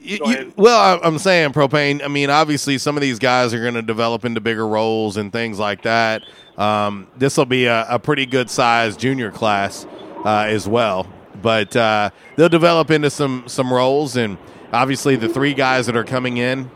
You- 0.00 0.18
you- 0.26 0.52
well, 0.56 0.78
I- 0.78 1.04
I'm 1.06 1.18
saying 1.18 1.52
propane. 1.52 2.04
I 2.04 2.08
mean, 2.08 2.30
obviously, 2.30 2.78
some 2.78 2.96
of 2.96 3.00
these 3.00 3.18
guys 3.18 3.52
are 3.52 3.60
going 3.60 3.74
to 3.74 3.82
develop 3.82 4.24
into 4.24 4.40
bigger 4.40 4.66
roles 4.66 5.16
and 5.16 5.32
things 5.32 5.58
like 5.58 5.82
that. 5.82 6.22
Um, 6.56 7.08
this 7.16 7.36
will 7.36 7.46
be 7.46 7.66
a, 7.66 7.84
a 7.88 7.98
pretty 7.98 8.24
good 8.26 8.48
sized 8.50 9.00
junior 9.00 9.30
class 9.32 9.86
uh, 10.24 10.44
as 10.48 10.68
well, 10.68 11.06
but 11.42 11.74
uh, 11.74 12.10
they'll 12.36 12.48
develop 12.48 12.90
into 12.90 13.10
some 13.10 13.44
some 13.46 13.72
roles. 13.72 14.16
And 14.16 14.38
obviously, 14.72 15.16
the 15.16 15.28
three 15.28 15.54
guys 15.54 15.86
that 15.86 15.96
are 15.96 16.04
coming 16.04 16.36
in 16.36 16.70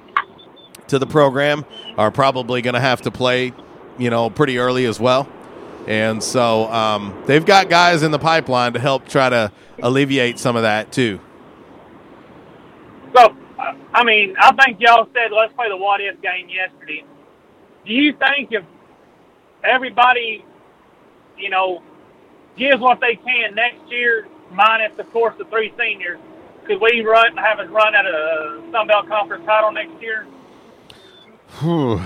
to 0.88 0.98
the 0.98 1.06
program 1.06 1.64
are 1.96 2.10
probably 2.10 2.60
going 2.62 2.74
to 2.74 2.80
have 2.80 3.02
to 3.02 3.10
play, 3.12 3.52
you 3.98 4.10
know, 4.10 4.30
pretty 4.30 4.58
early 4.58 4.84
as 4.86 4.98
well. 4.98 5.28
And 5.86 6.22
so 6.22 6.70
um, 6.72 7.22
they've 7.26 7.44
got 7.44 7.68
guys 7.68 8.02
in 8.02 8.10
the 8.12 8.18
pipeline 8.18 8.72
to 8.74 8.78
help 8.78 9.08
try 9.08 9.28
to 9.28 9.52
alleviate 9.82 10.38
some 10.38 10.56
of 10.56 10.62
that 10.62 10.92
too. 10.92 11.20
So, 13.16 13.34
I- 13.92 14.04
mean, 14.04 14.36
I 14.38 14.52
think 14.64 14.80
y'all 14.80 15.08
said 15.12 15.32
let's 15.32 15.52
play 15.54 15.68
the 15.68 15.76
what 15.76 16.00
if 16.00 16.20
game 16.22 16.48
yesterday. 16.48 17.04
Do 17.84 17.92
you 17.92 18.12
think 18.12 18.52
if 18.52 18.64
everybody, 19.64 20.44
you 21.36 21.50
know, 21.50 21.82
gives 22.56 22.80
what 22.80 23.00
they 23.00 23.16
can 23.16 23.54
next 23.54 23.90
year, 23.90 24.26
minus 24.52 24.92
of 24.98 25.10
course 25.12 25.34
the 25.38 25.44
three 25.46 25.72
seniors, 25.78 26.18
could 26.66 26.80
we 26.80 27.00
run 27.04 27.36
have 27.36 27.58
us 27.58 27.68
run 27.70 27.94
at 27.94 28.06
a 28.06 28.62
Sun 28.70 28.86
Belt 28.86 29.08
Conference 29.08 29.44
title 29.46 29.72
next 29.72 30.00
year? 30.00 30.26
Whew. 31.60 32.00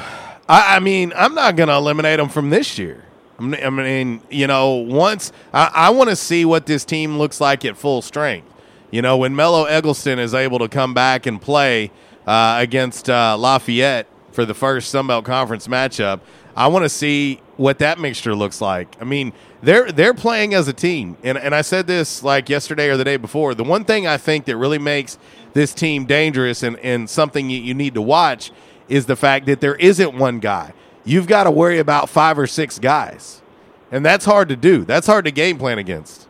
I, 0.49 0.77
I 0.77 0.81
mean, 0.81 1.13
I'm 1.15 1.35
not 1.35 1.57
going 1.57 1.69
to 1.69 1.75
eliminate 1.75 2.19
them 2.19 2.29
from 2.29 2.51
this 2.51 2.79
year. 2.79 3.06
I 3.39 3.71
mean- 3.71 4.21
you 4.31 4.47
know, 4.47 4.71
once 4.75 5.33
I, 5.53 5.71
I 5.75 5.91
want 5.91 6.11
to 6.11 6.17
see 6.17 6.45
what 6.45 6.67
this 6.67 6.85
team 6.85 7.19
looks 7.19 7.41
like 7.41 7.65
at 7.65 7.77
full 7.77 8.03
strength. 8.03 8.49
You 8.91 9.03
know, 9.03 9.17
when 9.17 9.35
Melo 9.35 9.65
Eggleston 9.65 10.19
is 10.19 10.33
able 10.33 10.59
to 10.61 10.69
come 10.69 10.95
back 10.95 11.27
and 11.27 11.41
play 11.41 11.91
uh, 12.27 12.57
against 12.61 13.11
uh, 13.11 13.37
Lafayette 13.37 14.07
for 14.33 14.45
the 14.45 14.55
first 14.55 14.91
Sun 14.91 15.09
Belt 15.09 15.25
Conference 15.25 15.67
matchup, 15.67 16.21
I 16.55 16.69
want 16.69 16.85
to 16.85 16.89
see 16.89 17.41
what 17.57 17.79
that 17.81 17.99
mixture 17.99 18.35
looks 18.35 18.61
like. 18.61 18.97
I 19.01 19.05
mean, 19.05 19.33
they're 19.63 19.91
they're 19.91 20.15
playing 20.15 20.55
as 20.55 20.69
a 20.69 20.73
team, 20.73 21.17
and 21.23 21.37
and 21.37 21.55
I 21.55 21.63
said 21.63 21.87
this 21.87 22.23
like 22.23 22.49
yesterday 22.49 22.89
or 22.89 22.97
the 22.97 23.05
day 23.05 23.17
before. 23.17 23.55
The 23.55 23.65
one 23.65 23.85
thing 23.85 24.07
I 24.07 24.17
think 24.17 24.45
that 24.47 24.57
really 24.57 24.79
makes 24.79 25.19
this 25.53 25.75
team 25.75 26.05
dangerous 26.07 26.63
and, 26.63 26.79
and 26.79 27.11
something 27.11 27.51
you 27.51 27.75
need 27.75 27.95
to 27.95 28.03
watch 28.03 28.53
is 28.89 29.07
the 29.07 29.17
fact 29.17 29.47
that 29.47 29.61
there 29.61 29.75
isn't 29.77 30.15
one 30.17 30.39
guy. 30.39 30.73
You've 31.07 31.27
got 31.27 31.45
to 31.45 31.51
worry 31.51 31.79
about 31.79 32.11
five 32.11 32.39
or 32.39 32.47
six 32.47 32.79
guys, 32.79 33.41
and 33.91 34.05
that's 34.05 34.25
hard 34.25 34.51
to 34.51 34.57
do. 34.57 34.85
That's 34.85 35.07
hard 35.07 35.25
to 35.25 35.31
game 35.31 35.57
plan 35.57 35.79
against. 35.79 36.29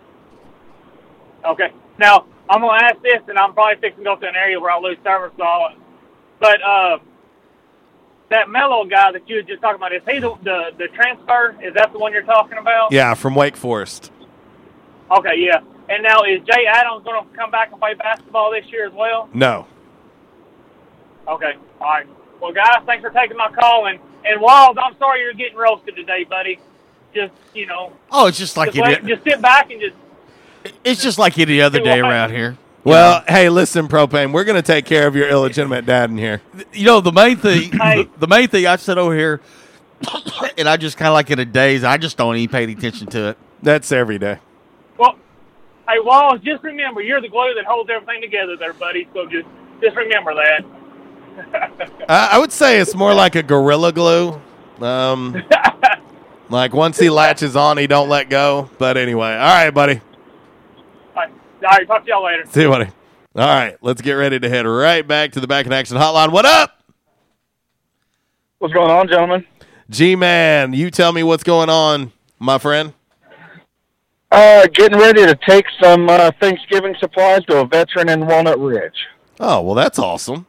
Okay. 1.44 1.72
Now 1.98 2.26
I'm 2.48 2.60
gonna 2.60 2.84
ask 2.84 3.02
this, 3.02 3.22
and 3.26 3.38
I'm 3.38 3.54
probably 3.54 3.80
fixing 3.80 4.04
to 4.04 4.10
go 4.10 4.16
to 4.16 4.28
an 4.28 4.36
area 4.36 4.60
where 4.60 4.70
I'll 4.70 4.82
lose 4.82 4.98
service. 5.02 5.32
So, 5.38 5.68
but 6.38 6.62
uh, 6.62 6.98
that 8.30 8.50
Mellow 8.50 8.84
guy 8.84 9.12
that 9.12 9.28
you 9.28 9.36
were 9.36 9.42
just 9.42 9.62
talking 9.62 9.76
about 9.76 9.94
is 9.94 10.02
he 10.06 10.18
the, 10.18 10.34
the 10.44 10.70
the 10.78 10.88
transfer? 10.88 11.56
Is 11.62 11.74
that 11.74 11.92
the 11.92 11.98
one 11.98 12.12
you're 12.12 12.22
talking 12.22 12.58
about? 12.58 12.92
Yeah, 12.92 13.14
from 13.14 13.34
Wake 13.34 13.56
Forest. 13.56 14.12
Okay, 15.10 15.36
yeah. 15.38 15.60
And 15.88 16.02
now 16.02 16.24
is 16.24 16.40
Jay 16.40 16.66
Adams 16.66 17.04
going 17.04 17.24
to 17.24 17.36
come 17.36 17.50
back 17.50 17.70
and 17.70 17.80
play 17.80 17.94
basketball 17.94 18.50
this 18.50 18.66
year 18.72 18.86
as 18.88 18.92
well? 18.92 19.28
No. 19.32 19.66
Okay. 21.28 21.54
All 21.80 21.86
right. 21.86 22.06
Well, 22.40 22.52
guys, 22.52 22.82
thanks 22.86 23.02
for 23.02 23.10
taking 23.10 23.36
my 23.36 23.50
call. 23.52 23.86
And 23.86 24.00
and 24.26 24.40
Walls, 24.40 24.76
I'm 24.82 24.96
sorry 24.98 25.22
you're 25.22 25.34
getting 25.34 25.56
roasted 25.56 25.96
today, 25.96 26.24
buddy. 26.24 26.58
Just 27.14 27.32
you 27.54 27.66
know. 27.66 27.92
Oh, 28.10 28.26
it's 28.26 28.38
just 28.38 28.56
like 28.56 28.72
just, 28.72 28.86
wait- 28.86 28.98
any, 28.98 29.14
just 29.14 29.24
sit 29.24 29.40
back 29.40 29.70
and 29.70 29.80
just. 29.80 29.96
it's 30.84 31.02
just 31.02 31.18
like 31.18 31.38
any 31.38 31.60
other 31.60 31.80
day 31.80 32.00
around 32.00 32.30
here. 32.30 32.56
Well, 32.84 33.24
hey, 33.26 33.48
listen, 33.48 33.88
propane. 33.88 34.32
We're 34.32 34.44
going 34.44 34.62
to 34.62 34.62
take 34.62 34.84
care 34.84 35.08
of 35.08 35.16
your 35.16 35.28
illegitimate 35.28 35.86
dad 35.86 36.08
in 36.08 36.18
here. 36.18 36.40
You 36.72 36.84
know, 36.84 37.00
the 37.00 37.10
main 37.10 37.36
thing, 37.36 37.70
the, 37.72 38.08
the 38.16 38.28
main 38.28 38.46
thing 38.46 38.64
I 38.64 38.76
said 38.76 38.96
over 38.96 39.16
here, 39.16 39.40
and 40.58 40.68
I 40.68 40.76
just 40.76 40.96
kind 40.96 41.08
of 41.08 41.14
like 41.14 41.28
in 41.30 41.40
a 41.40 41.44
daze. 41.44 41.82
I 41.82 41.96
just 41.96 42.16
don't 42.16 42.36
even 42.36 42.52
pay 42.52 42.62
any 42.62 42.74
attention 42.74 43.08
to 43.08 43.30
it. 43.30 43.38
That's 43.60 43.90
every 43.90 44.20
day. 44.20 44.38
Well, 44.98 45.16
hey 45.88 45.98
Walls, 45.98 46.40
just 46.44 46.62
remember 46.62 47.00
you're 47.00 47.20
the 47.20 47.28
glue 47.28 47.54
that 47.56 47.64
holds 47.64 47.90
everything 47.90 48.20
together, 48.20 48.56
there, 48.56 48.72
buddy. 48.72 49.08
So 49.12 49.26
just 49.26 49.48
just 49.80 49.96
remember 49.96 50.34
that. 50.34 50.64
I, 52.08 52.30
I 52.32 52.38
would 52.38 52.52
say 52.52 52.78
it's 52.78 52.94
more 52.94 53.14
like 53.14 53.34
a 53.34 53.42
gorilla 53.42 53.92
glue. 53.92 54.40
Um, 54.80 55.42
like 56.48 56.72
once 56.72 56.98
he 56.98 57.10
latches 57.10 57.56
on, 57.56 57.78
he 57.78 57.86
don't 57.86 58.08
let 58.08 58.28
go. 58.28 58.70
But 58.78 58.96
anyway, 58.96 59.32
all 59.32 59.64
right, 59.64 59.70
buddy. 59.70 60.00
All 61.14 61.14
right. 61.16 61.30
All 61.30 61.70
right. 61.70 61.86
Talk 61.86 62.04
to 62.04 62.08
y'all 62.08 62.24
later. 62.24 62.44
See 62.46 62.62
you, 62.62 62.68
buddy. 62.68 62.90
All 63.36 63.46
right, 63.46 63.76
let's 63.82 64.00
get 64.00 64.14
ready 64.14 64.40
to 64.40 64.48
head 64.48 64.64
right 64.64 65.06
back 65.06 65.32
to 65.32 65.40
the 65.40 65.46
back 65.46 65.66
in 65.66 65.72
action 65.74 65.98
hotline. 65.98 66.32
What 66.32 66.46
up? 66.46 66.80
What's 68.58 68.72
going 68.72 68.90
on, 68.90 69.08
gentlemen? 69.08 69.44
G 69.90 70.16
man, 70.16 70.72
you 70.72 70.90
tell 70.90 71.12
me 71.12 71.22
what's 71.22 71.44
going 71.44 71.68
on, 71.68 72.12
my 72.38 72.56
friend. 72.56 72.94
Uh, 74.32 74.66
getting 74.72 74.98
ready 74.98 75.26
to 75.26 75.38
take 75.46 75.66
some 75.82 76.08
uh, 76.08 76.30
Thanksgiving 76.40 76.96
supplies 76.98 77.44
to 77.44 77.60
a 77.60 77.66
veteran 77.66 78.08
in 78.08 78.26
Walnut 78.26 78.58
Ridge. 78.58 79.06
Oh 79.38 79.60
well, 79.60 79.74
that's 79.74 79.98
awesome. 79.98 80.46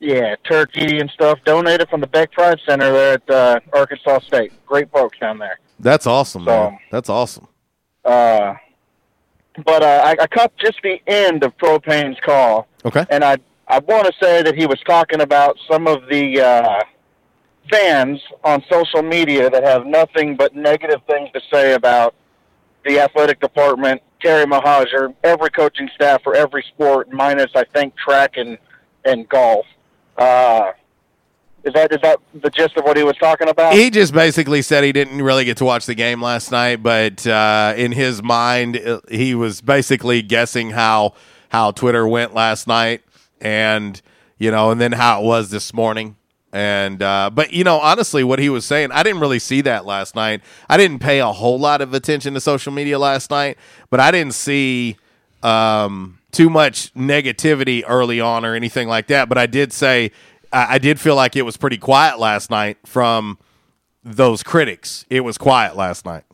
Yeah, 0.00 0.34
turkey 0.48 0.98
and 0.98 1.10
stuff 1.10 1.38
donated 1.44 1.88
from 1.90 2.00
the 2.00 2.06
Beck 2.06 2.32
Pride 2.32 2.58
Center 2.66 2.90
there 2.90 3.14
at 3.14 3.30
uh, 3.30 3.60
Arkansas 3.74 4.20
State. 4.20 4.52
Great 4.66 4.90
folks 4.90 5.18
down 5.18 5.38
there. 5.38 5.58
That's 5.78 6.06
awesome, 6.06 6.44
man. 6.44 6.78
That's 6.90 7.10
awesome. 7.10 7.46
Uh, 8.04 8.54
but 9.64 9.82
uh, 9.82 10.02
I, 10.06 10.16
I 10.22 10.26
caught 10.26 10.56
just 10.56 10.78
the 10.82 11.00
end 11.06 11.44
of 11.44 11.56
Propane's 11.58 12.18
call, 12.24 12.66
Okay. 12.84 13.04
and 13.10 13.22
I 13.22 13.36
I 13.68 13.78
want 13.80 14.06
to 14.06 14.12
say 14.20 14.42
that 14.42 14.56
he 14.56 14.66
was 14.66 14.80
talking 14.86 15.20
about 15.20 15.58
some 15.70 15.86
of 15.86 16.08
the 16.08 16.40
uh, 16.40 16.80
fans 17.70 18.20
on 18.42 18.64
social 18.70 19.02
media 19.02 19.50
that 19.50 19.62
have 19.62 19.86
nothing 19.86 20.34
but 20.34 20.54
negative 20.56 21.00
things 21.06 21.30
to 21.34 21.40
say 21.52 21.74
about 21.74 22.14
the 22.86 22.98
athletic 22.98 23.38
department, 23.40 24.02
Terry 24.22 24.46
Mohajir, 24.46 25.14
every 25.22 25.50
coaching 25.50 25.90
staff 25.94 26.22
for 26.22 26.34
every 26.34 26.62
sport, 26.74 27.12
minus 27.12 27.50
I 27.54 27.64
think 27.64 27.94
track 27.96 28.38
and 28.38 28.56
and 29.04 29.28
golf. 29.28 29.66
Uh, 30.20 30.72
is 31.64 31.74
that 31.74 31.92
is 31.92 31.98
that 32.02 32.18
the 32.34 32.50
gist 32.50 32.76
of 32.76 32.84
what 32.84 32.96
he 32.96 33.02
was 33.02 33.16
talking 33.16 33.48
about? 33.48 33.72
He 33.74 33.90
just 33.90 34.12
basically 34.12 34.62
said 34.62 34.84
he 34.84 34.92
didn't 34.92 35.22
really 35.22 35.44
get 35.44 35.56
to 35.58 35.64
watch 35.64 35.86
the 35.86 35.94
game 35.94 36.22
last 36.22 36.50
night, 36.50 36.82
but 36.82 37.26
uh, 37.26 37.74
in 37.76 37.92
his 37.92 38.22
mind, 38.22 38.76
uh, 38.76 39.00
he 39.10 39.34
was 39.34 39.60
basically 39.60 40.22
guessing 40.22 40.70
how 40.70 41.14
how 41.48 41.70
Twitter 41.72 42.06
went 42.06 42.34
last 42.34 42.66
night, 42.66 43.02
and 43.40 44.00
you 44.38 44.50
know, 44.50 44.70
and 44.70 44.80
then 44.80 44.92
how 44.92 45.22
it 45.22 45.24
was 45.24 45.50
this 45.50 45.74
morning. 45.74 46.16
And 46.52 47.02
uh, 47.02 47.30
but 47.32 47.52
you 47.52 47.64
know, 47.64 47.78
honestly, 47.78 48.24
what 48.24 48.38
he 48.38 48.48
was 48.48 48.64
saying, 48.64 48.90
I 48.92 49.02
didn't 49.02 49.20
really 49.20 49.38
see 49.38 49.60
that 49.62 49.84
last 49.84 50.14
night. 50.14 50.42
I 50.68 50.76
didn't 50.76 50.98
pay 50.98 51.20
a 51.20 51.30
whole 51.30 51.58
lot 51.58 51.80
of 51.80 51.94
attention 51.94 52.34
to 52.34 52.40
social 52.40 52.72
media 52.72 52.98
last 52.98 53.30
night, 53.30 53.56
but 53.88 54.00
I 54.00 54.10
didn't 54.10 54.34
see 54.34 54.96
um, 55.42 56.19
too 56.32 56.50
much 56.50 56.92
negativity 56.94 57.82
early 57.86 58.20
on 58.20 58.44
or 58.44 58.54
anything 58.54 58.88
like 58.88 59.08
that. 59.08 59.28
But 59.28 59.38
I 59.38 59.46
did 59.46 59.72
say 59.72 60.12
I, 60.52 60.74
I 60.74 60.78
did 60.78 61.00
feel 61.00 61.16
like 61.16 61.36
it 61.36 61.42
was 61.42 61.56
pretty 61.56 61.78
quiet 61.78 62.18
last 62.18 62.50
night 62.50 62.78
from 62.84 63.38
those 64.04 64.42
critics. 64.42 65.04
It 65.10 65.20
was 65.20 65.38
quiet 65.38 65.76
last 65.76 66.04
night. 66.04 66.24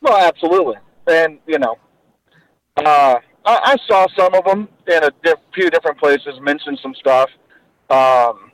Well, 0.00 0.16
absolutely, 0.16 0.76
and 1.06 1.38
you 1.46 1.58
know, 1.58 1.78
uh, 2.76 3.18
I, 3.44 3.60
I 3.64 3.76
saw 3.86 4.06
some 4.16 4.34
of 4.34 4.44
them 4.44 4.68
in 4.86 5.02
a 5.02 5.10
diff- 5.22 5.38
few 5.54 5.70
different 5.70 5.98
places 5.98 6.38
mention 6.40 6.76
some 6.82 6.94
stuff. 6.94 7.30
Um, 7.88 8.50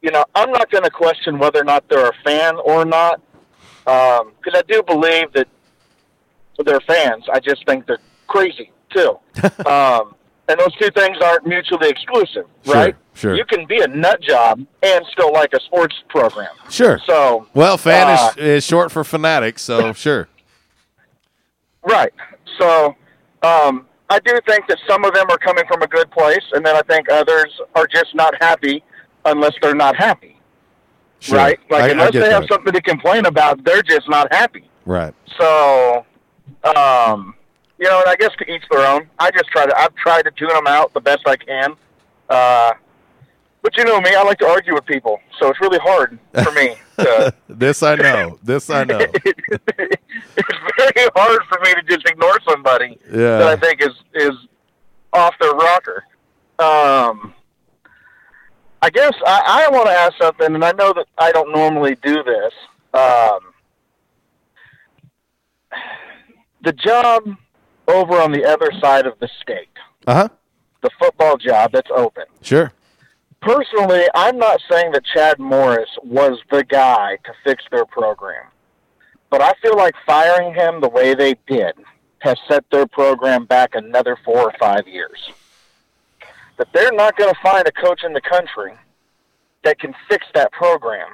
you 0.00 0.10
know, 0.10 0.24
I'm 0.34 0.50
not 0.50 0.70
going 0.70 0.84
to 0.84 0.90
question 0.90 1.38
whether 1.38 1.60
or 1.60 1.64
not 1.64 1.86
they're 1.88 2.08
a 2.08 2.14
fan 2.24 2.56
or 2.56 2.86
not, 2.86 3.20
because 3.84 4.54
I 4.54 4.62
do 4.66 4.82
believe 4.82 5.32
that 5.34 5.48
they're 6.64 6.80
fans. 6.80 7.24
I 7.30 7.40
just 7.40 7.66
think 7.66 7.86
they're 7.86 7.98
crazy 8.30 8.70
too. 8.94 9.18
um, 9.66 10.14
and 10.48 10.58
those 10.58 10.74
two 10.80 10.90
things 10.90 11.16
aren't 11.22 11.46
mutually 11.46 11.88
exclusive, 11.88 12.46
right? 12.66 12.96
sure. 13.14 13.36
You 13.36 13.44
can 13.44 13.66
be 13.66 13.80
a 13.82 13.86
nut 13.86 14.20
job 14.20 14.60
and 14.82 15.04
still 15.12 15.32
like 15.32 15.52
a 15.52 15.60
sports 15.60 15.94
program. 16.08 16.48
Sure. 16.68 16.98
So, 17.06 17.46
Well, 17.54 17.76
fan 17.76 18.08
uh, 18.08 18.30
is, 18.36 18.44
is 18.44 18.64
short 18.64 18.90
for 18.90 19.04
fanatic, 19.04 19.58
so 19.60 19.92
sure. 20.06 20.28
Right. 21.84 22.12
So, 22.58 22.96
um, 23.42 23.86
I 24.08 24.18
do 24.24 24.32
think 24.48 24.66
that 24.66 24.78
some 24.88 25.04
of 25.04 25.14
them 25.14 25.26
are 25.30 25.38
coming 25.38 25.64
from 25.68 25.82
a 25.82 25.86
good 25.86 26.10
place, 26.10 26.44
and 26.52 26.66
then 26.66 26.74
I 26.74 26.82
think 26.82 27.08
others 27.10 27.52
are 27.76 27.86
just 27.86 28.12
not 28.14 28.34
happy 28.42 28.82
unless 29.24 29.52
they're 29.62 29.74
not 29.74 29.94
happy. 29.94 30.36
Sure. 31.20 31.38
Right? 31.38 31.60
Like 31.70 31.82
I- 31.82 31.86
I 31.86 31.90
unless 31.90 32.10
get 32.10 32.20
they 32.24 32.30
have 32.30 32.46
something 32.50 32.72
to 32.72 32.82
complain 32.82 33.26
about, 33.26 33.62
they're 33.64 33.82
just 33.82 34.08
not 34.08 34.32
happy. 34.32 34.68
Right. 34.84 35.14
So, 35.38 36.04
um, 36.64 37.34
you 37.80 37.88
know, 37.88 37.98
and 38.00 38.08
I 38.08 38.14
guess 38.16 38.30
to 38.38 38.52
each 38.52 38.62
their 38.70 38.86
own. 38.86 39.08
I 39.18 39.30
just 39.30 39.46
try 39.48 39.64
to. 39.66 39.76
I've 39.76 39.94
tried 39.96 40.22
to 40.22 40.30
tune 40.32 40.48
them 40.48 40.66
out 40.66 40.92
the 40.92 41.00
best 41.00 41.22
I 41.26 41.36
can. 41.36 41.72
Uh, 42.28 42.72
but 43.62 43.76
you 43.76 43.84
know 43.84 44.00
me, 44.00 44.14
I 44.14 44.22
like 44.22 44.38
to 44.38 44.46
argue 44.46 44.74
with 44.74 44.84
people, 44.86 45.18
so 45.38 45.48
it's 45.48 45.60
really 45.60 45.78
hard 45.78 46.18
for 46.44 46.52
me. 46.52 46.76
To, 46.98 47.34
this 47.48 47.82
I 47.82 47.94
know. 47.96 48.38
This 48.42 48.70
I 48.70 48.84
know. 48.84 48.98
it's 48.98 50.58
very 50.78 51.08
hard 51.16 51.40
for 51.48 51.58
me 51.62 51.72
to 51.74 51.82
just 51.88 52.08
ignore 52.08 52.38
somebody 52.48 52.98
Yeah. 53.10 53.38
that 53.38 53.48
I 53.48 53.56
think 53.56 53.82
is 53.82 53.94
is 54.14 54.32
off 55.12 55.34
their 55.40 55.52
rocker. 55.52 56.04
Um, 56.58 57.34
I 58.82 58.90
guess 58.90 59.12
I, 59.26 59.66
I 59.68 59.70
want 59.74 59.86
to 59.88 59.92
ask 59.92 60.14
something, 60.20 60.54
and 60.54 60.64
I 60.64 60.72
know 60.72 60.92
that 60.94 61.06
I 61.18 61.32
don't 61.32 61.52
normally 61.52 61.96
do 62.02 62.22
this. 62.22 62.52
Um, 62.94 63.40
the 66.62 66.72
job 66.72 67.24
over 67.88 68.20
on 68.20 68.32
the 68.32 68.44
other 68.44 68.70
side 68.80 69.06
of 69.06 69.18
the 69.18 69.28
state, 69.42 69.68
Uh 70.06 70.14
huh. 70.14 70.28
the 70.82 70.90
football 70.98 71.36
job 71.36 71.72
that's 71.72 71.90
open. 71.94 72.24
Sure. 72.42 72.72
Personally, 73.40 74.04
I'm 74.14 74.36
not 74.38 74.60
saying 74.70 74.92
that 74.92 75.02
Chad 75.04 75.38
Morris 75.38 75.88
was 76.02 76.38
the 76.50 76.62
guy 76.64 77.16
to 77.24 77.32
fix 77.44 77.64
their 77.70 77.86
program. 77.86 78.44
But 79.30 79.40
I 79.40 79.54
feel 79.62 79.76
like 79.76 79.94
firing 80.04 80.52
him 80.54 80.80
the 80.80 80.88
way 80.88 81.14
they 81.14 81.36
did 81.46 81.74
has 82.18 82.36
set 82.48 82.64
their 82.70 82.86
program 82.86 83.46
back 83.46 83.74
another 83.74 84.18
four 84.24 84.40
or 84.40 84.52
five 84.60 84.86
years. 84.86 85.30
That 86.58 86.68
they're 86.74 86.92
not 86.92 87.16
going 87.16 87.32
to 87.32 87.40
find 87.42 87.66
a 87.66 87.72
coach 87.72 88.04
in 88.04 88.12
the 88.12 88.20
country 88.20 88.72
that 89.62 89.78
can 89.78 89.94
fix 90.08 90.26
that 90.34 90.52
program 90.52 91.08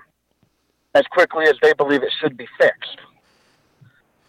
as 0.94 1.04
quickly 1.12 1.44
as 1.44 1.54
they 1.62 1.74
believe 1.74 2.02
it 2.02 2.12
should 2.20 2.36
be 2.36 2.48
fixed. 2.58 2.98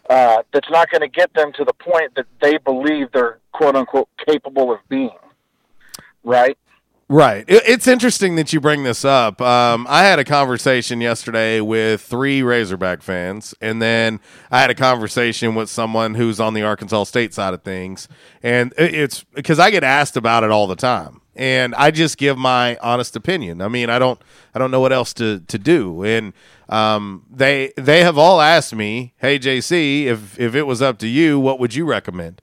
Uh, 0.08 0.42
that's 0.52 0.70
not 0.70 0.90
going 0.90 1.02
to 1.02 1.08
get 1.08 1.32
them 1.34 1.52
to 1.52 1.64
the 1.64 1.74
point 1.74 2.14
that 2.16 2.26
they 2.40 2.56
believe 2.58 3.12
they're 3.12 3.38
quote 3.52 3.76
unquote 3.76 4.08
capable 4.26 4.72
of 4.72 4.78
being. 4.88 5.10
Right? 6.24 6.56
Right. 7.10 7.46
It's 7.48 7.86
interesting 7.86 8.36
that 8.36 8.52
you 8.52 8.60
bring 8.60 8.82
this 8.82 9.02
up. 9.02 9.40
Um, 9.40 9.86
I 9.88 10.04
had 10.04 10.18
a 10.18 10.24
conversation 10.24 11.00
yesterday 11.00 11.58
with 11.58 12.02
three 12.02 12.42
Razorback 12.42 13.00
fans, 13.00 13.54
and 13.62 13.80
then 13.80 14.20
I 14.50 14.60
had 14.60 14.68
a 14.68 14.74
conversation 14.74 15.54
with 15.54 15.70
someone 15.70 16.16
who's 16.16 16.38
on 16.38 16.52
the 16.52 16.62
Arkansas 16.64 17.04
State 17.04 17.32
side 17.32 17.54
of 17.54 17.62
things. 17.62 18.08
And 18.42 18.74
it's 18.76 19.24
because 19.24 19.58
I 19.58 19.70
get 19.70 19.84
asked 19.84 20.18
about 20.18 20.44
it 20.44 20.50
all 20.50 20.66
the 20.66 20.76
time, 20.76 21.22
and 21.34 21.74
I 21.76 21.92
just 21.92 22.18
give 22.18 22.36
my 22.36 22.76
honest 22.82 23.16
opinion. 23.16 23.62
I 23.62 23.68
mean, 23.68 23.88
I 23.88 23.98
don't, 23.98 24.20
I 24.54 24.58
don't 24.58 24.70
know 24.70 24.80
what 24.80 24.92
else 24.92 25.14
to 25.14 25.40
to 25.40 25.58
do. 25.58 26.04
And 26.04 26.34
um, 26.68 27.24
they 27.30 27.72
they 27.78 28.02
have 28.02 28.18
all 28.18 28.42
asked 28.42 28.74
me, 28.74 29.14
"Hey, 29.16 29.38
JC, 29.38 30.04
if 30.04 30.38
if 30.38 30.54
it 30.54 30.64
was 30.64 30.82
up 30.82 30.98
to 30.98 31.08
you, 31.08 31.40
what 31.40 31.58
would 31.58 31.74
you 31.74 31.86
recommend?" 31.86 32.42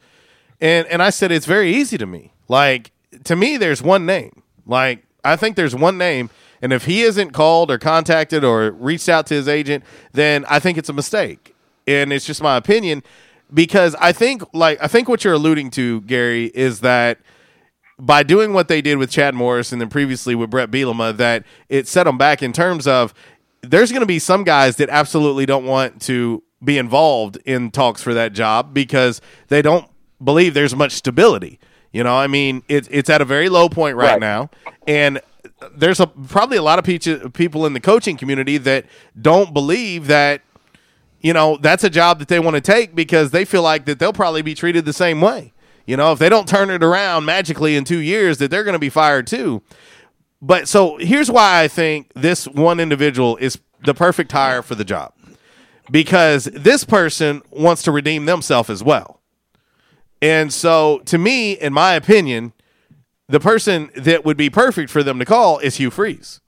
And 0.59 0.87
and 0.87 1.03
I 1.03 1.11
said 1.11 1.31
it's 1.31 1.45
very 1.45 1.71
easy 1.71 1.99
to 1.99 2.07
me. 2.07 2.33
Like 2.47 2.93
to 3.25 3.35
me, 3.35 3.57
there's 3.57 3.83
one 3.83 4.07
name. 4.07 4.41
Like 4.65 5.05
I 5.23 5.35
think 5.35 5.55
there's 5.55 5.75
one 5.75 5.97
name, 5.97 6.29
and 6.61 6.71
if 6.73 6.85
he 6.85 7.01
isn't 7.01 7.31
called 7.31 7.71
or 7.71 7.77
contacted 7.77 8.43
or 8.43 8.71
reached 8.71 9.09
out 9.09 9.27
to 9.27 9.33
his 9.33 9.47
agent, 9.47 9.83
then 10.13 10.45
I 10.49 10.59
think 10.59 10.77
it's 10.77 10.89
a 10.89 10.93
mistake. 10.93 11.55
And 11.87 12.11
it's 12.11 12.25
just 12.25 12.41
my 12.41 12.57
opinion 12.57 13.03
because 13.53 13.95
I 13.95 14.11
think 14.11 14.43
like 14.53 14.81
I 14.81 14.87
think 14.87 15.07
what 15.07 15.23
you're 15.23 15.33
alluding 15.33 15.71
to, 15.71 16.01
Gary, 16.01 16.45
is 16.53 16.81
that 16.81 17.19
by 17.97 18.23
doing 18.23 18.53
what 18.53 18.67
they 18.67 18.81
did 18.81 18.97
with 18.97 19.09
Chad 19.09 19.35
Morris 19.35 19.71
and 19.71 19.79
then 19.79 19.89
previously 19.89 20.35
with 20.35 20.49
Bret 20.49 20.71
Bielema, 20.71 21.15
that 21.17 21.45
it 21.69 21.87
set 21.87 22.03
them 22.03 22.17
back 22.17 22.43
in 22.43 22.51
terms 22.51 22.87
of 22.87 23.13
there's 23.61 23.91
going 23.91 24.01
to 24.01 24.07
be 24.07 24.19
some 24.19 24.43
guys 24.43 24.75
that 24.77 24.89
absolutely 24.89 25.45
don't 25.45 25.65
want 25.65 26.01
to 26.03 26.43
be 26.63 26.77
involved 26.77 27.37
in 27.45 27.71
talks 27.71 28.01
for 28.01 28.13
that 28.13 28.33
job 28.33 28.73
because 28.73 29.21
they 29.47 29.61
don't 29.61 29.87
believe 30.23 30.53
there's 30.53 30.75
much 30.75 30.91
stability. 30.91 31.59
You 31.95 32.03
know, 32.03 32.17
I 32.17 32.27
mean, 32.27 32.61
it's 32.67 32.89
it's 32.91 33.09
at 33.09 33.22
a 33.22 33.26
very 33.26 33.47
low 33.47 33.69
point 33.69 33.95
right, 33.95 34.11
Right. 34.11 34.19
now, 34.19 34.49
and 34.85 35.22
there's 35.77 36.01
a 36.01 36.07
probably 36.07 36.57
a 36.57 36.61
lot 36.61 36.77
of 36.77 36.84
peach- 36.84 37.07
people 37.31 37.65
in 37.65 37.72
the 37.72 37.80
coaching 37.80 38.17
community 38.17 38.57
that 38.57 38.85
don't 39.22 39.53
believe 39.53 40.07
that 40.07 40.41
you 41.22 41.31
know 41.31 41.55
that's 41.61 41.85
a 41.85 41.89
job 41.89 42.19
that 42.19 42.27
they 42.27 42.38
want 42.38 42.55
to 42.55 42.59
take 42.59 42.95
because 42.95 43.31
they 43.31 43.45
feel 43.45 43.61
like 43.61 43.85
that 43.85 43.97
they'll 43.97 44.11
probably 44.11 44.41
be 44.41 44.53
treated 44.53 44.84
the 44.84 44.91
same 44.91 45.22
way. 45.22 45.53
You 45.85 45.95
know, 45.95 46.11
if 46.11 46.19
they 46.19 46.27
don't 46.27 46.49
turn 46.49 46.69
it 46.69 46.84
around 46.84 47.23
magically 47.23 47.77
in 47.77 47.85
two 47.85 47.99
years, 47.99 48.39
that 48.39 48.51
they're 48.51 48.65
going 48.65 48.73
to 48.73 48.80
be 48.80 48.89
fired 48.89 49.26
too. 49.26 49.61
But 50.41 50.67
so 50.67 50.97
here's 50.97 51.31
why 51.31 51.61
I 51.63 51.69
think 51.69 52.11
this 52.13 52.45
one 52.45 52.81
individual 52.81 53.38
is 53.38 53.57
the 53.85 53.93
perfect 53.93 54.34
hire 54.34 54.61
for 54.61 54.76
the 54.76 54.84
job 54.84 55.13
because 55.89 56.43
this 56.45 56.84
person 56.84 57.41
wants 57.51 57.84
to 57.84 57.91
redeem 57.93 58.26
themselves 58.26 58.69
as 58.69 58.84
well. 58.84 59.14
And 60.21 60.51
so, 60.51 60.99
to 61.05 61.17
me, 61.17 61.53
in 61.53 61.73
my 61.73 61.93
opinion, 61.93 62.53
the 63.27 63.39
person 63.39 63.89
that 63.95 64.23
would 64.25 64.37
be 64.37 64.49
perfect 64.49 64.89
for 64.89 65.03
them 65.03 65.19
to 65.19 65.25
call 65.25 65.59
is 65.59 65.77
Hugh 65.77 65.91
Freeze. 65.91 66.41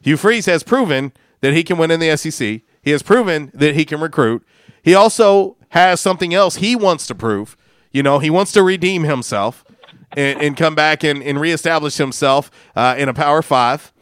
Hugh 0.00 0.16
Freeze 0.16 0.46
has 0.46 0.62
proven 0.62 1.12
that 1.40 1.52
he 1.52 1.64
can 1.64 1.78
win 1.78 1.90
in 1.90 2.00
the 2.00 2.16
SEC. 2.16 2.62
He 2.82 2.90
has 2.90 3.02
proven 3.02 3.50
that 3.54 3.74
he 3.74 3.84
can 3.84 4.00
recruit. 4.00 4.46
He 4.82 4.94
also 4.94 5.56
has 5.70 6.00
something 6.00 6.32
else 6.32 6.56
he 6.56 6.76
wants 6.76 7.06
to 7.08 7.14
prove. 7.14 7.56
You 7.90 8.02
know, 8.02 8.18
he 8.18 8.30
wants 8.30 8.52
to 8.52 8.62
redeem 8.62 9.04
himself 9.04 9.64
and, 10.16 10.40
and 10.40 10.56
come 10.56 10.74
back 10.74 11.02
and, 11.02 11.22
and 11.22 11.40
reestablish 11.40 11.96
himself 11.96 12.50
uh, 12.76 12.94
in 12.96 13.08
a 13.08 13.14
Power 13.14 13.42
Five. 13.42 13.92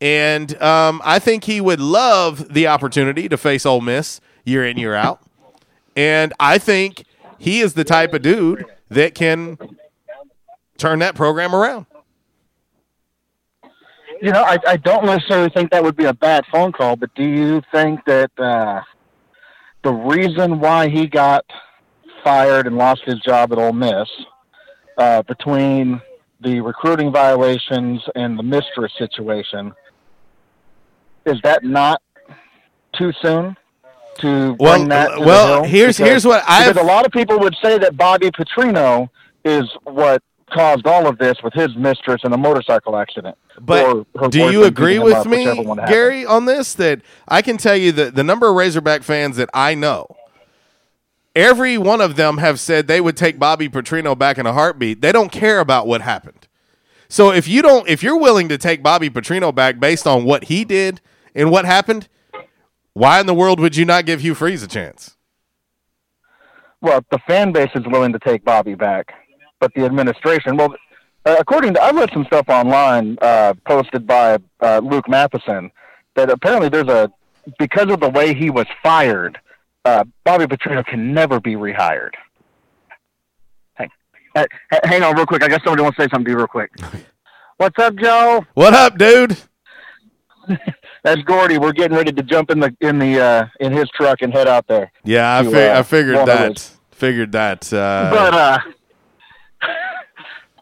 And 0.00 0.60
um, 0.60 1.00
I 1.04 1.18
think 1.18 1.44
he 1.44 1.60
would 1.60 1.80
love 1.80 2.52
the 2.52 2.66
opportunity 2.66 3.28
to 3.28 3.38
face 3.38 3.64
Ole 3.64 3.80
Miss 3.80 4.20
year 4.44 4.66
in, 4.66 4.76
year 4.76 4.94
out. 4.94 5.22
And 5.96 6.34
I 6.38 6.58
think 6.58 7.04
he 7.38 7.60
is 7.60 7.74
the 7.74 7.84
type 7.84 8.14
of 8.14 8.22
dude 8.22 8.64
that 8.88 9.14
can 9.14 9.58
turn 10.78 10.98
that 11.00 11.14
program 11.14 11.54
around. 11.54 11.86
You 14.20 14.32
know, 14.32 14.42
I, 14.42 14.58
I 14.66 14.76
don't 14.76 15.04
necessarily 15.04 15.50
think 15.50 15.70
that 15.70 15.82
would 15.82 15.96
be 15.96 16.04
a 16.04 16.14
bad 16.14 16.44
phone 16.50 16.72
call, 16.72 16.96
but 16.96 17.14
do 17.14 17.24
you 17.24 17.60
think 17.72 18.04
that 18.06 18.30
uh, 18.38 18.80
the 19.82 19.92
reason 19.92 20.60
why 20.60 20.88
he 20.88 21.06
got 21.06 21.44
fired 22.22 22.66
and 22.66 22.76
lost 22.76 23.02
his 23.04 23.20
job 23.20 23.52
at 23.52 23.58
Ole 23.58 23.72
Miss 23.72 24.08
uh, 24.96 25.22
between 25.22 26.00
the 26.40 26.60
recruiting 26.60 27.12
violations 27.12 28.00
and 28.14 28.38
the 28.38 28.42
mistress 28.42 28.92
situation 28.98 29.72
is 31.26 31.38
that 31.42 31.64
not 31.64 32.00
too 32.96 33.12
soon 33.22 33.56
to 34.20 34.56
Well, 34.58 34.78
bring 34.78 34.88
that? 34.88 35.14
To 35.14 35.20
well, 35.20 35.64
here's- 35.64 35.96
here's 35.96 36.26
what 36.26 36.42
I've- 36.46 36.68
because 36.72 36.82
a 36.82 36.86
lot 36.86 37.06
of 37.06 37.12
people 37.12 37.38
would 37.40 37.54
say 37.62 37.78
that 37.78 37.96
Bobby 37.96 38.30
Petrino 38.30 39.08
is 39.44 39.64
what 39.84 40.22
caused 40.50 40.86
all 40.86 41.06
of 41.06 41.18
this 41.18 41.36
with 41.42 41.52
his 41.54 41.74
mistress 41.76 42.20
in 42.24 42.32
a 42.32 42.36
motorcycle 42.36 42.96
accident. 42.96 43.36
But 43.60 44.06
do 44.30 44.50
you 44.50 44.64
agree 44.64 44.98
with 44.98 45.14
up, 45.14 45.26
me, 45.26 45.38
whichever 45.46 45.62
one 45.68 45.78
happened. 45.78 45.94
Gary, 45.94 46.26
on 46.26 46.44
this? 46.44 46.74
That 46.74 47.00
I 47.26 47.42
can 47.42 47.56
tell 47.56 47.76
you 47.76 47.92
that 47.92 48.14
the 48.14 48.24
number 48.24 48.48
of 48.48 48.54
Razorback 48.54 49.02
fans 49.02 49.36
that 49.36 49.48
I 49.54 49.74
know, 49.74 50.06
every 51.34 51.76
one 51.78 52.00
of 52.00 52.16
them 52.16 52.38
have 52.38 52.60
said 52.60 52.86
they 52.86 53.00
would 53.00 53.16
take 53.16 53.38
Bobby 53.38 53.68
Petrino 53.68 54.16
back 54.16 54.38
in 54.38 54.46
a 54.46 54.52
heartbeat. 54.52 55.00
They 55.00 55.12
don't 55.12 55.32
care 55.32 55.60
about 55.60 55.86
what 55.86 56.00
happened. 56.02 56.46
So 57.08 57.30
if 57.30 57.46
you 57.48 57.62
don't, 57.62 57.88
if 57.88 58.02
you're 58.02 58.18
willing 58.18 58.48
to 58.48 58.58
take 58.58 58.82
Bobby 58.82 59.10
Petrino 59.10 59.54
back 59.54 59.78
based 59.78 60.06
on 60.06 60.24
what 60.24 60.44
he 60.44 60.64
did 60.64 61.00
and 61.34 61.50
what 61.50 61.64
happened, 61.64 62.08
why 62.94 63.20
in 63.20 63.26
the 63.26 63.34
world 63.34 63.60
would 63.60 63.76
you 63.76 63.84
not 63.84 64.06
give 64.06 64.22
Hugh 64.22 64.34
Freeze 64.34 64.62
a 64.62 64.68
chance? 64.68 65.16
well, 66.84 67.02
the 67.10 67.18
fan 67.26 67.50
base 67.50 67.70
is 67.74 67.82
willing 67.86 68.12
to 68.12 68.18
take 68.18 68.44
Bobby 68.44 68.74
back, 68.74 69.14
but 69.58 69.72
the 69.74 69.86
administration, 69.86 70.56
well, 70.56 70.74
uh, 71.24 71.36
according 71.40 71.72
to 71.72 71.82
I've 71.82 71.96
read 71.96 72.10
some 72.12 72.26
stuff 72.26 72.48
online 72.50 73.16
uh, 73.22 73.54
posted 73.66 74.06
by 74.06 74.38
uh, 74.60 74.80
Luke 74.84 75.08
Matheson 75.08 75.70
that 76.14 76.30
apparently 76.30 76.68
there's 76.68 76.88
a 76.88 77.10
because 77.58 77.90
of 77.90 78.00
the 78.00 78.10
way 78.10 78.34
he 78.34 78.50
was 78.50 78.66
fired, 78.82 79.38
uh, 79.86 80.04
Bobby 80.24 80.44
Petrino 80.44 80.84
can 80.84 81.14
never 81.14 81.40
be 81.40 81.54
rehired. 81.54 82.12
Hang, 83.74 83.88
uh, 84.36 84.44
hang 84.84 85.02
on, 85.02 85.16
real 85.16 85.26
quick. 85.26 85.42
I 85.42 85.48
guess 85.48 85.62
somebody 85.64 85.82
wants 85.82 85.96
to 85.96 86.02
say 86.02 86.08
something 86.10 86.26
to 86.26 86.30
you 86.32 86.36
real 86.36 86.46
quick. 86.46 86.70
What's 87.56 87.78
up, 87.78 87.96
Joe? 87.96 88.44
What 88.52 88.74
up, 88.74 88.98
dude? 88.98 89.38
That's 91.04 91.20
Gordy. 91.22 91.58
We're 91.58 91.72
getting 91.72 91.96
ready 91.96 92.12
to 92.12 92.22
jump 92.22 92.50
in 92.50 92.58
the 92.60 92.74
in 92.80 92.98
the 92.98 93.20
uh, 93.20 93.46
in 93.60 93.72
his 93.72 93.88
truck 93.90 94.22
and 94.22 94.32
head 94.32 94.48
out 94.48 94.66
there. 94.66 94.90
Yeah, 95.04 95.38
I, 95.38 95.44
fi- 95.44 95.68
uh, 95.68 95.78
I 95.78 95.82
figured 95.82 96.26
that. 96.26 96.70
Figured 96.90 97.32
that. 97.32 97.70
Uh, 97.72 98.10
but 98.10 98.34
uh 98.34 98.58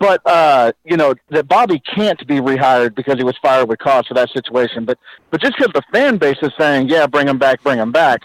but 0.01 0.21
uh 0.27 0.73
you 0.85 0.97
know 0.97 1.15
that 1.31 1.47
Bobby 1.47 1.81
can't 1.95 2.27
be 2.27 2.41
rehired 2.41 2.97
because 2.97 3.19
he 3.19 3.25
was 3.25 3.37
fired 3.41 3.69
with 3.69 3.79
cause 3.79 4.07
for 4.09 4.15
that 4.15 4.31
situation. 4.31 4.85
But 4.85 4.99
but 5.31 5.41
just 5.41 5.57
because 5.57 5.73
the 5.75 5.83
fan 5.93 6.17
base 6.19 6.39
is 6.43 6.51
saying 6.59 6.89
yeah, 6.89 7.07
bring 7.07 7.29
him 7.29 7.39
back, 7.39 7.63
bring 7.63 7.79
him 7.79 7.93
back, 7.93 8.23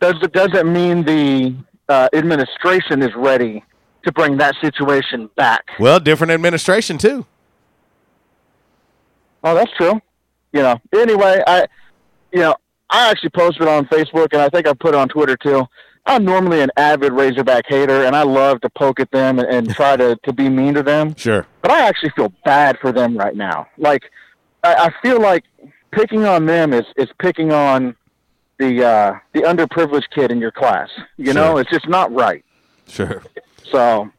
does 0.00 0.14
doesn't 0.32 0.70
mean 0.70 1.04
the 1.04 1.56
uh, 1.88 2.08
administration 2.12 3.00
is 3.02 3.14
ready 3.16 3.64
to 4.04 4.12
bring 4.12 4.36
that 4.36 4.54
situation 4.60 5.30
back. 5.36 5.64
well, 5.80 5.98
different 6.00 6.32
administration 6.32 6.98
too. 6.98 7.24
Oh, 9.42 9.54
that's 9.54 9.72
true. 9.72 10.00
You 10.56 10.62
know. 10.62 10.80
Anyway, 10.94 11.42
I, 11.46 11.66
you 12.32 12.40
know, 12.40 12.54
I 12.88 13.10
actually 13.10 13.28
posted 13.30 13.68
on 13.68 13.84
Facebook, 13.88 14.28
and 14.32 14.40
I 14.40 14.48
think 14.48 14.66
I 14.66 14.72
put 14.72 14.94
it 14.94 14.94
on 14.94 15.08
Twitter 15.08 15.36
too. 15.36 15.66
I'm 16.06 16.24
normally 16.24 16.62
an 16.62 16.70
avid 16.78 17.12
Razorback 17.12 17.66
hater, 17.68 18.06
and 18.06 18.16
I 18.16 18.22
love 18.22 18.62
to 18.62 18.70
poke 18.70 18.98
at 18.98 19.10
them 19.10 19.38
and, 19.38 19.46
and 19.48 19.74
try 19.74 19.98
to 19.98 20.16
to 20.24 20.32
be 20.32 20.48
mean 20.48 20.72
to 20.72 20.82
them. 20.82 21.14
Sure. 21.14 21.46
But 21.60 21.72
I 21.72 21.86
actually 21.86 22.10
feel 22.16 22.32
bad 22.46 22.78
for 22.78 22.90
them 22.90 23.18
right 23.18 23.36
now. 23.36 23.66
Like, 23.76 24.04
I, 24.64 24.86
I 24.86 24.90
feel 25.02 25.20
like 25.20 25.44
picking 25.90 26.24
on 26.24 26.46
them 26.46 26.72
is 26.72 26.86
is 26.96 27.08
picking 27.18 27.52
on 27.52 27.94
the 28.58 28.82
uh, 28.82 29.18
the 29.34 29.40
underprivileged 29.40 30.08
kid 30.14 30.30
in 30.30 30.38
your 30.38 30.52
class. 30.52 30.88
You 31.18 31.34
know, 31.34 31.58
it's 31.58 31.70
just 31.70 31.86
not 31.86 32.10
right. 32.14 32.42
Sure. 32.88 33.22
So, 33.70 34.10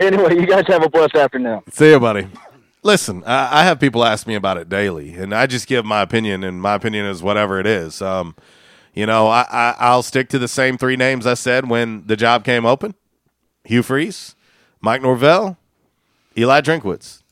anyway, 0.00 0.36
you 0.36 0.46
guys 0.46 0.64
have 0.68 0.82
a 0.82 0.88
blessed 0.88 1.16
afternoon. 1.16 1.60
See 1.70 1.90
you, 1.90 2.00
buddy. 2.00 2.28
Listen, 2.86 3.24
I, 3.26 3.62
I 3.62 3.64
have 3.64 3.80
people 3.80 4.04
ask 4.04 4.28
me 4.28 4.36
about 4.36 4.58
it 4.58 4.68
daily, 4.68 5.14
and 5.14 5.34
I 5.34 5.48
just 5.48 5.66
give 5.66 5.84
my 5.84 6.02
opinion, 6.02 6.44
and 6.44 6.62
my 6.62 6.74
opinion 6.74 7.04
is 7.06 7.20
whatever 7.20 7.58
it 7.58 7.66
is. 7.66 8.00
Um, 8.00 8.36
you 8.94 9.06
know, 9.06 9.26
I, 9.26 9.44
I, 9.50 9.74
I'll 9.80 10.04
stick 10.04 10.28
to 10.28 10.38
the 10.38 10.46
same 10.46 10.78
three 10.78 10.94
names 10.94 11.26
I 11.26 11.34
said 11.34 11.68
when 11.68 12.06
the 12.06 12.14
job 12.14 12.44
came 12.44 12.64
open: 12.64 12.94
Hugh 13.64 13.82
Freeze, 13.82 14.36
Mike 14.80 15.02
Norvell, 15.02 15.58
Eli 16.38 16.60
Drinkwitz. 16.60 17.24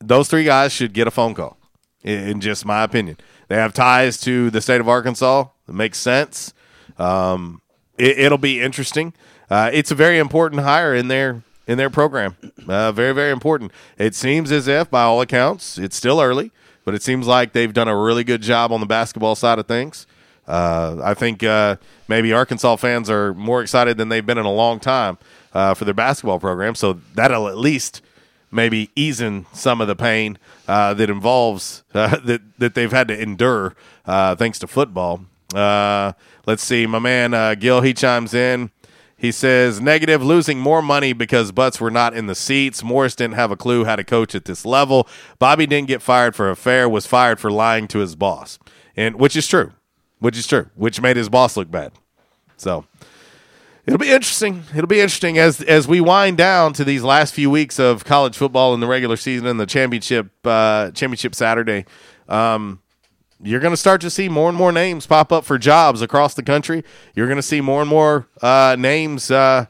Those 0.00 0.28
three 0.28 0.44
guys 0.44 0.70
should 0.70 0.92
get 0.92 1.06
a 1.06 1.10
phone 1.10 1.32
call. 1.32 1.56
In, 2.02 2.18
in 2.28 2.40
just 2.42 2.66
my 2.66 2.82
opinion, 2.82 3.16
they 3.48 3.56
have 3.56 3.72
ties 3.72 4.20
to 4.20 4.50
the 4.50 4.60
state 4.60 4.82
of 4.82 4.88
Arkansas. 4.88 5.46
It 5.66 5.74
makes 5.74 5.96
sense. 5.96 6.52
Um, 6.98 7.62
it, 7.96 8.18
it'll 8.18 8.36
be 8.36 8.60
interesting. 8.60 9.14
Uh, 9.48 9.70
it's 9.72 9.90
a 9.90 9.94
very 9.94 10.18
important 10.18 10.60
hire 10.60 10.94
in 10.94 11.08
their 11.08 11.42
in 11.70 11.78
their 11.78 11.88
program. 11.88 12.36
Uh, 12.66 12.90
very 12.90 13.14
very 13.14 13.30
important. 13.30 13.70
It 13.96 14.16
seems 14.16 14.50
as 14.50 14.66
if, 14.66 14.90
by 14.90 15.04
all 15.04 15.20
accounts, 15.20 15.78
it's 15.78 15.94
still 15.94 16.20
early, 16.20 16.50
but 16.84 16.94
it 16.94 17.02
seems 17.02 17.28
like 17.28 17.52
they've 17.52 17.72
done 17.72 17.86
a 17.86 17.96
really 17.96 18.24
good 18.24 18.42
job 18.42 18.72
on 18.72 18.80
the 18.80 18.86
basketball 18.86 19.36
side 19.36 19.60
of 19.60 19.66
things. 19.66 20.04
Uh, 20.48 21.00
I 21.04 21.14
think 21.14 21.44
uh, 21.44 21.76
maybe 22.08 22.32
Arkansas 22.32 22.74
fans 22.74 23.08
are 23.08 23.32
more 23.34 23.62
excited 23.62 23.98
than 23.98 24.08
they've 24.08 24.26
been 24.26 24.36
in 24.36 24.46
a 24.46 24.52
long 24.52 24.80
time 24.80 25.16
uh, 25.54 25.74
for 25.74 25.84
their 25.84 25.94
basketball 25.94 26.40
program. 26.40 26.74
So 26.74 26.94
that'll 27.14 27.46
at 27.46 27.56
least 27.56 28.02
maybe 28.50 28.90
easing 28.96 29.46
some 29.52 29.80
of 29.80 29.86
the 29.86 29.94
pain 29.94 30.38
uh, 30.66 30.94
that 30.94 31.08
involves 31.08 31.84
uh, 31.94 32.16
that 32.24 32.40
that 32.58 32.74
they've 32.74 32.90
had 32.90 33.06
to 33.08 33.22
endure 33.22 33.76
thanks 34.04 34.58
to 34.58 34.66
football. 34.66 35.24
Let's 35.54 36.64
see, 36.64 36.84
my 36.88 36.98
man 36.98 37.58
Gil 37.60 37.80
he 37.82 37.94
chimes 37.94 38.34
in. 38.34 38.72
He 39.20 39.32
says 39.32 39.82
negative, 39.82 40.24
losing 40.24 40.58
more 40.58 40.80
money 40.80 41.12
because 41.12 41.52
butts 41.52 41.78
were 41.78 41.90
not 41.90 42.16
in 42.16 42.26
the 42.26 42.34
seats. 42.34 42.82
Morris 42.82 43.14
didn't 43.14 43.34
have 43.34 43.50
a 43.50 43.56
clue 43.56 43.84
how 43.84 43.94
to 43.94 44.02
coach 44.02 44.34
at 44.34 44.46
this 44.46 44.64
level. 44.64 45.06
Bobby 45.38 45.66
didn't 45.66 45.88
get 45.88 46.00
fired 46.00 46.34
for 46.34 46.48
affair, 46.48 46.88
was 46.88 47.06
fired 47.06 47.38
for 47.38 47.50
lying 47.50 47.86
to 47.88 47.98
his 47.98 48.16
boss, 48.16 48.58
and 48.96 49.16
which 49.16 49.36
is 49.36 49.46
true, 49.46 49.74
which 50.20 50.38
is 50.38 50.46
true, 50.46 50.70
which 50.74 51.02
made 51.02 51.18
his 51.18 51.28
boss 51.28 51.54
look 51.54 51.70
bad. 51.70 51.92
So 52.56 52.86
it'll 53.84 53.98
be 53.98 54.10
interesting. 54.10 54.64
It'll 54.74 54.86
be 54.86 55.02
interesting 55.02 55.36
as 55.36 55.60
as 55.60 55.86
we 55.86 56.00
wind 56.00 56.38
down 56.38 56.72
to 56.72 56.84
these 56.84 57.02
last 57.02 57.34
few 57.34 57.50
weeks 57.50 57.78
of 57.78 58.06
college 58.06 58.38
football 58.38 58.72
in 58.72 58.80
the 58.80 58.86
regular 58.86 59.18
season 59.18 59.46
and 59.46 59.60
the 59.60 59.66
championship 59.66 60.30
uh, 60.44 60.92
championship 60.92 61.34
Saturday. 61.34 61.84
Um, 62.26 62.80
you're 63.42 63.60
going 63.60 63.72
to 63.72 63.76
start 63.76 64.00
to 64.02 64.10
see 64.10 64.28
more 64.28 64.48
and 64.48 64.56
more 64.58 64.72
names 64.72 65.06
pop 65.06 65.32
up 65.32 65.44
for 65.44 65.58
jobs 65.58 66.02
across 66.02 66.34
the 66.34 66.42
country. 66.42 66.84
You're 67.14 67.26
going 67.26 67.36
to 67.36 67.42
see 67.42 67.60
more 67.60 67.80
and 67.80 67.88
more 67.90 68.26
uh, 68.42 68.76
names 68.78 69.30
uh, 69.30 69.66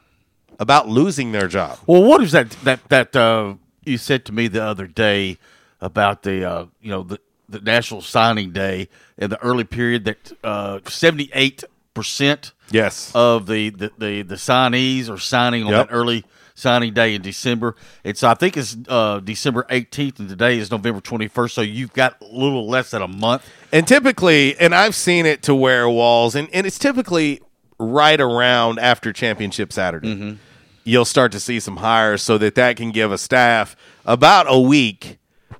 about 0.58 0.88
losing 0.88 1.32
their 1.32 1.48
job. 1.48 1.78
Well, 1.86 2.02
what 2.02 2.22
is 2.22 2.32
that 2.32 2.50
that 2.64 2.88
that 2.88 3.14
uh, 3.16 3.54
you 3.84 3.96
said 3.98 4.24
to 4.26 4.32
me 4.32 4.48
the 4.48 4.62
other 4.62 4.86
day 4.86 5.38
about 5.80 6.22
the 6.22 6.44
uh, 6.44 6.66
you 6.80 6.90
know 6.90 7.02
the 7.02 7.18
the 7.48 7.60
National 7.60 8.00
Signing 8.00 8.52
Day 8.52 8.88
in 9.18 9.30
the 9.30 9.40
early 9.42 9.64
period 9.64 10.04
that 10.04 10.88
seventy 10.88 11.30
eight 11.34 11.64
percent 11.94 12.52
yes 12.70 13.10
of 13.14 13.46
the, 13.46 13.70
the 13.70 13.90
the 13.98 14.22
the 14.22 14.34
signees 14.36 15.08
are 15.08 15.18
signing 15.18 15.64
on 15.64 15.70
Yep. 15.70 15.88
that 15.88 15.94
early 15.94 16.24
signing 16.60 16.92
day 16.94 17.14
in 17.14 17.22
December. 17.22 17.74
It's 18.04 18.22
I 18.22 18.34
think 18.34 18.56
it's 18.56 18.76
uh, 18.88 19.20
December 19.20 19.66
eighteenth, 19.70 20.18
and 20.20 20.28
today 20.28 20.58
is 20.58 20.70
November 20.70 21.00
twenty 21.00 21.26
first. 21.28 21.54
So 21.54 21.60
you've 21.62 21.92
got 21.92 22.20
a 22.20 22.24
little 22.26 22.68
less 22.68 22.90
than 22.92 23.02
a 23.02 23.08
month. 23.08 23.44
And 23.72 23.86
typically, 23.88 24.58
and 24.58 24.74
I've 24.74 24.94
seen 24.94 25.26
it 25.26 25.42
to 25.44 25.54
where 25.54 25.88
walls, 25.88 26.34
and, 26.34 26.48
and 26.52 26.66
it's 26.66 26.78
typically 26.78 27.40
right 27.78 28.20
around 28.20 28.78
after 28.78 29.12
championship 29.12 29.72
Saturday. 29.72 30.38
You'll 30.84 31.04
start 31.04 31.32
to 31.32 31.40
see 31.40 31.60
some 31.60 31.76
hires 31.78 32.22
so 32.22 32.38
that 32.38 32.54
that 32.54 32.76
can 32.76 32.90
give 32.90 33.12
a 33.12 33.18
staff 33.18 33.76
about 34.06 34.46
a 34.48 34.58
week 34.58 35.18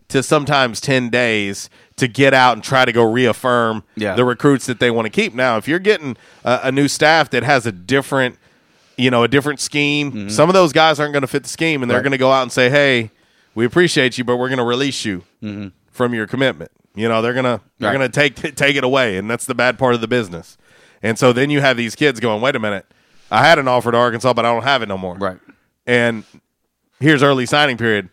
to 0.08 0.22
sometimes 0.22 0.80
10 0.80 1.08
days 1.10 1.70
to 1.96 2.08
get 2.08 2.34
out 2.34 2.54
and 2.54 2.64
try 2.64 2.84
to 2.84 2.90
go 2.92 3.04
reaffirm 3.04 3.84
Yeah. 3.96 4.16
the 4.16 4.24
recruits 4.24 4.66
that 4.66 4.80
they 4.80 4.90
want 4.90 5.06
to 5.06 5.10
keep. 5.10 5.34
Now, 5.34 5.56
if 5.56 5.68
you're 5.68 5.78
getting 5.78 6.16
a, 6.44 6.60
a 6.64 6.72
new 6.72 6.88
staff 6.88 7.30
that 7.30 7.42
has 7.44 7.64
a 7.66 7.70
different, 7.70 8.38
you 9.00 9.10
know, 9.10 9.22
a 9.22 9.28
different 9.28 9.60
scheme, 9.60 10.28
some 10.30 10.48
of 10.48 10.54
those 10.54 10.72
guys 10.72 11.00
aren't 11.00 11.12
going 11.12 11.22
to 11.22 11.26
fit 11.28 11.42
the 11.44 11.48
scheme 11.48 11.82
and 11.82 11.90
they're 11.90 11.98
Right. 11.98 12.02
going 12.04 12.12
to 12.12 12.18
go 12.18 12.30
out 12.32 12.42
and 12.42 12.52
say, 12.52 12.70
"Hey, 12.70 13.10
we 13.54 13.64
appreciate 13.64 14.18
you, 14.18 14.24
but 14.24 14.36
we're 14.36 14.48
going 14.48 14.58
to 14.58 14.64
release 14.64 15.04
you 15.04 15.24
from 15.90 16.14
your 16.14 16.26
commitment." 16.26 16.70
You 16.94 17.08
know, 17.08 17.22
they're 17.22 17.34
gonna 17.34 17.60
they're 17.78 17.90
Right. 17.90 17.94
gonna 17.98 18.08
take 18.08 18.34
take 18.56 18.74
it 18.76 18.82
away, 18.84 19.16
and 19.16 19.30
that's 19.30 19.46
the 19.46 19.54
bad 19.54 19.78
part 19.78 19.94
of 19.94 20.00
the 20.00 20.08
business. 20.08 20.58
And 21.02 21.16
so 21.18 21.32
then 21.32 21.48
you 21.48 21.60
have 21.60 21.76
these 21.76 21.94
kids 21.94 22.18
going, 22.20 22.40
"Wait 22.42 22.56
a 22.56 22.58
minute, 22.58 22.84
I 23.30 23.46
had 23.46 23.58
an 23.60 23.68
offer 23.68 23.92
to 23.92 23.96
Arkansas, 23.96 24.32
but 24.34 24.44
I 24.44 24.52
don't 24.52 24.64
have 24.64 24.82
it 24.82 24.88
no 24.88 24.98
more." 24.98 25.14
Right. 25.16 25.38
And 25.86 26.24
here's 26.98 27.22
early 27.22 27.46
signing 27.46 27.76
period, 27.76 28.08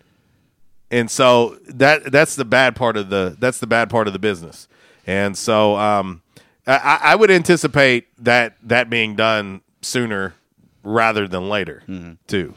and 0.91 1.09
so 1.09 1.57
that 1.67 2.11
that's 2.11 2.35
the 2.35 2.45
bad 2.45 2.75
part 2.75 2.97
of 2.97 3.09
the 3.09 3.35
that's 3.39 3.57
the 3.59 3.67
bad 3.67 3.89
part 3.89 4.05
of 4.07 4.13
the 4.13 4.19
business. 4.19 4.67
And 5.07 5.35
so 5.37 5.75
um, 5.77 6.21
I, 6.67 6.99
I 7.01 7.15
would 7.15 7.31
anticipate 7.31 8.07
that 8.23 8.57
that 8.63 8.89
being 8.91 9.15
done 9.15 9.61
sooner 9.81 10.35
rather 10.83 11.27
than 11.27 11.49
later 11.49 11.83
too. 12.27 12.53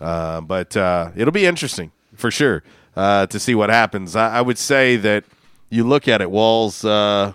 Uh, 0.00 0.40
but 0.40 0.76
uh, 0.76 1.10
it'll 1.16 1.32
be 1.32 1.46
interesting 1.46 1.90
for 2.14 2.30
sure 2.30 2.62
uh, 2.96 3.26
to 3.26 3.38
see 3.38 3.54
what 3.54 3.70
happens. 3.70 4.14
I, 4.16 4.38
I 4.38 4.40
would 4.42 4.58
say 4.58 4.96
that 4.96 5.24
you 5.70 5.84
look 5.84 6.08
at 6.08 6.20
it, 6.20 6.30
Walls. 6.30 6.84
Uh, 6.84 7.32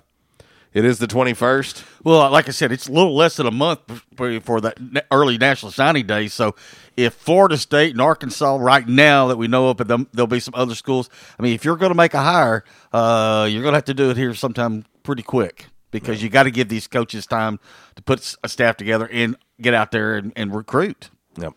it 0.74 0.86
is 0.86 1.00
the 1.00 1.08
twenty 1.08 1.34
first. 1.34 1.84
Well, 2.04 2.32
like 2.32 2.48
I 2.48 2.52
said, 2.52 2.72
it's 2.72 2.88
a 2.88 2.92
little 2.92 3.16
less 3.16 3.36
than 3.36 3.46
a 3.46 3.52
month 3.52 4.04
for, 4.16 4.40
for 4.40 4.62
that 4.62 4.78
early 5.12 5.38
National 5.38 5.72
Signing 5.72 6.08
Day. 6.08 6.30
So, 6.30 6.56
if 6.96 7.14
Florida 7.14 7.58
State 7.58 7.92
and 7.92 8.02
Arkansas 8.02 8.56
right 8.56 8.88
now 8.88 9.28
that 9.28 9.38
we 9.38 9.48
know 9.48 9.70
of, 9.70 9.78
but 9.78 9.88
there'll 9.88 10.28
be 10.28 10.40
some 10.40 10.54
other 10.56 10.76
schools. 10.76 11.10
I 11.38 11.44
mean, 11.44 11.54
if 11.54 11.66
you're 11.66 11.76
going 11.76 11.92
to 11.92 11.98
make 11.98 12.14
a 12.14 12.22
hire, 12.22 12.64
uh, 12.94 13.50
you're 13.52 13.64
going 13.64 13.74
to 13.74 13.78
have 13.78 13.86
to 13.86 13.94
do 13.94 14.12
it 14.12 14.18
here 14.18 14.34
sometime 14.34 14.86
pretty 15.04 15.24
quick 15.24 15.66
because 15.92 16.24
you 16.24 16.30
got 16.30 16.44
to 16.44 16.52
give 16.52 16.70
these 16.70 16.88
coaches 16.88 17.26
time 17.26 17.60
to 17.96 18.02
put 18.02 18.36
a 18.44 18.48
staff 18.48 18.78
together 18.78 19.10
and 19.12 19.36
get 19.62 19.74
out 19.74 19.92
there 19.92 20.16
and, 20.16 20.34
and 20.36 20.54
recruit. 20.56 21.10
Yep. 21.38 21.54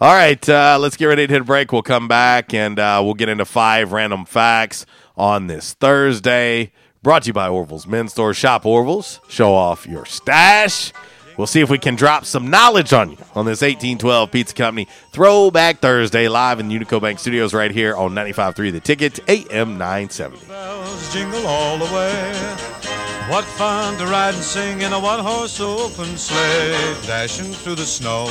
All 0.00 0.12
right, 0.14 0.48
uh, 0.48 0.78
let's 0.80 0.96
get 0.96 1.06
ready 1.06 1.26
to 1.26 1.32
hit 1.32 1.42
a 1.42 1.44
break. 1.44 1.72
We'll 1.72 1.82
come 1.82 2.08
back 2.08 2.54
and 2.54 2.78
uh, 2.78 3.00
we'll 3.04 3.14
get 3.14 3.28
into 3.28 3.44
five 3.44 3.92
random 3.92 4.24
facts 4.24 4.86
on 5.16 5.46
this 5.46 5.74
Thursday. 5.74 6.72
Brought 7.02 7.22
to 7.24 7.28
you 7.28 7.32
by 7.32 7.48
Orville's 7.48 7.86
Men's 7.86 8.12
Store. 8.12 8.32
Shop 8.34 8.64
Orville's. 8.64 9.20
Show 9.28 9.54
off 9.54 9.86
your 9.86 10.06
stash. 10.06 10.92
We'll 11.36 11.46
see 11.46 11.60
if 11.60 11.70
we 11.70 11.78
can 11.78 11.96
drop 11.96 12.26
some 12.26 12.50
knowledge 12.50 12.92
on 12.92 13.12
you 13.12 13.16
on 13.34 13.46
this 13.46 13.62
1812 13.62 14.30
Pizza 14.30 14.54
Company 14.54 14.86
Throwback 15.12 15.78
Thursday 15.78 16.28
live 16.28 16.60
in 16.60 16.68
the 16.68 16.78
Unico 16.78 17.00
Bank 17.00 17.18
Studios 17.18 17.54
right 17.54 17.70
here 17.70 17.96
on 17.96 18.12
95.3 18.12 18.72
The 18.72 18.80
Ticket, 18.80 19.20
AM 19.28 19.78
970. 19.78 20.46
bells 20.46 21.12
jingle 21.14 21.46
all 21.46 21.78
the 21.78 21.86
way. 21.94 22.79
What 23.28 23.44
fun 23.44 23.96
to 23.98 24.06
ride 24.06 24.34
and 24.34 24.42
sing 24.42 24.82
in 24.82 24.92
a 24.92 24.98
one 24.98 25.20
horse 25.20 25.60
open 25.60 26.18
sleigh, 26.18 26.96
dashing 27.06 27.52
through 27.52 27.76
the 27.76 27.86
snow 27.86 28.24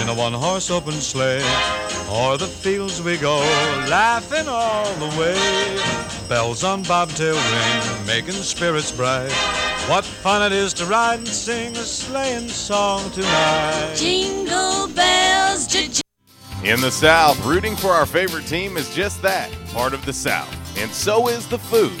in 0.00 0.08
a 0.08 0.14
one 0.14 0.32
horse 0.32 0.70
open 0.70 0.94
sleigh. 0.94 1.42
O'er 2.08 2.38
the 2.38 2.46
fields 2.46 3.02
we 3.02 3.18
go, 3.18 3.36
laughing 3.90 4.48
all 4.48 4.90
the 4.94 5.18
way. 5.20 5.78
Bells 6.30 6.64
on 6.64 6.82
bobtail 6.84 7.34
ring, 7.34 8.06
making 8.06 8.32
spirits 8.42 8.90
bright. 8.90 9.30
What 9.90 10.04
fun 10.06 10.42
it 10.50 10.52
is 10.52 10.72
to 10.74 10.86
ride 10.86 11.18
and 11.18 11.28
sing 11.28 11.76
a 11.76 11.80
sleighing 11.84 12.48
song 12.48 13.10
tonight. 13.10 13.94
Jingle 13.96 14.88
bells, 14.88 15.66
j- 15.66 15.90
In 16.64 16.80
the 16.80 16.90
South, 16.90 17.44
rooting 17.44 17.76
for 17.76 17.90
our 17.90 18.06
favorite 18.06 18.46
team 18.46 18.78
is 18.78 18.94
just 18.94 19.20
that 19.20 19.50
part 19.74 19.92
of 19.92 20.04
the 20.06 20.12
South. 20.14 20.48
And 20.78 20.90
so 20.90 21.28
is 21.28 21.46
the 21.48 21.58
food. 21.58 22.00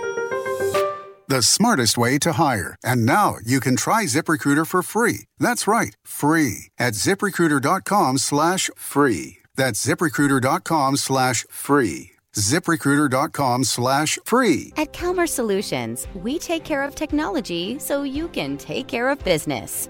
The 1.31 1.41
smartest 1.41 1.97
way 1.97 2.19
to 2.25 2.33
hire. 2.33 2.75
And 2.83 3.05
now 3.05 3.35
you 3.41 3.61
can 3.61 3.77
try 3.77 4.03
ZipRecruiter 4.03 4.67
for 4.67 4.83
free. 4.83 5.27
That's 5.39 5.65
right, 5.65 5.95
free 6.03 6.71
at 6.77 6.91
ziprecruiter.com 6.91 8.17
slash 8.17 8.69
free. 8.75 9.37
That's 9.55 9.81
ziprecruiter.com 9.87 10.97
slash 10.97 11.45
free. 11.49 12.11
ZipRecruiter.com 12.35 13.63
slash 13.63 14.19
free. 14.25 14.73
At 14.75 14.91
Calmer 14.91 15.25
Solutions, 15.25 16.05
we 16.15 16.37
take 16.37 16.65
care 16.65 16.83
of 16.83 16.95
technology 16.95 17.79
so 17.79 18.03
you 18.03 18.27
can 18.27 18.57
take 18.57 18.89
care 18.89 19.07
of 19.07 19.23
business. 19.23 19.89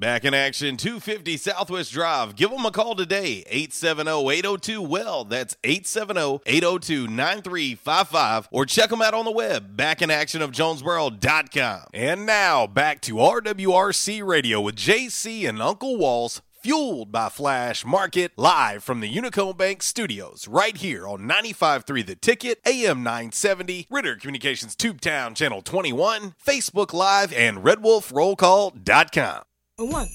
Back 0.00 0.24
in 0.24 0.32
action, 0.32 0.78
250 0.78 1.36
Southwest 1.36 1.92
Drive. 1.92 2.34
Give 2.34 2.50
them 2.50 2.64
a 2.64 2.70
call 2.70 2.94
today, 2.94 3.44
870-802-WELL. 3.52 5.26
That's 5.26 5.56
870-802-9355. 5.56 8.46
Or 8.50 8.64
check 8.64 8.88
them 8.88 9.02
out 9.02 9.12
on 9.12 9.26
the 9.26 9.30
web, 9.30 9.76
backinactionofjonesboro.com. 9.76 11.82
And 11.92 12.24
now, 12.24 12.66
back 12.66 13.02
to 13.02 13.16
RWRC 13.16 14.26
Radio 14.26 14.62
with 14.62 14.76
JC 14.76 15.46
and 15.46 15.60
Uncle 15.60 15.98
Walls, 15.98 16.40
fueled 16.62 17.12
by 17.12 17.28
Flash 17.28 17.84
Market, 17.84 18.32
live 18.38 18.82
from 18.82 19.00
the 19.00 19.14
Unico 19.14 19.54
Bank 19.54 19.82
Studios, 19.82 20.48
right 20.48 20.78
here 20.78 21.06
on 21.06 21.28
95.3 21.28 22.06
The 22.06 22.16
Ticket, 22.16 22.62
AM 22.64 23.02
970, 23.02 23.86
Ritter 23.90 24.16
Communications 24.16 24.74
Tubetown 24.74 25.36
Channel 25.36 25.60
21, 25.60 26.36
Facebook 26.42 26.94
Live, 26.94 27.34
and 27.34 27.58
RedWolfRollCall.com. 27.58 29.42
A 29.80 29.82
one, 29.82 30.08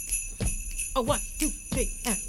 a 0.96 1.02
one, 1.02 1.20
two, 1.40 1.50
three, 1.50 1.90
and. 2.06 2.20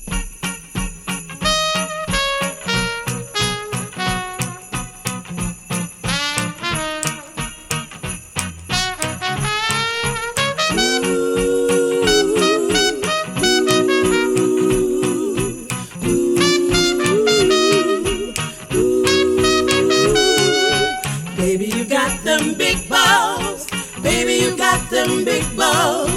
Baby, 21.37 21.67
you 21.67 21.85
got 21.85 22.25
them 22.25 22.55
big 22.55 22.89
balls. 22.89 23.67
Baby, 24.03 24.37
you 24.43 24.57
got 24.57 24.89
them 24.89 25.27
big 25.27 25.45
balls. 25.55 26.16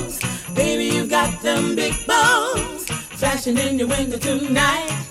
Baby, 1.19 1.35
you 1.35 1.35
got 1.35 1.41
them 1.41 1.75
big 1.75 2.07
balls. 2.07 2.85
Flashing 3.19 3.57
in 3.57 3.77
your 3.77 3.89
window 3.89 4.17
tonight. 4.17 5.05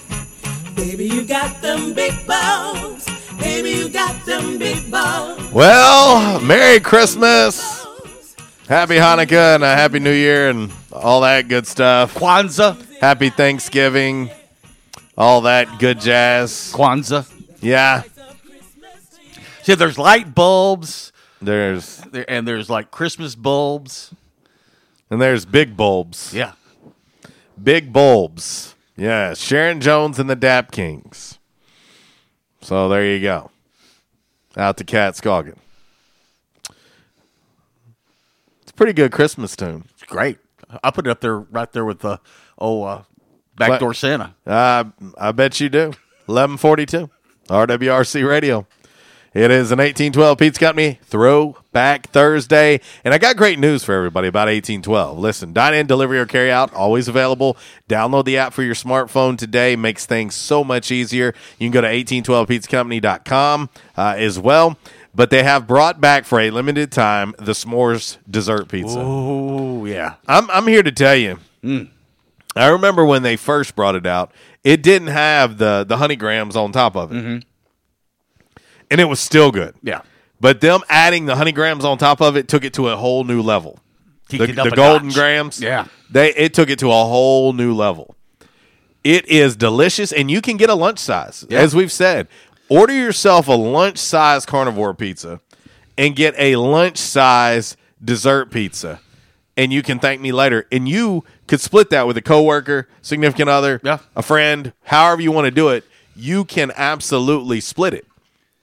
Baby, 0.75 1.05
you 1.05 1.25
got 1.25 1.61
them 1.61 1.93
big 1.93 2.27
balls. 2.27 3.07
Baby, 3.39 3.71
you 3.73 3.89
got 3.91 4.25
them 4.25 4.59
big 4.59 4.91
balls. 4.91 5.53
Well, 5.53 6.41
Merry 6.41 6.81
Christmas, 6.81 7.85
Happy 8.69 8.95
Hanukkah, 8.95 9.57
and 9.57 9.63
a 9.63 9.75
Happy 9.75 9.99
New 9.99 10.13
Year, 10.13 10.49
and 10.49 10.73
all 10.93 11.21
that 11.21 11.49
good 11.49 11.67
stuff. 11.67 12.15
Kwanzaa. 12.15 12.83
Happy 13.01 13.29
Thanksgiving. 13.29 14.31
All 15.17 15.43
that 15.43 15.79
good 15.79 16.01
jazz. 16.01 16.73
Kwanzaa. 16.75 17.31
Yeah. 17.61 18.03
See, 19.63 19.75
there's 19.75 19.99
light 19.99 20.35
bulbs. 20.35 21.13
There's 21.43 22.03
and 22.27 22.49
there's 22.49 22.71
like 22.71 22.91
Christmas 22.91 23.35
bulbs. 23.35 24.15
And 25.11 25.21
there's 25.21 25.45
big 25.45 25.77
bulbs. 25.77 26.35
Yeah. 26.35 26.53
Big 27.63 27.93
bulbs. 27.93 28.75
Yeah. 28.97 29.35
Sharon 29.35 29.81
Jones 29.81 30.19
and 30.19 30.29
the 30.29 30.37
Dap 30.37 30.71
Kings. 30.71 31.39
So 32.61 32.89
there 32.89 33.05
you 33.05 33.21
go. 33.21 33.51
Out 34.57 34.77
to 34.79 34.85
Cat 34.85 35.15
Scoggin. 35.15 35.57
It's 38.63 38.71
a 38.71 38.75
pretty 38.75 38.93
good 38.93 39.13
Christmas 39.13 39.57
tune. 39.57 39.85
It's 39.95 40.03
great. 40.03 40.39
I 40.83 40.91
put 40.91 41.07
it 41.07 41.11
up 41.11 41.21
there 41.21 41.39
right 41.39 41.73
there 41.73 41.85
with 41.85 42.01
the 42.01 42.21
oh 42.59 42.83
uh, 42.83 43.03
backdoor 43.57 43.95
Santa. 43.95 44.35
Uh, 44.47 44.85
I 45.17 45.33
bet 45.33 45.61
you 45.61 45.69
do. 45.69 45.87
1142. 46.27 47.09
RWRC 47.49 48.29
Radio. 48.29 48.67
It 49.35 49.51
is 49.51 49.71
an 49.71 49.79
1812 49.79 50.39
Pizza 50.39 50.59
Company 50.59 50.99
Throwback 51.03 52.09
Thursday. 52.09 52.81
And 53.05 53.13
I 53.13 53.19
got 53.19 53.37
great 53.37 53.59
news 53.59 53.85
for 53.85 53.95
everybody 53.95 54.27
about 54.27 54.47
1812. 54.47 55.19
Listen, 55.19 55.53
dine 55.53 55.75
in, 55.75 55.87
delivery, 55.87 56.19
or 56.19 56.25
carry 56.25 56.51
out, 56.51 56.73
always 56.73 57.09
available. 57.09 57.57
Download 57.89 58.25
the 58.25 58.39
app 58.39 58.55
for 58.55 58.63
your 58.63 58.75
smartphone 58.75 59.37
today. 59.37 59.77
Makes 59.77 60.07
things 60.07 60.35
so 60.35 60.65
much 60.65 60.91
easier. 60.91 61.35
You 61.59 61.67
can 61.67 61.73
go 61.73 61.83
to 61.83 61.89
1812pizzacompany.com 61.89 63.69
uh, 63.99 64.15
as 64.17 64.39
well. 64.39 64.79
But 65.15 65.29
they 65.31 65.43
have 65.43 65.67
brought 65.67 66.01
back 66.01 66.25
for 66.25 66.41
a 66.41 66.51
limited 66.51 66.91
time 66.91 67.35
the 67.39 67.53
s'mores 67.53 68.17
dessert 68.31 68.69
pizza. 68.69 68.99
Oh, 68.99 69.85
yeah. 69.85 70.15
I'm, 70.27 70.51
I'm 70.51 70.67
here 70.67 70.83
to 70.83 70.93
tell 70.93 71.17
you. 71.17 71.39
I 72.57 72.69
remember 72.69 73.05
when 73.05 73.23
they 73.23 73.37
first 73.37 73.77
brought 73.77 73.95
it 73.95 74.07
out, 74.07 74.33
it 74.65 74.83
didn't 74.83 75.09
have 75.09 75.59
the, 75.59 75.85
the 75.87 75.99
honey 75.99 76.17
grahams 76.17 76.57
on 76.57 76.73
top 76.73 76.97
of 76.97 77.13
it 77.13 77.45
and 78.90 79.01
it 79.01 79.05
was 79.06 79.20
still 79.20 79.51
good. 79.51 79.74
Yeah. 79.82 80.02
But 80.40 80.60
them 80.60 80.81
adding 80.89 81.27
the 81.27 81.36
honey 81.36 81.52
grahams 81.52 81.85
on 81.85 81.98
top 81.98 82.20
of 82.20 82.36
it 82.36 82.47
took 82.48 82.65
it 82.65 82.73
to 82.74 82.89
a 82.89 82.97
whole 82.97 83.24
new 83.24 83.43
level. 83.43 83.78
Kicked 84.28 84.55
The, 84.56 84.62
the 84.65 84.70
golden 84.70 85.09
notch. 85.09 85.15
grams, 85.16 85.60
Yeah. 85.60 85.86
they 86.10 86.35
it 86.35 86.55
took 86.55 86.70
it 86.70 86.78
to 86.81 86.89
a 86.89 87.05
whole 87.05 87.52
new 87.52 87.74
level. 87.74 88.15
It 89.05 89.27
is 89.28 89.56
delicious, 89.56 90.12
and 90.12 90.31
you 90.31 90.40
can 90.40 90.56
get 90.56 90.69
a 90.70 90.74
lunch 90.74 90.98
size. 90.98 91.47
Yeah. 91.48 91.60
As 91.60 91.74
we've 91.74 91.93
said, 91.93 92.28
order 92.69 92.93
yourself 92.93 93.48
a 93.48 93.52
lunch 93.52 93.97
size 93.98 94.44
carnivore 94.44 94.93
pizza 94.94 95.40
and 95.97 96.15
get 96.15 96.35
a 96.39 96.56
lunch 96.56 96.98
size 96.98 97.77
dessert 98.05 98.51
pizza, 98.51 99.01
and 99.56 99.73
you 99.73 99.82
can 99.82 99.98
thank 99.98 100.20
me 100.20 100.31
later. 100.31 100.66
And 100.70 100.89
you 100.89 101.24
could 101.47 101.60
split 101.60 101.90
that 101.90 102.06
with 102.06 102.16
a 102.16 102.23
coworker, 102.23 102.86
significant 103.02 103.48
other, 103.48 103.81
Yeah. 103.82 103.98
a 104.15 104.23
friend, 104.23 104.73
however 104.85 105.23
you 105.23 105.32
want 105.32 105.47
to 105.47 105.51
do 105.51 105.69
it. 105.70 105.85
You 106.15 106.44
can 106.44 106.73
absolutely 106.77 107.60
split 107.60 107.94
it 107.94 108.06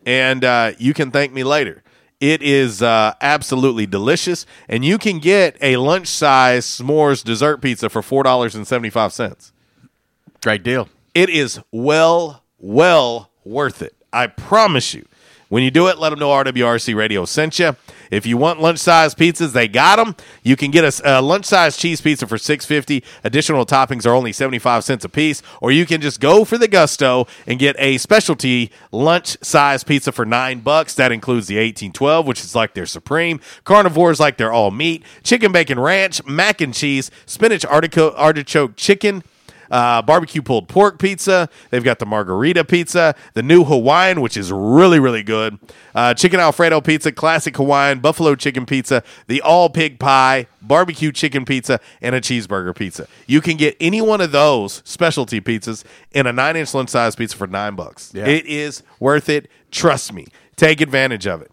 and 0.05 0.43
uh, 0.43 0.71
you 0.77 0.93
can 0.93 1.11
thank 1.11 1.33
me 1.33 1.43
later. 1.43 1.83
It 2.21 2.41
is 2.41 2.81
uh, 2.81 3.13
absolutely 3.21 3.85
delicious, 3.85 4.45
and 4.69 4.85
you 4.85 4.97
can 4.97 5.19
get 5.19 5.57
a 5.61 5.77
lunch 5.77 6.07
size 6.07 6.65
s'mores 6.65 7.23
dessert 7.23 7.57
pizza 7.61 7.89
for 7.89 8.01
four 8.01 8.23
dollars 8.23 8.55
and 8.55 8.65
seventy 8.65 8.89
five 8.89 9.11
cents. 9.11 9.51
Great 10.41 10.63
deal. 10.63 10.87
It 11.13 11.29
is 11.29 11.59
well, 11.71 12.43
well 12.57 13.31
worth 13.43 13.81
it. 13.81 13.95
I 14.13 14.27
promise 14.27 14.93
you. 14.93 15.05
When 15.55 15.63
you 15.63 15.71
do 15.71 15.87
it, 15.87 15.97
let 15.99 16.09
them 16.09 16.19
know 16.19 16.31
RWRC 16.31 16.93
Radio 16.97 17.23
sent 17.23 17.59
you. 17.59 17.77
If 18.11 18.25
you 18.25 18.35
want 18.35 18.59
lunch 18.59 18.79
size 18.79 19.15
pizzas, 19.15 19.53
they 19.53 19.69
got 19.69 19.95
them. 19.95 20.17
You 20.43 20.57
can 20.57 20.69
get 20.69 20.83
a, 20.83 21.09
a 21.09 21.19
uh, 21.19 21.21
lunch 21.21 21.45
size 21.45 21.77
cheese 21.77 22.01
pizza 22.01 22.27
for 22.27 22.37
six 22.37 22.65
fifty. 22.65 23.05
Additional 23.23 23.65
toppings 23.65 24.05
are 24.05 24.13
only 24.13 24.33
seventy 24.33 24.59
five 24.59 24.83
cents 24.83 25.05
a 25.05 25.09
piece. 25.09 25.41
Or 25.61 25.71
you 25.71 25.85
can 25.85 26.01
just 26.01 26.19
go 26.19 26.43
for 26.43 26.57
the 26.57 26.67
gusto 26.67 27.25
and 27.47 27.57
get 27.57 27.77
a 27.79 27.97
specialty 27.99 28.69
lunch 28.91 29.37
size 29.41 29.85
pizza 29.85 30.11
for 30.11 30.25
nine 30.25 30.59
bucks. 30.59 30.93
That 30.93 31.13
includes 31.13 31.47
the 31.47 31.57
eighteen 31.57 31.93
twelve, 31.93 32.27
which 32.27 32.41
is 32.41 32.53
like 32.53 32.73
their 32.73 32.85
supreme. 32.85 33.39
Carnivores 33.63 34.19
like 34.19 34.35
their 34.35 34.51
all 34.51 34.71
meat, 34.71 35.05
chicken 35.23 35.53
bacon 35.53 35.79
ranch, 35.79 36.21
mac 36.25 36.59
and 36.59 36.73
cheese, 36.73 37.09
spinach 37.25 37.63
artichoke 37.63 38.75
chicken 38.75 39.23
uh, 39.75 40.01
barbecue 40.01 40.41
pulled 40.41 40.69
pork 40.69 40.99
pizza. 40.99 41.49
They've 41.69 41.83
got 41.83 41.99
the 41.99 42.05
margarita 42.05 42.63
pizza, 42.63 43.13
the 43.33 43.43
new 43.43 43.65
Hawaiian, 43.65 44.21
which 44.21 44.37
is 44.37 44.49
really, 44.49 44.99
really 44.99 45.21
good. 45.21 45.59
Uh, 45.93 46.13
chicken 46.13 46.39
Alfredo 46.39 46.79
pizza, 46.79 47.11
classic 47.11 47.57
Hawaiian, 47.57 47.99
buffalo 47.99 48.35
chicken 48.35 48.65
pizza, 48.65 49.03
the 49.27 49.41
all 49.41 49.69
pig 49.69 49.99
pie, 49.99 50.47
barbecue 50.61 51.11
chicken 51.11 51.43
pizza, 51.43 51.81
and 52.01 52.15
a 52.15 52.21
cheeseburger 52.21 52.73
pizza. 52.73 53.05
You 53.27 53.41
can 53.41 53.57
get 53.57 53.75
any 53.81 54.01
one 54.01 54.21
of 54.21 54.31
those 54.31 54.81
specialty 54.85 55.41
pizzas 55.41 55.83
in 56.13 56.25
a 56.25 56.31
nine 56.31 56.55
inch 56.55 56.73
lunch 56.73 56.89
size 56.89 57.17
pizza 57.17 57.35
for 57.35 57.47
nine 57.47 57.75
bucks. 57.75 58.13
Yeah. 58.13 58.27
It 58.27 58.45
is 58.45 58.81
worth 59.01 59.27
it. 59.27 59.49
Trust 59.71 60.13
me. 60.13 60.27
Take 60.55 60.79
advantage 60.79 61.27
of 61.27 61.41
it. 61.41 61.51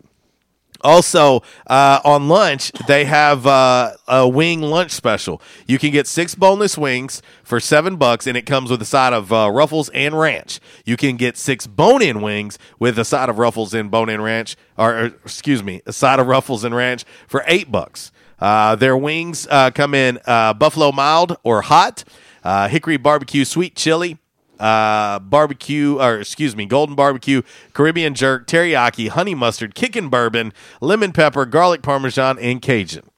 Also, 0.83 1.43
uh, 1.67 2.01
on 2.05 2.29
lunch, 2.29 2.73
they 2.87 3.05
have 3.05 3.47
uh, 3.47 3.93
a 4.09 4.29
wing 4.29 4.61
lunch 4.61 4.91
special. 4.91 5.41
You 5.67 5.79
can 5.79 5.91
get 5.91 6.07
six 6.07 6.35
boneless 6.35 6.77
wings 6.77 7.23
for 7.45 7.61
seven 7.61 7.97
bucks, 7.97 8.27
and 8.27 8.37
it 8.37 8.47
comes 8.47 8.71
with 8.71 8.83
a 8.83 8.87
side 8.87 9.13
of 9.13 9.33
uh, 9.33 9.51
Ruffles 9.53 9.89
and 9.91 10.19
Ranch. 10.19 10.61
You 10.85 10.97
can 10.97 11.17
get 11.17 11.37
six 11.37 11.67
bone-in 11.67 12.21
wings 12.21 12.59
with 12.79 12.99
a 12.99 13.05
side 13.05 13.29
of 13.29 13.39
Ruffles 13.39 13.75
and 13.75 13.91
bone-in 13.91 14.21
ranch, 14.21 14.57
or, 14.77 14.95
or, 14.95 15.05
excuse 15.25 15.63
me, 15.63 15.83
a 15.87 15.93
side 15.93 16.19
of 16.19 16.27
Ruffles 16.27 16.65
and 16.65 16.75
Ranch 16.75 17.05
for 17.29 17.45
eight 17.47 17.71
bucks. 17.71 18.11
Uh, 18.39 18.75
their 18.75 18.97
wings 18.97 19.47
uh, 19.51 19.71
come 19.71 19.95
in 19.95 20.19
uh, 20.27 20.53
buffalo 20.53 20.91
mild 20.91 21.37
or 21.45 21.63
hot, 21.63 22.03
hickory 22.45 22.97
barbecue 22.97 23.45
sweet 23.45 23.77
chili, 23.77 24.19
uh, 24.59 25.19
barbecue, 25.19 25.99
or 26.01 26.21
excuse 26.21 26.55
me, 26.55 26.67
golden 26.67 26.95
barbecue, 26.95 27.43
Caribbean 27.73 28.15
jerk, 28.15 28.47
teriyaki, 28.47 29.09
honey 29.09 29.35
mustard, 29.35 29.75
kickin' 29.75 30.09
bourbon, 30.09 30.53
lemon 30.81 31.13
pepper, 31.13 31.45
garlic 31.45 31.83
parmesan, 31.83 32.39
and 32.39 32.63
Cajun. 32.63 33.09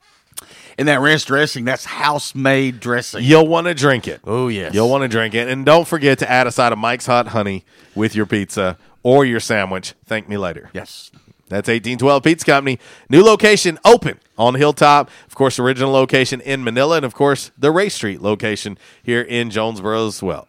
And 0.76 0.88
that 0.88 1.00
ranch 1.00 1.26
dressing, 1.26 1.64
that's 1.64 1.84
house 1.84 2.34
made 2.34 2.80
dressing. 2.80 3.22
You'll 3.22 3.46
want 3.46 3.68
to 3.68 3.74
drink 3.74 4.08
it. 4.08 4.20
Oh, 4.24 4.48
yes. 4.48 4.74
You'll 4.74 4.90
want 4.90 5.02
to 5.02 5.08
drink 5.08 5.34
it. 5.34 5.48
And 5.48 5.64
don't 5.64 5.86
forget 5.86 6.18
to 6.18 6.30
add 6.30 6.46
a 6.46 6.52
side 6.52 6.72
of 6.72 6.78
Mike's 6.78 7.06
Hot 7.06 7.28
Honey 7.28 7.64
with 7.94 8.16
your 8.16 8.26
pizza 8.26 8.76
or 9.02 9.24
your 9.24 9.38
sandwich. 9.38 9.94
Thank 10.04 10.28
me 10.28 10.36
later. 10.36 10.70
Yes. 10.72 11.12
That's 11.48 11.68
1812 11.68 12.22
Pizza 12.22 12.46
Company. 12.46 12.80
New 13.08 13.22
location 13.22 13.78
open 13.84 14.18
on 14.36 14.54
Hilltop. 14.54 15.10
Of 15.26 15.34
course, 15.34 15.58
original 15.58 15.92
location 15.92 16.40
in 16.40 16.64
Manila. 16.64 16.96
And 16.96 17.04
of 17.04 17.14
course, 17.14 17.52
the 17.56 17.70
Ray 17.70 17.88
Street 17.90 18.20
location 18.20 18.78
here 19.02 19.20
in 19.20 19.50
Jonesboro 19.50 20.08
as 20.08 20.22
well. 20.22 20.48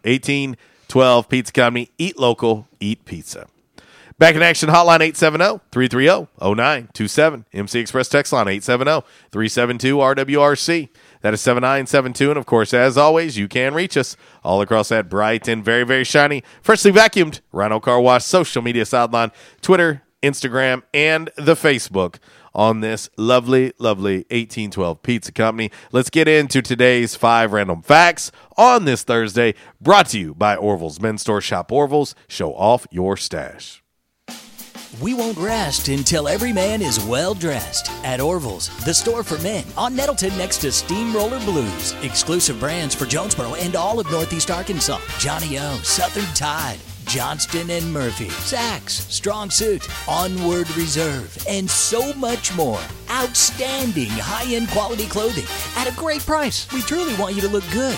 1812 0.90 1.30
Pizza 1.30 1.52
Company. 1.52 1.90
Eat 1.98 2.20
local, 2.20 2.68
eat 2.80 3.06
pizza. 3.06 3.48
Back 4.18 4.36
in 4.36 4.42
action, 4.42 4.70
hotline 4.70 5.02
870 5.02 5.60
330 5.72 6.30
0927. 6.40 7.46
MC 7.52 7.80
Express 7.80 8.08
text 8.08 8.32
line 8.32 8.48
870 8.48 9.06
372 9.32 9.98
RWRC. 9.98 10.90
That 11.22 11.34
is 11.34 11.42
7972. 11.42 12.30
And 12.30 12.38
of 12.38 12.46
course, 12.46 12.74
as 12.74 12.98
always, 12.98 13.38
you 13.38 13.50
can 13.50 13.74
reach 13.74 13.98
us 13.98 14.16
all 14.42 14.62
across 14.62 14.88
that 14.90 15.10
bright 15.10 15.50
and 15.50 15.66
very, 15.66 15.84
very 15.84 16.06
shiny, 16.06 16.44
freshly 16.62 16.94
vacuumed 16.94 17.42
Rhino 17.52 17.82
Car 17.82 18.00
Wash 18.00 18.24
social 18.24 18.62
media 18.62 18.86
sideline, 18.86 19.32
Twitter, 19.62 20.04
Instagram, 20.24 20.84
and 20.94 21.30
the 21.36 21.56
Facebook 21.56 22.20
on 22.56 22.80
this 22.80 23.10
lovely, 23.18 23.74
lovely 23.78 24.20
1812 24.32 25.04
Pizza 25.04 25.32
Company. 25.32 25.70
Let's 25.92 26.10
get 26.10 26.28
into 26.28 26.62
today's 26.62 27.16
five 27.16 27.54
random 27.54 27.82
facts 27.82 28.32
on 28.58 28.86
this 28.86 29.04
Thursday, 29.04 29.54
brought 29.80 30.08
to 30.08 30.20
you 30.20 30.34
by 30.34 30.56
Orville's 30.56 31.00
Men's 31.00 31.22
Store. 31.22 31.42
Shop 31.42 31.72
Orville's, 31.72 32.16
show 32.28 32.54
off 32.54 32.88
your 32.90 33.18
stash. 33.18 33.84
We 35.02 35.14
won't 35.14 35.38
rest 35.38 35.90
until 35.90 36.30
every 36.30 36.54
man 36.54 36.82
is 36.82 37.04
well 37.04 37.34
dressed. 37.34 37.92
At 38.06 38.22
Orville's, 38.22 38.70
the 38.86 38.94
store 38.94 39.24
for 39.24 39.38
men, 39.40 39.66
on 39.78 39.94
Nettleton 39.94 40.38
next 40.38 40.60
to 40.60 40.72
Steamroller 40.72 41.40
Blues. 41.40 41.94
Exclusive 42.02 42.60
brands 42.62 42.96
for 42.96 43.06
Jonesboro 43.06 43.56
and 43.56 43.76
all 43.76 44.00
of 44.00 44.10
Northeast 44.10 44.52
Arkansas. 44.52 45.00
Johnny 45.20 45.60
O, 45.60 45.80
Southern 45.84 46.34
Tide, 46.34 46.80
Johnston 47.08 47.70
and 47.70 47.92
Murphy, 47.92 48.28
Saks, 48.28 48.90
Strong 49.12 49.52
Suit, 49.52 49.88
Onward 50.08 50.70
Reserve, 50.76 51.38
and 51.48 51.70
so 51.70 52.14
much 52.14 52.56
more. 52.56 52.82
Outstanding 53.10 54.10
high-end 54.10 54.70
quality 54.70 55.06
clothing 55.06 55.46
at 55.78 55.88
a 55.88 55.96
great 55.96 56.22
price. 56.22 56.72
We 56.72 56.82
truly 56.82 57.14
want 57.16 57.36
you 57.36 57.42
to 57.42 57.48
look 57.48 57.64
good 57.72 57.98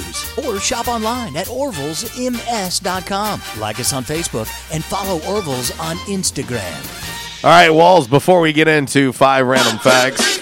Blues. 0.00 0.38
Or 0.38 0.58
shop 0.60 0.88
online 0.88 1.36
at 1.36 1.46
orvillesms.com. 1.46 3.42
Like 3.60 3.80
us 3.80 3.92
on 3.92 4.04
Facebook 4.04 4.48
and 4.72 4.82
follow 4.84 5.20
Orville's 5.32 5.70
on 5.78 5.96
Instagram. 5.98 7.44
All 7.44 7.50
right, 7.50 7.70
Walls, 7.70 8.06
before 8.08 8.40
we 8.40 8.52
get 8.52 8.68
into 8.68 9.12
five 9.12 9.46
random 9.46 9.78
facts. 9.82 10.38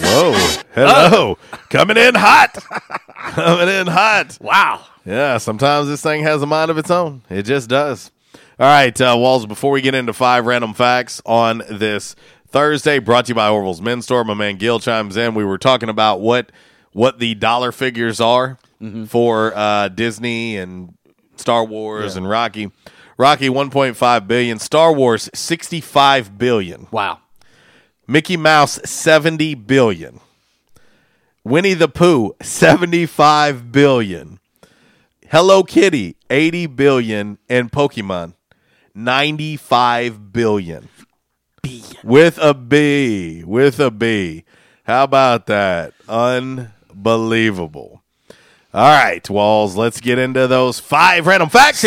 Whoa. 0.00 0.32
Hello. 0.74 1.38
Coming 1.70 1.96
in 1.96 2.14
hot. 2.14 2.54
Coming 3.16 3.68
in 3.68 3.86
hot. 3.88 4.38
Wow. 4.40 4.84
Yeah, 5.04 5.38
sometimes 5.38 5.88
this 5.88 6.02
thing 6.02 6.22
has 6.22 6.42
a 6.42 6.46
mind 6.46 6.70
of 6.70 6.78
its 6.78 6.90
own. 6.90 7.22
It 7.30 7.42
just 7.42 7.68
does. 7.68 8.10
All 8.60 8.66
right, 8.66 9.00
uh, 9.00 9.14
Walls, 9.16 9.46
before 9.46 9.70
we 9.70 9.80
get 9.80 9.94
into 9.94 10.12
five 10.12 10.44
random 10.44 10.74
facts 10.74 11.22
on 11.24 11.62
this 11.70 12.16
Thursday, 12.48 12.98
brought 12.98 13.26
to 13.26 13.30
you 13.30 13.34
by 13.34 13.48
Orville's 13.48 13.80
Men's 13.80 14.04
Store, 14.04 14.24
my 14.24 14.34
man 14.34 14.56
Gil 14.56 14.80
chimes 14.80 15.16
in. 15.16 15.34
We 15.34 15.44
were 15.44 15.58
talking 15.58 15.88
about 15.88 16.20
what 16.20 16.50
what 16.92 17.18
the 17.18 17.34
dollar 17.34 17.72
figures 17.72 18.20
are 18.20 18.58
for 19.06 19.56
uh, 19.56 19.88
Disney 19.88 20.56
and 20.56 20.94
Star 21.36 21.64
Wars 21.64 22.16
and 22.16 22.28
Rocky. 22.28 22.70
Rocky 23.16 23.48
1.5 23.48 24.26
billion, 24.28 24.58
Star 24.60 24.92
Wars 24.92 25.28
65 25.34 26.38
billion. 26.38 26.86
Wow. 26.92 27.18
Mickey 28.06 28.36
Mouse 28.36 28.80
70 28.84 29.54
billion. 29.56 30.20
Winnie 31.44 31.74
the 31.74 31.88
Pooh 31.88 32.34
75 32.40 33.72
billion. 33.72 34.38
Hello 35.30 35.62
Kitty 35.62 36.16
80 36.30 36.66
billion 36.66 37.38
and 37.48 37.72
Pokemon 37.72 38.34
95 38.94 40.32
billion. 40.32 40.88
With 42.04 42.38
a 42.38 42.54
B, 42.54 43.42
with 43.44 43.80
a 43.80 43.90
B. 43.90 44.44
How 44.84 45.04
about 45.04 45.46
that? 45.46 45.92
Unbelievable. 46.98 48.02
All 48.74 48.90
right, 48.90 49.28
Walls, 49.30 49.76
let's 49.76 50.00
get 50.00 50.18
into 50.18 50.48
those 50.48 50.80
five 50.80 51.26
random 51.26 51.48
facts 51.48 51.80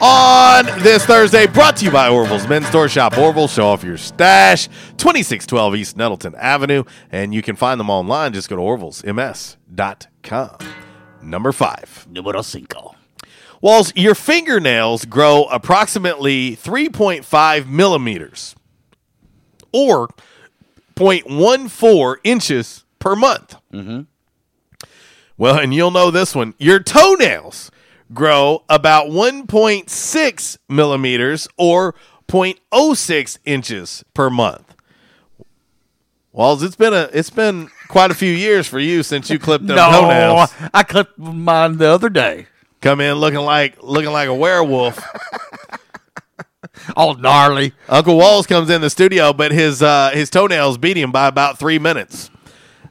on 0.00 0.66
this 0.82 1.04
Thursday. 1.06 1.46
Brought 1.46 1.78
to 1.78 1.86
you 1.86 1.90
by 1.90 2.08
Orville's 2.10 2.46
Men's 2.46 2.66
Store 2.68 2.88
Shop. 2.88 3.16
Orville, 3.18 3.48
show 3.48 3.66
off 3.66 3.82
your 3.82 3.96
stash. 3.96 4.66
2612 4.98 5.76
East 5.76 5.96
Nettleton 5.96 6.34
Avenue. 6.36 6.84
And 7.10 7.34
you 7.34 7.42
can 7.42 7.56
find 7.56 7.80
them 7.80 7.90
online. 7.90 8.32
Just 8.34 8.48
go 8.50 8.56
to 8.56 8.62
orvillesms.com. 8.62 10.58
Number 11.22 11.52
five. 11.52 12.06
Numero 12.10 12.42
cinco. 12.42 12.94
Walls, 13.60 13.92
your 13.96 14.14
fingernails 14.14 15.04
grow 15.06 15.44
approximately 15.44 16.54
3.5 16.56 17.66
millimeters 17.66 18.54
or 19.72 20.08
0.14 20.96 22.16
inches 22.24 22.84
per 23.00 23.16
month. 23.16 23.56
Mm-hmm. 23.72 24.02
Well, 25.36 25.58
and 25.58 25.74
you'll 25.74 25.90
know 25.90 26.12
this 26.12 26.34
one. 26.34 26.54
Your 26.58 26.78
toenails 26.78 27.72
grow 28.12 28.62
about 28.68 29.08
1.6 29.08 30.58
millimeters 30.68 31.48
or 31.56 31.94
0.06 32.28 33.38
inches 33.44 34.04
per 34.14 34.30
month. 34.30 34.74
Walls, 36.32 36.62
it's 36.62 36.76
been 36.76 36.94
a 36.94 37.08
it's 37.12 37.30
been 37.30 37.70
quite 37.88 38.12
a 38.12 38.14
few 38.14 38.32
years 38.32 38.68
for 38.68 38.78
you 38.78 39.02
since 39.02 39.30
you 39.30 39.38
clipped 39.38 39.66
them 39.66 39.76
No, 39.76 39.90
toenails. 39.90 40.52
I 40.72 40.84
clipped 40.84 41.18
mine 41.18 41.78
the 41.78 41.88
other 41.88 42.08
day. 42.08 42.46
Come 42.80 43.00
in 43.00 43.16
looking 43.16 43.40
like 43.40 43.82
looking 43.82 44.12
like 44.12 44.28
a 44.28 44.34
werewolf. 44.34 45.02
All 46.96 47.14
gnarly. 47.14 47.72
Uncle 47.88 48.16
Walls 48.16 48.46
comes 48.46 48.70
in 48.70 48.80
the 48.80 48.90
studio, 48.90 49.32
but 49.32 49.50
his 49.52 49.82
uh, 49.82 50.10
his 50.12 50.30
toenails 50.30 50.78
beat 50.78 50.96
him 50.96 51.10
by 51.10 51.26
about 51.26 51.58
three 51.58 51.78
minutes. 51.78 52.30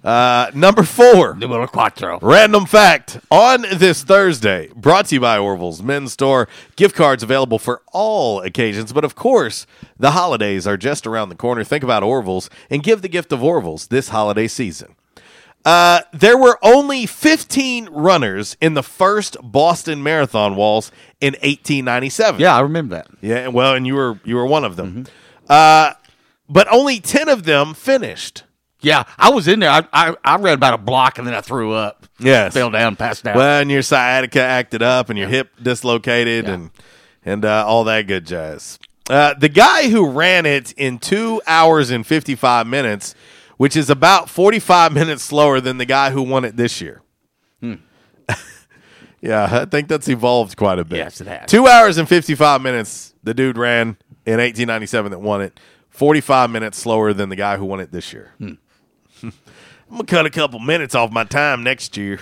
Uh, 0.03 0.49
number 0.53 0.83
four. 0.83 1.35
Numero 1.35 1.67
cuatro. 1.67 2.19
Random 2.21 2.65
fact 2.65 3.19
on 3.29 3.63
this 3.73 4.03
Thursday, 4.03 4.69
brought 4.75 5.07
to 5.07 5.15
you 5.15 5.21
by 5.21 5.37
Orville's 5.37 5.83
Men's 5.83 6.13
Store. 6.13 6.47
Gift 6.77 6.95
cards 6.95 7.21
available 7.21 7.59
for 7.59 7.81
all 7.91 8.41
occasions, 8.41 8.93
but 8.93 9.03
of 9.03 9.15
course, 9.15 9.65
the 9.97 10.11
holidays 10.11 10.65
are 10.65 10.77
just 10.77 11.05
around 11.05 11.29
the 11.29 11.35
corner. 11.35 11.63
Think 11.63 11.83
about 11.83 12.01
Orville's 12.03 12.49
and 12.69 12.81
give 12.81 13.01
the 13.01 13.09
gift 13.09 13.31
of 13.33 13.43
Orville's 13.43 13.87
this 13.87 14.09
holiday 14.09 14.47
season. 14.47 14.95
Uh, 15.65 16.01
there 16.13 16.37
were 16.37 16.57
only 16.63 17.05
15 17.05 17.89
runners 17.89 18.55
in 18.61 18.75
the 18.75 18.83
first 18.83 19.35
Boston 19.43 20.01
Marathon 20.01 20.55
walls 20.55 20.89
in 21.19 21.33
1897. 21.33 22.39
Yeah, 22.39 22.55
I 22.55 22.61
remember 22.61 22.95
that. 22.95 23.07
Yeah, 23.19 23.49
well, 23.49 23.75
and 23.75 23.85
you 23.85 23.95
were 23.95 24.19
you 24.23 24.35
were 24.35 24.45
one 24.45 24.63
of 24.63 24.77
them. 24.77 25.05
Uh, 25.49 25.93
but 26.47 26.71
only 26.71 27.01
10 27.01 27.27
of 27.27 27.43
them 27.43 27.73
finished. 27.73 28.43
Yeah, 28.81 29.03
I 29.17 29.29
was 29.31 29.47
in 29.47 29.59
there. 29.59 29.69
I, 29.69 29.83
I, 29.91 30.15
I 30.23 30.37
read 30.37 30.53
about 30.53 30.73
a 30.73 30.77
block 30.77 31.17
and 31.17 31.27
then 31.27 31.33
I 31.33 31.41
threw 31.41 31.73
up. 31.73 32.05
Yes. 32.17 32.53
Fell 32.53 32.69
down, 32.71 32.95
passed 32.95 33.27
out. 33.27 33.35
Well, 33.35 33.61
and 33.61 33.69
your 33.69 33.81
sciatica 33.81 34.41
acted 34.41 34.81
up, 34.81 35.09
and 35.09 35.19
your 35.19 35.27
hip 35.27 35.51
dislocated, 35.61 36.47
and 36.47 36.71
and 37.25 37.43
uh, 37.45 37.65
all 37.67 37.83
that 37.85 38.03
good 38.07 38.25
jazz. 38.25 38.79
Uh, 39.09 39.33
the 39.33 39.49
guy 39.49 39.89
who 39.89 40.09
ran 40.09 40.45
it 40.45 40.71
in 40.73 40.97
two 40.99 41.41
hours 41.45 41.89
and 41.91 42.05
fifty 42.07 42.35
five 42.35 42.67
minutes, 42.67 43.15
which 43.57 43.75
is 43.75 43.89
about 43.89 44.29
forty 44.29 44.59
five 44.59 44.93
minutes 44.93 45.23
slower 45.23 45.59
than 45.59 45.77
the 45.77 45.85
guy 45.85 46.11
who 46.11 46.21
won 46.21 46.45
it 46.45 46.55
this 46.55 46.79
year. 46.81 47.01
Hmm. 47.61 47.75
Yeah, 49.21 49.49
I 49.51 49.65
think 49.65 49.89
that's 49.89 50.07
evolved 50.07 50.55
quite 50.55 50.79
a 50.79 50.85
bit. 50.85 50.95
Yes, 50.97 51.19
it 51.19 51.27
has. 51.27 51.49
Two 51.49 51.67
hours 51.67 51.97
and 51.97 52.07
fifty 52.07 52.35
five 52.35 52.61
minutes. 52.61 53.13
The 53.21 53.33
dude 53.33 53.57
ran 53.57 53.97
in 54.25 54.39
eighteen 54.39 54.67
ninety 54.67 54.85
seven 54.87 55.11
that 55.11 55.19
won 55.19 55.41
it. 55.41 55.59
Forty 55.89 56.21
five 56.21 56.49
minutes 56.49 56.77
slower 56.77 57.11
than 57.11 57.27
the 57.27 57.35
guy 57.35 57.57
who 57.57 57.65
won 57.65 57.81
it 57.81 57.91
this 57.91 58.13
year. 58.13 58.31
Hmm. 58.37 58.53
I'm 59.89 59.97
gonna 59.97 60.03
cut 60.05 60.25
a 60.25 60.29
couple 60.29 60.59
minutes 60.59 60.93
off 60.93 61.11
my 61.11 61.23
time 61.23 61.63
next 61.63 61.97
year. 61.97 62.19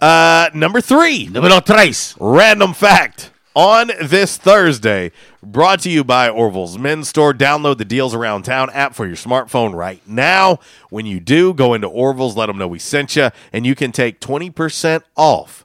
Uh, 0.00 0.50
number 0.52 0.80
three. 0.80 1.28
Numero 1.28 1.60
tres. 1.60 2.16
Random 2.18 2.74
fact 2.74 3.30
on 3.54 3.92
this 4.02 4.36
Thursday. 4.36 5.12
Brought 5.44 5.80
to 5.80 5.90
you 5.90 6.02
by 6.02 6.28
Orville's 6.28 6.78
Men's 6.78 7.08
Store. 7.08 7.32
Download 7.32 7.78
the 7.78 7.84
Deals 7.84 8.14
Around 8.14 8.42
Town 8.42 8.68
app 8.70 8.94
for 8.94 9.06
your 9.06 9.14
smartphone 9.16 9.74
right 9.74 10.00
now. 10.08 10.58
When 10.90 11.06
you 11.06 11.20
do, 11.20 11.54
go 11.54 11.74
into 11.74 11.86
Orville's, 11.86 12.36
let 12.36 12.46
them 12.46 12.58
know 12.58 12.66
we 12.66 12.78
sent 12.80 13.14
you, 13.14 13.30
and 13.52 13.64
you 13.64 13.74
can 13.76 13.92
take 13.92 14.20
20% 14.20 15.02
off 15.16 15.64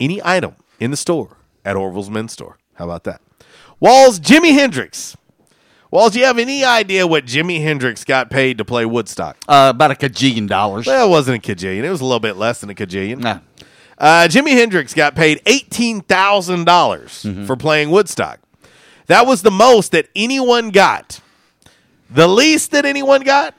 any 0.00 0.20
item 0.24 0.56
in 0.80 0.90
the 0.90 0.96
store 0.96 1.36
at 1.64 1.76
Orville's 1.76 2.10
Men's 2.10 2.32
Store. 2.32 2.58
How 2.74 2.86
about 2.86 3.04
that? 3.04 3.20
Walls, 3.80 4.18
Jimi 4.18 4.52
Hendrix. 4.52 5.16
Walls, 5.90 6.12
do 6.12 6.18
you 6.18 6.26
have 6.26 6.38
any 6.38 6.64
idea 6.64 7.06
what 7.06 7.24
Jimi 7.24 7.62
Hendrix 7.62 8.04
got 8.04 8.28
paid 8.30 8.58
to 8.58 8.64
play 8.64 8.84
Woodstock? 8.84 9.38
Uh, 9.48 9.72
about 9.74 9.90
a 9.90 9.94
kajillion 9.94 10.46
dollars. 10.46 10.86
Well, 10.86 11.06
it 11.06 11.10
wasn't 11.10 11.46
a 11.46 11.54
kajillion. 11.54 11.82
It 11.82 11.90
was 11.90 12.02
a 12.02 12.04
little 12.04 12.20
bit 12.20 12.36
less 12.36 12.60
than 12.60 12.68
a 12.68 12.74
kajillion. 12.74 13.40
Uh, 13.96 14.28
Jimi 14.30 14.50
Hendrix 14.52 14.92
got 14.94 15.16
paid 15.16 15.42
$18,000 15.46 17.46
for 17.46 17.56
playing 17.56 17.90
Woodstock. 17.90 18.38
That 19.06 19.26
was 19.26 19.42
the 19.42 19.50
most 19.50 19.92
that 19.92 20.08
anyone 20.14 20.70
got. 20.70 21.20
The 22.10 22.28
least 22.28 22.70
that 22.72 22.84
anyone 22.84 23.22
got. 23.22 23.54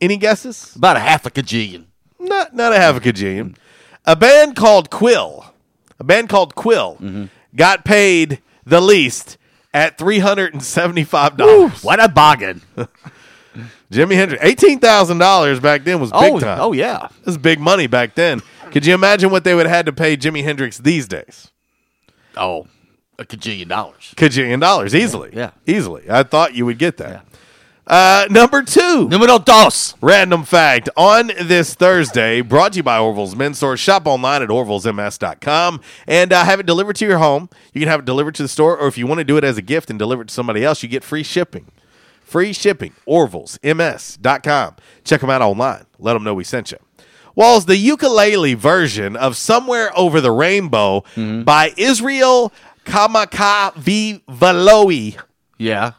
Any 0.00 0.16
guesses? 0.16 0.74
About 0.74 0.96
a 0.96 1.00
half 1.00 1.26
a 1.26 1.30
kajillion. 1.30 1.84
Not 2.18 2.54
not 2.54 2.72
a 2.72 2.76
half 2.76 2.96
a 2.96 3.00
kajillion. 3.00 3.56
A 4.04 4.16
band 4.16 4.56
called 4.56 4.90
Quill. 4.90 5.52
A 6.00 6.04
band 6.04 6.28
called 6.28 6.54
Quill 6.54 7.28
got 7.54 7.84
paid 7.84 8.40
the 8.64 8.80
least 8.80 9.36
at 9.74 9.98
three 9.98 10.18
hundred 10.18 10.52
and 10.54 10.62
seventy-five 10.62 11.36
dollars. 11.36 11.82
What 11.82 12.02
a 12.02 12.08
bargain! 12.08 12.62
Jimi 13.90 14.14
Hendrix, 14.14 14.42
eighteen 14.42 14.78
thousand 14.78 15.18
dollars 15.18 15.60
back 15.60 15.84
then 15.84 16.00
was 16.00 16.10
big 16.10 16.32
Oh, 16.34 16.40
time. 16.40 16.58
oh, 16.60 16.72
yeah. 16.72 17.06
it 17.20 17.26
was 17.26 17.36
big 17.38 17.60
money 17.60 17.86
back 17.86 18.14
then. 18.14 18.40
Could 18.70 18.86
you 18.86 18.94
imagine 18.94 19.30
what 19.30 19.44
they 19.44 19.54
would 19.54 19.66
have 19.66 19.74
had 19.76 19.86
to 19.86 19.92
pay 19.92 20.16
Jimi 20.16 20.42
Hendrix 20.42 20.78
these 20.78 21.06
days? 21.06 21.50
Oh, 22.36 22.66
a 23.18 23.24
kajillion 23.24 23.68
dollars. 23.68 24.14
Kajillion 24.16 24.60
dollars 24.60 24.94
easily. 24.94 25.30
Yeah. 25.34 25.50
easily. 25.66 26.04
I 26.08 26.22
thought 26.22 26.54
you 26.54 26.64
would 26.64 26.78
get 26.78 26.96
that. 26.96 27.26
Uh, 27.86 28.26
number 28.30 28.62
two. 28.62 29.08
Numero 29.08 29.38
dos. 29.40 29.94
Random 30.00 30.44
fact 30.44 30.88
on 30.96 31.28
this 31.42 31.74
Thursday, 31.74 32.40
brought 32.40 32.72
to 32.74 32.78
you 32.78 32.82
by 32.82 32.98
Orville's 32.98 33.34
Men's 33.34 33.56
Store. 33.58 33.76
Shop 33.76 34.06
online 34.06 34.40
at 34.42 34.48
orvillesms.com 34.50 35.80
and 36.06 36.32
uh, 36.32 36.44
have 36.44 36.60
it 36.60 36.66
delivered 36.66 36.94
to 36.96 37.04
your 37.06 37.18
home. 37.18 37.48
You 37.72 37.80
can 37.80 37.88
have 37.88 38.00
it 38.00 38.06
delivered 38.06 38.34
to 38.36 38.42
the 38.42 38.48
store, 38.48 38.76
or 38.78 38.86
if 38.86 38.96
you 38.96 39.06
want 39.08 39.18
to 39.18 39.24
do 39.24 39.36
it 39.36 39.42
as 39.44 39.58
a 39.58 39.62
gift 39.62 39.90
and 39.90 39.98
deliver 39.98 40.22
it 40.22 40.28
to 40.28 40.34
somebody 40.34 40.64
else, 40.64 40.80
you 40.82 40.88
get 40.88 41.02
free 41.02 41.24
shipping. 41.24 41.66
Free 42.22 42.52
shipping. 42.52 42.92
Orvillesms.com. 43.06 44.76
Check 45.04 45.20
them 45.20 45.30
out 45.30 45.42
online. 45.42 45.84
Let 45.98 46.12
them 46.14 46.22
know 46.24 46.34
we 46.34 46.44
sent 46.44 46.70
you. 46.70 46.78
Walls, 47.34 47.64
the 47.66 47.76
ukulele 47.76 48.54
version 48.54 49.16
of 49.16 49.36
Somewhere 49.36 49.90
Over 49.98 50.20
the 50.20 50.30
Rainbow 50.30 51.00
Mm-hmm. 51.16 51.42
by 51.42 51.72
Israel 51.76 52.52
Kamakavivaloi. 52.84 55.18
Yeah. 55.58 55.92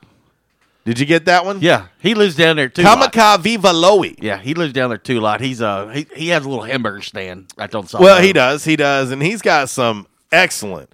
Did 0.85 0.99
you 0.99 1.05
get 1.05 1.25
that 1.25 1.45
one? 1.45 1.61
Yeah, 1.61 1.87
he 1.99 2.13
lives 2.13 2.35
down 2.35 2.57
there 2.57 2.67
too. 2.67 2.81
a 2.81 2.83
lot. 2.83 3.13
Kamakavivaloi. 3.13 4.15
Yeah, 4.21 4.37
he 4.37 4.53
lives 4.53 4.73
down 4.73 4.89
there 4.89 4.97
too 4.97 5.19
a 5.19 5.21
lot. 5.21 5.39
He's 5.39 5.61
uh 5.61 5.87
he, 5.87 6.07
he 6.15 6.27
has 6.29 6.45
a 6.45 6.49
little 6.49 6.65
hamburger 6.65 7.01
stand 7.01 7.47
right 7.57 7.73
on 7.73 7.83
the 7.83 7.87
side. 7.87 8.01
Well, 8.01 8.21
he 8.21 8.33
does. 8.33 8.65
He 8.65 8.75
does. 8.75 9.11
And 9.11 9.21
he's 9.21 9.41
got 9.41 9.69
some 9.69 10.07
excellent, 10.31 10.89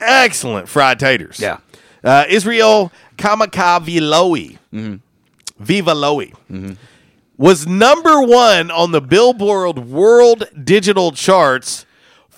excellent 0.00 0.68
fried 0.68 0.98
taters. 0.98 1.38
Yeah. 1.38 1.58
Uh, 2.02 2.24
Israel 2.28 2.90
Kamakavilowi. 3.18 4.58
Mm-hmm. 4.72 4.96
Viva 5.58 5.92
Lowy. 5.92 6.34
Was 7.36 7.66
number 7.66 8.22
one 8.22 8.70
on 8.70 8.92
the 8.92 9.00
Billboard 9.02 9.78
World 9.78 10.44
Digital 10.64 11.12
Charts 11.12 11.84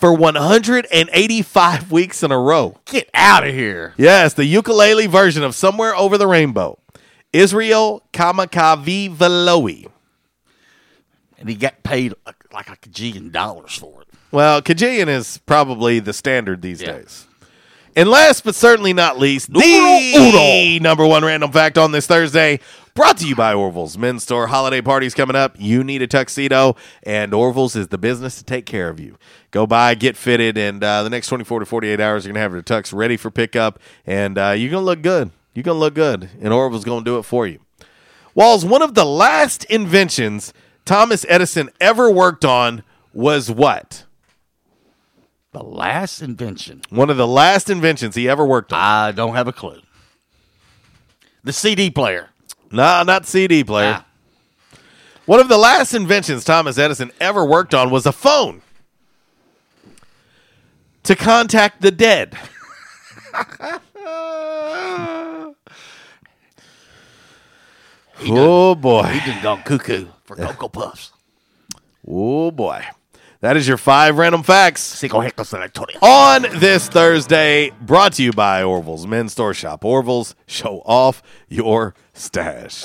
for 0.03 0.13
185 0.13 1.93
weeks 1.93 2.25
in 2.25 2.33
a 2.33 2.37
row. 2.37 2.77
Get 2.87 3.09
out 3.15 3.47
of 3.47 3.55
here. 3.55 3.95
Yes, 3.97 4.35
the 4.35 4.45
ukulele 4.45 5.07
version 5.07 5.45
of 5.45 5.55
Somewhere 5.55 5.95
Over 5.95 6.19
the 6.19 6.27
Rainbow. 6.27 6.81
Israel 7.33 8.03
Kamakavilowi. 8.13 9.87
And 11.39 11.49
he 11.49 11.55
got 11.55 11.85
paid 11.85 12.15
like, 12.27 12.53
like 12.53 12.69
a 12.69 12.75
kajillion 12.79 13.31
dollars 13.31 13.77
for 13.77 14.03
it. 14.03 14.09
Well, 14.33 14.61
Kajillion 14.61 15.07
is 15.07 15.39
probably 15.47 16.01
the 16.01 16.13
standard 16.13 16.63
these 16.63 16.81
days. 16.81 17.29
And 17.95 18.09
last 18.09 18.45
but 18.45 18.55
certainly 18.55 18.95
not 18.95 19.19
least, 19.19 19.53
the 19.53 20.79
number 20.81 21.07
one 21.07 21.25
random 21.25 21.53
fact 21.53 21.77
on 21.77 21.93
this 21.93 22.07
Thursday, 22.07 22.59
brought 22.95 23.19
to 23.19 23.29
you 23.29 23.37
by 23.37 23.53
Orville's 23.53 23.99
Men's 23.99 24.23
Store. 24.23 24.47
Holiday 24.47 24.81
parties 24.81 25.13
coming 25.13 25.37
up. 25.37 25.57
You 25.59 25.85
need 25.85 26.01
a 26.01 26.07
tuxedo, 26.07 26.75
and 27.03 27.35
Orville's 27.35 27.77
is 27.77 27.89
the 27.89 27.99
business 27.99 28.39
to 28.39 28.45
take 28.45 28.65
care 28.65 28.89
of 28.89 28.99
you. 28.99 29.19
Go 29.51 29.67
by, 29.67 29.95
get 29.95 30.17
fitted, 30.17 30.57
and 30.57 30.83
uh, 30.83 31.03
the 31.03 31.11
next 31.11 31.27
24 31.27 31.61
to 31.61 31.67
48 31.67 32.01
hours, 32.01 32.25
you're 32.25 32.33
going 32.33 32.37
to 32.37 32.41
have 32.41 32.53
your 32.53 32.63
tux 32.63 32.95
ready 32.95 33.19
for 33.19 33.31
pickup, 33.31 33.79
and 34.07 34.39
uh, 34.39 34.55
you're 34.57 34.71
going 34.71 34.83
to 34.83 34.87
look 34.87 35.03
good. 35.03 35.31
You're 35.53 35.65
going 35.65 35.77
to 35.77 35.81
look 35.81 35.95
good, 35.95 36.31
and 36.41 36.51
Orville's 36.51 36.85
going 36.85 37.05
to 37.05 37.11
do 37.11 37.19
it 37.19 37.25
for 37.25 37.47
you. 37.47 37.61
Walls, 38.35 38.65
one 38.65 38.81
of 38.81 38.95
the 38.95 39.05
last 39.05 39.65
inventions 39.65 40.55
Thomas 40.87 41.27
Edison 41.29 41.69
ever 41.79 42.11
worked 42.11 42.47
on 42.47 42.85
was 43.13 43.51
what? 43.51 44.05
The 45.53 45.63
last 45.63 46.23
invention. 46.23 46.81
One 46.89 47.11
of 47.11 47.19
the 47.19 47.27
last 47.27 47.69
inventions 47.69 48.15
he 48.15 48.29
ever 48.29 48.45
worked 48.45 48.73
on. 48.73 48.81
I 48.81 49.13
don't 49.13 49.35
have 49.35 49.49
a 49.49 49.53
clue. 49.53 49.81
The 51.45 51.53
CD 51.53 51.91
player. 51.91 52.31
No, 52.71 53.03
not 53.03 53.27
CD 53.27 53.63
player. 53.63 53.99
Ah. 53.99 54.07
One 55.27 55.41
of 55.41 55.49
the 55.49 55.59
last 55.59 55.93
inventions 55.93 56.45
Thomas 56.45 56.79
Edison 56.79 57.13
ever 57.21 57.45
worked 57.45 57.75
on 57.75 57.91
was 57.91 58.07
a 58.07 58.13
phone 58.13 58.63
to 61.03 61.15
contact 61.15 61.83
the 61.83 61.91
dead. 61.91 62.37
oh 68.25 68.75
boy. 68.75 69.03
He 69.05 69.31
done 69.31 69.43
gone 69.43 69.63
cuckoo 69.65 70.07
for 70.25 70.37
Cocoa 70.37 70.69
Puffs. 70.69 71.13
Oh 72.07 72.51
boy. 72.51 72.85
That 73.43 73.57
is 73.57 73.67
your 73.67 73.77
five 73.77 74.19
random 74.19 74.45
facts. 74.45 74.81
Cinco 74.81 75.21
hectos 75.21 75.51
de. 75.51 75.99
On 76.01 76.43
this 76.61 76.89
Thursday, 76.89 77.73
brought 77.81 78.13
to 78.13 78.23
you 78.23 78.31
by 78.31 78.63
Orville's 78.63 79.05
Men's 79.05 79.33
Store 79.33 79.53
Shop. 79.53 79.85
Orville's, 79.85 80.37
show 80.47 80.81
off 80.87 81.25
your 81.49 81.93
stash. 82.13 82.85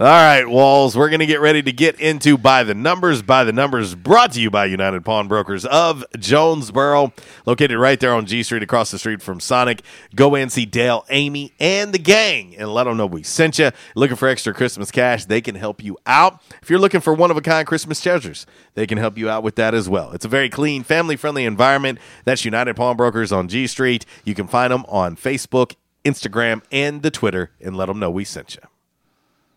All 0.00 0.06
right, 0.06 0.46
Walls, 0.46 0.96
we're 0.96 1.08
going 1.08 1.18
to 1.18 1.26
get 1.26 1.40
ready 1.40 1.60
to 1.60 1.72
get 1.72 1.98
into 1.98 2.38
By 2.38 2.62
the 2.62 2.72
Numbers. 2.72 3.20
By 3.20 3.42
the 3.42 3.52
Numbers 3.52 3.96
brought 3.96 4.30
to 4.34 4.40
you 4.40 4.48
by 4.48 4.66
United 4.66 5.04
Pawnbrokers 5.04 5.64
of 5.64 6.04
Jonesboro, 6.16 7.12
located 7.46 7.76
right 7.78 7.98
there 7.98 8.14
on 8.14 8.24
G 8.24 8.44
Street 8.44 8.62
across 8.62 8.92
the 8.92 8.98
street 9.00 9.20
from 9.20 9.40
Sonic. 9.40 9.82
Go 10.14 10.36
and 10.36 10.52
see 10.52 10.66
Dale, 10.66 11.04
Amy, 11.10 11.52
and 11.58 11.92
the 11.92 11.98
gang 11.98 12.54
and 12.56 12.72
let 12.72 12.84
them 12.84 12.96
know 12.96 13.06
we 13.06 13.24
sent 13.24 13.58
you. 13.58 13.72
Looking 13.96 14.14
for 14.14 14.28
extra 14.28 14.54
Christmas 14.54 14.92
cash, 14.92 15.24
they 15.24 15.40
can 15.40 15.56
help 15.56 15.82
you 15.82 15.98
out. 16.06 16.40
If 16.62 16.70
you're 16.70 16.78
looking 16.78 17.00
for 17.00 17.12
one 17.12 17.32
of 17.32 17.36
a 17.36 17.40
kind 17.40 17.66
Christmas 17.66 18.00
treasures, 18.00 18.46
they 18.74 18.86
can 18.86 18.98
help 18.98 19.18
you 19.18 19.28
out 19.28 19.42
with 19.42 19.56
that 19.56 19.74
as 19.74 19.88
well. 19.88 20.12
It's 20.12 20.24
a 20.24 20.28
very 20.28 20.48
clean, 20.48 20.84
family 20.84 21.16
friendly 21.16 21.44
environment. 21.44 21.98
That's 22.24 22.44
United 22.44 22.76
Pawnbrokers 22.76 23.32
on 23.32 23.48
G 23.48 23.66
Street. 23.66 24.06
You 24.24 24.36
can 24.36 24.46
find 24.46 24.72
them 24.72 24.84
on 24.86 25.16
Facebook, 25.16 25.74
Instagram, 26.04 26.62
and 26.70 27.02
the 27.02 27.10
Twitter 27.10 27.50
and 27.60 27.76
let 27.76 27.86
them 27.86 27.98
know 27.98 28.12
we 28.12 28.22
sent 28.22 28.54
you. 28.54 28.62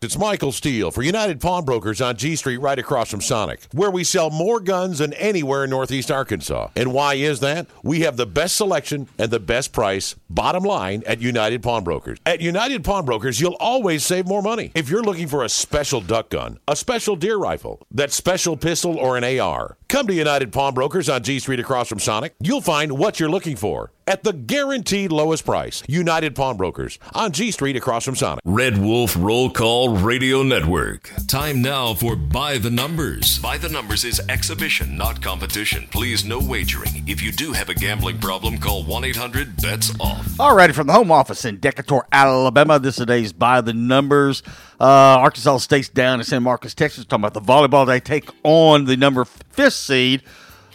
It's 0.03 0.17
Michael 0.17 0.51
Steele 0.51 0.89
for 0.89 1.03
United 1.03 1.39
Pawnbrokers 1.39 2.01
on 2.01 2.17
G 2.17 2.35
Street 2.35 2.57
right 2.57 2.79
across 2.79 3.11
from 3.11 3.21
Sonic, 3.21 3.67
where 3.71 3.91
we 3.91 4.03
sell 4.03 4.31
more 4.31 4.59
guns 4.59 4.97
than 4.97 5.13
anywhere 5.13 5.65
in 5.65 5.69
Northeast 5.69 6.09
Arkansas. 6.09 6.69
And 6.75 6.91
why 6.91 7.13
is 7.13 7.39
that? 7.41 7.67
We 7.83 7.99
have 7.99 8.17
the 8.17 8.25
best 8.25 8.55
selection 8.55 9.09
and 9.19 9.29
the 9.29 9.39
best 9.39 9.73
price, 9.73 10.15
bottom 10.27 10.63
line, 10.63 11.03
at 11.05 11.21
United 11.21 11.61
Pawnbrokers. 11.61 12.17
At 12.25 12.41
United 12.41 12.83
Pawnbrokers, 12.83 13.39
you'll 13.39 13.57
always 13.59 14.03
save 14.03 14.25
more 14.25 14.41
money. 14.41 14.71
If 14.73 14.89
you're 14.89 15.03
looking 15.03 15.27
for 15.27 15.43
a 15.43 15.49
special 15.49 16.01
duck 16.01 16.31
gun, 16.31 16.57
a 16.67 16.75
special 16.75 17.15
deer 17.15 17.37
rifle, 17.37 17.85
that 17.91 18.11
special 18.11 18.57
pistol, 18.57 18.97
or 18.97 19.17
an 19.17 19.39
AR, 19.39 19.77
come 19.91 20.07
to 20.07 20.13
United 20.13 20.53
Pawnbrokers 20.53 21.09
on 21.09 21.21
G 21.21 21.37
Street 21.39 21.59
across 21.59 21.89
from 21.89 21.99
Sonic. 21.99 22.33
You'll 22.39 22.61
find 22.61 22.97
what 22.97 23.19
you're 23.19 23.29
looking 23.29 23.57
for 23.57 23.91
at 24.07 24.23
the 24.23 24.31
guaranteed 24.31 25.11
lowest 25.11 25.45
price. 25.45 25.83
United 25.85 26.33
Pawnbrokers 26.33 26.97
on 27.13 27.33
G 27.33 27.51
Street 27.51 27.75
across 27.75 28.05
from 28.05 28.15
Sonic. 28.15 28.41
Red 28.45 28.77
Wolf 28.77 29.17
Roll 29.19 29.49
Call 29.49 29.97
Radio 29.97 30.43
Network. 30.43 31.11
Time 31.27 31.61
now 31.61 31.93
for 31.93 32.15
By 32.15 32.57
the 32.57 32.69
Numbers. 32.69 33.39
By 33.39 33.57
the 33.57 33.67
Numbers 33.67 34.05
is 34.05 34.21
exhibition, 34.29 34.95
not 34.95 35.21
competition. 35.21 35.89
Please, 35.91 36.23
no 36.23 36.39
wagering. 36.39 37.03
If 37.05 37.21
you 37.21 37.33
do 37.33 37.51
have 37.51 37.67
a 37.67 37.73
gambling 37.73 38.19
problem, 38.19 38.59
call 38.59 38.83
1 38.83 39.03
800 39.03 39.57
BETS 39.57 39.91
OFF. 39.99 40.39
All 40.39 40.55
righty, 40.55 40.71
from 40.71 40.87
the 40.87 40.93
home 40.93 41.11
office 41.11 41.43
in 41.43 41.59
Decatur, 41.59 42.07
Alabama, 42.13 42.79
this 42.79 42.95
is 42.95 42.99
today's 42.99 43.33
By 43.33 43.59
the 43.59 43.73
Numbers. 43.73 44.41
Uh, 44.81 45.19
Arkansas 45.19 45.57
State's 45.57 45.89
down 45.89 46.19
in 46.19 46.25
San 46.25 46.41
Marcos, 46.41 46.73
Texas. 46.73 47.05
Talking 47.05 47.23
about 47.23 47.35
the 47.35 47.39
volleyball. 47.39 47.85
They 47.85 47.99
take 47.99 48.27
on 48.41 48.85
the 48.85 48.97
number 48.97 49.23
fifth 49.25 49.75
seed, 49.75 50.23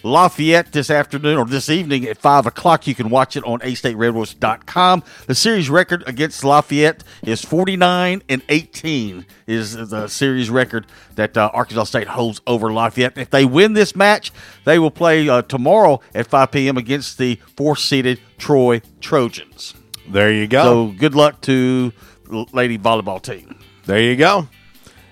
Lafayette 0.05 0.71
this 0.71 0.91
afternoon 0.91 1.37
or 1.39 1.45
this 1.45 1.69
evening 1.69 2.05
at 2.05 2.17
5 2.17 2.47
o'clock. 2.47 2.87
You 2.87 2.95
can 2.95 3.11
watch 3.11 3.37
it 3.37 3.43
on 3.43 3.59
astateredwolves.com. 3.59 5.03
The 5.27 5.35
series 5.35 5.69
record 5.69 6.05
against 6.07 6.45
Lafayette 6.45 7.03
is 7.25 7.45
49 7.45 8.23
and 8.29 8.43
18 8.49 9.27
is 9.49 9.73
the 9.73 10.07
series 10.07 10.51
record 10.51 10.87
that 11.17 11.37
uh, 11.37 11.51
Arkansas 11.53 11.85
State 11.85 12.07
holds 12.07 12.41
over 12.47 12.73
Lafayette. 12.73 13.19
If 13.19 13.31
they 13.31 13.45
win 13.45 13.73
this 13.73 13.97
match, 13.97 14.31
they 14.63 14.79
will 14.79 14.93
play 14.93 15.29
uh, 15.29 15.43
tomorrow 15.43 16.01
at 16.15 16.29
5 16.29 16.53
p.m. 16.53 16.77
against 16.77 17.19
the 17.19 17.41
fourth-seeded 17.57 18.21
Troy 18.39 18.83
Trojans. 19.01 19.75
There 20.09 20.33
you 20.33 20.47
go. 20.47 20.63
So 20.63 20.95
good 20.97 21.17
luck 21.17 21.41
to 21.41 21.93
the 22.31 22.47
lady 22.53 22.79
volleyball 22.79 23.21
team. 23.21 23.59
There 23.87 24.03
you 24.03 24.17
go. 24.17 24.49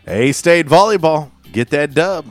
A 0.04 0.32
State 0.32 0.66
Volleyball. 0.66 1.30
Get 1.52 1.70
that 1.70 1.94
dub. 1.94 2.26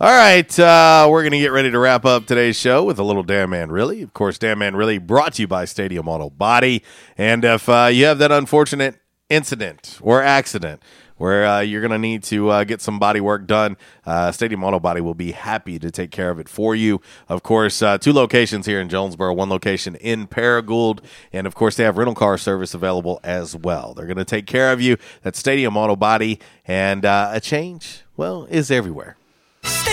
All 0.00 0.12
right, 0.12 0.58
uh, 0.58 1.08
we're 1.10 1.22
going 1.22 1.32
to 1.32 1.40
get 1.40 1.50
ready 1.50 1.72
to 1.72 1.78
wrap 1.78 2.04
up 2.04 2.26
today's 2.26 2.54
show 2.54 2.84
with 2.84 3.00
a 3.00 3.02
little 3.02 3.24
Damn 3.24 3.50
Man 3.50 3.72
Really. 3.72 4.00
Of 4.00 4.14
course, 4.14 4.38
Damn 4.38 4.60
Man 4.60 4.76
Really 4.76 4.98
brought 4.98 5.34
to 5.34 5.42
you 5.42 5.48
by 5.48 5.64
Stadium 5.64 6.06
Auto 6.06 6.30
Body. 6.30 6.84
And 7.18 7.44
if 7.44 7.68
uh, 7.68 7.88
you 7.92 8.04
have 8.04 8.18
that 8.18 8.30
unfortunate 8.30 9.00
incident 9.28 9.98
or 10.00 10.22
accident 10.22 10.80
where 11.22 11.46
uh, 11.46 11.60
you're 11.60 11.80
going 11.80 11.92
to 11.92 11.98
need 11.98 12.20
to 12.24 12.50
uh, 12.50 12.64
get 12.64 12.80
some 12.80 12.98
body 12.98 13.20
work 13.20 13.46
done, 13.46 13.76
uh, 14.06 14.32
Stadium 14.32 14.64
Auto 14.64 14.80
Body 14.80 15.00
will 15.00 15.14
be 15.14 15.30
happy 15.30 15.78
to 15.78 15.88
take 15.88 16.10
care 16.10 16.30
of 16.30 16.40
it 16.40 16.48
for 16.48 16.74
you. 16.74 17.00
Of 17.28 17.44
course, 17.44 17.80
uh, 17.80 17.96
two 17.96 18.12
locations 18.12 18.66
here 18.66 18.80
in 18.80 18.88
Jonesboro, 18.88 19.32
one 19.32 19.48
location 19.48 19.94
in 19.94 20.26
Paragould, 20.26 20.98
and 21.32 21.46
of 21.46 21.54
course, 21.54 21.76
they 21.76 21.84
have 21.84 21.96
rental 21.96 22.16
car 22.16 22.36
service 22.38 22.74
available 22.74 23.20
as 23.22 23.54
well. 23.54 23.94
They're 23.94 24.06
going 24.06 24.16
to 24.16 24.24
take 24.24 24.46
care 24.46 24.72
of 24.72 24.80
you. 24.80 24.96
That's 25.22 25.38
Stadium 25.38 25.76
Auto 25.76 25.94
Body, 25.94 26.40
and 26.66 27.04
uh, 27.04 27.30
a 27.32 27.40
change, 27.40 28.02
well, 28.16 28.48
is 28.50 28.72
everywhere. 28.72 29.16
Stadium 29.62 29.91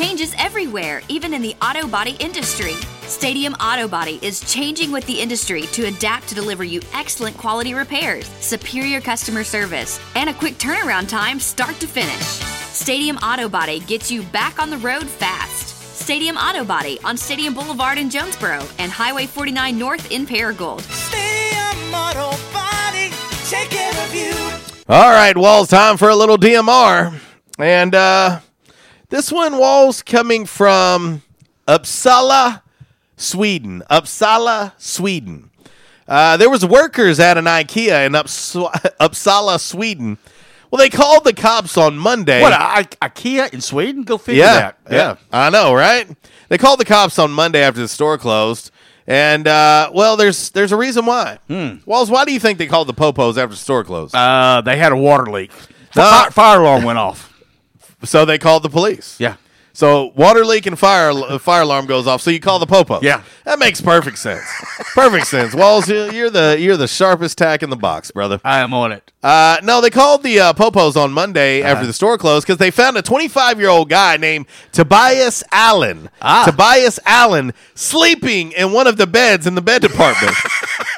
Change 0.00 0.22
is 0.22 0.34
everywhere, 0.38 1.02
even 1.08 1.34
in 1.34 1.42
the 1.42 1.54
auto 1.60 1.86
body 1.86 2.16
industry. 2.20 2.72
Stadium 3.02 3.52
Auto 3.60 3.86
Body 3.86 4.18
is 4.22 4.40
changing 4.50 4.92
with 4.92 5.04
the 5.04 5.20
industry 5.20 5.64
to 5.74 5.88
adapt 5.88 6.26
to 6.28 6.34
deliver 6.34 6.64
you 6.64 6.80
excellent 6.94 7.36
quality 7.36 7.74
repairs, 7.74 8.26
superior 8.40 9.02
customer 9.02 9.44
service, 9.44 10.00
and 10.16 10.30
a 10.30 10.32
quick 10.32 10.54
turnaround 10.54 11.06
time 11.06 11.38
start 11.38 11.78
to 11.80 11.86
finish. 11.86 12.24
Stadium 12.72 13.18
Auto 13.18 13.46
Body 13.46 13.80
gets 13.80 14.10
you 14.10 14.22
back 14.22 14.58
on 14.58 14.70
the 14.70 14.78
road 14.78 15.06
fast. 15.06 15.76
Stadium 15.94 16.38
Auto 16.38 16.64
Body 16.64 16.98
on 17.04 17.14
Stadium 17.18 17.52
Boulevard 17.52 17.98
in 17.98 18.08
Jonesboro 18.08 18.66
and 18.78 18.90
Highway 18.90 19.26
49 19.26 19.78
North 19.78 20.10
in 20.10 20.24
Paragould. 20.24 20.80
Stadium 20.80 21.94
Auto 21.94 22.30
Body, 22.54 23.10
take 23.50 23.68
care 23.68 23.92
of 24.06 24.14
you. 24.14 24.32
All 24.88 25.10
right, 25.10 25.36
Walls, 25.36 25.68
time 25.68 25.98
for 25.98 26.08
a 26.08 26.16
little 26.16 26.38
DMR. 26.38 27.20
And 27.58 27.94
uh, 27.94 28.40
this 29.10 29.30
one, 29.30 29.58
Walls, 29.58 30.02
coming 30.02 30.46
from 30.46 31.22
Uppsala, 31.68 32.62
Sweden. 33.16 33.82
Uppsala, 33.90 34.72
Sweden. 34.78 35.50
Uh, 36.08 36.36
there 36.36 36.50
was 36.50 36.64
workers 36.64 37.20
at 37.20 37.38
an 37.38 37.44
IKEA 37.44 38.06
in 38.06 38.12
Upps- 38.12 38.56
Uppsala, 39.00 39.60
Sweden. 39.60 40.18
Well, 40.70 40.78
they 40.78 40.88
called 40.88 41.24
the 41.24 41.32
cops 41.32 41.76
on 41.76 41.98
Monday. 41.98 42.40
What, 42.40 42.52
I- 42.52 42.84
IKEA 43.02 43.52
in 43.52 43.60
Sweden? 43.60 44.02
Go 44.02 44.18
figure 44.18 44.42
yeah, 44.44 44.54
that. 44.54 44.78
Yeah. 44.90 44.96
yeah, 44.96 45.16
I 45.32 45.50
know, 45.50 45.74
right? 45.74 46.08
They 46.48 46.58
called 46.58 46.80
the 46.80 46.84
cops 46.84 47.18
on 47.18 47.30
Monday 47.30 47.62
after 47.62 47.80
the 47.80 47.88
store 47.88 48.18
closed. 48.18 48.70
And 49.06 49.48
uh, 49.48 49.90
well, 49.92 50.16
there's 50.16 50.50
there's 50.50 50.70
a 50.70 50.76
reason 50.76 51.04
why. 51.04 51.38
Walls, 51.84 52.10
why 52.10 52.24
do 52.24 52.32
you 52.32 52.38
think 52.38 52.58
they 52.58 52.68
called 52.68 52.86
the 52.86 52.94
popos 52.94 53.30
after 53.30 53.48
the 53.48 53.56
store 53.56 53.82
closed? 53.82 54.14
Uh, 54.14 54.60
they 54.64 54.76
had 54.76 54.92
a 54.92 54.96
water 54.96 55.30
leak. 55.30 55.50
No. 55.96 56.02
Fire, 56.02 56.30
fire 56.30 56.60
alarm 56.60 56.84
went 56.84 56.98
off. 56.98 57.29
So 58.04 58.24
they 58.24 58.38
called 58.38 58.62
the 58.62 58.70
police. 58.70 59.16
Yeah. 59.18 59.36
So 59.72 60.10
water 60.16 60.44
leak 60.44 60.66
and 60.66 60.76
fire 60.76 61.10
uh, 61.12 61.38
fire 61.38 61.62
alarm 61.62 61.86
goes 61.86 62.06
off. 62.08 62.20
So 62.20 62.30
you 62.30 62.40
call 62.40 62.58
the 62.58 62.66
popo. 62.66 62.98
Yeah. 63.02 63.22
that 63.44 63.60
makes 63.60 63.80
perfect 63.80 64.18
sense. 64.18 64.42
perfect 64.94 65.28
sense. 65.28 65.54
Walls, 65.54 65.88
you- 65.88 66.10
you're 66.10 66.28
the 66.28 66.56
you're 66.58 66.76
the 66.76 66.88
sharpest 66.88 67.38
tack 67.38 67.62
in 67.62 67.70
the 67.70 67.76
box, 67.76 68.10
brother. 68.10 68.40
I 68.44 68.58
am 68.60 68.74
on 68.74 68.90
it. 68.90 69.12
Uh, 69.22 69.58
no, 69.62 69.80
they 69.80 69.90
called 69.90 70.22
the 70.24 70.40
uh, 70.40 70.52
popos 70.54 70.96
on 70.96 71.12
Monday 71.12 71.62
Uh-huh. 71.62 71.70
after 71.72 71.86
the 71.86 71.92
store 71.92 72.18
closed 72.18 72.46
because 72.46 72.58
they 72.58 72.70
found 72.72 72.96
a 72.96 73.02
25 73.02 73.60
year 73.60 73.68
old 73.68 73.88
guy 73.88 74.16
named 74.16 74.46
Tobias 74.72 75.44
Allen. 75.52 76.10
Ah. 76.20 76.44
Tobias 76.46 76.98
Allen 77.06 77.52
sleeping 77.76 78.50
in 78.52 78.72
one 78.72 78.88
of 78.88 78.96
the 78.96 79.06
beds 79.06 79.46
in 79.46 79.54
the 79.54 79.62
bed 79.62 79.82
department. 79.82 80.34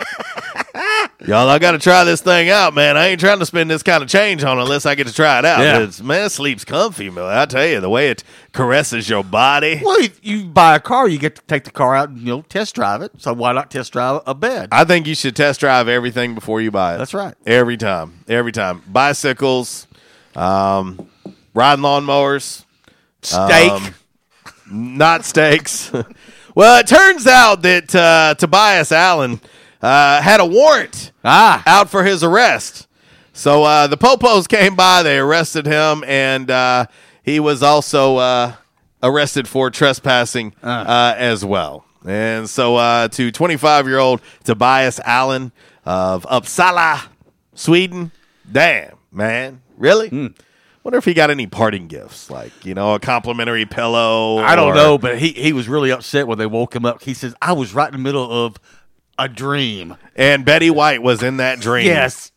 Y'all, 1.27 1.49
I 1.49 1.61
got 1.61 1.73
to 1.73 1.79
try 1.79 2.03
this 2.03 2.21
thing 2.21 2.51
out, 2.51 2.75
man. 2.75 2.97
I 2.97 3.09
ain't 3.09 3.21
trying 3.21 3.39
to 3.39 3.47
spend 3.47 3.71
this 3.71 3.83
kind 3.85 4.03
of 4.03 4.09
change 4.09 4.43
on 4.43 4.59
it 4.59 4.63
unless 4.63 4.87
I 4.87 4.97
get 4.97 5.07
to 5.07 5.15
try 5.15 5.39
it 5.39 5.45
out. 5.45 5.61
Yeah. 5.61 5.79
It's, 5.79 6.03
man, 6.03 6.27
it 6.27 6.31
sleeps 6.31 6.65
comfy, 6.65 7.11
man. 7.11 7.25
I 7.25 7.47
tell 7.47 7.67
you, 7.67 7.81
the 7.81 7.89
way 7.89 8.11
it 8.11 8.25
caresses 8.53 9.09
your 9.09 9.23
body. 9.23 9.81
Well, 9.85 10.03
you, 10.03 10.11
you 10.23 10.45
buy 10.47 10.75
a 10.75 10.81
car, 10.81 11.09
you 11.09 11.19
get 11.19 11.37
to 11.37 11.43
take 11.43 11.65
the 11.65 11.71
car 11.71 11.95
out 11.95 12.09
and 12.09 12.19
you 12.19 12.27
know 12.27 12.43
test 12.43 12.75
drive 12.75 13.03
it. 13.03 13.13
So 13.19 13.33
why 13.35 13.53
not 13.53 13.71
test 13.71 13.93
drive 13.93 14.23
a 14.27 14.35
bed? 14.35 14.71
I 14.73 14.85
think 14.85 15.07
you 15.07 15.15
should 15.15 15.37
test 15.37 15.61
drive 15.61 15.87
everything 15.87 16.35
before 16.35 16.61
you 16.61 16.71
buy 16.73 16.97
it. 16.97 16.99
That's 16.99 17.15
right. 17.15 17.35
Every 17.47 17.77
time. 17.77 18.25
Every 18.29 18.53
time. 18.53 18.83
Bicycles, 18.89 19.87
um, 20.35 21.09
riding 21.55 21.85
lawnmowers, 21.85 22.65
Steak. 23.23 23.71
um, 23.71 23.95
not 24.69 25.25
steaks. 25.25 25.93
well, 26.55 26.81
it 26.81 26.87
turns 26.89 27.27
out 27.29 27.63
that 27.63 27.95
uh, 27.95 28.35
Tobias 28.37 28.91
Allen 28.91 29.41
uh, 29.83 30.23
had 30.23 30.41
a 30.41 30.47
warrant 30.47 31.13
ah. 31.25 31.63
out 31.67 31.91
for 31.91 32.05
his 32.05 32.23
arrest. 32.23 32.87
So 33.33 33.65
uh, 33.65 33.87
the 33.87 33.97
Popos 33.97 34.49
came 34.49 34.77
by, 34.77 35.03
they 35.03 35.19
arrested 35.19 35.67
him, 35.67 36.05
and 36.07 36.51
uh, 36.51 36.87
he 37.23 37.41
was 37.41 37.63
also 37.63 38.17
uh, 38.17 38.55
arrested 39.03 39.49
for 39.49 39.71
trespassing 39.71 40.55
uh, 40.63 41.15
as 41.17 41.45
well. 41.45 41.85
And 42.07 42.49
so 42.49 42.77
uh, 42.77 43.09
to 43.09 43.31
25 43.31 43.87
year 43.87 43.99
old 43.99 44.21
Tobias 44.45 45.01
Allen 45.05 45.53
of 45.85 46.25
Uppsala, 46.27 47.09
Sweden, 47.55 48.13
damn, 48.51 48.97
man. 49.11 49.63
Really? 49.77 50.35
Wonder 50.85 50.99
if 50.99 51.05
he 51.05 51.15
got 51.15 51.31
any 51.31 51.47
parting 51.47 51.87
gifts, 51.87 52.29
like, 52.29 52.65
you 52.65 52.75
know, 52.75 52.95
a 52.95 53.01
complimentary 53.01 53.67
pillow. 53.67 54.39
I 54.39 54.57
don't 54.57 54.73
or- 54.73 54.75
know, 54.75 54.99
but 54.99 55.19
he, 55.19 55.29
he 55.29 55.53
was 55.53 55.69
really 55.69 55.93
upset 55.93 56.27
when 56.27 56.39
they 56.39 56.47
woke 56.47 56.75
him 56.75 56.85
up. 56.85 57.03
He 57.03 57.15
says, 57.15 57.35
I 57.41 57.53
was 57.53 57.73
right 57.73 57.87
in 57.87 57.93
the 57.93 57.99
middle 57.99 58.29
of 58.29 58.57
a 59.19 59.29
dream. 59.29 59.97
And 60.17 60.45
Betty 60.45 60.71
White 60.71 61.03
was 61.03 61.23
in 61.23 61.39
that 61.39 61.61
dream. 61.61 61.87
Yes. 61.87 62.33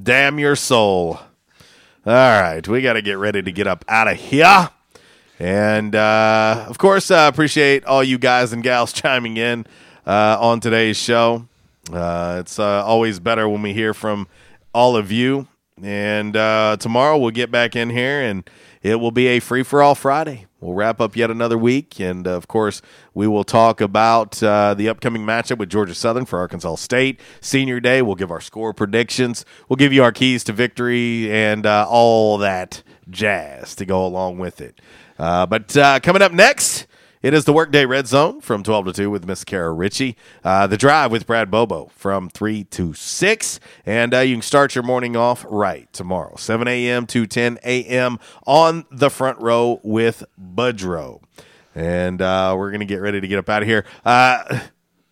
Damn 0.00 0.38
your 0.38 0.56
soul. 0.56 1.20
All 2.06 2.40
right, 2.40 2.66
we 2.66 2.80
got 2.80 2.94
to 2.94 3.02
get 3.02 3.18
ready 3.18 3.42
to 3.42 3.52
get 3.52 3.66
up 3.66 3.84
out 3.88 4.08
of 4.08 4.16
here. 4.16 4.70
And 5.38 5.94
uh, 5.94 6.64
of 6.68 6.78
course, 6.78 7.10
uh, 7.10 7.28
appreciate 7.30 7.84
all 7.84 8.02
you 8.02 8.18
guys 8.18 8.52
and 8.52 8.62
gals 8.62 8.92
chiming 8.94 9.36
in 9.36 9.66
uh, 10.06 10.38
on 10.40 10.60
today's 10.60 10.96
show. 10.96 11.46
Uh, 11.92 12.38
it's 12.40 12.58
uh, 12.58 12.84
always 12.84 13.20
better 13.20 13.48
when 13.48 13.62
we 13.62 13.72
hear 13.72 13.94
from 13.94 14.26
all 14.72 14.96
of 14.96 15.12
you. 15.12 15.46
And 15.82 16.36
uh, 16.36 16.76
tomorrow 16.80 17.18
we'll 17.18 17.30
get 17.30 17.50
back 17.50 17.76
in 17.76 17.90
here 17.90 18.20
and 18.20 18.48
it 18.88 19.00
will 19.00 19.10
be 19.10 19.26
a 19.26 19.38
free 19.38 19.62
for 19.62 19.82
all 19.82 19.94
Friday. 19.94 20.46
We'll 20.60 20.74
wrap 20.74 21.00
up 21.00 21.14
yet 21.14 21.30
another 21.30 21.58
week. 21.58 22.00
And 22.00 22.26
of 22.26 22.48
course, 22.48 22.80
we 23.12 23.28
will 23.28 23.44
talk 23.44 23.80
about 23.80 24.42
uh, 24.42 24.74
the 24.74 24.88
upcoming 24.88 25.22
matchup 25.22 25.58
with 25.58 25.68
Georgia 25.68 25.94
Southern 25.94 26.24
for 26.24 26.38
Arkansas 26.38 26.76
State. 26.76 27.20
Senior 27.40 27.80
Day, 27.80 28.02
we'll 28.02 28.16
give 28.16 28.30
our 28.30 28.40
score 28.40 28.72
predictions. 28.72 29.44
We'll 29.68 29.76
give 29.76 29.92
you 29.92 30.02
our 30.02 30.10
keys 30.10 30.42
to 30.44 30.52
victory 30.52 31.30
and 31.30 31.66
uh, 31.66 31.86
all 31.88 32.38
that 32.38 32.82
jazz 33.10 33.76
to 33.76 33.84
go 33.84 34.04
along 34.04 34.38
with 34.38 34.60
it. 34.60 34.80
Uh, 35.18 35.46
but 35.46 35.76
uh, 35.76 36.00
coming 36.00 36.22
up 36.22 36.32
next, 36.32 36.86
it 37.22 37.34
is 37.34 37.44
the 37.44 37.52
Workday 37.52 37.84
Red 37.86 38.06
Zone 38.06 38.40
from 38.40 38.62
12 38.62 38.86
to 38.86 38.92
2 38.92 39.10
with 39.10 39.26
Miss 39.26 39.44
Kara 39.44 39.72
Ritchie. 39.72 40.16
Uh, 40.44 40.66
the 40.66 40.76
Drive 40.76 41.10
with 41.10 41.26
Brad 41.26 41.50
Bobo 41.50 41.90
from 41.94 42.28
3 42.30 42.64
to 42.64 42.94
6. 42.94 43.60
And 43.86 44.14
uh, 44.14 44.18
you 44.20 44.36
can 44.36 44.42
start 44.42 44.74
your 44.74 44.84
morning 44.84 45.16
off 45.16 45.44
right 45.48 45.92
tomorrow, 45.92 46.36
7 46.36 46.66
a.m. 46.68 47.06
to 47.08 47.26
10 47.26 47.58
a.m. 47.64 48.18
on 48.46 48.84
the 48.90 49.10
front 49.10 49.38
row 49.40 49.80
with 49.82 50.24
Budrow. 50.40 51.20
And 51.74 52.20
uh, 52.22 52.54
we're 52.58 52.70
going 52.70 52.80
to 52.80 52.86
get 52.86 53.00
ready 53.00 53.20
to 53.20 53.28
get 53.28 53.38
up 53.38 53.48
out 53.48 53.62
of 53.62 53.68
here. 53.68 53.84
Uh, 54.04 54.60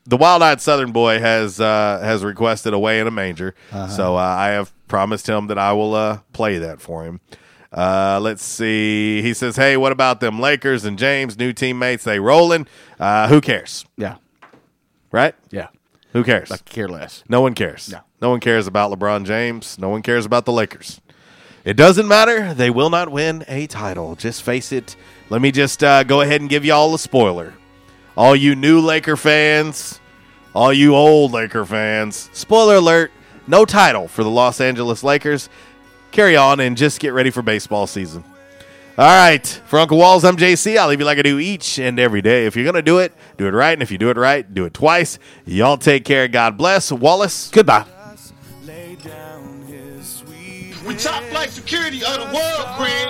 the 0.04 0.16
wild-eyed 0.16 0.60
Southern 0.60 0.92
boy 0.92 1.18
has 1.18 1.60
uh, 1.60 2.00
has 2.02 2.22
requested 2.22 2.72
a 2.72 2.78
way 2.78 3.00
in 3.00 3.08
a 3.08 3.10
manger, 3.10 3.56
Uh-huh. 3.72 3.88
so 3.88 4.16
uh, 4.16 4.20
I 4.20 4.48
have 4.50 4.72
promised 4.86 5.28
him 5.28 5.48
that 5.48 5.58
I 5.58 5.72
will 5.72 5.94
uh, 5.94 6.20
play 6.32 6.58
that 6.58 6.80
for 6.80 7.04
him. 7.04 7.20
Uh, 7.76 8.18
let's 8.22 8.42
see. 8.42 9.20
He 9.20 9.34
says, 9.34 9.56
"Hey, 9.56 9.76
what 9.76 9.92
about 9.92 10.20
them 10.20 10.40
Lakers 10.40 10.84
and 10.86 10.98
James, 10.98 11.38
new 11.38 11.52
teammates? 11.52 12.04
They 12.04 12.18
rolling? 12.18 12.66
Uh, 12.98 13.28
who 13.28 13.40
cares? 13.42 13.84
Yeah. 13.98 14.16
Right? 15.12 15.34
Yeah. 15.50 15.68
Who 16.12 16.24
cares? 16.24 16.50
I 16.50 16.56
care 16.56 16.88
less. 16.88 17.22
No 17.28 17.42
one 17.42 17.54
cares. 17.54 17.90
No. 17.90 18.00
No 18.22 18.30
one 18.30 18.40
cares 18.40 18.66
about 18.66 18.90
LeBron 18.90 19.26
James. 19.26 19.78
No 19.78 19.90
one 19.90 20.00
cares 20.00 20.24
about 20.24 20.46
the 20.46 20.52
Lakers. 20.52 21.02
It 21.66 21.76
doesn't 21.76 22.08
matter. 22.08 22.54
They 22.54 22.70
will 22.70 22.88
not 22.90 23.10
win 23.10 23.44
a 23.48 23.66
title. 23.66 24.14
Just 24.14 24.42
face 24.42 24.72
it. 24.72 24.96
Let 25.28 25.42
me 25.42 25.50
just 25.50 25.84
uh, 25.84 26.04
go 26.04 26.22
ahead 26.22 26.40
and 26.40 26.48
give 26.48 26.64
you 26.64 26.72
all 26.72 26.94
a 26.94 26.98
spoiler. 26.98 27.52
All 28.16 28.34
you 28.34 28.54
new 28.54 28.80
Laker 28.80 29.16
fans, 29.16 30.00
all 30.54 30.72
you 30.72 30.94
old 30.94 31.32
Laker 31.32 31.66
fans, 31.66 32.30
spoiler 32.32 32.76
alert, 32.76 33.10
no 33.46 33.64
title 33.66 34.08
for 34.08 34.24
the 34.24 34.30
Los 34.30 34.60
Angeles 34.60 35.04
Lakers. 35.04 35.50
Carry 36.16 36.34
on 36.34 36.60
and 36.60 36.78
just 36.78 36.98
get 36.98 37.12
ready 37.12 37.28
for 37.28 37.42
baseball 37.42 37.86
season. 37.86 38.24
All 38.96 39.04
right, 39.04 39.46
for 39.66 39.78
Uncle 39.78 39.98
Walls, 39.98 40.24
I'm 40.24 40.38
JC. 40.38 40.78
I'll 40.78 40.88
leave 40.88 41.00
you 41.00 41.04
like 41.04 41.18
I 41.18 41.22
do 41.22 41.38
each 41.38 41.78
and 41.78 42.00
every 42.00 42.22
day. 42.22 42.46
If 42.46 42.56
you're 42.56 42.64
gonna 42.64 42.80
do 42.80 42.98
it, 43.00 43.12
do 43.36 43.46
it 43.46 43.50
right, 43.50 43.74
and 43.74 43.82
if 43.82 43.90
you 43.90 43.98
do 43.98 44.08
it 44.08 44.16
right, 44.16 44.54
do 44.54 44.64
it 44.64 44.72
twice. 44.72 45.18
Y'all 45.44 45.76
take 45.76 46.06
care. 46.06 46.26
God 46.26 46.56
bless. 46.56 46.90
Wallace. 46.90 47.50
Goodbye. 47.50 47.84
We 50.86 50.94
top 50.94 51.22
flight 51.24 51.50
security 51.50 52.02
of 52.02 52.14
the 52.14 52.34
world, 52.34 52.66
Craig. 52.78 53.08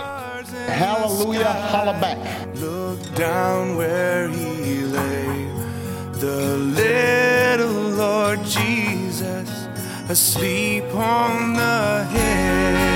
Hallelujah, 0.67 1.45
holla 1.45 1.93
back. 2.01 2.57
Look 2.57 3.15
down 3.15 3.77
where 3.77 4.29
he 4.29 4.83
lay, 4.83 5.45
the 6.15 6.57
little 6.57 7.91
Lord 7.91 8.43
Jesus, 8.45 9.69
asleep 10.09 10.93
on 10.95 11.53
the 11.53 12.05
hill. 12.07 12.96